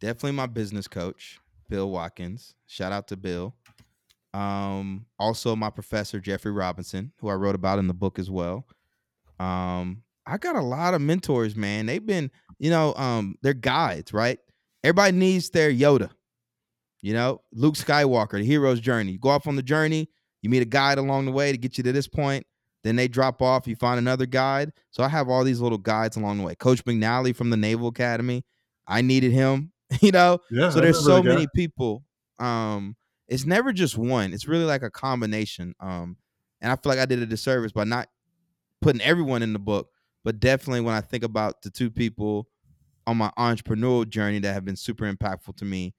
Definitely 0.00 0.32
my 0.32 0.46
business 0.46 0.86
coach, 0.86 1.38
Bill 1.70 1.90
Watkins. 1.90 2.54
Shout 2.66 2.92
out 2.92 3.08
to 3.08 3.16
Bill. 3.16 3.54
Um, 4.34 5.06
also 5.18 5.56
my 5.56 5.70
professor 5.70 6.20
Jeffrey 6.20 6.52
Robinson, 6.52 7.12
who 7.20 7.28
I 7.28 7.34
wrote 7.34 7.54
about 7.54 7.78
in 7.78 7.86
the 7.86 7.94
book 7.94 8.18
as 8.18 8.30
well. 8.30 8.66
Um, 9.40 10.02
I 10.26 10.36
got 10.36 10.56
a 10.56 10.60
lot 10.60 10.92
of 10.92 11.00
mentors, 11.00 11.56
man. 11.56 11.86
They've 11.86 12.04
been, 12.04 12.30
you 12.58 12.68
know, 12.68 12.92
um, 12.94 13.36
they're 13.42 13.54
guides, 13.54 14.12
right? 14.12 14.38
Everybody 14.84 15.16
needs 15.16 15.50
their 15.50 15.70
Yoda. 15.72 16.10
You 17.02 17.12
know, 17.12 17.40
Luke 17.52 17.74
Skywalker, 17.74 18.32
the 18.32 18.44
hero's 18.44 18.80
journey. 18.80 19.12
You 19.12 19.18
go 19.18 19.28
off 19.28 19.46
on 19.46 19.56
the 19.56 19.62
journey, 19.62 20.08
you 20.42 20.50
meet 20.50 20.62
a 20.62 20.66
guide 20.66 20.98
along 20.98 21.26
the 21.26 21.32
way 21.32 21.52
to 21.52 21.58
get 21.58 21.78
you 21.78 21.84
to 21.84 21.92
this 21.92 22.08
point. 22.08 22.46
Then 22.84 22.96
they 22.96 23.08
drop 23.08 23.42
off, 23.42 23.66
you 23.66 23.74
find 23.74 23.98
another 23.98 24.26
guide. 24.26 24.72
So 24.90 25.02
I 25.02 25.08
have 25.08 25.28
all 25.28 25.42
these 25.44 25.60
little 25.60 25.78
guides 25.78 26.16
along 26.16 26.38
the 26.38 26.44
way. 26.44 26.54
Coach 26.54 26.84
McNally 26.84 27.34
from 27.34 27.50
the 27.50 27.56
Naval 27.56 27.88
Academy. 27.88 28.44
I 28.86 29.02
needed 29.02 29.32
him, 29.32 29.72
you 30.00 30.12
know. 30.12 30.38
Yeah. 30.50 30.70
So 30.70 30.80
there's 30.80 31.04
so 31.04 31.22
many 31.22 31.46
people. 31.54 32.04
Um, 32.38 32.96
it's 33.28 33.44
never 33.44 33.72
just 33.72 33.98
one. 33.98 34.32
It's 34.32 34.46
really 34.46 34.64
like 34.64 34.82
a 34.82 34.90
combination. 34.90 35.74
Um, 35.80 36.16
and 36.60 36.70
I 36.70 36.76
feel 36.76 36.90
like 36.90 37.00
I 37.00 37.06
did 37.06 37.20
a 37.20 37.26
disservice 37.26 37.72
by 37.72 37.84
not 37.84 38.08
putting 38.80 39.02
everyone 39.02 39.42
in 39.42 39.52
the 39.52 39.58
book, 39.58 39.88
but 40.24 40.38
definitely 40.38 40.80
when 40.80 40.94
I 40.94 41.00
think 41.00 41.24
about 41.24 41.62
the 41.62 41.70
two 41.70 41.90
people 41.90 42.48
on 43.06 43.16
my 43.16 43.30
entrepreneurial 43.38 44.08
journey 44.08 44.38
that 44.40 44.52
have 44.52 44.64
been 44.64 44.76
super 44.76 45.12
impactful 45.12 45.56
to 45.56 45.64
me 45.64 45.94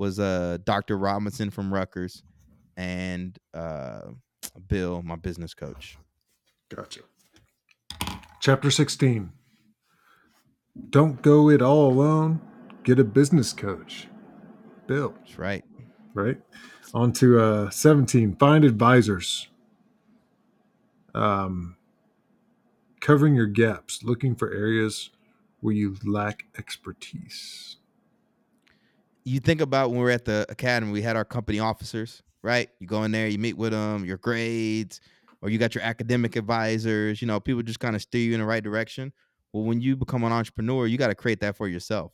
was 0.00 0.18
uh 0.18 0.58
Dr. 0.64 0.98
Robinson 0.98 1.50
from 1.50 1.72
Rutgers 1.72 2.24
and 2.76 3.38
uh 3.54 4.00
Bill, 4.68 5.02
my 5.02 5.16
business 5.16 5.54
coach. 5.54 5.98
Gotcha. 6.74 7.00
Chapter 8.40 8.70
16 8.70 9.30
Don't 10.88 11.20
go 11.22 11.50
it 11.50 11.60
all 11.62 11.92
alone. 11.92 12.40
Get 12.82 12.98
a 12.98 13.04
business 13.04 13.52
coach. 13.52 14.08
Bill, 14.86 15.14
That's 15.18 15.38
right. 15.38 15.64
right? 16.14 16.38
On 16.94 17.12
to 17.14 17.38
uh, 17.38 17.70
17 17.70 18.36
Find 18.36 18.64
advisors. 18.64 19.48
Um, 21.14 21.76
covering 23.00 23.34
your 23.34 23.46
gaps, 23.46 24.02
looking 24.02 24.34
for 24.34 24.50
areas 24.52 25.10
where 25.60 25.74
you 25.74 25.96
lack 26.04 26.44
expertise. 26.58 27.76
You 29.24 29.40
think 29.40 29.60
about 29.60 29.90
when 29.90 29.98
we 29.98 30.04
were 30.04 30.10
at 30.10 30.24
the 30.24 30.46
academy, 30.48 30.92
we 30.92 31.02
had 31.02 31.16
our 31.16 31.24
company 31.24 31.60
officers, 31.60 32.22
right? 32.42 32.68
You 32.78 32.86
go 32.86 33.04
in 33.04 33.12
there, 33.12 33.28
you 33.28 33.38
meet 33.38 33.56
with 33.56 33.72
them, 33.72 34.04
your 34.04 34.16
grades, 34.16 35.00
or 35.42 35.50
you 35.50 35.58
got 35.58 35.74
your 35.74 35.84
academic 35.84 36.36
advisors. 36.36 37.20
You 37.20 37.28
know, 37.28 37.40
people 37.40 37.62
just 37.62 37.80
kind 37.80 37.96
of 37.96 38.02
steer 38.02 38.22
you 38.22 38.34
in 38.34 38.40
the 38.40 38.46
right 38.46 38.62
direction. 38.62 39.12
Well, 39.52 39.64
when 39.64 39.80
you 39.80 39.96
become 39.96 40.24
an 40.24 40.32
entrepreneur, 40.32 40.86
you 40.86 40.96
got 40.96 41.08
to 41.08 41.14
create 41.14 41.40
that 41.40 41.56
for 41.56 41.68
yourself. 41.68 42.12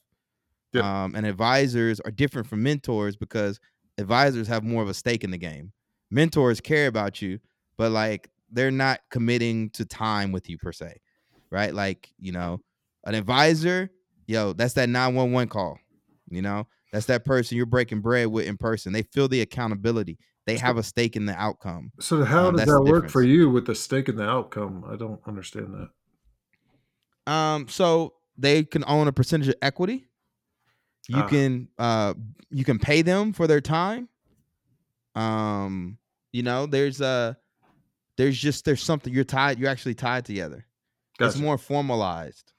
Yep. 0.73 0.85
Um, 0.85 1.15
and 1.15 1.27
advisors 1.27 2.01
are 2.01 2.11
different 2.11 2.47
from 2.49 2.63
mentors 2.63 3.17
because 3.17 3.61
advisors 3.99 4.49
have 4.49 4.65
more 4.65 4.83
of 4.83 4.89
a 4.89 4.95
stake 4.95 5.25
in 5.25 5.31
the 5.31 5.39
game. 5.39 5.73
Mentors 6.11 6.61
care 6.61 6.87
about 6.87 7.21
you, 7.23 7.39
but 7.77 7.93
like 7.93 8.31
they're 8.51 8.71
not 8.71 9.01
committing 9.11 9.71
to 9.71 9.85
time 9.85 10.33
with 10.33 10.49
you 10.49 10.59
per 10.59 10.73
se, 10.73 11.01
right? 11.51 11.75
Like, 11.75 12.13
you 12.19 12.33
know, 12.33 12.61
an 13.05 13.15
advisor, 13.15 13.91
yo, 14.27 14.53
that's 14.53 14.75
that 14.75 14.89
911 14.89 15.49
call. 15.49 15.79
You 16.29 16.43
know, 16.43 16.67
that's 16.97 17.07
that 17.07 17.27
person 17.27 17.59
you're 17.59 17.67
breaking 17.67 18.01
bread 18.01 18.29
with 18.29 18.47
in 18.47 18.57
person. 18.57 18.93
They 18.93 19.03
feel 19.03 19.29
the 19.29 19.43
accountability. 19.43 20.19
They 20.47 20.57
have 20.57 20.79
a 20.79 20.83
stake 20.83 21.15
in 21.15 21.27
the 21.27 21.35
outcome. 21.39 21.93
So 22.01 22.25
how 22.25 22.49
Um, 22.49 22.57
does 22.57 22.67
that 22.67 22.81
work 22.83 23.11
for 23.11 23.23
you 23.23 23.51
with 23.51 23.67
the 23.67 23.75
stake 23.75 24.09
in 24.09 24.17
the 24.17 24.25
outcome? 24.27 24.83
I 24.89 24.97
don't 24.97 25.21
understand 25.27 25.75
that. 27.27 27.31
Um, 27.31 27.69
so 27.69 28.15
they 28.39 28.65
can 28.65 28.83
own 28.87 29.09
a 29.09 29.13
percentage 29.13 29.49
of 29.49 29.57
equity. 29.61 30.09
You 31.09 31.19
Ah. 31.19 31.29
can 31.29 31.69
uh 31.79 32.15
you 32.51 32.65
can 32.65 32.79
pay 32.79 33.03
them 33.03 33.33
for 33.33 33.47
their 33.47 33.61
time. 33.61 34.09
Um, 35.15 35.99
you 36.33 36.43
know, 36.43 36.67
there's 36.67 37.01
a 37.01 37.37
there's 38.17 38.39
just 38.39 38.65
there's 38.65 38.83
something 38.83 39.13
you're 39.13 39.25
tied, 39.25 39.59
you're 39.59 39.69
actually 39.71 39.95
tied 39.95 40.25
together. 40.25 40.67
It's 41.21 41.37
more 41.37 41.59
formalized. 41.59 42.53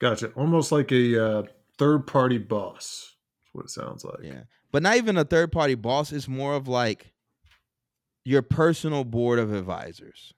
Gotcha. 0.00 0.28
Almost 0.32 0.70
like 0.72 0.92
a 0.92 1.24
uh, 1.24 1.42
third 1.78 2.06
party 2.06 2.38
boss. 2.38 3.11
What 3.52 3.66
it 3.66 3.70
sounds 3.70 4.04
like. 4.04 4.22
Yeah. 4.22 4.42
But 4.70 4.82
not 4.82 4.96
even 4.96 5.16
a 5.16 5.24
third 5.24 5.52
party 5.52 5.74
boss. 5.74 6.12
It's 6.12 6.28
more 6.28 6.54
of 6.54 6.68
like 6.68 7.12
your 8.24 8.42
personal 8.42 9.04
board 9.04 9.38
of 9.38 9.52
advisors. 9.52 10.32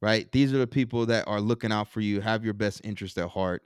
Right? 0.00 0.30
These 0.32 0.52
are 0.52 0.58
the 0.58 0.66
people 0.66 1.06
that 1.06 1.28
are 1.28 1.40
looking 1.40 1.70
out 1.70 1.88
for 1.88 2.00
you, 2.00 2.20
have 2.20 2.44
your 2.44 2.54
best 2.54 2.80
interest 2.82 3.16
at 3.18 3.28
heart, 3.28 3.62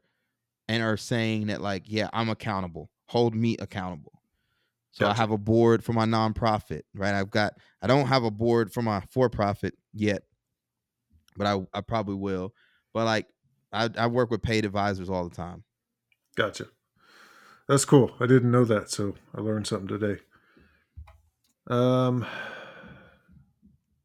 and 0.68 0.82
are 0.82 0.98
saying 0.98 1.46
that, 1.46 1.62
like, 1.62 1.84
yeah, 1.86 2.10
I'm 2.12 2.28
accountable. 2.28 2.90
Hold 3.06 3.34
me 3.34 3.56
accountable. 3.58 4.16
So 4.90 5.06
I 5.06 5.12
have 5.12 5.30
a 5.30 5.36
board 5.36 5.84
for 5.84 5.92
my 5.92 6.06
nonprofit, 6.06 6.82
right? 6.94 7.14
I've 7.14 7.30
got 7.30 7.52
I 7.82 7.86
don't 7.86 8.06
have 8.06 8.24
a 8.24 8.30
board 8.30 8.72
for 8.72 8.80
my 8.80 9.02
for 9.10 9.28
profit 9.28 9.74
yet, 9.92 10.22
but 11.36 11.46
I, 11.46 11.60
I 11.74 11.82
probably 11.82 12.14
will. 12.14 12.54
But 12.94 13.04
like 13.04 13.26
I, 13.70 13.90
I 13.98 14.06
work 14.06 14.30
with 14.30 14.40
paid 14.40 14.64
advisors 14.64 15.10
all 15.10 15.28
the 15.28 15.36
time. 15.36 15.64
Gotcha. 16.34 16.68
That's 17.68 17.84
cool. 17.84 18.12
I 18.20 18.26
didn't 18.26 18.50
know 18.50 18.64
that, 18.64 18.90
so 18.90 19.14
I 19.34 19.40
learned 19.40 19.66
something 19.66 19.88
today. 19.88 20.20
Um, 21.68 22.24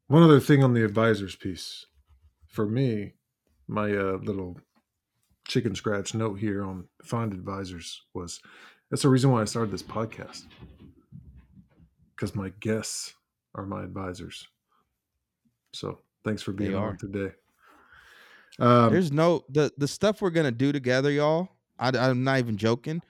one 0.08 0.22
other 0.22 0.40
thing 0.40 0.64
on 0.64 0.74
the 0.74 0.84
advisors 0.84 1.36
piece, 1.36 1.86
for 2.48 2.66
me, 2.66 3.14
my 3.68 3.94
uh, 3.96 4.18
little 4.22 4.58
chicken 5.46 5.74
scratch 5.74 6.14
note 6.14 6.38
here 6.38 6.64
on 6.64 6.88
find 7.04 7.32
advisors 7.32 8.02
was 8.14 8.40
that's 8.90 9.02
the 9.02 9.08
reason 9.08 9.30
why 9.30 9.42
I 9.42 9.44
started 9.44 9.72
this 9.72 9.82
podcast 9.82 10.44
because 12.14 12.34
my 12.34 12.52
guests 12.60 13.14
are 13.54 13.64
my 13.64 13.82
advisors. 13.82 14.46
So 15.72 16.00
thanks 16.24 16.42
for 16.42 16.52
being 16.52 16.74
on 16.74 16.98
today. 16.98 17.32
Um, 18.58 18.92
There's 18.92 19.12
no 19.12 19.44
the 19.48 19.72
the 19.78 19.88
stuff 19.88 20.20
we're 20.20 20.30
gonna 20.30 20.50
do 20.50 20.72
together, 20.72 21.10
y'all. 21.10 21.48
I, 21.78 21.88
I'm 21.96 22.22
not 22.22 22.38
even 22.38 22.56
joking. 22.56 23.02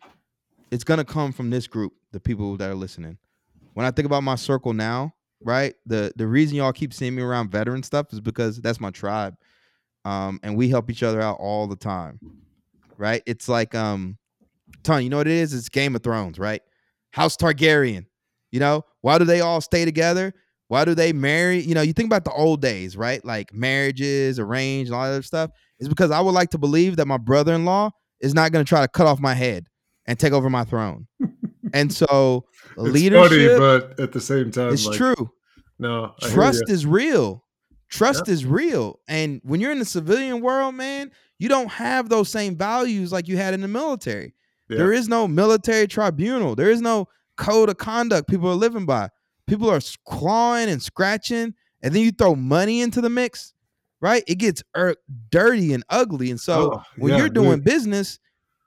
It's 0.73 0.85
gonna 0.85 1.05
come 1.05 1.33
from 1.33 1.51
this 1.51 1.67
group, 1.67 1.93
the 2.13 2.19
people 2.19 2.57
that 2.57 2.71
are 2.71 2.75
listening. 2.75 3.19
When 3.75 3.85
I 3.85 3.91
think 3.91 4.07
about 4.07 4.23
my 4.23 4.37
circle 4.37 4.73
now, 4.73 5.13
right? 5.45 5.75
The 5.85 6.15
the 6.17 6.27
reason 6.27 6.57
y'all 6.57 6.73
keep 6.73 6.95
seeing 6.95 7.15
me 7.15 7.23
around 7.23 7.51
veteran 7.51 7.83
stuff 7.83 8.11
is 8.11 8.21
because 8.21 8.59
that's 8.59 8.81
my 8.81 8.91
tribe, 8.91 9.37
um, 10.07 10.41
and 10.43 10.57
we 10.57 10.71
help 10.71 10.91
each 10.91 11.03
other 11.03 11.21
out 11.21 11.37
all 11.39 11.67
the 11.67 11.77
time, 11.77 12.19
right? 12.97 13.23
It's 13.27 13.51
like 13.51 13.75
um, 13.75 14.17
Tony, 14.83 15.05
you 15.05 15.11
know 15.11 15.19
what 15.19 15.27
it 15.29 15.35
is? 15.35 15.53
It's 15.53 15.69
Game 15.69 15.95
of 15.95 16.03
Thrones, 16.03 16.39
right? 16.39 16.63
House 17.11 17.37
Targaryen. 17.37 18.07
You 18.51 18.61
know 18.61 18.87
why 19.03 19.19
do 19.19 19.27
they 19.27 19.43
all 19.43 19.61
stay 19.61 19.85
together? 19.85 20.33
Why 20.69 20.87
do 20.87 20.95
they 20.95 21.13
marry? 21.13 21.61
You 21.61 21.75
know, 21.75 21.83
you 21.83 21.93
think 21.93 22.07
about 22.07 22.25
the 22.25 22.33
old 22.33 22.63
days, 22.63 22.97
right? 22.97 23.23
Like 23.27 23.53
marriages, 23.53 24.39
arranged, 24.39 24.91
and 24.91 24.97
all 24.97 25.05
that 25.05 25.11
other 25.11 25.23
stuff. 25.23 25.51
It's 25.79 25.89
because 25.91 26.11
I 26.11 26.23
would 26.23 26.33
like 26.33 26.49
to 26.51 26.59
believe 26.59 26.97
that 26.97 27.07
my 27.07 27.19
brother-in-law 27.19 27.91
is 28.21 28.33
not 28.33 28.53
going 28.53 28.65
to 28.65 28.69
try 28.69 28.81
to 28.81 28.89
cut 28.89 29.07
off 29.07 29.21
my 29.21 29.35
head 29.35 29.67
and 30.07 30.19
take 30.19 30.33
over 30.33 30.51
my 30.51 30.65
throne. 30.65 31.07
and 31.73 31.93
so 31.93 32.45
it's 32.73 32.79
leadership 32.79 33.31
funny, 33.31 33.59
but 33.59 34.01
at 34.01 34.13
the 34.13 34.21
same 34.21 34.51
time, 34.51 34.73
it's 34.73 34.87
like, 34.87 34.97
true. 34.97 35.31
No, 35.79 36.15
I 36.23 36.29
Trust 36.29 36.65
is 36.69 36.87
real. 36.87 37.45
Trust 37.89 38.29
is 38.29 38.47
real. 38.47 39.01
And 39.09 39.41
when 39.45 39.61
you're 39.61 39.73
in 39.73 39.79
the 39.79 39.85
civilian 39.85 40.41
world, 40.41 40.75
man, 40.75 41.11
you 41.39 41.49
don't 41.49 41.69
have 41.71 42.09
those 42.09 42.31
same 42.31 42.57
values 42.57 43.13
like 43.13 43.29
you 43.29 43.37
had 43.37 43.53
in 43.53 43.61
the 43.61 43.69
military. 43.69 44.35
Yeah. 44.71 44.79
There 44.79 44.93
is 44.93 45.09
no 45.09 45.29
military 45.29 45.87
tribunal. 45.87 46.55
There 46.55 46.71
is 46.71 46.81
no 46.81 47.09
code 47.37 47.69
of 47.69 47.77
conduct 47.77 48.29
people 48.29 48.49
are 48.49 48.55
living 48.55 48.87
by. 48.87 49.09
People 49.47 49.69
are 49.69 49.81
clawing 50.07 50.69
and 50.69 50.81
scratching, 50.81 51.53
and 51.83 51.95
then 51.95 52.03
you 52.03 52.13
throw 52.13 52.35
money 52.35 52.81
into 52.81 53.01
the 53.01 53.11
mix, 53.11 53.53
right? 54.01 54.23
It 54.27 54.37
gets 54.37 54.63
er- 54.77 54.97
dirty 55.31 55.75
and 55.75 55.85
ugly. 55.91 56.31
And 56.31 56.41
so 56.41 56.75
Oh, 56.75 56.83
when 56.97 57.13
yeah, 57.13 57.19
you're 57.19 57.29
doing 57.29 57.57
dude. 57.57 57.65
business, 57.65 58.19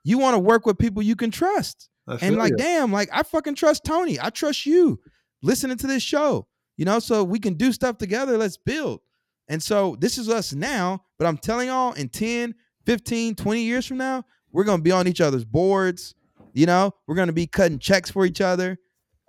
you 0.06 0.18
want 0.18 0.34
to 0.34 0.38
work 0.38 0.64
with 0.66 0.78
people 0.78 1.02
you 1.02 1.16
can 1.16 1.32
trust. 1.32 1.88
And 2.20 2.36
like 2.36 2.52
ya. 2.52 2.56
damn 2.58 2.92
like 2.92 3.08
i 3.12 3.24
fucking 3.24 3.56
trust 3.56 3.84
tony. 3.84 4.18
I 4.20 4.30
trust 4.30 4.64
you 4.64 5.00
listening 5.42 5.76
to 5.78 5.86
this 5.86 6.02
show 6.02 6.46
you 6.76 6.84
know? 6.84 6.98
So 6.98 7.24
we 7.24 7.38
can 7.38 7.54
do 7.54 7.72
stuff 7.72 7.98
together. 7.98 8.36
Let's 8.36 8.58
build. 8.58 9.00
And 9.48 9.62
so 9.62 9.96
this 9.98 10.16
is 10.18 10.28
us 10.28 10.52
now 10.52 11.02
but 11.18 11.26
i'm 11.26 11.36
telling 11.36 11.68
y'all 11.68 11.92
in 11.94 12.08
10 12.08 12.54
15 12.84 13.34
20 13.34 13.62
years 13.62 13.86
from 13.86 13.96
now 13.96 14.24
we're 14.52 14.64
gonna 14.64 14.82
be 14.82 14.92
on 14.92 15.08
each 15.08 15.20
other's 15.20 15.44
boards 15.44 16.14
you 16.52 16.64
know? 16.64 16.90
We're 17.06 17.16
gonna 17.16 17.34
be 17.34 17.46
cutting 17.46 17.78
checks 17.78 18.10
for 18.10 18.24
each 18.24 18.40
other. 18.40 18.78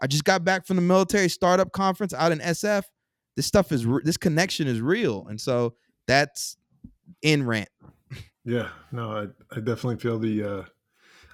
I 0.02 0.08
just 0.08 0.24
got 0.24 0.46
back 0.46 0.66
from 0.66 0.78
the 0.78 0.82
military 0.82 1.28
startup 1.28 1.72
conference 1.72 2.14
out 2.14 2.32
in 2.32 2.40
sf 2.40 2.84
this 3.36 3.46
stuff 3.46 3.72
is 3.72 3.86
this 4.04 4.18
connection 4.18 4.68
is 4.68 4.82
real. 4.82 5.28
And 5.28 5.40
so 5.40 5.76
that's 6.08 6.58
in 7.22 7.46
rant 7.46 7.70
Yeah, 8.48 8.70
no, 8.94 9.12
I, 9.12 9.24
I 9.56 9.60
definitely 9.60 9.98
feel 9.98 10.18
the 10.18 10.42
uh 10.44 10.64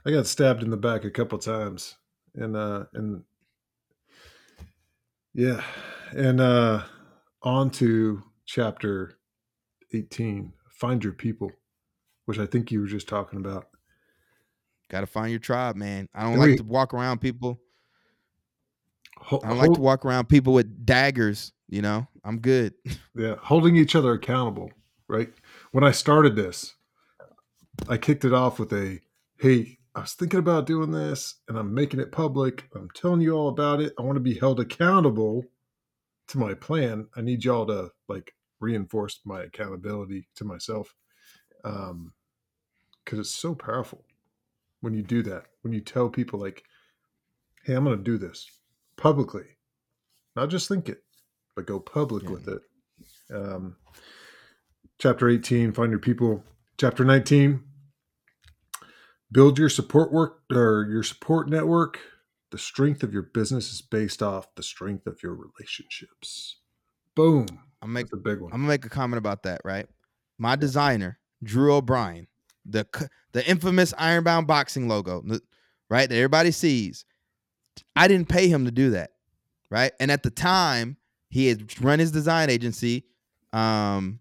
I 0.03 0.09
got 0.11 0.25
stabbed 0.25 0.63
in 0.63 0.71
the 0.71 0.77
back 0.77 1.05
a 1.05 1.11
couple 1.11 1.37
times 1.37 1.95
and 2.33 2.55
uh 2.55 2.85
and 2.93 3.23
yeah, 5.35 5.63
and 6.11 6.41
uh 6.41 6.83
on 7.43 7.69
to 7.71 8.23
chapter 8.45 9.19
18, 9.93 10.53
find 10.69 11.03
your 11.03 11.13
people, 11.13 11.51
which 12.25 12.39
I 12.39 12.47
think 12.47 12.71
you 12.71 12.79
were 12.81 12.87
just 12.87 13.07
talking 13.07 13.39
about. 13.39 13.67
gotta 14.89 15.05
find 15.05 15.29
your 15.29 15.39
tribe 15.39 15.75
man 15.75 16.07
i 16.15 16.21
don't 16.23 16.33
And 16.33 16.39
like 16.41 16.49
we- 16.49 16.57
to 16.57 16.63
walk 16.63 16.93
around 16.93 17.19
people 17.21 17.59
Ho- 19.17 19.39
I 19.43 19.49
don't 19.49 19.57
like 19.59 19.73
to 19.73 19.81
walk 19.81 20.03
around 20.05 20.29
people 20.29 20.53
with 20.53 20.85
daggers. 20.85 21.53
You 21.69 21.81
know, 21.83 22.07
I'm 22.23 22.39
good. 22.39 22.73
yeah, 23.15 23.35
holding 23.39 23.75
each 23.75 23.95
other 23.95 24.11
accountable, 24.13 24.71
right? 25.07 25.31
When 25.71 25.83
I 25.83 25.91
started 25.91 26.35
this, 26.35 26.73
I 27.89 27.97
kicked 27.97 28.25
it 28.25 28.33
off 28.33 28.59
with 28.59 28.71
a 28.73 28.99
hey, 29.37 29.77
I 29.95 30.01
was 30.01 30.13
thinking 30.13 30.39
about 30.39 30.65
doing 30.65 30.91
this 30.91 31.35
and 31.47 31.57
I'm 31.57 31.73
making 31.73 31.99
it 31.99 32.11
public. 32.11 32.65
I'm 32.75 32.89
telling 32.95 33.21
you 33.21 33.33
all 33.35 33.49
about 33.49 33.81
it. 33.81 33.93
I 33.99 34.01
want 34.01 34.15
to 34.15 34.21
be 34.21 34.35
held 34.39 34.59
accountable 34.59 35.43
to 36.29 36.37
my 36.37 36.53
plan. 36.53 37.07
I 37.15 37.21
need 37.21 37.43
y'all 37.43 37.65
to 37.67 37.91
like 38.07 38.33
reinforce 38.59 39.19
my 39.25 39.43
accountability 39.43 40.27
to 40.35 40.45
myself. 40.45 40.95
Um 41.63 42.13
because 43.03 43.19
it's 43.19 43.31
so 43.35 43.53
powerful 43.53 44.05
when 44.79 44.93
you 44.93 45.01
do 45.03 45.21
that. 45.23 45.43
When 45.61 45.73
you 45.73 45.81
tell 45.81 46.09
people 46.09 46.39
like, 46.39 46.63
hey, 47.65 47.73
I'm 47.73 47.83
gonna 47.83 47.97
do 47.97 48.17
this 48.17 48.49
publicly. 48.95 49.43
Not 50.37 50.49
just 50.49 50.69
think 50.69 50.87
it, 50.89 51.03
but 51.55 51.65
go 51.67 51.79
public 51.79 52.23
Yeah. 52.23 52.29
with 52.29 52.47
it. 52.47 52.61
Um, 53.33 53.75
chapter 54.99 55.27
18, 55.29 55.73
find 55.73 55.91
your 55.91 55.99
people. 55.99 56.43
Chapter 56.77 57.05
19, 57.05 57.63
build 59.31 59.59
your 59.59 59.69
support 59.69 60.11
work 60.11 60.41
or 60.51 60.87
your 60.89 61.03
support 61.03 61.49
network. 61.49 61.99
The 62.51 62.57
strength 62.57 63.03
of 63.03 63.13
your 63.13 63.23
business 63.23 63.71
is 63.71 63.81
based 63.81 64.21
off 64.21 64.53
the 64.55 64.63
strength 64.63 65.07
of 65.07 65.21
your 65.23 65.33
relationships. 65.35 66.57
Boom. 67.15 67.47
I'm 67.81 67.91
make 67.93 68.05
That's 68.05 68.13
a 68.13 68.23
big 68.23 68.39
one. 68.39 68.51
I'm 68.53 68.59
gonna 68.59 68.69
make 68.69 68.85
a 68.85 68.89
comment 68.89 69.17
about 69.17 69.43
that. 69.43 69.61
Right, 69.63 69.87
my 70.37 70.55
designer 70.55 71.19
Drew 71.43 71.73
O'Brien, 71.73 72.27
the 72.65 72.87
the 73.33 73.47
infamous 73.47 73.93
Ironbound 73.97 74.47
boxing 74.47 74.87
logo, 74.87 75.23
right 75.89 76.09
that 76.09 76.15
everybody 76.15 76.51
sees. 76.51 77.05
I 77.95 78.07
didn't 78.07 78.29
pay 78.29 78.47
him 78.47 78.65
to 78.65 78.71
do 78.71 78.91
that, 78.91 79.11
right? 79.69 79.91
And 79.99 80.11
at 80.11 80.23
the 80.23 80.29
time, 80.29 80.97
he 81.29 81.47
had 81.47 81.83
run 81.83 81.99
his 81.99 82.11
design 82.11 82.49
agency, 82.49 83.05
um, 83.51 84.19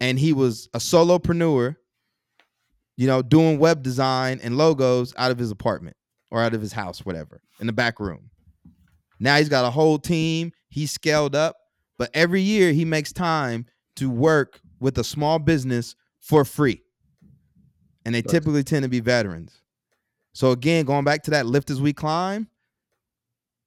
and 0.00 0.18
he 0.18 0.32
was 0.32 0.68
a 0.74 0.78
solopreneur. 0.78 1.76
You 2.98 3.06
know, 3.06 3.22
doing 3.22 3.60
web 3.60 3.84
design 3.84 4.40
and 4.42 4.58
logos 4.58 5.14
out 5.16 5.30
of 5.30 5.38
his 5.38 5.52
apartment 5.52 5.96
or 6.32 6.42
out 6.42 6.52
of 6.52 6.60
his 6.60 6.72
house, 6.72 7.06
whatever, 7.06 7.40
in 7.60 7.68
the 7.68 7.72
back 7.72 8.00
room. 8.00 8.28
Now 9.20 9.36
he's 9.36 9.48
got 9.48 9.64
a 9.64 9.70
whole 9.70 10.00
team. 10.00 10.50
He's 10.68 10.90
scaled 10.90 11.36
up, 11.36 11.56
but 11.96 12.10
every 12.12 12.42
year 12.42 12.72
he 12.72 12.84
makes 12.84 13.12
time 13.12 13.66
to 13.96 14.10
work 14.10 14.60
with 14.80 14.98
a 14.98 15.04
small 15.04 15.38
business 15.38 15.94
for 16.18 16.44
free. 16.44 16.82
And 18.04 18.14
they 18.16 18.22
typically 18.22 18.64
tend 18.64 18.82
to 18.82 18.88
be 18.88 18.98
veterans. 18.98 19.62
So 20.32 20.50
again, 20.50 20.84
going 20.84 21.04
back 21.04 21.22
to 21.24 21.30
that 21.32 21.46
lift 21.46 21.70
as 21.70 21.80
we 21.80 21.92
climb, 21.92 22.48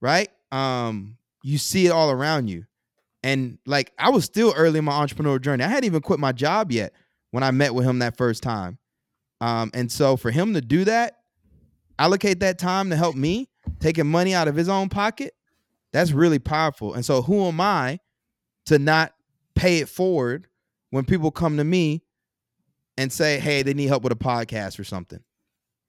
right? 0.02 0.28
Um, 0.52 1.18
you 1.42 1.58
see 1.58 1.86
it 1.86 1.92
all 1.92 2.12
around 2.12 2.50
you. 2.50 2.66
And 3.24 3.60
like 3.66 3.94
I 3.98 4.10
was 4.10 4.26
still 4.26 4.54
early 4.58 4.80
in 4.80 4.86
my 4.86 4.94
entrepreneurial 4.94 5.40
journey. 5.40 5.64
I 5.64 5.70
hadn't 5.70 5.86
even 5.86 6.02
quit 6.02 6.20
my 6.20 6.34
job 6.34 6.72
yet 6.72 6.92
when 7.30 7.44
I 7.44 7.52
met 7.52 7.74
with 7.74 7.86
him 7.86 8.00
that 8.00 8.18
first 8.18 8.44
time. 8.44 8.78
Um, 9.42 9.72
and 9.74 9.92
so 9.92 10.16
for 10.16 10.32
him 10.32 10.54
to 10.54 10.62
do 10.62 10.86
that, 10.86 11.18
allocate 12.00 12.40
that 12.40 12.60
time 12.60 12.92
to 12.92 12.96
help 12.96 13.16
me, 13.16 13.50
taking 13.80 14.08
money 14.08 14.34
out 14.34 14.48
of 14.48 14.56
his 14.56 14.70
own 14.70 14.88
pocket, 14.88 15.34
that's 15.92 16.12
really 16.12 16.40
powerful. 16.40 16.94
And 16.94 17.04
so 17.04 17.22
who 17.22 17.46
am 17.48 17.60
I 17.60 18.00
to 18.68 18.80
not 18.80 19.14
pay 19.56 19.80
it 19.80 19.90
forward 19.90 20.48
when 20.92 21.04
people 21.04 21.32
come 21.32 21.58
to 21.58 21.64
me 21.64 22.04
and 22.98 23.12
say, 23.12 23.40
hey, 23.40 23.64
they 23.64 23.74
need 23.74 23.88
help 23.88 24.04
with 24.04 24.14
a 24.14 24.16
podcast 24.16 24.80
or 24.80 24.84
something. 24.84 25.20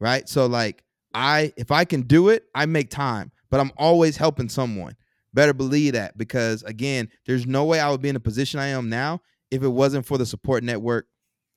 Right. 0.01 0.29
So 0.29 0.47
like 0.47 0.83
I 1.15 1.53
if 1.57 1.71
I 1.71 1.85
can 1.85 2.03
do 2.03 2.31
it, 2.31 2.45
I 2.55 2.67
make 2.67 2.91
time, 2.91 3.31
but 3.51 3.61
I'm 3.61 3.73
always 3.77 4.17
helping 4.17 4.49
someone. 4.49 4.97
Better 5.35 5.55
believe 5.55 5.93
that 5.93 6.19
because 6.19 6.63
again, 6.65 7.09
there's 7.27 7.47
no 7.47 7.65
way 7.65 7.81
I 7.81 7.91
would 7.91 8.03
be 8.03 8.09
in 8.09 8.15
the 8.15 8.21
position 8.21 8.59
I 8.59 8.69
am 8.69 8.89
now 8.89 9.21
if 9.51 9.63
it 9.63 9.69
wasn't 9.69 10.07
for 10.07 10.19
the 10.19 10.27
support 10.27 10.65
network 10.65 11.07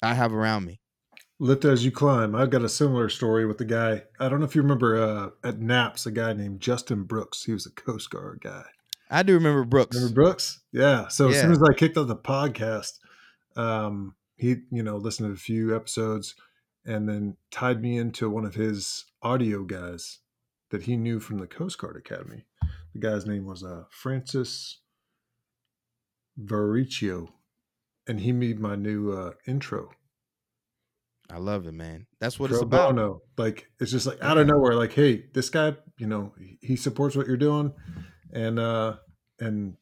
I 0.02 0.14
have 0.14 0.34
around 0.34 0.66
me. 0.66 0.80
Lift 1.38 1.66
as 1.66 1.84
you 1.84 1.92
climb. 1.92 2.34
I've 2.34 2.50
got 2.50 2.64
a 2.64 2.70
similar 2.70 3.10
story 3.10 3.46
with 3.46 3.58
the 3.58 3.66
guy. 3.66 4.04
I 4.20 4.30
don't 4.30 4.40
know 4.40 4.46
if 4.46 4.56
you 4.56 4.62
remember 4.62 4.96
uh, 5.02 5.30
at 5.48 5.60
NAPS, 5.60 6.06
a 6.06 6.12
guy 6.12 6.32
named 6.32 6.62
Justin 6.62 7.04
Brooks. 7.04 7.44
He 7.44 7.52
was 7.52 7.66
a 7.66 7.72
Coast 7.72 8.10
Guard 8.10 8.40
guy. 8.42 8.64
I 9.12 9.22
do 9.22 9.34
remember 9.34 9.66
Brooks. 9.66 9.96
Remember 9.98 10.14
Brooks? 10.16 10.62
Yeah. 10.72 11.10
So 11.10 11.28
Yeah. 11.28 11.36
as 11.36 11.42
soon 11.42 11.52
as 11.52 11.62
I 11.62 11.74
kicked 11.74 11.98
off 11.98 12.08
the 12.08 12.16
podcast, 12.16 13.00
um, 13.58 14.16
he, 14.38 14.58
you 14.72 14.82
know, 14.82 14.96
listened 14.96 15.28
to 15.30 15.34
a 15.34 15.38
few 15.38 15.76
episodes 15.76 16.36
and 16.86 17.08
then 17.10 17.36
tied 17.52 17.82
me 17.82 17.98
into 17.98 18.30
one 18.30 18.46
of 18.46 18.56
his 18.56 19.06
audio 19.22 19.64
guys 19.66 20.20
that 20.70 20.84
he 20.84 20.96
knew 20.96 21.20
from 21.20 21.40
the 21.40 21.48
Coast 21.48 21.78
Guard 21.78 21.98
Academy. 21.98 22.46
The 22.94 23.00
guy's 23.00 23.26
name 23.26 23.46
was 23.46 23.62
uh, 23.62 23.84
Francis 23.90 24.80
Varicchio, 26.42 27.28
and 28.08 28.22
he 28.22 28.32
made 28.32 28.60
my 28.60 28.76
new 28.76 29.12
uh, 29.12 29.32
intro. 29.46 29.90
I 31.30 31.38
love 31.38 31.66
it, 31.68 31.74
man. 31.74 32.06
That's 32.20 32.40
what 32.40 32.50
Pro 32.50 32.58
it's 32.58 32.64
about. 32.64 32.96
bono. 32.96 33.22
Like 33.38 33.68
it's 33.80 33.92
just 33.92 34.06
like 34.06 34.22
out 34.22 34.38
of 34.38 34.48
nowhere. 34.48 34.76
Like, 34.76 34.94
hey, 34.94 35.26
this 35.34 35.50
guy, 35.50 35.76
you 35.98 36.08
know, 36.08 36.34
he- 36.62 36.76
supports 36.76 37.16
what 37.16 37.28
you're 37.28 37.38
doing, 37.38 37.74
and 38.34 38.60
uh 38.60 38.98
and 39.40 39.76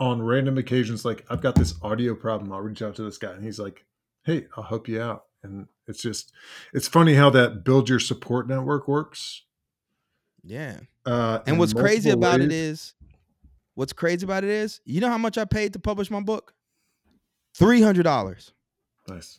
on 0.00 0.22
random 0.22 0.56
occasions, 0.58 1.04
like 1.04 1.26
I've 1.28 1.40
got 1.42 1.54
this 1.56 1.74
audio 1.82 2.14
problem. 2.14 2.52
I'll 2.52 2.60
reach 2.60 2.82
out 2.82 2.94
to 2.96 3.02
this 3.02 3.18
guy, 3.18 3.32
and 3.32 3.44
he's 3.44 3.58
like, 3.58 3.84
hey, 4.24 4.46
I'll 4.56 4.64
help 4.64 4.88
you 4.88 5.00
out. 5.02 5.24
And 5.42 5.66
it's 5.86 6.02
just, 6.02 6.32
it's 6.72 6.88
funny 6.88 7.14
how 7.14 7.30
that 7.30 7.64
build 7.64 7.88
your 7.88 8.00
support 8.00 8.48
network 8.48 8.88
works. 8.88 9.44
Yeah. 10.42 10.80
Uh, 11.06 11.40
And 11.46 11.58
what's 11.58 11.72
crazy 11.72 12.10
about 12.10 12.40
it 12.40 12.52
is, 12.52 12.94
what's 13.74 13.92
crazy 13.92 14.24
about 14.24 14.42
it 14.44 14.50
is, 14.50 14.80
you 14.84 15.00
know 15.00 15.08
how 15.08 15.18
much 15.18 15.38
I 15.38 15.44
paid 15.44 15.72
to 15.74 15.78
publish 15.78 16.10
my 16.10 16.20
book? 16.20 16.54
Three 17.54 17.80
hundred 17.82 18.02
dollars, 18.04 18.52
nice. 19.08 19.38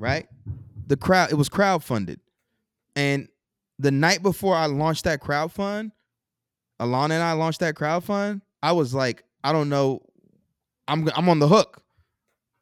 Right? 0.00 0.26
The 0.88 0.96
crowd, 0.96 1.30
it 1.30 1.36
was 1.36 1.48
crowdfunded, 1.48 2.18
and 2.96 3.28
the 3.78 3.92
night 3.92 4.22
before 4.22 4.56
I 4.56 4.66
launched 4.66 5.04
that 5.04 5.20
crowdfund, 5.22 5.92
Alana 6.80 7.12
and 7.12 7.22
I 7.22 7.32
launched 7.32 7.60
that 7.60 7.74
crowdfund. 7.76 8.40
I 8.62 8.72
was 8.72 8.92
like, 8.92 9.22
I 9.44 9.52
don't 9.52 9.68
know, 9.68 10.02
I'm 10.88 11.08
I'm 11.14 11.28
on 11.28 11.38
the 11.38 11.46
hook, 11.48 11.82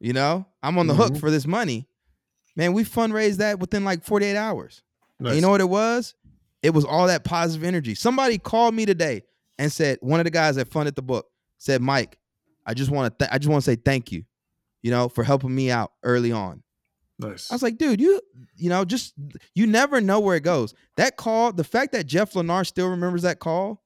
you 0.01 0.13
know, 0.13 0.45
I'm 0.63 0.77
on 0.79 0.87
the 0.87 0.95
hook 0.95 1.13
Mhm. 1.15 1.21
for 1.21 1.31
this 1.31 1.47
money. 1.47 1.89
Man, 2.57 2.73
we 2.73 2.85
fundraised 2.85 3.37
that 3.39 3.61
within 3.61 3.85
like 3.85 4.05
48 4.05 4.37
hours. 4.37 4.83
Nice. 5.21 5.35
you 5.35 5.41
know 5.41 5.49
what 5.51 5.61
it 5.61 5.69
was? 5.69 6.15
It 6.63 6.71
was 6.75 6.85
all 6.85 7.07
that 7.09 7.25
positive 7.25 7.65
energy. 7.65 7.95
Somebody 7.97 8.39
called 8.39 8.75
me 8.75 8.85
today 8.87 9.23
and 9.59 9.71
said, 9.73 9.99
one 10.01 10.21
of 10.21 10.25
the 10.25 10.31
guys 10.31 10.55
that 10.57 10.69
funded 10.69 10.95
the 10.97 11.03
book 11.03 11.27
said, 11.59 11.81
Mike, 11.83 12.19
I 12.67 12.75
just 12.75 12.91
want 12.91 13.13
to, 13.19 13.25
th- 13.25 13.31
I 13.35 13.39
just 13.39 13.49
want 13.51 13.65
to 13.65 13.71
say 13.71 13.77
thank 13.77 14.13
you, 14.13 14.25
you 14.83 14.91
know, 14.93 15.09
for 15.09 15.25
helping 15.25 15.53
me 15.55 15.71
out 15.73 15.93
early 16.05 16.31
on. 16.33 16.63
Nice. 17.19 17.51
I 17.51 17.55
was 17.55 17.63
like, 17.63 17.79
dude, 17.79 18.01
you, 18.01 18.21
you 18.57 18.69
know, 18.69 18.85
just 18.85 19.15
you 19.55 19.67
never 19.67 20.01
know 20.01 20.21
where 20.21 20.37
it 20.37 20.43
goes. 20.43 20.75
That 20.97 21.17
call, 21.17 21.53
the 21.53 21.65
fact 21.65 21.93
that 21.93 22.07
Jeff 22.07 22.33
Lennar 22.33 22.67
still 22.67 22.89
remembers 22.89 23.23
that 23.23 23.39
call, 23.39 23.83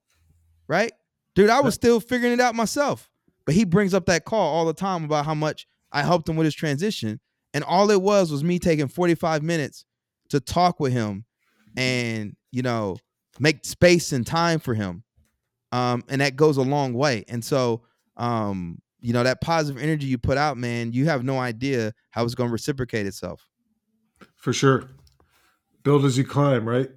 right? 0.67 0.91
Dude, 1.35 1.49
I 1.49 1.61
was 1.61 1.73
still 1.73 1.99
figuring 1.99 2.33
it 2.33 2.39
out 2.39 2.55
myself. 2.55 3.09
But 3.45 3.55
he 3.55 3.65
brings 3.65 3.93
up 3.93 4.05
that 4.05 4.25
call 4.25 4.53
all 4.53 4.65
the 4.65 4.73
time 4.73 5.03
about 5.03 5.25
how 5.25 5.33
much 5.33 5.67
I 5.91 6.03
helped 6.03 6.29
him 6.29 6.35
with 6.35 6.45
his 6.45 6.55
transition. 6.55 7.19
And 7.53 7.63
all 7.63 7.91
it 7.91 8.01
was 8.01 8.31
was 8.31 8.43
me 8.43 8.57
taking 8.57 8.87
45 8.87 9.43
minutes 9.43 9.85
to 10.29 10.39
talk 10.39 10.79
with 10.79 10.93
him 10.93 11.25
and, 11.75 12.35
you 12.51 12.61
know, 12.61 12.97
make 13.39 13.65
space 13.65 14.11
and 14.11 14.25
time 14.25 14.59
for 14.59 14.73
him. 14.73 15.03
Um, 15.71 16.03
and 16.07 16.21
that 16.21 16.35
goes 16.35 16.57
a 16.57 16.61
long 16.61 16.93
way. 16.93 17.25
And 17.27 17.43
so, 17.43 17.83
um, 18.15 18.79
you 19.03 19.11
know, 19.11 19.23
that 19.23 19.41
positive 19.41 19.81
energy 19.81 20.07
you 20.07 20.17
put 20.17 20.37
out, 20.37 20.57
man, 20.57 20.93
you 20.93 21.05
have 21.05 21.23
no 21.23 21.37
idea 21.37 21.93
how 22.11 22.23
it's 22.23 22.35
going 22.35 22.47
to 22.47 22.53
reciprocate 22.53 23.05
itself. 23.05 23.49
For 24.37 24.53
sure. 24.53 24.89
Build 25.83 26.05
as 26.05 26.17
you 26.17 26.23
climb, 26.23 26.67
right? 26.67 26.89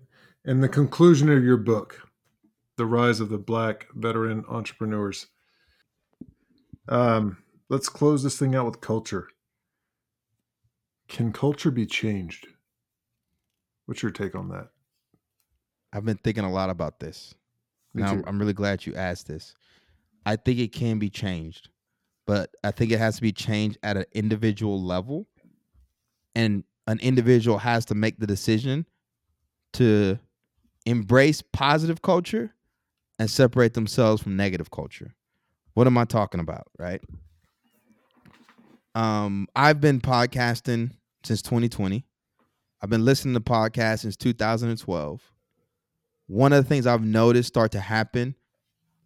And 0.44 0.62
the 0.62 0.68
conclusion 0.68 1.28
of 1.28 1.42
your 1.42 1.56
book, 1.56 2.08
The 2.76 2.86
Rise 2.86 3.18
of 3.18 3.28
the 3.28 3.38
Black 3.38 3.88
Veteran 3.92 4.44
Entrepreneurs. 4.48 5.26
Um, 6.88 7.38
let's 7.68 7.88
close 7.88 8.22
this 8.22 8.38
thing 8.38 8.54
out 8.54 8.66
with 8.66 8.80
culture. 8.80 9.26
Can 11.08 11.32
culture 11.32 11.72
be 11.72 11.86
changed? 11.86 12.46
What's 13.86 14.02
your 14.02 14.12
take 14.12 14.36
on 14.36 14.48
that? 14.50 14.68
I've 15.92 16.04
been 16.04 16.18
thinking 16.18 16.44
a 16.44 16.52
lot 16.52 16.70
about 16.70 17.00
this. 17.00 17.34
Now. 17.94 18.22
I'm 18.26 18.38
really 18.38 18.52
glad 18.52 18.86
you 18.86 18.94
asked 18.94 19.26
this. 19.26 19.54
I 20.24 20.36
think 20.36 20.60
it 20.60 20.72
can 20.72 20.98
be 20.98 21.08
changed, 21.08 21.70
but 22.26 22.50
I 22.62 22.70
think 22.70 22.92
it 22.92 22.98
has 22.98 23.16
to 23.16 23.22
be 23.22 23.32
changed 23.32 23.78
at 23.82 23.96
an 23.96 24.04
individual 24.12 24.82
level. 24.82 25.26
And 26.34 26.64
an 26.86 26.98
individual 27.00 27.58
has 27.58 27.84
to 27.86 27.94
make 27.94 28.18
the 28.18 28.26
decision 28.26 28.86
to 29.74 30.18
embrace 30.84 31.42
positive 31.42 32.02
culture 32.02 32.54
and 33.18 33.30
separate 33.30 33.74
themselves 33.74 34.22
from 34.22 34.36
negative 34.36 34.70
culture. 34.70 35.14
What 35.74 35.86
am 35.86 35.96
I 35.98 36.04
talking 36.04 36.40
about, 36.40 36.66
right? 36.78 37.02
Um, 38.94 39.46
I've 39.54 39.80
been 39.80 40.00
podcasting 40.00 40.92
since 41.24 41.42
2020. 41.42 42.04
I've 42.82 42.90
been 42.90 43.04
listening 43.04 43.34
to 43.34 43.40
podcasts 43.40 44.00
since 44.00 44.16
2012 44.16 45.32
one 46.26 46.52
of 46.52 46.62
the 46.62 46.68
things 46.68 46.86
I've 46.86 47.04
noticed 47.04 47.48
start 47.48 47.72
to 47.72 47.80
happen 47.80 48.34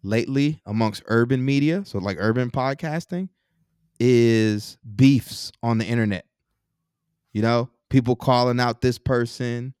lately 0.03 0.61
amongst 0.65 1.03
urban 1.07 1.43
media, 1.43 1.83
so 1.85 1.99
like 1.99 2.17
urban 2.19 2.51
podcasting, 2.51 3.29
is 3.99 4.77
beefs 4.95 5.51
on 5.61 5.77
the 5.77 5.85
internet. 5.85 6.25
You 7.33 7.41
know, 7.41 7.69
people 7.89 8.15
calling 8.15 8.59
out 8.59 8.81
this 8.81 8.97
person, 8.97 9.73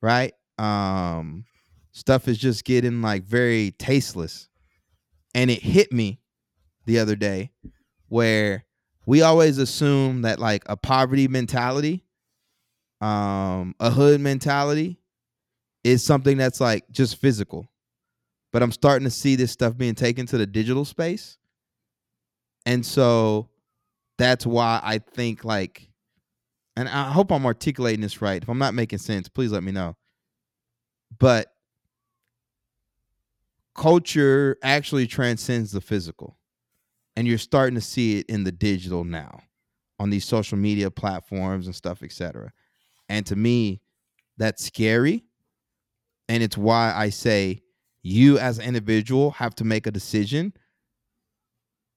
right? 0.00 0.32
Um, 0.58 1.44
stuff 1.92 2.28
is 2.28 2.38
just 2.38 2.64
getting 2.64 3.02
like 3.02 3.24
very 3.24 3.72
tasteless. 3.72 4.48
And 5.34 5.50
it 5.50 5.62
hit 5.62 5.92
me 5.92 6.20
the 6.86 6.98
other 6.98 7.14
day 7.14 7.52
where 8.08 8.64
we 9.06 9.22
always 9.22 9.58
assume 9.58 10.22
that 10.22 10.38
like 10.38 10.62
a 10.66 10.76
poverty 10.76 11.28
mentality, 11.28 12.04
um, 13.00 13.74
a 13.78 13.90
hood 13.90 14.20
mentality, 14.20 15.00
is 15.84 16.04
something 16.04 16.36
that's 16.36 16.60
like 16.60 16.84
just 16.90 17.16
physical. 17.16 17.70
But 18.52 18.62
I'm 18.62 18.72
starting 18.72 19.04
to 19.04 19.10
see 19.10 19.36
this 19.36 19.52
stuff 19.52 19.76
being 19.76 19.94
taken 19.94 20.26
to 20.26 20.38
the 20.38 20.46
digital 20.46 20.84
space. 20.84 21.36
And 22.66 22.84
so 22.84 23.48
that's 24.16 24.46
why 24.46 24.80
I 24.82 24.98
think 24.98 25.44
like 25.44 25.88
and 26.76 26.88
I 26.88 27.10
hope 27.10 27.32
I'm 27.32 27.44
articulating 27.44 28.02
this 28.02 28.22
right. 28.22 28.40
If 28.40 28.48
I'm 28.48 28.58
not 28.58 28.72
making 28.72 29.00
sense, 29.00 29.28
please 29.28 29.50
let 29.50 29.64
me 29.64 29.72
know. 29.72 29.96
But 31.18 31.48
culture 33.74 34.56
actually 34.62 35.08
transcends 35.08 35.72
the 35.72 35.80
physical. 35.80 36.38
And 37.16 37.26
you're 37.26 37.36
starting 37.36 37.74
to 37.74 37.80
see 37.80 38.20
it 38.20 38.26
in 38.26 38.44
the 38.44 38.52
digital 38.52 39.02
now 39.02 39.40
on 39.98 40.10
these 40.10 40.24
social 40.24 40.56
media 40.56 40.88
platforms 40.88 41.66
and 41.66 41.74
stuff, 41.74 42.04
etc. 42.04 42.52
And 43.08 43.26
to 43.26 43.34
me, 43.34 43.80
that's 44.36 44.64
scary 44.64 45.24
and 46.28 46.42
it's 46.42 46.56
why 46.56 46.92
I 46.94 47.10
say 47.10 47.62
you 48.02 48.38
as 48.38 48.58
an 48.58 48.64
individual 48.64 49.32
have 49.32 49.54
to 49.56 49.64
make 49.64 49.86
a 49.86 49.90
decision 49.90 50.52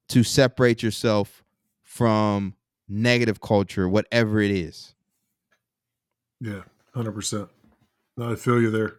to 0.10 0.24
separate 0.24 0.84
yourself 0.84 1.44
from 1.84 2.56
negative 2.88 3.40
culture, 3.42 3.88
whatever 3.88 4.42
it 4.42 4.52
is. 4.52 4.94
Yeah, 6.40 6.64
100%. 6.96 7.50
No, 8.18 8.32
I 8.32 8.36
feel 8.36 8.62
you 8.62 8.72
there. 8.72 8.98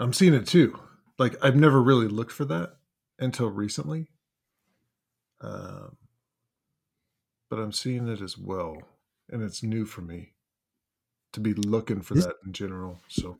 I'm 0.00 0.12
seeing 0.12 0.34
it 0.34 0.46
too. 0.46 0.78
Like, 1.18 1.34
I've 1.42 1.56
never 1.56 1.82
really 1.82 2.06
looked 2.06 2.30
for 2.32 2.44
that 2.44 2.76
until 3.18 3.48
recently. 3.50 4.08
Um, 5.40 5.96
but 7.50 7.58
I'm 7.58 7.72
seeing 7.72 8.06
it 8.08 8.20
as 8.20 8.36
well. 8.38 8.76
And 9.30 9.42
it's 9.42 9.62
new 9.62 9.84
for 9.84 10.00
me. 10.02 10.34
to 11.32 11.40
be 11.40 11.52
looking 11.52 12.00
for 12.00 12.14
This- 12.14 12.24
that 12.24 12.36
in 12.46 12.54
general. 12.54 13.02
So 13.08 13.38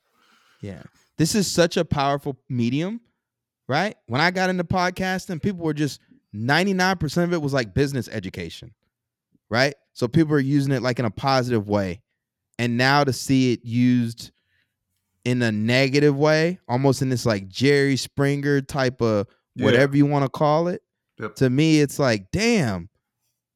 Yeah. 0.60 0.82
This 1.16 1.34
is 1.34 1.50
such 1.50 1.76
a 1.76 1.84
powerful 1.84 2.38
medium, 2.48 3.00
right? 3.68 3.96
When 4.06 4.20
I 4.20 4.30
got 4.30 4.50
into 4.50 4.64
podcasting, 4.64 5.42
people 5.42 5.64
were 5.64 5.74
just 5.74 6.00
99% 6.34 7.24
of 7.24 7.32
it 7.32 7.42
was 7.42 7.52
like 7.52 7.74
business 7.74 8.08
education, 8.08 8.72
right? 9.50 9.74
So 9.94 10.06
people 10.08 10.34
are 10.34 10.38
using 10.40 10.72
it 10.72 10.82
like 10.82 10.98
in 10.98 11.04
a 11.04 11.10
positive 11.10 11.68
way. 11.68 12.02
And 12.58 12.76
now 12.76 13.04
to 13.04 13.12
see 13.12 13.52
it 13.52 13.64
used 13.64 14.30
in 15.24 15.42
a 15.42 15.52
negative 15.52 16.16
way, 16.16 16.58
almost 16.68 17.02
in 17.02 17.08
this 17.08 17.26
like 17.26 17.48
Jerry 17.48 17.96
Springer 17.96 18.60
type 18.60 19.00
of 19.02 19.26
Yeah. 19.54 19.64
whatever 19.64 19.96
you 19.96 20.06
want 20.06 20.24
to 20.24 20.28
call 20.28 20.68
it, 20.68 20.82
Yep. 21.18 21.34
to 21.36 21.50
me, 21.50 21.80
it's 21.80 21.98
like, 21.98 22.30
damn, 22.30 22.88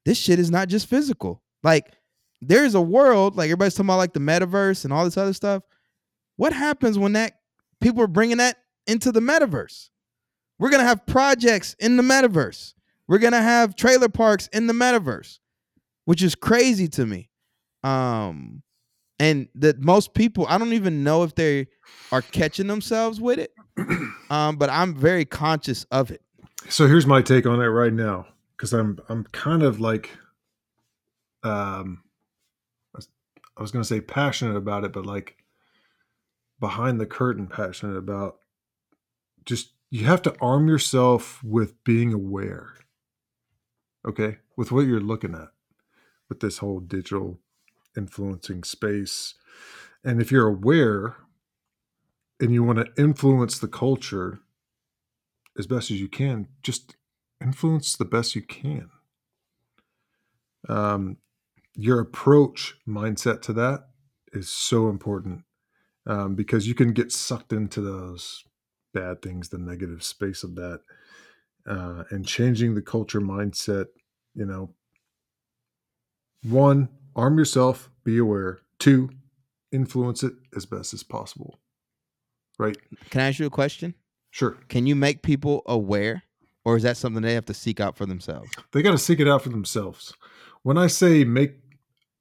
this 0.04 0.18
shit 0.18 0.38
is 0.40 0.50
not 0.50 0.68
just 0.68 0.88
physical. 0.88 1.42
Like, 1.62 1.92
there's 2.40 2.74
a 2.74 2.80
world, 2.80 3.36
like 3.36 3.46
everybody's 3.46 3.74
talking 3.74 3.86
about 3.86 3.98
like 3.98 4.12
the 4.14 4.20
metaverse 4.20 4.82
and 4.84 4.92
all 4.92 5.04
this 5.04 5.16
other 5.16 5.32
stuff. 5.32 5.62
What 6.36 6.52
happens 6.52 6.98
when 6.98 7.12
that 7.14 7.38
people 7.80 8.02
are 8.02 8.06
bringing 8.08 8.38
that 8.38 8.58
into 8.86 9.12
the 9.12 9.20
metaverse? 9.20 9.90
We're 10.58 10.70
gonna 10.70 10.84
have 10.84 11.04
projects 11.06 11.74
in 11.78 11.96
the 11.96 12.02
metaverse. 12.02 12.74
We're 13.08 13.18
gonna 13.18 13.42
have 13.42 13.74
trailer 13.76 14.08
parks 14.08 14.48
in 14.52 14.66
the 14.66 14.72
metaverse, 14.72 15.38
which 16.04 16.22
is 16.22 16.34
crazy 16.34 16.88
to 16.88 17.06
me. 17.06 17.28
Um, 17.84 18.62
and 19.18 19.48
that 19.56 19.80
most 19.80 20.14
people, 20.14 20.46
I 20.48 20.58
don't 20.58 20.72
even 20.72 21.04
know 21.04 21.22
if 21.22 21.34
they 21.34 21.66
are 22.10 22.22
catching 22.22 22.66
themselves 22.66 23.20
with 23.20 23.38
it. 23.38 23.52
Um, 24.30 24.56
but 24.56 24.70
I'm 24.70 24.94
very 24.94 25.26
conscious 25.26 25.84
of 25.90 26.10
it. 26.10 26.22
so 26.70 26.86
here's 26.86 27.06
my 27.06 27.20
take 27.20 27.44
on 27.44 27.60
it 27.60 27.66
right 27.66 27.92
now 27.92 28.26
because 28.56 28.72
I'm 28.72 28.98
I'm 29.10 29.24
kind 29.24 29.62
of 29.62 29.78
like 29.78 30.08
um 31.42 32.02
I 32.94 32.98
was- 32.98 33.08
I 33.58 33.60
was 33.60 33.70
going 33.72 33.82
to 33.82 33.86
say 33.86 34.00
passionate 34.00 34.56
about 34.56 34.84
it 34.84 34.92
but 34.94 35.04
like 35.04 35.36
behind 36.62 36.98
the 36.98 37.06
curtain 37.06 37.46
passionate 37.46 37.96
about 37.96 38.38
just 39.44 39.72
you 39.90 40.06
have 40.06 40.22
to 40.22 40.34
arm 40.40 40.68
yourself 40.68 41.42
with 41.44 41.82
being 41.84 42.12
aware 42.14 42.74
okay 44.06 44.38
with 44.56 44.72
what 44.72 44.86
you're 44.86 45.00
looking 45.00 45.34
at 45.34 45.48
with 46.32 46.40
this 46.40 46.58
whole 46.58 46.80
digital 46.80 47.38
influencing 47.94 48.64
space. 48.64 49.34
And 50.02 50.20
if 50.20 50.32
you're 50.32 50.48
aware 50.48 51.16
and 52.40 52.52
you 52.52 52.62
want 52.62 52.78
to 52.78 53.02
influence 53.02 53.58
the 53.58 53.68
culture 53.68 54.40
as 55.58 55.66
best 55.66 55.90
as 55.90 56.00
you 56.00 56.08
can 56.08 56.48
just 56.62 56.96
influence 57.40 57.96
the 57.96 58.06
best 58.06 58.34
you 58.34 58.40
can. 58.40 58.88
Um, 60.68 61.18
your 61.74 62.00
approach 62.00 62.76
mindset 62.88 63.42
to 63.42 63.52
that 63.52 63.88
is 64.32 64.48
so 64.48 64.88
important 64.88 65.44
um, 66.06 66.34
because 66.34 66.66
you 66.66 66.74
can 66.74 66.92
get 66.92 67.12
sucked 67.12 67.52
into 67.52 67.80
those 67.80 68.44
bad 68.94 69.22
things 69.22 69.48
the 69.48 69.58
negative 69.58 70.02
space 70.02 70.42
of 70.42 70.54
that 70.54 70.80
uh, 71.66 72.04
and 72.10 72.26
changing 72.26 72.74
the 72.74 72.82
culture 72.82 73.20
mindset 73.20 73.86
you 74.34 74.44
know. 74.44 74.70
One 76.42 76.88
arm 77.14 77.38
yourself 77.38 77.90
be 78.04 78.18
aware. 78.18 78.60
Two 78.78 79.10
influence 79.70 80.22
it 80.22 80.34
as 80.56 80.66
best 80.66 80.92
as 80.92 81.02
possible. 81.02 81.60
Right? 82.58 82.76
Can 83.10 83.20
I 83.20 83.28
ask 83.28 83.38
you 83.38 83.46
a 83.46 83.50
question? 83.50 83.94
sure. 84.30 84.56
Can 84.68 84.86
you 84.86 84.94
make 84.96 85.22
people 85.22 85.62
aware, 85.66 86.22
or 86.64 86.76
is 86.76 86.82
that 86.84 86.96
something 86.96 87.22
they 87.22 87.34
have 87.34 87.46
to 87.46 87.54
seek 87.54 87.80
out 87.80 87.96
for 87.96 88.06
themselves? 88.06 88.50
they 88.72 88.82
got 88.82 88.92
to 88.92 88.98
seek 88.98 89.20
it 89.20 89.28
out 89.28 89.42
for 89.42 89.50
themselves. 89.50 90.14
When 90.62 90.78
i 90.78 90.86
say 90.86 91.24
make 91.24 91.54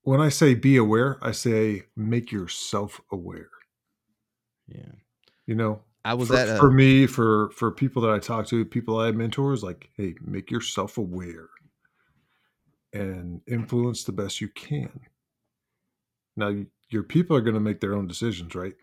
when 0.02 0.20
i 0.20 0.30
say 0.30 0.56
be 0.56 0.76
aware 0.78 1.20
i 1.22 1.32
say 1.32 1.84
make 1.95 2.32
yourself 2.32 2.99
aware 3.12 3.49
Yeah, 4.73 4.91
you 5.45 5.56
know 5.56 5.81
I 6.03 6.14
was 6.14 6.30
for, 6.30 6.35
at 6.35 6.49
a, 6.49 6.57
for 6.57 6.72
me 6.72 7.07
for 7.07 7.49
for 7.52 7.72
people 7.72 8.02
that 8.03 8.11
i 8.11 8.19
talk 8.19 8.48
to 8.48 8.65
people 8.65 8.99
i 8.99 9.11
mentors 9.11 9.64
like 9.64 9.89
hey 9.98 10.15
make 10.26 10.49
yourself 10.49 10.98
aware 10.98 11.49
and 12.93 13.41
influence 13.48 14.03
the 14.03 14.11
best 14.11 14.41
you 14.41 14.48
can 14.48 14.99
now 16.35 16.56
your 16.89 17.03
people 17.03 17.35
are 17.35 17.41
going 17.41 17.53
to 17.53 17.60
make 17.60 17.80
their 17.81 17.93
own 17.93 18.07
decisions 18.07 18.56
right 18.56 18.73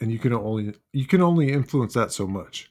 and 0.00 0.10
you 0.10 0.18
can 0.18 0.32
only 0.32 0.74
you 0.92 1.06
can 1.06 1.20
only 1.20 1.52
influence 1.52 1.94
that 1.94 2.12
so 2.12 2.26
much 2.26 2.70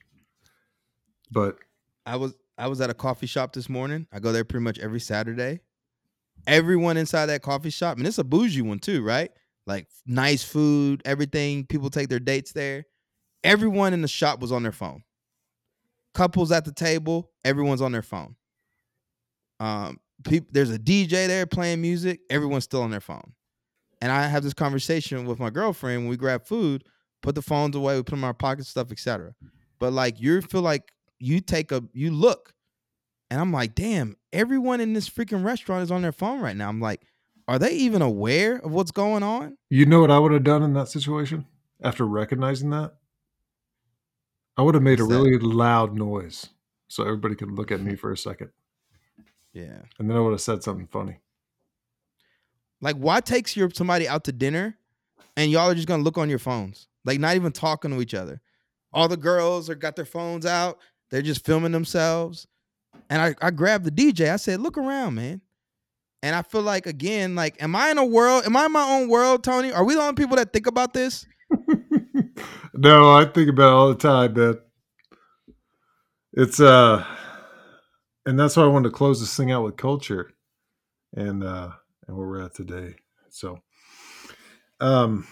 but 1.31 1.57
I 2.05 2.15
was 2.15 2.33
I 2.57 2.67
was 2.67 2.81
at 2.81 2.89
a 2.89 2.93
coffee 2.93 3.27
shop 3.27 3.53
this 3.53 3.69
morning. 3.69 4.07
I 4.11 4.19
go 4.19 4.31
there 4.31 4.45
pretty 4.45 4.63
much 4.63 4.79
every 4.79 4.99
Saturday. 4.99 5.61
Everyone 6.47 6.97
inside 6.97 7.27
that 7.27 7.41
coffee 7.41 7.69
shop, 7.69 7.97
and 7.97 8.05
it's 8.05 8.17
a 8.17 8.23
bougie 8.23 8.61
one 8.61 8.79
too, 8.79 9.03
right? 9.03 9.31
Like 9.67 9.87
nice 10.05 10.43
food, 10.43 11.01
everything. 11.05 11.65
People 11.65 11.89
take 11.89 12.09
their 12.09 12.19
dates 12.19 12.51
there. 12.51 12.85
Everyone 13.43 13.93
in 13.93 14.01
the 14.01 14.07
shop 14.07 14.39
was 14.39 14.51
on 14.51 14.63
their 14.63 14.71
phone. 14.71 15.03
Couples 16.13 16.51
at 16.51 16.65
the 16.65 16.71
table, 16.71 17.31
everyone's 17.43 17.81
on 17.81 17.91
their 17.91 18.01
phone. 18.01 18.35
Um, 19.59 19.99
there's 20.51 20.71
a 20.71 20.79
DJ 20.79 21.27
there 21.27 21.45
playing 21.45 21.81
music. 21.81 22.21
Everyone's 22.29 22.63
still 22.63 22.81
on 22.81 22.91
their 22.91 23.01
phone. 23.01 23.33
And 24.01 24.11
I 24.11 24.27
have 24.27 24.43
this 24.43 24.53
conversation 24.53 25.25
with 25.25 25.39
my 25.39 25.49
girlfriend 25.49 26.01
when 26.01 26.09
we 26.09 26.17
grab 26.17 26.45
food, 26.45 26.83
put 27.21 27.35
the 27.35 27.41
phones 27.41 27.75
away, 27.75 27.95
we 27.95 28.03
put 28.03 28.11
them 28.11 28.19
in 28.19 28.25
our 28.25 28.33
pockets, 28.33 28.69
stuff, 28.69 28.91
etc. 28.91 29.33
But 29.79 29.93
like 29.93 30.19
you 30.19 30.41
feel 30.41 30.61
like 30.61 30.91
you 31.19 31.39
take 31.39 31.71
a 31.71 31.83
you 31.93 32.11
look 32.11 32.53
and 33.31 33.39
i'm 33.39 33.51
like 33.51 33.75
damn 33.75 34.15
everyone 34.33 34.81
in 34.81 34.93
this 34.93 35.09
freaking 35.09 35.43
restaurant 35.43 35.83
is 35.83 35.91
on 35.91 36.01
their 36.01 36.11
phone 36.11 36.39
right 36.41 36.55
now 36.55 36.69
i'm 36.69 36.81
like 36.81 37.01
are 37.47 37.59
they 37.59 37.71
even 37.73 38.01
aware 38.01 38.55
of 38.57 38.71
what's 38.71 38.91
going 38.91 39.23
on 39.23 39.57
You 39.69 39.85
know 39.85 40.01
what 40.01 40.11
I 40.11 40.19
would 40.19 40.31
have 40.31 40.43
done 40.43 40.63
in 40.63 40.73
that 40.73 40.87
situation 40.89 41.45
after 41.81 42.05
recognizing 42.05 42.69
that? 42.71 42.95
I 44.57 44.61
would 44.61 44.73
have 44.75 44.83
made 44.83 44.99
What's 44.99 45.11
a 45.11 45.15
that? 45.15 45.21
really 45.23 45.37
loud 45.39 45.95
noise 45.95 46.47
so 46.87 47.03
everybody 47.03 47.35
could 47.35 47.51
look 47.51 47.71
at 47.71 47.81
me 47.81 47.95
for 47.95 48.11
a 48.11 48.17
second. 48.17 48.49
yeah 49.53 49.79
And 49.99 50.09
then 50.09 50.17
I 50.17 50.19
would 50.21 50.31
have 50.31 50.41
said 50.41 50.63
something 50.63 50.87
funny. 50.87 51.19
like 52.81 52.95
why 52.95 53.19
takes 53.21 53.55
your 53.55 53.69
somebody 53.71 54.07
out 54.07 54.23
to 54.25 54.31
dinner 54.31 54.77
and 55.37 55.51
y'all 55.51 55.69
are 55.69 55.75
just 55.75 55.87
gonna 55.87 56.03
look 56.03 56.17
on 56.17 56.29
your 56.29 56.39
phones 56.39 56.87
like 57.03 57.19
not 57.19 57.35
even 57.35 57.51
talking 57.51 57.91
to 57.91 58.01
each 58.01 58.13
other 58.13 58.41
all 58.93 59.07
the 59.07 59.17
girls 59.17 59.69
are 59.69 59.75
got 59.75 59.95
their 59.95 60.05
phones 60.05 60.45
out 60.45 60.79
they're 61.11 61.21
just 61.21 61.45
filming 61.45 61.71
themselves 61.71 62.47
and 63.09 63.21
i, 63.21 63.35
I 63.41 63.51
grabbed 63.51 63.85
the 63.85 63.91
dj 63.91 64.31
i 64.31 64.35
said 64.37 64.61
look 64.61 64.77
around 64.77 65.15
man 65.15 65.41
and 66.25 66.35
i 66.35 66.41
feel 66.41 66.61
like 66.61 66.85
again 66.87 67.35
like 67.35 67.61
am 67.61 67.75
i 67.75 67.89
in 67.89 67.97
a 67.97 68.05
world 68.05 68.43
am 68.45 68.57
i 68.57 68.65
in 68.65 68.71
my 68.71 68.83
own 68.83 69.07
world 69.07 69.43
tony 69.43 69.71
are 69.71 69.85
we 69.85 69.93
the 69.93 70.01
only 70.01 70.13
people 70.13 70.35
that 70.35 70.51
think 70.51 70.67
about 70.67 70.93
this 70.93 71.25
no, 72.73 73.11
I 73.11 73.25
think 73.25 73.49
about 73.49 73.67
it 73.67 73.73
all 73.73 73.89
the 73.89 73.95
time, 73.95 74.33
man. 74.33 74.59
It's 76.33 76.59
uh 76.59 77.05
and 78.25 78.39
that's 78.39 78.57
why 78.57 78.63
I 78.63 78.67
wanted 78.67 78.89
to 78.89 78.95
close 78.95 79.19
this 79.19 79.35
thing 79.35 79.51
out 79.51 79.63
with 79.63 79.77
culture 79.77 80.33
and 81.15 81.43
uh 81.43 81.71
and 82.07 82.17
where 82.17 82.27
we're 82.27 82.41
at 82.41 82.55
today. 82.55 82.95
So 83.29 83.59
um 84.81 85.27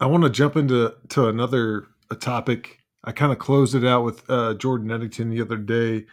I 0.00 0.06
want 0.06 0.24
to 0.24 0.30
jump 0.30 0.56
into 0.56 0.94
to 1.10 1.28
another 1.28 1.86
a 2.10 2.16
topic. 2.16 2.78
I 3.02 3.12
kind 3.12 3.32
of 3.32 3.38
closed 3.38 3.74
it 3.74 3.84
out 3.84 4.04
with 4.04 4.28
uh 4.30 4.54
Jordan 4.54 4.90
Eddington 4.90 5.30
the 5.30 5.42
other 5.42 5.58
day. 5.58 6.06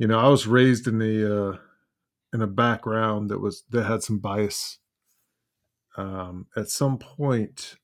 You 0.00 0.06
know, 0.06 0.18
I 0.18 0.28
was 0.28 0.46
raised 0.46 0.86
in 0.86 0.98
the 0.98 1.50
uh 1.50 1.58
in 2.32 2.40
a 2.40 2.46
background 2.46 3.28
that 3.28 3.38
was 3.38 3.64
that 3.68 3.84
had 3.84 4.02
some 4.02 4.18
bias. 4.18 4.78
Um 5.94 6.46
at 6.56 6.70
some 6.70 6.96
point 6.96 7.76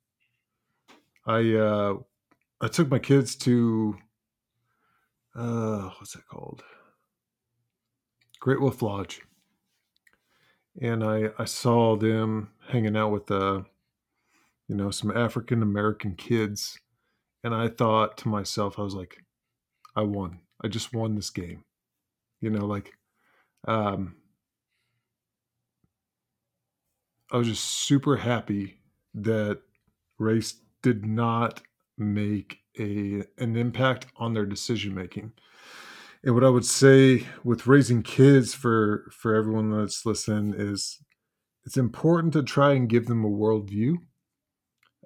I 1.26 1.52
uh 1.56 1.96
I 2.58 2.68
took 2.68 2.90
my 2.90 2.98
kids 2.98 3.36
to 3.36 3.98
uh 5.34 5.90
what's 5.98 6.14
it 6.14 6.22
called? 6.26 6.64
Great 8.40 8.62
Wolf 8.62 8.80
Lodge. 8.80 9.20
And 10.80 11.04
I 11.04 11.32
I 11.38 11.44
saw 11.44 11.96
them 11.96 12.48
hanging 12.66 12.96
out 12.96 13.10
with 13.10 13.30
uh 13.30 13.60
you 14.68 14.74
know 14.74 14.90
some 14.90 15.14
African 15.14 15.62
American 15.62 16.14
kids 16.14 16.80
and 17.44 17.54
I 17.54 17.68
thought 17.68 18.16
to 18.16 18.28
myself 18.28 18.78
I 18.78 18.82
was 18.84 18.94
like 18.94 19.22
I 19.94 20.00
won. 20.00 20.40
I 20.64 20.68
just 20.68 20.94
won 20.94 21.14
this 21.14 21.28
game. 21.28 21.65
You 22.40 22.50
know 22.50 22.66
like 22.66 22.92
um 23.66 24.16
I 27.30 27.36
was 27.38 27.48
just 27.48 27.64
super 27.64 28.16
happy 28.16 28.78
that 29.14 29.60
race 30.18 30.54
did 30.82 31.04
not 31.04 31.60
make 31.98 32.58
a 32.78 33.24
an 33.38 33.56
impact 33.56 34.06
on 34.16 34.34
their 34.34 34.46
decision 34.46 34.94
making. 34.94 35.32
And 36.22 36.34
what 36.34 36.44
I 36.44 36.48
would 36.48 36.64
say 36.64 37.26
with 37.44 37.66
raising 37.66 38.02
kids 38.02 38.54
for 38.54 39.10
for 39.12 39.34
everyone 39.34 39.70
that's 39.70 40.06
listening 40.06 40.54
is 40.56 40.98
it's 41.64 41.76
important 41.76 42.32
to 42.34 42.42
try 42.42 42.72
and 42.72 42.88
give 42.88 43.06
them 43.06 43.24
a 43.24 43.28
worldview 43.28 43.96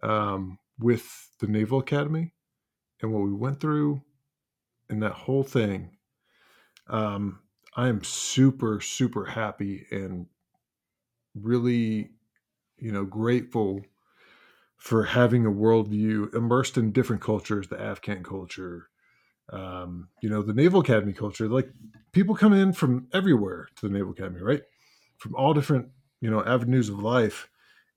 um, 0.03 0.59
with 0.79 1.31
the 1.39 1.47
Naval 1.47 1.79
Academy 1.79 2.35
and 3.01 3.13
what 3.13 3.23
we 3.23 3.33
went 3.33 3.61
through 3.61 4.03
and 4.91 5.03
that 5.03 5.13
whole 5.13 5.43
thing. 5.43 5.97
Um, 6.91 7.41
I 7.77 7.89
am 7.89 8.03
super 8.05 8.81
super 8.81 9.25
happy 9.25 9.87
and 9.91 10.27
really, 11.35 12.11
you 12.79 12.93
know, 12.93 13.05
grateful 13.05 13.83
for 14.77 15.05
having 15.05 15.47
a 15.47 15.51
worldview 15.51 16.35
immersed 16.35 16.79
in 16.79 16.93
different 16.93 17.23
cultures, 17.23 17.69
the 17.69 17.81
Afghan 17.81 18.23
culture, 18.25 18.89
um, 19.53 20.09
you 20.23 20.31
know, 20.31 20.43
the 20.43 20.55
Naval 20.55 20.81
Academy 20.81 21.13
culture. 21.13 21.49
Like 21.49 21.71
people 22.13 22.35
come 22.35 22.53
in 22.53 22.73
from 22.73 23.09
everywhere 23.13 23.69
to 23.77 23.89
the 23.89 23.93
Naval 23.93 24.13
Academy, 24.13 24.43
right? 24.43 24.63
From 25.19 25.35
all 25.37 25.55
different, 25.55 25.89
you 26.21 26.31
know, 26.31 26.45
avenues 26.45 26.89
of 26.89 26.99
life, 27.01 27.49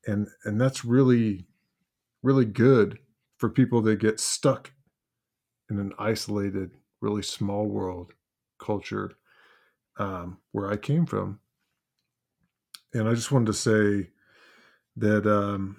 and 0.07 0.27
and 0.45 0.59
that's 0.59 0.85
really, 0.85 1.47
really 2.23 2.45
good 2.45 2.99
for 3.37 3.49
people 3.49 3.81
that 3.83 3.99
get 3.99 4.19
stuck 4.19 4.73
in 5.69 5.79
an 5.79 5.93
isolated, 5.99 6.71
really 7.01 7.23
small 7.23 7.65
world 7.65 8.13
culture 8.63 9.11
um, 9.97 10.39
where 10.51 10.71
I 10.71 10.77
came 10.77 11.05
from. 11.05 11.39
And 12.93 13.07
I 13.09 13.13
just 13.13 13.31
wanted 13.31 13.47
to 13.47 13.53
say 13.53 14.09
that, 14.97 15.25
um, 15.27 15.77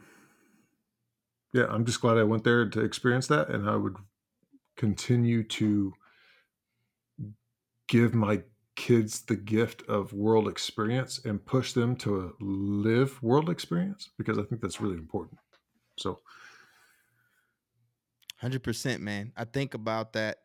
yeah, 1.52 1.66
I'm 1.68 1.84
just 1.84 2.00
glad 2.00 2.18
I 2.18 2.24
went 2.24 2.44
there 2.44 2.68
to 2.68 2.80
experience 2.80 3.28
that, 3.28 3.48
and 3.48 3.68
I 3.70 3.76
would 3.76 3.96
continue 4.76 5.44
to 5.44 5.92
give 7.86 8.14
my 8.14 8.42
kids 8.76 9.22
the 9.22 9.36
gift 9.36 9.82
of 9.88 10.12
world 10.12 10.48
experience 10.48 11.24
and 11.24 11.44
push 11.44 11.72
them 11.72 11.94
to 11.94 12.34
live 12.40 13.22
world 13.22 13.48
experience 13.48 14.10
because 14.18 14.36
I 14.36 14.42
think 14.42 14.60
that's 14.60 14.80
really 14.80 14.96
important. 14.96 15.38
So, 15.96 16.20
hundred 18.40 18.64
percent, 18.64 19.00
man. 19.00 19.32
I 19.36 19.44
think 19.44 19.74
about 19.74 20.14
that. 20.14 20.38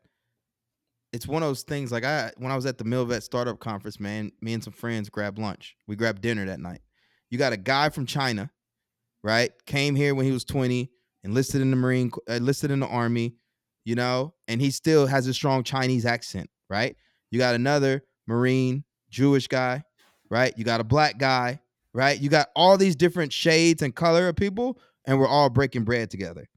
It's 1.12 1.28
one 1.28 1.42
of 1.42 1.50
those 1.50 1.64
things. 1.64 1.92
Like 1.92 2.04
I, 2.04 2.32
when 2.38 2.52
I 2.52 2.56
was 2.56 2.66
at 2.66 2.78
the 2.78 2.84
Milvet 2.84 3.24
Startup 3.24 3.60
Conference, 3.60 4.00
man, 4.00 4.32
me 4.42 4.54
and 4.54 4.64
some 4.64 4.74
friends 4.74 5.10
grabbed 5.10 5.40
lunch. 5.40 5.76
We 5.88 5.96
grabbed 5.96 6.22
dinner 6.22 6.46
that 6.46 6.60
night. 6.60 6.82
You 7.30 7.38
got 7.38 7.54
a 7.54 7.58
guy 7.58 7.90
from 7.90 8.06
China, 8.06 8.52
right? 9.24 9.52
Came 9.66 9.96
here 9.96 10.14
when 10.16 10.26
he 10.26 10.32
was 10.32 10.44
twenty, 10.44 10.92
enlisted 11.24 11.62
in 11.62 11.72
the 11.72 11.78
Marine, 11.78 12.12
enlisted 12.28 12.72
uh, 12.72 12.74
in 12.74 12.80
the 12.80 12.88
Army, 12.88 13.36
you 13.86 13.96
know, 13.96 14.34
and 14.48 14.62
he 14.62 14.72
still 14.72 15.08
has 15.08 15.28
a 15.28 15.34
strong 15.34 15.64
Chinese 15.64 16.06
accent, 16.06 16.50
right? 16.70 16.96
You 17.32 17.40
got 17.40 17.56
another 17.56 18.04
Marine, 18.28 18.84
Jewish 19.10 19.48
guy, 19.48 19.84
right? 20.30 20.54
You 20.58 20.64
got 20.64 20.80
a 20.82 20.84
black 20.84 21.18
guy, 21.18 21.60
right? 21.94 22.20
You 22.20 22.30
got 22.30 22.50
all 22.56 22.78
these 22.78 22.96
different 22.96 23.34
shades 23.34 23.82
and 23.82 23.96
color 23.96 24.28
of 24.28 24.36
people, 24.36 24.80
and 25.06 25.20
we're 25.20 25.28
all 25.28 25.50
breaking 25.50 25.84
bread 25.84 26.10
together. 26.12 26.48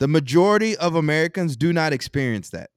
The 0.00 0.08
majority 0.08 0.76
of 0.76 0.94
Americans 0.94 1.56
do 1.56 1.72
not 1.72 1.92
experience 1.92 2.50
that. 2.50 2.70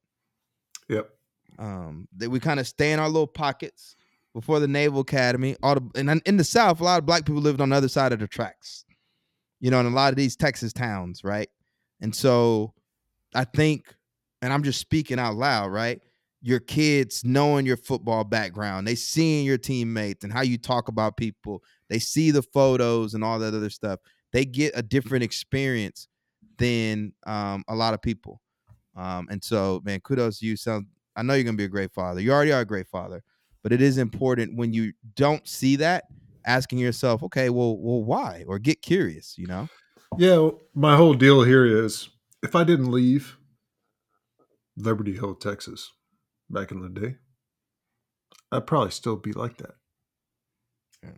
Um, 1.60 2.08
that 2.18 2.30
we 2.30 2.40
kind 2.40 2.60
of 2.60 2.68
stay 2.68 2.92
in 2.92 3.00
our 3.00 3.10
little 3.10 3.28
pockets 3.28 3.96
before 4.34 4.60
the 4.60 4.68
Naval 4.68 5.02
Academy. 5.02 5.56
All 5.62 5.76
the 5.76 5.90
and 5.96 6.22
in 6.26 6.38
the 6.38 6.44
South, 6.44 6.80
a 6.80 6.84
lot 6.84 7.00
of 7.00 7.06
black 7.06 7.26
people 7.26 7.42
lived 7.42 7.62
on 7.62 7.70
the 7.70 7.76
other 7.76 7.90
side 7.90 8.14
of 8.14 8.20
the 8.20 8.28
tracks. 8.28 8.86
You 9.60 9.70
know, 9.70 9.80
in 9.80 9.86
a 9.86 9.90
lot 9.90 10.12
of 10.12 10.16
these 10.16 10.36
Texas 10.36 10.74
towns, 10.74 11.24
right? 11.24 11.50
And 12.02 12.16
so 12.16 12.74
I 13.36 13.44
think, 13.44 13.94
and 14.42 14.52
I'm 14.52 14.64
just 14.64 14.80
speaking 14.80 15.20
out 15.20 15.36
loud, 15.36 15.72
right? 15.72 16.02
Your 16.42 16.60
kids 16.60 17.24
knowing 17.24 17.68
your 17.68 17.78
football 17.78 18.24
background, 18.24 18.88
they 18.88 18.96
seeing 18.96 19.46
your 19.46 19.60
teammates 19.60 20.24
and 20.24 20.34
how 20.34 20.42
you 20.42 20.58
talk 20.58 20.88
about 20.88 21.16
people, 21.16 21.62
they 21.90 22.00
see 22.00 22.32
the 22.32 22.42
photos 22.42 23.14
and 23.14 23.24
all 23.24 23.38
that 23.38 23.54
other 23.54 23.70
stuff. 23.70 24.00
They 24.34 24.46
get 24.46 24.72
a 24.76 24.82
different 24.82 25.24
experience 25.24 26.08
than 26.58 27.14
um, 27.28 27.64
a 27.68 27.76
lot 27.76 27.94
of 27.94 28.02
people. 28.02 28.42
Um, 28.96 29.28
and 29.30 29.44
so, 29.44 29.82
man, 29.84 30.00
kudos 30.00 30.40
to 30.40 30.46
you. 30.48 30.56
Sound 30.56 30.88
I 31.16 31.24
know 31.24 31.34
you're 31.34 31.44
gonna 31.44 31.58
be 31.58 31.66
a 31.66 31.70
great 31.70 31.92
father. 31.92 32.22
You 32.22 32.32
already 32.32 32.54
are 32.54 32.62
a 32.62 32.66
great 32.66 32.88
father, 32.88 33.24
but 33.64 33.72
it 33.72 33.82
is 33.82 33.98
important 33.98 34.56
when 34.56 34.74
you 34.74 34.94
don't 35.16 35.48
see 35.48 35.76
that, 35.78 36.06
asking 36.46 36.80
yourself, 36.80 37.24
okay, 37.24 37.50
well, 37.50 37.78
well, 37.78 38.04
why? 38.04 38.44
Or 38.48 38.60
get 38.60 38.82
curious, 38.82 39.38
you 39.38 39.48
know? 39.48 39.70
Yeah, 40.18 40.50
my 40.74 40.96
whole 40.96 41.14
deal 41.14 41.44
here 41.44 41.66
is 41.66 42.10
if 42.44 42.56
I 42.56 42.64
didn't 42.64 42.92
leave 42.92 43.38
Liberty 44.76 45.14
Hill, 45.14 45.36
Texas, 45.36 45.92
back 46.50 46.72
in 46.72 46.82
the 46.82 46.90
day, 46.90 47.16
I'd 48.52 48.68
probably 48.68 48.92
still 48.92 49.16
be 49.16 49.32
like 49.32 49.58
that. 49.58 49.76
Yeah. 51.04 51.10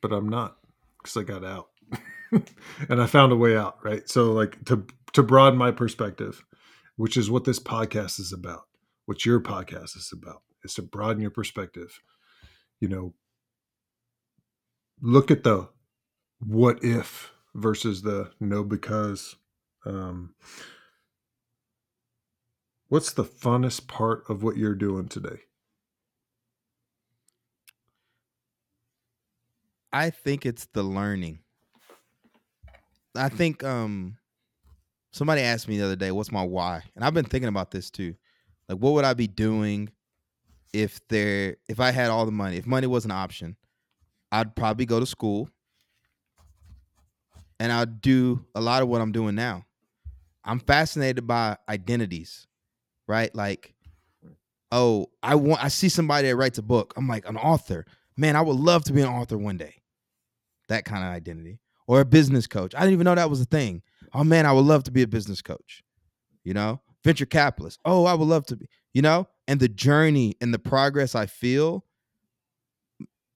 But 0.00 0.12
I'm 0.12 0.28
not 0.28 0.56
because 0.98 1.16
I 1.16 1.22
got 1.24 1.44
out 1.44 1.68
and 2.88 3.02
I 3.02 3.06
found 3.06 3.32
a 3.32 3.36
way 3.36 3.56
out. 3.56 3.78
Right. 3.82 4.08
So, 4.08 4.32
like 4.32 4.64
to 4.66 4.86
to 5.14 5.22
broaden 5.22 5.58
my 5.58 5.70
perspective, 5.70 6.44
which 6.96 7.16
is 7.16 7.30
what 7.30 7.44
this 7.44 7.58
podcast 7.58 8.20
is 8.20 8.32
about, 8.32 8.64
what 9.06 9.24
your 9.24 9.40
podcast 9.40 9.96
is 9.96 10.12
about, 10.12 10.42
is 10.62 10.74
to 10.74 10.82
broaden 10.82 11.22
your 11.22 11.30
perspective. 11.30 12.00
You 12.80 12.88
know, 12.88 13.14
look 15.00 15.30
at 15.30 15.42
the 15.42 15.68
what 16.40 16.84
if 16.84 17.32
versus 17.54 18.02
the 18.02 18.30
no 18.40 18.62
because. 18.62 19.36
Um, 19.84 20.34
what's 22.88 23.12
the 23.12 23.24
funnest 23.24 23.86
part 23.86 24.24
of 24.28 24.42
what 24.42 24.56
you're 24.56 24.74
doing 24.74 25.08
today? 25.08 25.38
I 29.92 30.10
think 30.10 30.44
it's 30.44 30.66
the 30.66 30.82
learning. 30.82 31.38
I 33.14 33.28
think 33.30 33.64
um 33.64 34.18
somebody 35.12 35.40
asked 35.40 35.68
me 35.68 35.78
the 35.78 35.84
other 35.84 35.96
day, 35.96 36.10
what's 36.10 36.32
my 36.32 36.42
why? 36.42 36.82
And 36.94 37.04
I've 37.04 37.14
been 37.14 37.24
thinking 37.24 37.48
about 37.48 37.70
this 37.70 37.90
too. 37.90 38.14
Like 38.68 38.78
what 38.78 38.94
would 38.94 39.04
I 39.04 39.14
be 39.14 39.26
doing 39.26 39.90
if 40.72 41.00
there 41.08 41.56
if 41.68 41.80
I 41.80 41.90
had 41.90 42.10
all 42.10 42.26
the 42.26 42.32
money? 42.32 42.56
If 42.56 42.66
money 42.66 42.86
was 42.86 43.04
an 43.04 43.10
option, 43.10 43.56
I'd 44.32 44.54
probably 44.56 44.86
go 44.86 45.00
to 45.00 45.06
school 45.06 45.48
and 47.58 47.72
I'd 47.72 48.00
do 48.00 48.44
a 48.54 48.60
lot 48.60 48.82
of 48.82 48.88
what 48.88 49.00
I'm 49.00 49.12
doing 49.12 49.34
now. 49.34 49.64
I'm 50.44 50.60
fascinated 50.60 51.26
by 51.26 51.56
identities, 51.68 52.46
right? 53.08 53.34
Like, 53.34 53.74
oh, 54.70 55.10
I 55.22 55.34
want 55.34 55.62
I 55.64 55.68
see 55.68 55.88
somebody 55.88 56.28
that 56.28 56.36
writes 56.36 56.58
a 56.58 56.62
book. 56.62 56.94
I'm 56.96 57.08
like 57.08 57.28
an 57.28 57.36
author. 57.36 57.86
Man, 58.16 58.36
I 58.36 58.42
would 58.42 58.56
love 58.56 58.84
to 58.84 58.92
be 58.92 59.02
an 59.02 59.08
author 59.08 59.36
one 59.36 59.56
day. 59.56 59.74
That 60.68 60.84
kind 60.84 61.04
of 61.04 61.10
identity. 61.10 61.60
Or 61.86 62.00
a 62.00 62.04
business 62.04 62.46
coach. 62.46 62.74
I 62.74 62.80
didn't 62.80 62.94
even 62.94 63.04
know 63.04 63.14
that 63.14 63.30
was 63.30 63.40
a 63.40 63.44
thing. 63.44 63.82
Oh 64.12 64.24
man, 64.24 64.46
I 64.46 64.52
would 64.52 64.64
love 64.64 64.84
to 64.84 64.90
be 64.90 65.02
a 65.02 65.06
business 65.06 65.42
coach. 65.42 65.82
You 66.44 66.54
know, 66.54 66.80
venture 67.06 67.24
capitalist. 67.24 67.78
Oh, 67.84 68.04
I 68.04 68.14
would 68.14 68.26
love 68.26 68.46
to 68.46 68.56
be, 68.56 68.68
you 68.92 69.00
know, 69.00 69.28
and 69.46 69.60
the 69.60 69.68
journey 69.68 70.34
and 70.40 70.52
the 70.52 70.58
progress 70.58 71.14
I 71.14 71.26
feel 71.26 71.84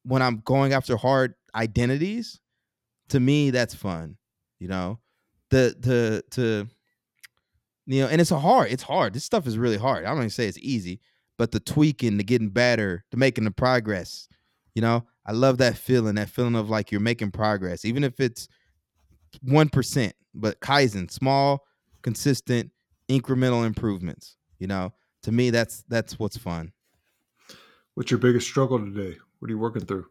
when 0.03 0.23
I'm 0.23 0.43
going 0.45 0.73
after 0.73 0.97
hard 0.97 1.35
identities, 1.55 2.41
to 3.11 3.21
me, 3.21 3.51
that's 3.51 3.75
fun. 3.75 4.17
You 4.59 4.69
know, 4.69 4.99
the 5.51 5.77
the 5.79 6.25
to 6.33 6.67
you 7.87 8.03
know, 8.03 8.09
and 8.09 8.21
it's 8.21 8.33
a 8.33 8.39
hard, 8.41 8.73
it's 8.73 8.83
hard. 8.83 9.15
This 9.15 9.25
stuff 9.25 9.47
is 9.47 9.57
really 9.57 9.79
hard. 9.79 10.05
I'm 10.05 10.17
gonna 10.17 10.31
say 10.31 10.49
it's 10.49 10.59
easy, 10.59 11.01
but 11.39 11.53
the 11.53 11.61
tweaking, 11.61 12.17
the 12.17 12.25
getting 12.25 12.51
better, 12.51 13.05
the 13.13 13.17
making 13.17 13.45
the 13.45 13.53
progress, 13.53 14.29
you 14.75 14.83
know, 14.83 15.05
I 15.25 15.33
love 15.33 15.59
that 15.59 15.77
feeling, 15.77 16.17
that 16.17 16.29
feeling 16.29 16.57
of 16.57 16.69
like 16.71 16.91
you're 16.91 17.01
making 17.01 17.31
progress, 17.31 17.85
even 17.85 18.03
if 18.03 18.19
it's 18.19 18.49
one 19.43 19.69
percent, 19.69 20.15
but 20.35 20.61
Kaizen, 20.61 21.09
small, 21.09 21.65
consistent, 22.03 22.73
incremental 23.11 23.67
improvements. 23.67 24.37
You 24.59 24.69
know, 24.69 24.93
to 25.25 25.33
me, 25.33 25.51
that's 25.51 25.85
that's 25.89 26.19
what's 26.19 26.37
fun. 26.37 26.73
What's 27.95 28.11
your 28.11 28.21
biggest 28.21 28.47
struggle 28.47 28.79
today? 28.79 29.17
What 29.39 29.49
are 29.49 29.53
you 29.53 29.59
working 29.59 29.85
through? 29.85 30.07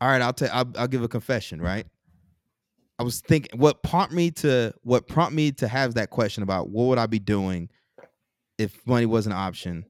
All 0.00 0.08
right, 0.08 0.22
I'll 0.22 0.32
tell. 0.32 0.50
I'll, 0.52 0.72
I'll 0.76 0.88
give 0.88 1.02
a 1.02 1.08
confession. 1.08 1.60
Right, 1.60 1.86
I 2.98 3.02
was 3.02 3.20
thinking 3.20 3.58
what 3.58 3.82
prompted 3.82 4.16
me 4.16 4.30
to 4.32 4.72
what 4.82 5.06
prompted 5.06 5.36
me 5.36 5.52
to 5.52 5.68
have 5.68 5.94
that 5.94 6.10
question 6.10 6.42
about 6.42 6.70
what 6.70 6.84
would 6.84 6.98
I 6.98 7.06
be 7.06 7.18
doing 7.18 7.68
if 8.58 8.86
money 8.86 9.06
was 9.06 9.26
an 9.26 9.32
option. 9.32 9.84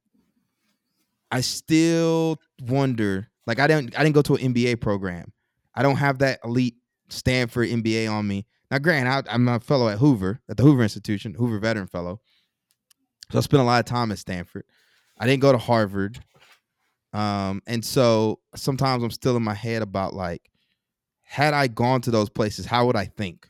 I 1.30 1.40
still 1.42 2.40
wonder. 2.62 3.28
Like 3.47 3.60
I 3.60 3.66
didn't 3.66 3.98
I 3.98 4.02
didn't 4.02 4.14
go 4.14 4.22
to 4.22 4.34
an 4.34 4.55
MBA 4.55 4.80
program. 4.80 5.32
I 5.74 5.82
don't 5.82 5.97
have 5.97 6.18
that 6.18 6.40
elite 6.44 6.76
Stanford 7.09 7.68
MBA 7.68 8.10
on 8.10 8.26
me. 8.26 8.47
Now, 8.70 8.78
granted, 8.78 9.28
I, 9.28 9.34
I'm 9.34 9.48
a 9.48 9.60
fellow 9.60 9.88
at 9.88 9.98
Hoover, 9.98 10.40
at 10.48 10.56
the 10.56 10.62
Hoover 10.62 10.82
Institution, 10.82 11.34
Hoover 11.34 11.59
Veteran 11.59 11.88
Fellow. 11.88 12.20
So 13.30 13.38
I 13.38 13.42
spent 13.42 13.62
a 13.62 13.66
lot 13.66 13.80
of 13.80 13.86
time 13.86 14.12
at 14.12 14.18
Stanford. 14.18 14.64
I 15.18 15.26
didn't 15.26 15.42
go 15.42 15.52
to 15.52 15.59
Harvard. 15.59 16.20
Um, 17.12 17.62
and 17.66 17.84
so 17.84 18.40
sometimes 18.55 19.02
I'm 19.02 19.10
still 19.10 19.36
in 19.36 19.42
my 19.42 19.55
head 19.55 19.82
about 19.82 20.14
like, 20.14 20.51
had 21.22 21.55
I 21.55 21.66
gone 21.66 22.01
to 22.02 22.10
those 22.10 22.28
places, 22.28 22.66
how 22.66 22.86
would 22.86 22.97
I 22.97 23.06
think? 23.06 23.48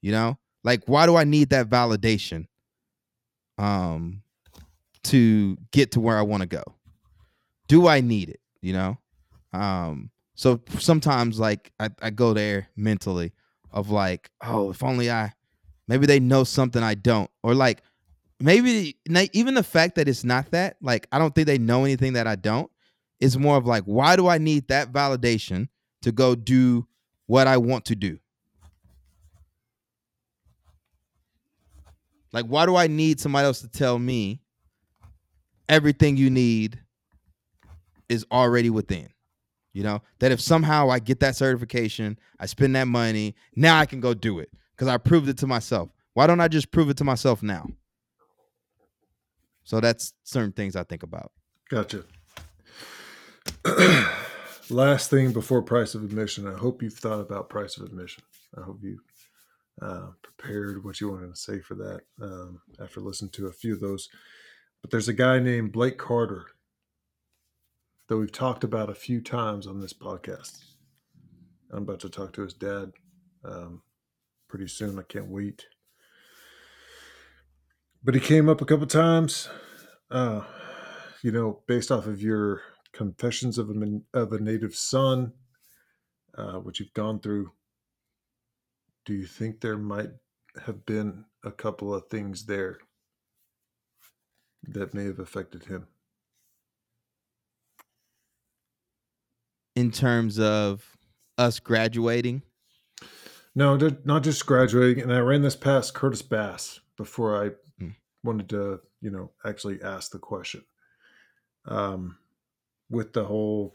You 0.00 0.12
know, 0.12 0.38
like 0.62 0.82
why 0.86 1.06
do 1.06 1.16
I 1.16 1.24
need 1.24 1.50
that 1.50 1.68
validation? 1.68 2.46
Um, 3.56 4.22
to 5.04 5.56
get 5.70 5.92
to 5.92 6.00
where 6.00 6.18
I 6.18 6.22
want 6.22 6.40
to 6.42 6.48
go. 6.48 6.62
Do 7.68 7.86
I 7.86 8.00
need 8.00 8.30
it? 8.30 8.40
You 8.60 8.72
know? 8.72 8.98
Um, 9.52 10.10
so 10.34 10.60
sometimes 10.78 11.38
like 11.38 11.72
I, 11.78 11.90
I 12.02 12.10
go 12.10 12.32
there 12.32 12.68
mentally 12.76 13.32
of 13.74 13.90
like, 13.90 14.30
oh, 14.40 14.70
if 14.70 14.82
only 14.82 15.10
I 15.10 15.32
maybe 15.86 16.06
they 16.06 16.20
know 16.20 16.44
something 16.44 16.82
I 16.82 16.94
don't. 16.94 17.30
Or 17.42 17.54
like 17.54 17.82
maybe 18.40 18.96
even 19.32 19.54
the 19.54 19.62
fact 19.62 19.96
that 19.96 20.08
it's 20.08 20.24
not 20.24 20.50
that, 20.52 20.76
like, 20.80 21.06
I 21.12 21.18
don't 21.18 21.34
think 21.34 21.46
they 21.46 21.58
know 21.58 21.84
anything 21.84 22.14
that 22.14 22.26
I 22.26 22.36
don't. 22.36 22.70
It's 23.20 23.36
more 23.36 23.56
of 23.56 23.66
like, 23.66 23.84
why 23.84 24.16
do 24.16 24.28
I 24.28 24.38
need 24.38 24.68
that 24.68 24.92
validation 24.92 25.68
to 26.02 26.12
go 26.12 26.34
do 26.34 26.86
what 27.26 27.46
I 27.46 27.56
want 27.56 27.86
to 27.86 27.94
do? 27.94 28.18
Like, 32.32 32.46
why 32.46 32.66
do 32.66 32.76
I 32.76 32.86
need 32.86 33.20
somebody 33.20 33.46
else 33.46 33.60
to 33.60 33.68
tell 33.68 33.98
me 33.98 34.40
everything 35.68 36.16
you 36.16 36.30
need 36.30 36.80
is 38.08 38.26
already 38.30 38.70
within? 38.70 39.08
You 39.74 39.82
know, 39.82 40.02
that 40.20 40.30
if 40.32 40.40
somehow 40.40 40.88
I 40.88 41.00
get 41.00 41.20
that 41.20 41.34
certification, 41.34 42.16
I 42.38 42.46
spend 42.46 42.74
that 42.76 42.86
money, 42.86 43.34
now 43.56 43.78
I 43.78 43.86
can 43.86 44.00
go 44.00 44.14
do 44.14 44.38
it 44.38 44.50
because 44.70 44.86
I 44.86 44.96
proved 44.98 45.28
it 45.28 45.36
to 45.38 45.48
myself. 45.48 45.90
Why 46.14 46.28
don't 46.28 46.40
I 46.40 46.46
just 46.46 46.70
prove 46.70 46.88
it 46.90 46.96
to 46.98 47.04
myself 47.04 47.42
now? 47.42 47.66
So 49.64 49.80
that's 49.80 50.14
certain 50.22 50.52
things 50.52 50.76
I 50.76 50.84
think 50.84 51.02
about. 51.02 51.32
Gotcha. 51.68 52.04
Last 54.70 55.10
thing 55.10 55.32
before 55.32 55.60
price 55.62 55.96
of 55.96 56.04
admission. 56.04 56.46
I 56.46 56.56
hope 56.56 56.80
you've 56.80 56.94
thought 56.94 57.20
about 57.20 57.50
price 57.50 57.76
of 57.76 57.84
admission. 57.84 58.22
I 58.56 58.62
hope 58.62 58.78
you 58.80 59.00
uh, 59.82 60.10
prepared 60.22 60.84
what 60.84 61.00
you 61.00 61.10
wanted 61.10 61.34
to 61.34 61.40
say 61.40 61.58
for 61.60 61.74
that 61.74 62.00
um, 62.22 62.60
after 62.80 63.00
listening 63.00 63.32
to 63.32 63.48
a 63.48 63.52
few 63.52 63.74
of 63.74 63.80
those. 63.80 64.08
But 64.82 64.92
there's 64.92 65.08
a 65.08 65.14
guy 65.14 65.40
named 65.40 65.72
Blake 65.72 65.98
Carter 65.98 66.46
that 68.08 68.16
we've 68.16 68.32
talked 68.32 68.64
about 68.64 68.90
a 68.90 68.94
few 68.94 69.20
times 69.20 69.66
on 69.66 69.80
this 69.80 69.92
podcast. 69.92 70.58
I'm 71.72 71.82
about 71.82 72.00
to 72.00 72.08
talk 72.08 72.32
to 72.34 72.42
his 72.42 72.54
dad 72.54 72.92
um, 73.44 73.82
pretty 74.48 74.68
soon. 74.68 74.98
I 74.98 75.02
can't 75.02 75.28
wait. 75.28 75.66
But 78.02 78.14
he 78.14 78.20
came 78.20 78.48
up 78.48 78.60
a 78.60 78.66
couple 78.66 78.86
times, 78.86 79.48
uh, 80.10 80.42
you 81.22 81.32
know, 81.32 81.62
based 81.66 81.90
off 81.90 82.06
of 82.06 82.20
your 82.20 82.60
confessions 82.92 83.56
of 83.56 83.70
a, 83.70 84.00
of 84.12 84.32
a 84.32 84.38
native 84.38 84.76
son, 84.76 85.32
uh, 86.36 86.58
which 86.58 86.80
you've 86.80 86.92
gone 86.92 87.20
through. 87.20 87.52
Do 89.06 89.14
you 89.14 89.26
think 89.26 89.60
there 89.60 89.78
might 89.78 90.10
have 90.66 90.84
been 90.84 91.24
a 91.42 91.50
couple 91.50 91.94
of 91.94 92.08
things 92.08 92.44
there 92.44 92.78
that 94.68 94.92
may 94.94 95.04
have 95.04 95.18
affected 95.18 95.64
him? 95.64 95.86
In 99.76 99.90
terms 99.90 100.38
of 100.38 100.96
us 101.36 101.58
graduating, 101.58 102.42
No, 103.56 103.76
not 104.04 104.22
just 104.24 104.46
graduating. 104.46 105.02
And 105.02 105.12
I 105.12 105.18
ran 105.20 105.42
this 105.42 105.56
past 105.56 105.94
Curtis 105.94 106.22
Bass 106.22 106.80
before 106.96 107.44
I 107.44 107.50
Mm. 107.80 107.94
wanted 108.24 108.48
to, 108.50 108.80
you 109.00 109.10
know, 109.10 109.32
actually 109.44 109.80
ask 109.82 110.10
the 110.12 110.18
question. 110.18 110.64
Um, 111.66 112.18
with 112.90 113.12
the 113.12 113.24
whole 113.24 113.74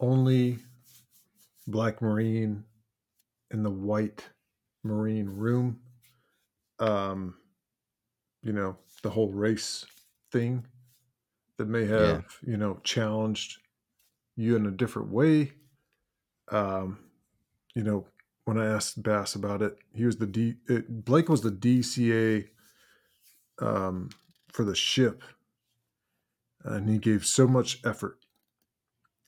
only 0.00 0.58
black 1.66 2.00
Marine 2.02 2.64
in 3.50 3.62
the 3.62 3.70
white 3.70 4.28
Marine 4.82 5.28
room, 5.28 5.80
um, 6.78 7.36
you 8.42 8.52
know, 8.52 8.76
the 9.02 9.10
whole 9.10 9.30
race 9.30 9.84
thing 10.32 10.66
that 11.60 11.68
may 11.68 11.86
have, 11.86 12.24
you 12.42 12.56
know, 12.56 12.80
challenged 12.82 13.58
you 14.34 14.56
in 14.56 14.66
a 14.66 14.70
different 14.70 15.10
way 15.10 15.52
um, 16.50 16.98
you 17.74 17.82
know, 17.82 18.06
when 18.44 18.58
I 18.58 18.66
asked 18.66 19.02
Bass 19.02 19.34
about 19.34 19.62
it, 19.62 19.76
he 19.94 20.04
was 20.04 20.16
the 20.16 20.26
D. 20.26 20.54
It, 20.68 21.04
Blake 21.04 21.28
was 21.28 21.42
the 21.42 21.50
DCA 21.50 22.48
um, 23.60 24.10
for 24.52 24.64
the 24.64 24.74
ship, 24.74 25.22
and 26.64 26.88
he 26.88 26.98
gave 26.98 27.24
so 27.24 27.46
much 27.46 27.80
effort. 27.84 28.18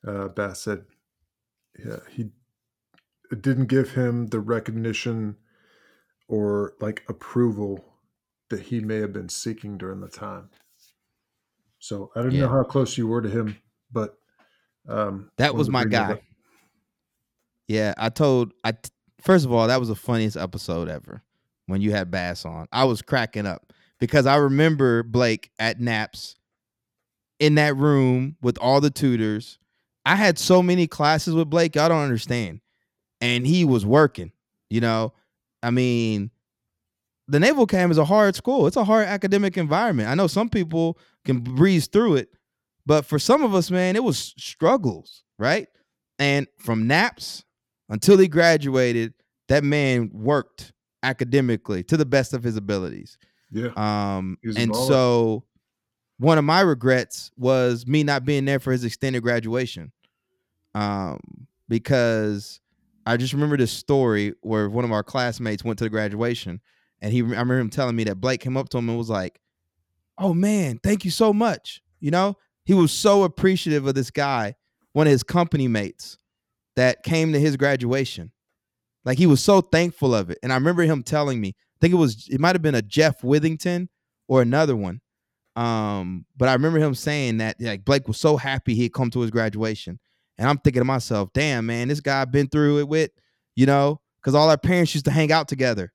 Uh, 0.07 0.29
Bass 0.29 0.61
said, 0.61 0.85
"Yeah, 1.79 2.01
he 2.11 2.31
it 3.31 3.43
didn't 3.43 3.67
give 3.67 3.93
him 3.93 4.27
the 4.27 4.41
recognition 4.41 5.37
or 6.29 6.75
like 6.81 7.05
approval 7.09 7.85
that 8.51 8.61
he 8.61 8.81
may 8.81 8.99
have 8.99 9.13
been 9.13 9.29
seeking 9.29 9.79
during 9.79 10.01
the 10.01 10.09
time." 10.09 10.51
So 11.83 12.13
I 12.15 12.23
don't 12.23 12.31
Yeah. 12.31 12.43
know 12.43 12.49
how 12.49 12.63
close 12.63 12.97
you 12.97 13.09
were 13.09 13.21
to 13.21 13.29
him, 13.29 13.57
but 13.91 14.17
um, 14.89 15.33
that 15.37 15.57
was 15.57 15.69
my 15.69 15.85
guy. 15.85 16.23
Yeah, 17.67 17.93
I 17.99 18.09
told 18.09 18.53
I 18.63 18.71
t- 18.73 18.91
first 19.21 19.45
of 19.45 19.53
all 19.53 19.67
that 19.67 19.81
was 19.81 19.89
the 19.89 19.97
funniest 19.97 20.37
episode 20.37 20.89
ever 20.89 21.23
when 21.67 21.81
you 21.81 21.91
had 21.91 22.09
Bass 22.09 22.45
on. 22.45 22.69
I 22.71 22.85
was 22.85 23.03
cracking 23.03 23.47
up 23.47 23.73
because 23.99 24.27
I 24.27 24.37
remember 24.37 25.03
Blake 25.03 25.51
at 25.59 25.81
NAPS 25.81 26.37
in 27.41 27.57
that 27.57 27.77
room 27.77 28.37
with 28.41 28.59
all 28.59 28.81
the 28.81 28.91
tutors. 28.91 29.59
I 30.07 30.15
had 30.15 30.39
so 30.39 30.63
many 30.63 30.87
classes 30.87 31.35
with 31.35 31.51
Blake, 31.51 31.75
y'all 31.75 31.89
don't 31.89 32.03
understand. 32.05 32.61
And 33.21 33.45
he 33.45 33.65
was 33.65 33.85
working, 33.85 34.31
you 34.71 34.81
know. 34.81 35.15
I 35.65 35.71
mean, 35.73 36.31
the 37.33 37.41
Naval 37.41 37.65
Academy 37.65 37.93
is 37.93 37.99
a 37.99 38.05
hard 38.05 38.37
school. 38.37 38.67
It's 38.67 38.77
a 38.77 38.85
hard 38.85 39.07
academic 39.07 39.57
environment. 39.57 40.11
I 40.11 40.15
know 40.15 40.27
some 40.27 40.51
people 40.51 40.99
can 41.25 41.41
breeze 41.41 41.87
through 41.87 42.17
it, 42.17 42.29
but 42.85 43.07
for 43.07 43.19
some 43.19 43.43
of 43.43 43.55
us, 43.55 43.71
man, 43.71 43.97
it 43.97 44.05
was 44.05 44.35
struggles, 44.37 45.25
right? 45.39 45.67
And 46.19 46.47
from 46.59 46.87
NAPS 46.87 47.43
until 47.89 48.19
he 48.19 48.29
graduated, 48.29 49.15
that 49.49 49.65
man 49.65 50.11
worked 50.13 50.75
academically 51.03 51.83
to 51.85 51.97
the 51.97 52.05
best 52.05 52.35
of 52.35 52.43
his 52.43 52.59
abilities. 52.59 53.17
Yeah, 53.51 53.71
Um, 53.77 54.37
and 54.57 54.77
so 54.77 55.45
one 56.19 56.37
of 56.37 56.45
my 56.45 56.61
regrets 56.61 57.31
was 57.39 57.87
me 57.87 58.05
not 58.05 58.27
being 58.27 58.45
there 58.45 58.61
for 58.61 58.73
his 58.73 58.85
extended 58.85 59.23
graduation. 59.23 59.91
Um, 60.75 61.19
because 61.67 62.61
I 63.07 63.17
just 63.17 63.33
remember 63.33 63.57
this 63.57 63.73
story 63.73 64.35
where 64.43 64.69
one 64.69 64.85
of 64.85 64.93
our 64.93 65.03
classmates 65.03 65.65
went 65.65 65.79
to 65.79 65.85
the 65.85 65.91
graduation 65.91 66.61
and 67.03 67.12
he 67.12 67.20
I 67.20 67.24
remember 67.24 67.59
him 67.59 67.69
telling 67.69 67.97
me 67.97 68.05
that 68.05 68.20
Blake 68.20 68.41
came 68.41 68.57
up 68.57 68.69
to 68.70 68.79
him 68.79 68.89
and 68.89 68.97
was 68.97 69.11
like, 69.11 69.41
"Oh 70.16 70.33
man, 70.33 70.79
thank 70.83 71.05
you 71.05 71.11
so 71.11 71.33
much." 71.33 71.83
You 72.01 72.12
know, 72.12 72.37
he 72.65 72.74
was 72.74 72.93
so 72.93 73.24
appreciative 73.24 73.87
of 73.87 73.95
this 73.95 74.11
guy, 74.11 74.55
one 74.93 75.07
of 75.07 75.11
his 75.11 75.24
company 75.24 75.69
mates 75.69 76.16
that 76.77 77.03
came 77.03 77.33
to 77.33 77.41
his 77.41 77.57
graduation. 77.57 78.33
Like 79.05 79.19
he 79.19 79.27
was 79.27 79.43
so 79.43 79.61
thankful 79.61 80.15
of 80.15 80.31
it. 80.31 80.39
And 80.43 80.53
I 80.53 80.57
remember 80.57 80.83
him 80.83 81.03
telling 81.03 81.41
me, 81.41 81.49
I 81.49 81.79
think 81.81 81.93
it 81.93 81.97
was 81.97 82.29
it 82.31 82.41
might 82.41 82.55
have 82.55 82.62
been 82.62 82.77
a 82.77 82.83
Jeff 82.83 83.20
Withington 83.23 83.89
or 84.29 84.41
another 84.41 84.77
one. 84.77 85.01
Um, 85.57 86.24
but 86.37 86.49
I 86.49 86.55
remember 86.55 86.79
him 86.79 86.95
saying 86.95 87.39
that 87.39 87.61
like 87.61 87.85
Blake 87.85 88.07
was 88.09 88.19
so 88.19 88.37
happy 88.37 88.74
he 88.74 88.85
had 88.85 88.95
come 88.95 89.11
to 89.11 89.20
his 89.20 89.31
graduation. 89.31 89.99
And 90.39 90.49
I'm 90.49 90.59
thinking 90.59 90.81
to 90.81 90.85
myself, 90.85 91.31
damn 91.35 91.66
man, 91.66 91.89
this 91.89 92.01
guy 92.01 92.24
been 92.24 92.49
through 92.49 92.79
it 92.79 92.89
with, 92.89 93.11
you 93.55 93.66
know, 93.66 94.01
because 94.20 94.35
all 94.35 94.49
our 94.49 94.57
parents 94.57 94.95
used 94.95 95.05
to 95.07 95.11
hang 95.11 95.31
out 95.31 95.49
together. 95.49 95.93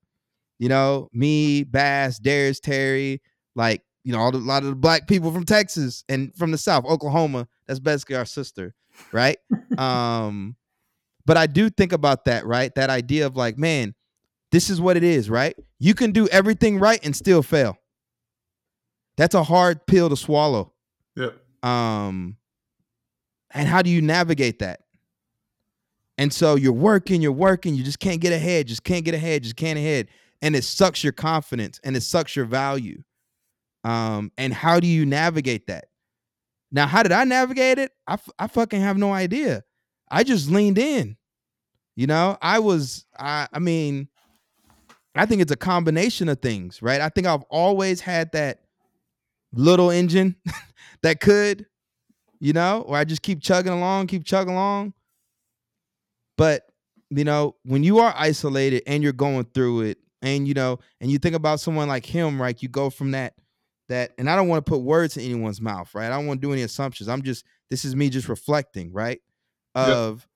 You 0.60 0.70
know, 0.70 1.10
me, 1.14 1.64
Bass, 1.64 2.20
Darius, 2.20 2.60
Terry, 2.60 3.22
like, 3.56 3.82
you 4.04 4.12
know, 4.12 4.20
all 4.20 4.32
the, 4.32 4.38
a 4.38 4.40
lot 4.40 4.64
of 4.64 4.70
the 4.70 4.76
black 4.76 5.08
people 5.08 5.32
from 5.32 5.44
Texas 5.44 6.04
and 6.10 6.34
from 6.36 6.52
the 6.52 6.58
South, 6.58 6.86
Oklahoma. 6.86 7.48
That's 7.68 7.80
basically 7.80 8.16
our 8.16 8.26
sister, 8.26 8.74
right? 9.12 9.38
um, 9.78 10.56
but 11.26 11.38
I 11.38 11.46
do 11.46 11.70
think 11.70 11.92
about 11.92 12.26
that, 12.26 12.46
right? 12.46 12.74
That 12.76 12.90
idea 12.90 13.26
of 13.26 13.36
like, 13.36 13.58
man, 13.58 13.94
this 14.52 14.70
is 14.70 14.80
what 14.80 14.96
it 14.98 15.04
is, 15.04 15.30
right? 15.30 15.56
You 15.80 15.94
can 15.94 16.12
do 16.12 16.28
everything 16.30 16.80
right 16.80 17.00
and 17.04 17.16
still 17.16 17.44
fail. 17.44 17.78
That's 19.18 19.36
a 19.36 19.44
hard 19.44 19.86
pill 19.88 20.10
to 20.10 20.16
swallow. 20.16 20.74
yeah. 21.16 21.32
Um, 21.64 22.38
and 23.52 23.68
how 23.68 23.82
do 23.82 23.90
you 23.90 24.02
navigate 24.02 24.60
that? 24.60 24.82
And 26.18 26.32
so 26.32 26.56
you're 26.56 26.74
working, 26.74 27.22
you're 27.22 27.32
working, 27.32 27.76
you 27.76 27.84
just 27.84 28.00
can't 28.00 28.22
get 28.22 28.34
ahead, 28.34 28.68
just 28.68 28.84
can't 28.84 29.06
get 29.06 29.14
ahead, 29.14 29.44
just 29.44 29.56
can't 29.56 29.78
ahead. 29.78 30.08
And 30.42 30.56
it 30.56 30.64
sucks 30.64 31.04
your 31.04 31.14
confidence 31.14 31.80
and 31.84 31.96
it 31.96 32.02
sucks 32.02 32.36
your 32.36 32.46
value. 32.46 33.04
Um, 33.84 34.32
and 34.38 34.54
how 34.54 34.80
do 34.80 34.88
you 34.88 35.06
navigate 35.06 35.68
that? 35.68 35.86
Now, 36.72 36.86
how 36.88 37.04
did 37.04 37.12
I 37.12 37.24
navigate 37.24 37.80
it? 37.80 37.92
I, 38.06 38.14
f- 38.14 38.30
I 38.38 38.48
fucking 38.48 38.82
have 38.82 38.98
no 38.98 39.14
idea. 39.14 39.64
I 40.10 40.24
just 40.24 40.50
leaned 40.50 40.78
in. 40.78 41.18
You 41.96 42.08
know, 42.08 42.38
I 42.42 42.60
was, 42.60 43.06
I, 43.18 43.48
I 43.52 43.60
mean, 43.60 44.10
I 45.16 45.26
think 45.26 45.42
it's 45.42 45.52
a 45.52 45.58
combination 45.58 46.30
of 46.30 46.42
things, 46.42 46.82
right? 46.82 47.02
I 47.02 47.10
think 47.10 47.26
I've 47.26 47.44
always 47.50 48.02
had 48.02 48.32
that 48.34 48.60
little 49.52 49.90
engine 49.90 50.36
that 51.02 51.20
could, 51.20 51.66
you 52.40 52.54
know, 52.54 52.82
or 52.82 52.96
I 52.98 53.04
just 53.04 53.24
keep 53.24 53.42
chugging 53.42 53.74
along, 53.74 54.08
keep 54.08 54.26
chugging 54.26 54.54
along. 54.54 54.94
But, 56.38 56.64
you 57.10 57.24
know, 57.24 57.56
when 57.64 57.84
you 57.84 58.00
are 58.00 58.14
isolated 58.16 58.84
and 58.86 59.02
you're 59.02 59.14
going 59.14 59.46
through 59.54 59.82
it, 59.82 59.98
and 60.22 60.48
you 60.48 60.54
know, 60.54 60.80
and 61.02 61.12
you 61.12 61.18
think 61.18 61.36
about 61.36 61.60
someone 61.60 61.88
like 61.88 62.06
him, 62.06 62.42
right? 62.42 62.62
You 62.62 62.70
go 62.70 62.90
from 62.90 63.12
that, 63.12 63.34
that, 63.90 64.12
and 64.18 64.30
I 64.30 64.36
don't 64.36 64.48
want 64.48 64.66
to 64.66 64.70
put 64.70 64.82
words 64.82 65.18
in 65.18 65.24
anyone's 65.24 65.62
mouth, 65.62 65.94
right? 65.94 66.08
I 66.08 66.10
don't 66.10 66.28
want 66.28 66.42
to 66.42 66.48
do 66.48 66.54
any 66.54 66.64
assumptions. 66.64 67.10
I'm 67.10 67.22
just, 67.22 67.46
this 67.70 67.86
is 67.86 67.96
me 67.96 68.10
just 68.10 68.30
reflecting, 68.30 68.92
right? 68.92 69.22
Yep. 69.76 69.88
Of 69.88 70.28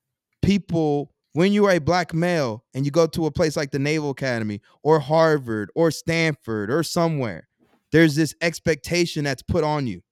people 0.42 1.12
when 1.32 1.52
you 1.52 1.64
are 1.66 1.72
a 1.72 1.80
black 1.80 2.12
male 2.12 2.64
and 2.74 2.84
you 2.84 2.90
go 2.90 3.06
to 3.06 3.26
a 3.26 3.30
place 3.30 3.56
like 3.56 3.70
the 3.70 3.78
Naval 3.78 4.10
Academy 4.10 4.60
or 4.82 5.00
Harvard 5.00 5.70
or 5.74 5.90
Stanford 5.90 6.70
or 6.70 6.82
somewhere, 6.82 7.48
there's 7.90 8.14
this 8.14 8.34
expectation 8.40 9.24
that's 9.24 9.42
put 9.42 9.64
on 9.64 9.86
you. 9.86 10.02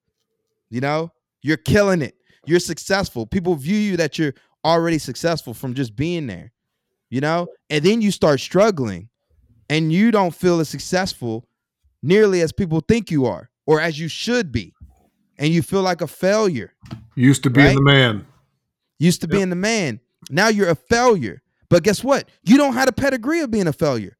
You 0.69 0.81
know, 0.81 1.11
you're 1.43 1.57
killing 1.57 2.01
it. 2.01 2.15
You're 2.45 2.59
successful. 2.59 3.27
People 3.27 3.55
view 3.55 3.77
you 3.77 3.97
that 3.97 4.17
you're 4.17 4.33
already 4.65 4.97
successful 4.97 5.53
from 5.53 5.73
just 5.73 5.95
being 5.95 6.27
there. 6.27 6.51
You 7.09 7.19
know, 7.19 7.47
and 7.69 7.83
then 7.83 8.01
you 8.01 8.09
start 8.09 8.39
struggling 8.39 9.09
and 9.71 9.91
you 9.93 10.11
don't 10.11 10.35
feel 10.35 10.59
as 10.59 10.67
successful 10.69 11.47
nearly 12.03 12.41
as 12.41 12.51
people 12.51 12.81
think 12.81 13.09
you 13.09 13.25
are 13.25 13.49
or 13.65 13.79
as 13.79 13.97
you 13.99 14.07
should 14.09 14.51
be. 14.51 14.73
And 15.37 15.51
you 15.53 15.61
feel 15.63 15.81
like 15.81 16.01
a 16.01 16.07
failure. 16.07 16.73
Used 17.15 17.43
to 17.43 17.49
being 17.49 17.67
Right? 17.67 17.75
the 17.75 17.81
man. 17.81 18.27
Used 18.99 19.21
to 19.21 19.27
Yep. 19.27 19.31
being 19.31 19.49
the 19.49 19.55
man. 19.55 19.99
Now 20.29 20.49
you're 20.49 20.69
a 20.69 20.75
failure. 20.75 21.41
But 21.69 21.83
guess 21.83 22.03
what? 22.03 22.27
You 22.43 22.57
don't 22.57 22.73
have 22.73 22.89
a 22.89 22.91
pedigree 22.91 23.39
of 23.39 23.49
being 23.49 23.65
a 23.67 23.73
failure. 23.73 24.17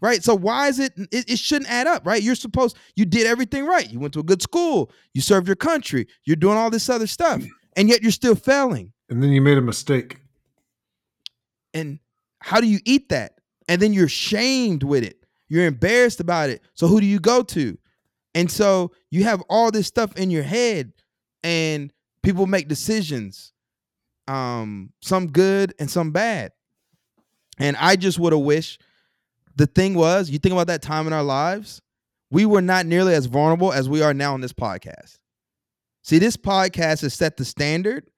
Right? 0.00 0.24
So 0.24 0.34
why 0.34 0.68
is 0.68 0.78
it, 0.78 0.92
it 1.12 1.30
it 1.30 1.38
shouldn't 1.38 1.70
add 1.70 1.86
up, 1.86 2.06
right? 2.06 2.22
You're 2.22 2.34
supposed 2.34 2.76
you 2.96 3.04
did 3.04 3.26
everything 3.26 3.64
right. 3.64 3.88
You 3.90 3.98
went 4.00 4.12
to 4.14 4.20
a 4.20 4.22
good 4.24 4.42
school, 4.42 4.90
you 5.14 5.20
served 5.20 5.46
your 5.46 5.56
country, 5.56 6.06
you're 6.24 6.36
doing 6.36 6.56
all 6.58 6.70
this 6.70 6.88
other 6.88 7.06
stuff, 7.06 7.42
and 7.76 7.88
yet 7.88 8.02
you're 8.02 8.10
still 8.12 8.34
failing. 8.34 8.92
And 9.08 9.22
then 9.22 9.30
you 9.30 9.40
made 9.40 9.56
a 9.58 9.62
mistake. 9.62 10.18
And 11.72 11.98
how 12.40 12.60
do 12.60 12.66
you 12.66 12.78
eat 12.84 13.08
that? 13.10 13.35
And 13.68 13.80
then 13.80 13.92
you're 13.92 14.08
shamed 14.08 14.82
with 14.82 15.02
it. 15.02 15.24
You're 15.48 15.66
embarrassed 15.66 16.20
about 16.20 16.50
it. 16.50 16.62
So 16.74 16.86
who 16.86 17.00
do 17.00 17.06
you 17.06 17.20
go 17.20 17.42
to? 17.42 17.78
And 18.34 18.50
so 18.50 18.92
you 19.10 19.24
have 19.24 19.42
all 19.48 19.70
this 19.70 19.86
stuff 19.86 20.16
in 20.16 20.30
your 20.30 20.42
head 20.42 20.92
and 21.42 21.92
people 22.22 22.46
make 22.46 22.68
decisions 22.68 23.52
um 24.28 24.92
some 25.00 25.28
good 25.28 25.72
and 25.78 25.90
some 25.90 26.10
bad. 26.10 26.52
And 27.58 27.76
I 27.76 27.96
just 27.96 28.18
would 28.18 28.32
have 28.32 28.42
wished 28.42 28.82
the 29.54 29.66
thing 29.66 29.94
was, 29.94 30.28
you 30.28 30.38
think 30.38 30.52
about 30.52 30.66
that 30.66 30.82
time 30.82 31.06
in 31.06 31.12
our 31.12 31.22
lives, 31.22 31.80
we 32.30 32.44
were 32.44 32.60
not 32.60 32.86
nearly 32.86 33.14
as 33.14 33.26
vulnerable 33.26 33.72
as 33.72 33.88
we 33.88 34.02
are 34.02 34.12
now 34.12 34.34
on 34.34 34.40
this 34.40 34.52
podcast. 34.52 35.18
See, 36.02 36.18
this 36.18 36.36
podcast 36.36 37.00
has 37.02 37.14
set 37.14 37.36
the 37.36 37.44
standard 37.44 38.10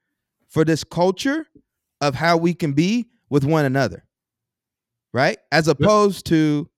for 0.49 0.65
this 0.65 0.83
culture 0.83 1.47
of 2.01 2.15
how 2.15 2.37
we 2.37 2.55
can 2.55 2.73
be 2.73 3.09
with 3.31 3.45
one 3.45 3.65
another. 3.65 4.05
Right? 5.13 5.39
As 5.51 5.69
opposed 5.69 6.27
to, 6.27 6.69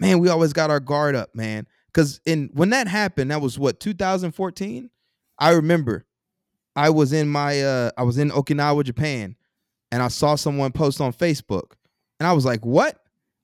man, 0.00 0.18
we 0.18 0.28
always 0.28 0.52
got 0.52 0.70
our 0.70 0.80
guard 0.80 1.14
up, 1.14 1.34
man. 1.34 1.66
Cause 1.92 2.20
in 2.26 2.50
when 2.54 2.70
that 2.70 2.88
happened, 2.88 3.30
that 3.30 3.40
was 3.40 3.58
what, 3.58 3.78
2014? 3.78 4.90
I 5.38 5.50
remember 5.50 6.06
I 6.76 6.90
was 6.90 7.12
in 7.12 7.28
my 7.28 7.62
uh 7.62 7.90
I 7.96 8.02
was 8.02 8.18
in 8.18 8.30
Okinawa, 8.30 8.84
Japan, 8.84 9.36
and 9.92 10.02
I 10.02 10.08
saw 10.08 10.34
someone 10.34 10.72
post 10.72 11.00
on 11.00 11.12
Facebook. 11.12 11.72
And 12.18 12.26
I 12.26 12.32
was 12.32 12.44
like, 12.44 12.64
what? 12.64 13.00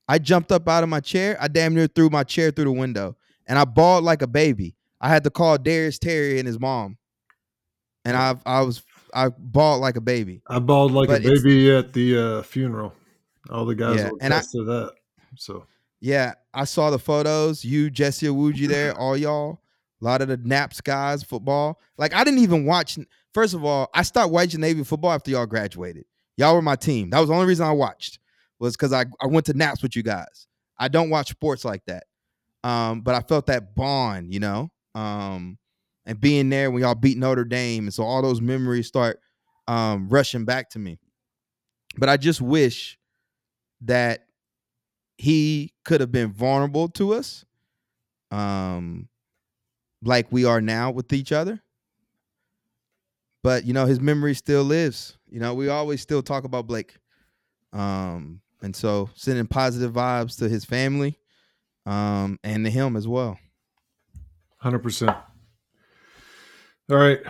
I 0.09 0.19
jumped 0.19 0.51
up 0.51 0.69
out 0.69 0.83
of 0.83 0.89
my 0.89 1.01
chair. 1.01 1.37
I 1.41 1.47
damn 1.49 1.75
near 1.75 1.87
threw 1.87 2.11
my 2.11 2.25
chair 2.25 2.51
through 2.51 2.65
the 2.65 2.73
window. 2.73 3.17
And 3.47 3.59
I 3.59 3.65
bawled 3.65 4.05
like 4.05 4.23
a 4.23 4.27
baby. 4.27 4.75
I 5.01 5.09
had 5.09 5.25
to 5.25 5.31
call 5.31 5.57
Darius 5.59 5.99
Terry 5.99 6.39
and 6.39 6.47
his 6.47 6.59
mom. 6.59 6.99
And 8.05 8.17
I 8.17 8.37
I 8.45 8.63
was 8.63 8.83
I 9.15 9.29
bawled 9.29 9.81
like 9.81 9.97
a 9.97 10.01
baby. 10.01 10.43
I 10.49 10.59
bawled 10.59 10.93
like 10.93 11.09
But 11.09 11.25
a 11.25 11.29
baby 11.29 11.71
at 11.73 11.93
the 11.93 12.19
uh, 12.19 12.43
funeral. 12.43 12.95
All 13.49 13.65
the 13.65 13.75
guys 13.75 13.99
Yeah, 14.01 14.11
and 14.21 14.35
I- 14.35 14.41
to 14.53 14.65
that. 14.65 14.93
So 15.37 15.67
Yeah, 16.01 16.35
I 16.53 16.65
saw 16.65 16.91
the 16.91 16.99
photos. 16.99 17.65
You, 17.65 17.91
Jesse 17.91 18.27
Awuji 18.27 18.67
there, 18.69 18.97
all 18.99 19.17
y'all. 19.17 19.61
A 20.01 20.05
lot 20.05 20.23
of 20.23 20.29
the 20.29 20.39
NAPS 20.39 20.81
guys, 20.81 21.23
football. 21.23 21.79
Like 21.99 22.15
I 22.15 22.25
didn't 22.25 22.41
even 22.41 22.65
watch. 22.65 22.99
First 23.35 23.55
of 23.55 23.65
all, 23.65 23.89
I 23.95 24.03
stopped 24.03 24.33
watching 24.33 24.61
Navy 24.61 24.83
football 24.83 25.13
after 25.13 25.31
y'all 25.31 25.47
graduated. 25.47 26.05
Y'all 26.37 26.55
were 26.55 26.63
my 26.63 26.75
team. 26.77 27.11
That 27.11 27.21
was 27.21 27.29
the 27.29 27.35
only 27.35 27.47
reason 27.47 27.67
I 27.67 27.73
watched. 27.73 28.19
Was 28.59 28.77
because 28.77 28.93
I, 28.93 29.05
I 29.21 29.27
went 29.27 29.47
to 29.47 29.55
NAPS 29.55 29.83
with 29.83 29.95
you 29.97 30.03
guys. 30.03 30.47
I 30.79 30.89
don't 30.89 31.11
watch 31.11 31.29
sports 31.31 31.65
like 31.65 31.83
that. 31.87 32.05
Um, 32.65 33.03
but 33.03 33.15
I 33.15 33.21
felt 33.21 33.47
that 33.47 33.75
bond, 33.75 34.33
you 34.35 34.41
know. 34.41 34.71
Um, 34.95 35.59
and 36.07 36.19
being 36.21 36.49
there 36.51 36.71
when 36.71 36.83
y'all 36.83 36.95
beat 36.95 37.19
Notre 37.19 37.45
Dame. 37.45 37.85
And 37.85 37.95
so 37.95 38.03
all 38.03 38.23
those 38.23 38.41
memories 38.41 38.87
start 38.87 39.21
um 39.69 40.09
rushing 40.09 40.45
back 40.47 40.71
to 40.71 40.79
me. 40.79 40.99
But 41.99 42.09
I 42.09 42.17
just 42.17 42.41
wish 42.41 42.99
that 43.83 44.27
he 45.19 45.73
could 45.85 46.01
have 46.01 46.13
been 46.13 46.33
vulnerable 46.33 46.89
to 46.89 47.15
us 47.15 47.45
um 48.31 49.09
like 50.03 50.31
we 50.31 50.45
are 50.45 50.61
now 50.61 50.91
with 50.91 51.13
each 51.13 51.33
other 51.33 51.61
but 53.43 53.65
you 53.65 53.73
know 53.73 53.87
his 53.87 54.01
memory 54.01 54.35
still 54.35 54.63
lives 54.63 55.19
you 55.29 55.41
know 55.41 55.55
we 55.55 55.69
always 55.69 56.01
still 56.01 56.23
talk 56.23 56.45
about 56.45 56.67
blake 56.67 56.97
um 57.73 58.41
and 58.63 58.75
so 58.75 59.11
sending 59.15 59.47
positive 59.47 59.93
vibes 59.93 60.39
to 60.39 60.49
his 60.49 60.65
family 60.65 61.19
um 61.87 62.39
and 62.45 62.65
to 62.65 62.71
him 62.71 62.97
as 62.97 63.09
well 63.09 63.39
hundred 64.61 64.81
percent. 64.81 65.17
All 66.91 66.97
right. 66.97 67.21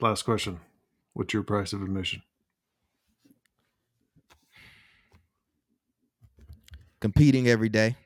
Last 0.00 0.22
question. 0.22 0.60
What's 1.14 1.34
your 1.34 1.42
price 1.42 1.72
of 1.72 1.82
admission? 1.82 2.22
Competing 7.00 7.48
every 7.48 7.68
day. 7.68 7.96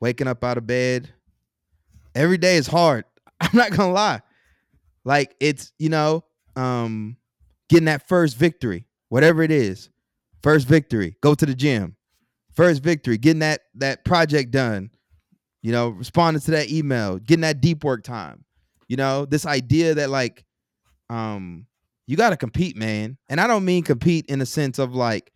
Waking 0.00 0.28
up 0.28 0.42
out 0.42 0.58
of 0.58 0.66
bed. 0.66 1.12
Every 2.14 2.38
day 2.38 2.56
is 2.56 2.66
hard. 2.66 3.04
I'm 3.40 3.56
not 3.56 3.70
gonna 3.70 3.92
lie. 3.92 4.20
Like 5.04 5.34
it's 5.40 5.72
you 5.78 5.88
know 5.88 6.24
um 6.56 7.16
getting 7.68 7.86
that 7.86 8.08
first 8.08 8.36
victory 8.36 8.86
whatever 9.12 9.42
it 9.42 9.50
is. 9.50 9.90
First 10.42 10.66
victory. 10.66 11.16
Go 11.20 11.34
to 11.34 11.44
the 11.44 11.54
gym. 11.54 11.96
First 12.54 12.82
victory. 12.82 13.18
Getting 13.18 13.40
that 13.40 13.60
that 13.74 14.06
project 14.06 14.50
done. 14.50 14.90
You 15.60 15.72
know 15.72 15.90
responding 15.90 16.40
to 16.42 16.50
that 16.52 16.70
email. 16.70 17.18
Getting 17.18 17.42
that 17.42 17.60
deep 17.60 17.84
work 17.84 18.04
time. 18.04 18.44
You 18.88 18.96
know 18.96 19.26
this 19.26 19.46
idea 19.46 19.94
that 19.96 20.10
like 20.10 20.44
um 21.10 21.66
you 22.06 22.16
got 22.16 22.30
to 22.30 22.36
compete 22.36 22.76
man. 22.76 23.18
And 23.28 23.40
i 23.40 23.46
don't 23.46 23.64
mean 23.64 23.82
compete 23.84 24.26
in 24.26 24.38
the 24.38 24.46
sense 24.46 24.78
of 24.78 24.94
like 24.94 25.30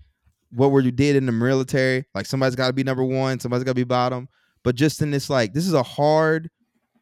what 0.50 0.70
were 0.70 0.80
you 0.80 0.92
did 0.92 1.16
in 1.16 1.26
the 1.26 1.32
military? 1.32 2.06
Like 2.14 2.26
somebody's 2.26 2.56
got 2.56 2.68
to 2.68 2.72
be 2.72 2.84
number 2.84 3.04
one 3.04 3.40
somebody's 3.40 3.64
got 3.64 3.72
to 3.72 3.76
be 3.76 3.84
bottom. 3.84 4.28
But 4.62 4.74
just 4.74 5.02
in 5.02 5.10
this 5.10 5.30
like 5.30 5.52
this 5.52 5.66
is 5.66 5.74
a 5.74 5.82
hard 5.82 6.50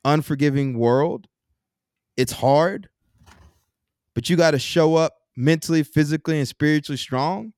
unforgiving 0.05 0.79
world. 0.79 1.27
It's 2.17 2.33
hard 2.33 2.89
but 4.15 4.31
you 4.31 4.37
got 4.37 4.53
to 4.53 4.59
show 4.59 4.95
up 4.95 5.17
mentally 5.37 5.83
physically 5.83 6.39
and 6.39 6.47
spiritually 6.47 6.97
strong 6.97 7.53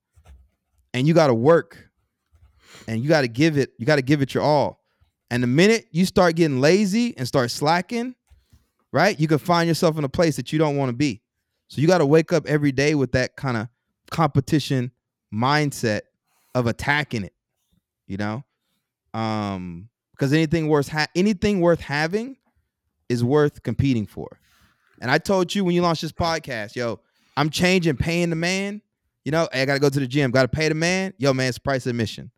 and 0.94 1.06
you 1.06 1.14
got 1.14 1.26
to 1.26 1.34
work 1.34 1.90
and 2.88 3.02
you 3.02 3.08
got 3.08 3.20
to 3.20 3.28
give 3.28 3.58
it 3.58 3.72
you 3.78 3.86
got 3.86 3.96
to 3.96 4.02
give 4.02 4.22
it 4.22 4.34
your 4.34 4.42
all. 4.42 4.82
And 5.30 5.42
the 5.42 5.48
minute 5.48 5.86
you 5.90 6.06
start 6.06 6.36
getting 6.36 6.60
lazy 6.60 7.16
and 7.16 7.28
start 7.28 7.50
slacking 7.50 8.14
right 8.92 9.18
you 9.20 9.28
can 9.28 9.38
find 9.38 9.68
yourself 9.68 9.98
in 9.98 10.04
a 10.04 10.08
place 10.08 10.36
that 10.36 10.52
you 10.52 10.58
don't 10.58 10.76
want 10.76 10.88
to 10.88 10.96
be. 10.96 11.22
So 11.68 11.80
you 11.80 11.86
got 11.86 11.98
to 11.98 12.06
wake 12.06 12.32
up 12.32 12.46
every 12.46 12.72
day 12.72 12.94
with 12.94 13.12
that 13.12 13.36
kind 13.36 13.56
of 13.56 13.68
competition 14.10 14.92
mindset 15.32 16.02
of 16.54 16.66
attacking 16.66 17.24
it 17.24 17.32
you 18.06 18.16
know? 18.16 18.44
Um 19.14 19.88
because 20.12 20.32
anything 20.32 20.68
worth 20.68 20.88
ha- 20.88 21.08
anything 21.14 21.60
worth 21.60 21.80
having 21.80 22.36
is 23.08 23.22
worth 23.22 23.62
competing 23.62 24.06
for. 24.06 24.40
And 25.00 25.10
i 25.10 25.18
told 25.18 25.54
you 25.54 25.64
when 25.64 25.74
you 25.74 25.82
launched 25.82 26.02
this 26.02 26.12
podcast 26.12 26.74
yo 26.74 27.00
i'm 27.36 27.50
changing 27.50 27.96
paying 27.96 28.30
the 28.30 28.36
man 28.36 28.80
you 29.24 29.32
know? 29.32 29.48
I 29.52 29.64
gotta 29.64 29.80
go 29.80 29.88
to 29.88 30.00
the 30.00 30.06
gym 30.06 30.30
gotta 30.30 30.48
pay 30.48 30.68
the 30.68 30.74
man? 30.74 31.12
Yo 31.18 31.32
man 31.34 31.48
it's 31.48 31.58
price 31.58 31.86
of 31.86 31.90
admission. 31.90 32.30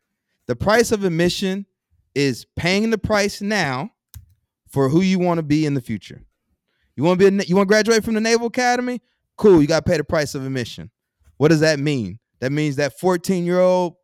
The 0.47 0.57
price 0.57 0.91
of 0.91 1.05
admission 1.05 1.67
is 2.15 2.47
paying 2.57 2.91
the 2.91 2.99
price 2.99 3.43
now 3.43 3.91
for 4.69 4.89
who 4.89 5.03
you 5.03 5.19
want 5.19 5.39
to 5.39 5.43
be 5.43 5.67
in 5.67 5.75
the 5.75 5.81
future. 5.81 6.23
You 6.97 7.05
want 7.05 7.21
to 7.21 7.31
be 7.31 7.37
a, 7.37 7.45
you 7.45 7.55
want 7.55 7.69
to 7.69 7.73
graduate 7.73 8.03
from 8.03 8.15
the 8.15 8.21
naval 8.21 8.47
academy? 8.47 9.01
Cool 9.37 9.61
you 9.61 9.69
gotta 9.69 9.83
pay 9.83 9.99
the 9.99 10.05
price 10.05 10.35
of 10.35 10.45
admission. 10.45 10.91
What 11.37 11.49
does 11.49 11.61
that 11.61 11.79
mean 11.79 12.19
that 12.41 12.53
means 12.53 12.77
that 12.77 12.99
14 12.99 13.45
year 13.45 13.61
old 13.61 13.95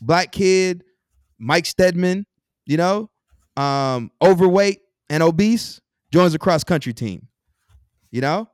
black 0.00 0.32
kid 0.32 0.84
mike 1.38 1.66
Steadman 1.66 2.26
you 2.66 2.76
know 2.76 3.10
um 3.56 4.10
overweight 4.22 4.80
and 5.08 5.22
obese 5.22 5.80
joins 6.12 6.34
a 6.34 6.38
cross 6.38 6.64
country 6.64 6.92
team 6.92 7.28
you 8.10 8.20
know? 8.20 8.48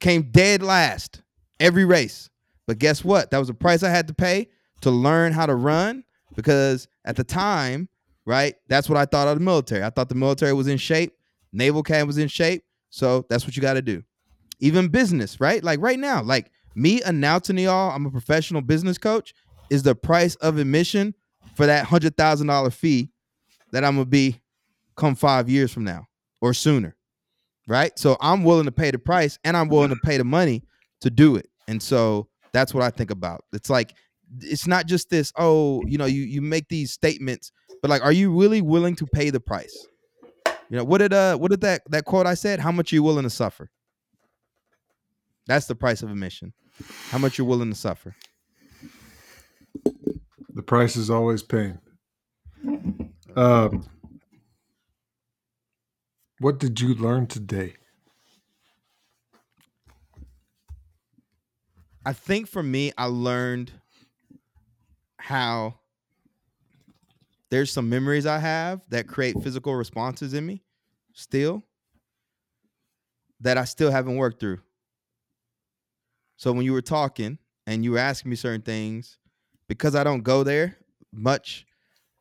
Came 0.00 0.30
dead 0.30 0.62
last 0.62 1.22
every 1.60 1.84
race. 1.84 2.30
But 2.66 2.78
guess 2.78 3.04
what? 3.04 3.30
That 3.30 3.38
was 3.38 3.48
a 3.48 3.54
price 3.54 3.82
i 3.82 3.88
had 3.88 4.08
to 4.08 4.14
pay 4.14 4.48
to 4.82 4.90
learn 4.90 5.32
how 5.32 5.46
to 5.46 5.54
run 5.54 6.04
because 6.36 6.86
at 7.04 7.16
the 7.16 7.24
time 7.24 7.88
right 8.24 8.54
that's 8.68 8.88
what 8.88 8.96
i 8.96 9.04
thought 9.04 9.26
of 9.26 9.38
the 9.38 9.44
military. 9.44 9.82
I 9.82 9.90
thought 9.90 10.08
the 10.08 10.14
military 10.14 10.52
was 10.52 10.68
in 10.68 10.78
shape 10.78 11.14
naval 11.52 11.80
academy 11.80 12.06
was 12.06 12.18
in 12.18 12.28
shape 12.28 12.62
so 12.90 13.26
that's 13.28 13.44
what 13.44 13.56
you 13.56 13.62
got 13.62 13.74
to 13.74 13.82
do. 13.82 14.02
Even 14.60 14.88
business 14.88 15.40
right? 15.40 15.62
Like 15.64 15.80
right 15.80 15.98
now 15.98 16.22
like 16.22 16.50
me 16.78 17.02
announcing 17.02 17.56
to 17.56 17.62
y'all 17.62 17.90
i'm 17.90 18.06
a 18.06 18.10
professional 18.10 18.60
business 18.62 18.98
coach 18.98 19.34
is 19.70 19.82
the 19.82 19.94
price 19.94 20.34
of 20.36 20.58
admission 20.58 21.14
for 21.54 21.66
that 21.66 21.84
hundred 21.84 22.16
thousand 22.16 22.46
dollar 22.46 22.70
fee 22.70 23.10
that 23.72 23.84
i'm 23.84 23.94
gonna 23.96 24.04
be 24.04 24.40
come 24.96 25.14
five 25.14 25.48
years 25.48 25.72
from 25.72 25.84
now 25.84 26.06
or 26.40 26.54
sooner 26.54 26.96
right 27.66 27.98
so 27.98 28.16
i'm 28.20 28.44
willing 28.44 28.64
to 28.64 28.72
pay 28.72 28.90
the 28.90 28.98
price 28.98 29.38
and 29.44 29.56
i'm 29.56 29.68
willing 29.68 29.90
to 29.90 29.96
pay 30.04 30.16
the 30.16 30.24
money 30.24 30.62
to 31.00 31.10
do 31.10 31.36
it 31.36 31.48
and 31.68 31.82
so 31.82 32.28
That's 32.52 32.74
what 32.74 32.82
I 32.82 32.90
think 32.90 33.10
about. 33.10 33.44
It's 33.52 33.70
like 33.70 33.94
it's 34.40 34.66
not 34.66 34.86
just 34.86 35.10
this, 35.10 35.32
oh, 35.36 35.82
you 35.86 35.98
know, 35.98 36.06
you 36.06 36.22
you 36.22 36.42
make 36.42 36.68
these 36.68 36.92
statements, 36.92 37.52
but 37.80 37.90
like 37.90 38.02
are 38.02 38.12
you 38.12 38.36
really 38.36 38.62
willing 38.62 38.96
to 38.96 39.06
pay 39.06 39.30
the 39.30 39.40
price? 39.40 39.86
You 40.70 40.76
know, 40.76 40.84
what 40.84 40.98
did 40.98 41.12
uh 41.12 41.36
what 41.36 41.50
did 41.50 41.60
that 41.62 41.82
that 41.90 42.04
quote 42.04 42.26
I 42.26 42.34
said? 42.34 42.60
How 42.60 42.72
much 42.72 42.92
are 42.92 42.96
you 42.96 43.02
willing 43.02 43.24
to 43.24 43.30
suffer? 43.30 43.70
That's 45.46 45.66
the 45.66 45.74
price 45.74 46.02
of 46.02 46.10
admission. 46.10 46.52
How 47.10 47.18
much 47.18 47.38
you're 47.38 47.46
willing 47.46 47.70
to 47.70 47.76
suffer. 47.76 48.14
The 50.54 50.62
price 50.62 50.96
is 50.96 51.10
always 51.10 51.42
pain. 51.42 51.78
Um, 53.36 53.86
what 56.40 56.58
did 56.58 56.80
you 56.80 56.94
learn 56.94 57.26
today? 57.26 57.74
I 62.04 62.12
think 62.12 62.48
for 62.48 62.62
me, 62.62 62.92
I 62.96 63.04
learned 63.04 63.72
how 65.18 65.74
there's 67.50 67.70
some 67.72 67.88
memories 67.88 68.26
I 68.26 68.38
have 68.38 68.80
that 68.88 69.08
create 69.08 69.40
physical 69.42 69.74
responses 69.74 70.34
in 70.34 70.46
me 70.46 70.62
still 71.12 71.64
that 73.40 73.58
I 73.58 73.64
still 73.64 73.90
haven't 73.90 74.16
worked 74.16 74.40
through. 74.40 74.60
So 76.38 76.52
when 76.52 76.64
you 76.64 76.72
were 76.72 76.80
talking 76.80 77.36
and 77.66 77.84
you 77.84 77.92
were 77.92 77.98
asking 77.98 78.30
me 78.30 78.36
certain 78.36 78.62
things, 78.62 79.18
because 79.68 79.94
I 79.94 80.04
don't 80.04 80.22
go 80.22 80.42
there 80.44 80.78
much, 81.12 81.66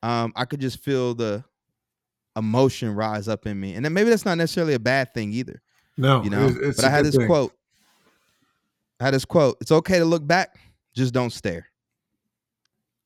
um, 0.03 0.33
I 0.35 0.43
could 0.45 0.59
just 0.59 0.83
feel 0.83 1.13
the 1.13 1.43
emotion 2.35 2.93
rise 2.93 3.27
up 3.27 3.45
in 3.45 3.59
me. 3.59 3.75
And 3.75 3.85
then 3.85 3.93
maybe 3.93 4.09
that's 4.09 4.25
not 4.25 4.37
necessarily 4.37 4.73
a 4.73 4.79
bad 4.79 5.13
thing 5.13 5.31
either. 5.31 5.61
No, 5.97 6.23
You 6.23 6.29
know, 6.31 6.45
it's- 6.47 6.57
it's 6.61 6.75
but 6.81 6.85
I 6.85 6.89
had 6.89 7.05
this 7.05 7.15
thing. 7.15 7.27
quote. 7.27 7.53
I 8.99 9.05
had 9.05 9.13
this 9.13 9.25
quote. 9.25 9.57
It's 9.61 9.71
okay 9.71 9.99
to 9.99 10.05
look 10.05 10.25
back, 10.25 10.59
just 10.95 11.13
don't 11.13 11.31
stare. 11.31 11.67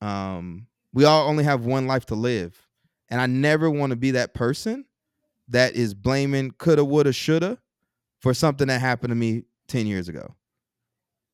Um, 0.00 0.66
we 0.92 1.04
all 1.04 1.28
only 1.28 1.44
have 1.44 1.64
one 1.64 1.86
life 1.86 2.06
to 2.06 2.14
live, 2.14 2.58
and 3.08 3.20
I 3.20 3.26
never 3.26 3.70
want 3.70 3.90
to 3.90 3.96
be 3.96 4.10
that 4.12 4.34
person 4.34 4.84
that 5.48 5.74
is 5.74 5.94
blaming 5.94 6.50
coulda, 6.52 6.84
woulda, 6.84 7.12
shoulda 7.12 7.58
for 8.20 8.34
something 8.34 8.68
that 8.68 8.80
happened 8.80 9.10
to 9.10 9.14
me 9.14 9.44
ten 9.68 9.86
years 9.86 10.08
ago 10.08 10.34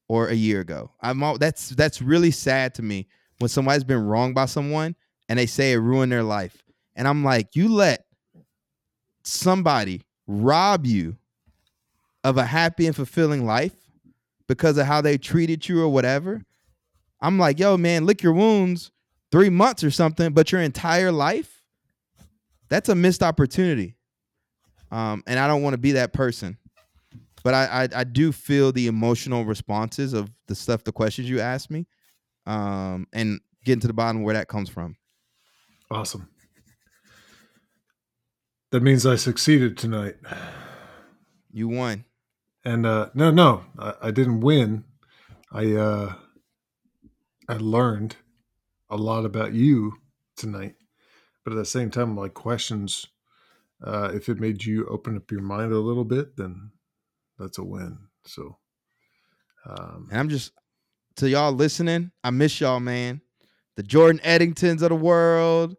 or 0.08 0.28
a 0.28 0.34
year 0.34 0.60
ago. 0.60 0.90
I'm 1.00 1.22
all, 1.22 1.38
that's 1.38 1.70
that's 1.70 2.02
really 2.02 2.30
sad 2.30 2.74
to 2.74 2.82
me 2.82 3.06
when 3.38 3.48
somebody's 3.48 3.84
been 3.84 4.04
wronged 4.04 4.34
by 4.34 4.46
someone 4.46 4.96
and 5.28 5.38
they 5.38 5.46
say 5.46 5.72
it 5.72 5.76
ruined 5.76 6.10
their 6.10 6.22
life, 6.22 6.62
and 6.96 7.06
I'm 7.06 7.22
like, 7.22 7.54
you 7.54 7.68
let 7.68 8.04
somebody 9.22 10.02
rob 10.26 10.86
you 10.86 11.16
of 12.24 12.36
a 12.36 12.44
happy 12.44 12.86
and 12.86 12.96
fulfilling 12.96 13.46
life 13.46 13.74
because 14.46 14.76
of 14.78 14.86
how 14.86 15.00
they 15.00 15.18
treated 15.18 15.68
you 15.68 15.82
or 15.82 15.88
whatever. 15.88 16.42
I'm 17.20 17.38
like, 17.38 17.58
yo, 17.58 17.76
man, 17.76 18.06
lick 18.06 18.22
your 18.22 18.32
wounds 18.32 18.90
three 19.30 19.50
months 19.50 19.84
or 19.84 19.90
something, 19.90 20.32
but 20.32 20.52
your 20.52 20.60
entire 20.60 21.12
life, 21.12 21.62
that's 22.68 22.88
a 22.88 22.94
missed 22.94 23.22
opportunity. 23.22 23.94
Um, 24.90 25.22
and 25.26 25.38
I 25.38 25.46
don't 25.46 25.62
want 25.62 25.74
to 25.74 25.78
be 25.78 25.92
that 25.92 26.12
person. 26.12 26.57
But 27.48 27.54
I, 27.54 27.84
I 27.84 27.88
I 28.00 28.04
do 28.04 28.30
feel 28.30 28.72
the 28.72 28.88
emotional 28.88 29.46
responses 29.46 30.12
of 30.12 30.30
the 30.48 30.54
stuff, 30.54 30.84
the 30.84 30.92
questions 30.92 31.30
you 31.30 31.40
asked 31.40 31.70
me, 31.70 31.86
um, 32.44 33.06
and 33.14 33.40
getting 33.64 33.80
to 33.80 33.86
the 33.86 33.94
bottom 33.94 34.22
where 34.22 34.34
that 34.34 34.48
comes 34.48 34.68
from. 34.68 34.96
Awesome. 35.90 36.28
That 38.70 38.82
means 38.82 39.06
I 39.06 39.16
succeeded 39.16 39.78
tonight. 39.78 40.16
You 41.50 41.68
won. 41.68 42.04
And 42.66 42.84
uh, 42.84 43.08
no, 43.14 43.30
no, 43.30 43.64
I, 43.78 43.94
I 44.02 44.10
didn't 44.10 44.40
win. 44.40 44.84
I 45.50 45.72
uh, 45.72 46.16
I 47.48 47.54
learned 47.54 48.16
a 48.90 48.98
lot 48.98 49.24
about 49.24 49.54
you 49.54 49.94
tonight, 50.36 50.74
but 51.44 51.54
at 51.54 51.56
the 51.56 51.64
same 51.64 51.90
time, 51.90 52.14
like 52.14 52.34
questions, 52.34 53.06
uh, 53.82 54.10
if 54.12 54.28
it 54.28 54.38
made 54.38 54.66
you 54.66 54.84
open 54.84 55.16
up 55.16 55.30
your 55.30 55.40
mind 55.40 55.72
a 55.72 55.78
little 55.78 56.04
bit, 56.04 56.36
then 56.36 56.72
that's 57.38 57.58
a 57.58 57.64
win. 57.64 57.98
So, 58.26 58.56
um, 59.66 60.08
And 60.10 60.20
I'm 60.20 60.28
just 60.28 60.52
to 61.16 61.28
y'all 61.28 61.52
listening, 61.52 62.10
I 62.22 62.30
miss 62.30 62.60
y'all, 62.60 62.80
man. 62.80 63.20
The 63.76 63.82
Jordan 63.82 64.20
Eddingtons 64.24 64.82
of 64.82 64.88
the 64.88 64.96
world, 64.96 65.76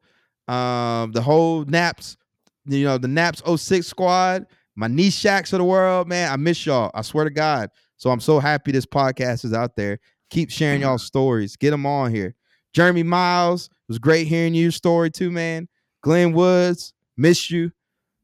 um, 0.47 1.11
the 1.11 1.21
whole 1.21 1.65
NAPS, 1.65 2.17
you 2.65 2.85
know, 2.85 2.97
the 2.97 3.07
NAPS 3.07 3.41
06 3.61 3.85
squad, 3.85 4.45
my 4.75 4.87
knee 4.87 5.09
shacks 5.09 5.51
of 5.53 5.59
the 5.59 5.65
world, 5.65 6.07
man. 6.07 6.31
I 6.31 6.37
miss 6.37 6.65
y'all. 6.65 6.91
I 6.93 7.01
swear 7.01 7.25
to 7.25 7.29
God. 7.29 7.69
So 7.97 8.09
I'm 8.09 8.21
so 8.21 8.39
happy 8.39 8.71
this 8.71 8.85
podcast 8.85 9.43
is 9.43 9.53
out 9.53 9.75
there. 9.75 9.99
Keep 10.29 10.51
sharing 10.51 10.81
y'all 10.81 10.97
stories. 10.97 11.55
Get 11.57 11.71
them 11.71 11.85
on 11.85 12.13
here. 12.13 12.35
Jeremy 12.73 13.03
Miles, 13.03 13.65
it 13.65 13.89
was 13.89 13.99
great 13.99 14.27
hearing 14.27 14.53
your 14.53 14.71
story 14.71 15.09
too, 15.09 15.31
man. 15.31 15.67
Glenn 16.01 16.33
Woods, 16.33 16.93
miss 17.17 17.49
you. 17.49 17.71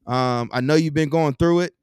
Um, 0.06 0.48
I 0.52 0.60
know 0.60 0.76
you've 0.76 0.94
been 0.94 1.08
going 1.08 1.34
through 1.34 1.60
it, 1.60 1.74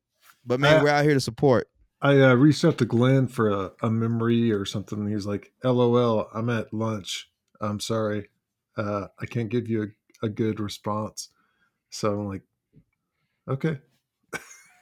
but 0.45 0.59
man, 0.59 0.79
Uh, 0.79 0.83
we're 0.83 0.89
out 0.89 1.03
here 1.05 1.13
to 1.13 1.19
support. 1.21 1.69
I 2.01 2.19
uh, 2.19 2.33
reached 2.33 2.65
out 2.65 2.77
to 2.79 2.85
Glenn 2.85 3.27
for 3.27 3.49
a, 3.49 3.71
a 3.81 3.89
memory 3.89 4.51
or 4.51 4.65
something. 4.65 5.07
He's 5.09 5.25
like, 5.25 5.53
"LOL, 5.63 6.27
I'm 6.33 6.49
at 6.49 6.73
lunch. 6.73 7.29
I'm 7.61 7.79
sorry, 7.79 8.29
uh, 8.77 9.07
I 9.19 9.25
can't 9.25 9.49
give 9.49 9.69
you 9.69 9.83
a, 10.21 10.25
a 10.25 10.29
good 10.29 10.59
response." 10.59 11.29
So 11.89 12.19
I'm 12.19 12.27
like, 12.27 12.41
"Okay, 13.47 13.79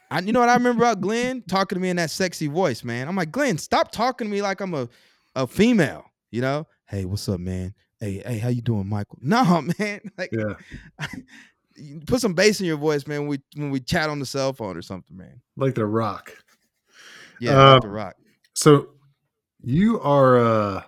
I, 0.09 0.19
you 0.19 0.33
know 0.33 0.39
what 0.39 0.49
I 0.49 0.55
remember 0.55 0.83
about 0.83 1.01
Glenn 1.01 1.43
talking 1.47 1.75
to 1.75 1.81
me 1.81 1.89
in 1.89 1.97
that 1.97 2.09
sexy 2.09 2.47
voice, 2.47 2.83
man. 2.83 3.07
I'm 3.07 3.15
like, 3.15 3.31
Glenn, 3.31 3.57
stop 3.57 3.91
talking 3.91 4.27
to 4.27 4.31
me 4.31 4.41
like 4.41 4.59
I'm 4.59 4.73
a, 4.73 4.89
a 5.35 5.45
female. 5.47 6.05
You 6.31 6.41
know, 6.41 6.67
hey, 6.87 7.05
what's 7.05 7.27
up, 7.29 7.39
man? 7.39 7.73
Hey, 7.99 8.21
hey, 8.25 8.39
how 8.39 8.49
you 8.49 8.61
doing, 8.61 8.87
Michael? 8.87 9.19
No, 9.21 9.61
man. 9.79 10.01
Like, 10.17 10.31
yeah." 10.31 10.55
put 12.07 12.21
some 12.21 12.33
bass 12.33 12.59
in 12.59 12.65
your 12.65 12.77
voice, 12.77 13.07
man. 13.07 13.21
When 13.21 13.27
we 13.27 13.39
when 13.55 13.71
we 13.71 13.79
chat 13.79 14.09
on 14.09 14.19
the 14.19 14.25
cell 14.25 14.53
phone 14.53 14.77
or 14.77 14.81
something, 14.81 15.17
man. 15.17 15.41
like 15.55 15.75
the 15.75 15.85
rock. 15.85 16.33
Yeah, 17.39 17.55
like 17.57 17.75
Um, 17.75 17.79
the 17.89 17.95
rock. 17.95 18.15
So 18.53 18.89
you 19.63 19.99
are 20.01 20.39
uh, 20.39 20.83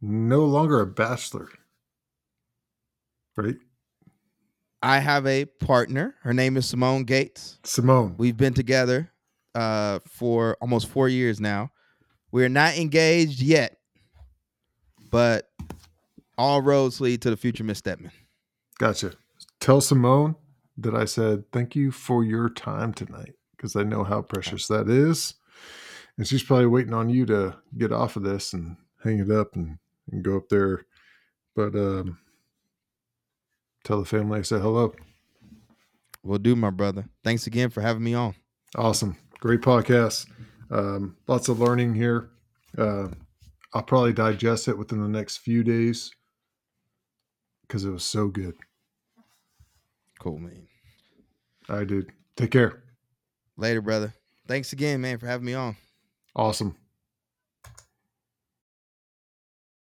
no 0.00 0.44
longer 0.44 0.80
a 0.80 0.86
bachelor, 0.86 1.48
right? 3.36 3.56
I 4.82 4.98
have 4.98 5.26
a 5.26 5.44
partner. 5.44 6.14
Her 6.22 6.32
name 6.32 6.56
is 6.56 6.66
Simone 6.66 7.04
Gates. 7.04 7.58
Simone. 7.64 8.14
We've 8.16 8.36
been 8.36 8.54
together 8.54 9.10
uh, 9.54 9.98
for 10.06 10.56
almost 10.60 10.88
four 10.88 11.08
years 11.08 11.38
now. 11.38 11.70
We're 12.32 12.48
not 12.48 12.76
engaged 12.78 13.42
yet, 13.42 13.76
but 15.10 15.50
all 16.38 16.62
roads 16.62 17.00
lead 17.00 17.20
to 17.22 17.30
the 17.30 17.36
future 17.36 17.64
Miss 17.64 17.78
Steadman. 17.78 18.12
Gotcha. 18.78 19.12
Tell 19.60 19.80
Simone 19.80 20.36
that 20.78 20.94
I 20.94 21.04
said 21.04 21.44
thank 21.52 21.76
you 21.76 21.90
for 21.90 22.24
your 22.24 22.48
time 22.48 22.94
tonight 22.94 23.34
because 23.56 23.76
I 23.76 23.82
know 23.82 24.04
how 24.04 24.22
precious 24.22 24.66
that 24.68 24.88
is. 24.88 25.34
And 26.16 26.26
she's 26.26 26.42
probably 26.42 26.66
waiting 26.66 26.94
on 26.94 27.08
you 27.08 27.26
to 27.26 27.56
get 27.76 27.92
off 27.92 28.16
of 28.16 28.22
this 28.22 28.52
and 28.52 28.76
hang 29.04 29.18
it 29.18 29.30
up 29.30 29.54
and, 29.54 29.78
and 30.10 30.24
go 30.24 30.36
up 30.36 30.48
there. 30.48 30.86
But 31.54 31.74
um, 31.74 32.18
tell 33.84 33.98
the 33.98 34.06
family 34.06 34.38
I 34.38 34.42
said 34.42 34.62
hello. 34.62 34.94
Will 36.22 36.38
do, 36.38 36.54
my 36.56 36.70
brother. 36.70 37.06
Thanks 37.24 37.46
again 37.46 37.70
for 37.70 37.80
having 37.80 38.02
me 38.02 38.14
on. 38.14 38.34
Awesome. 38.76 39.16
Great 39.40 39.60
podcast. 39.60 40.26
Um, 40.70 41.16
lots 41.26 41.48
of 41.48 41.60
learning 41.60 41.94
here. 41.94 42.30
Uh, 42.76 43.08
I'll 43.72 43.82
probably 43.82 44.12
digest 44.12 44.68
it 44.68 44.76
within 44.76 45.02
the 45.02 45.08
next 45.08 45.38
few 45.38 45.62
days 45.64 46.10
because 47.62 47.84
it 47.84 47.90
was 47.90 48.04
so 48.04 48.28
good. 48.28 48.54
Cool, 50.20 50.38
man. 50.38 50.68
All 51.68 51.78
right, 51.78 51.86
dude. 51.86 52.12
Take 52.36 52.50
care. 52.50 52.82
Later, 53.56 53.80
brother. 53.80 54.14
Thanks 54.46 54.72
again, 54.72 55.00
man, 55.00 55.18
for 55.18 55.26
having 55.26 55.46
me 55.46 55.54
on. 55.54 55.76
Awesome. 56.36 56.76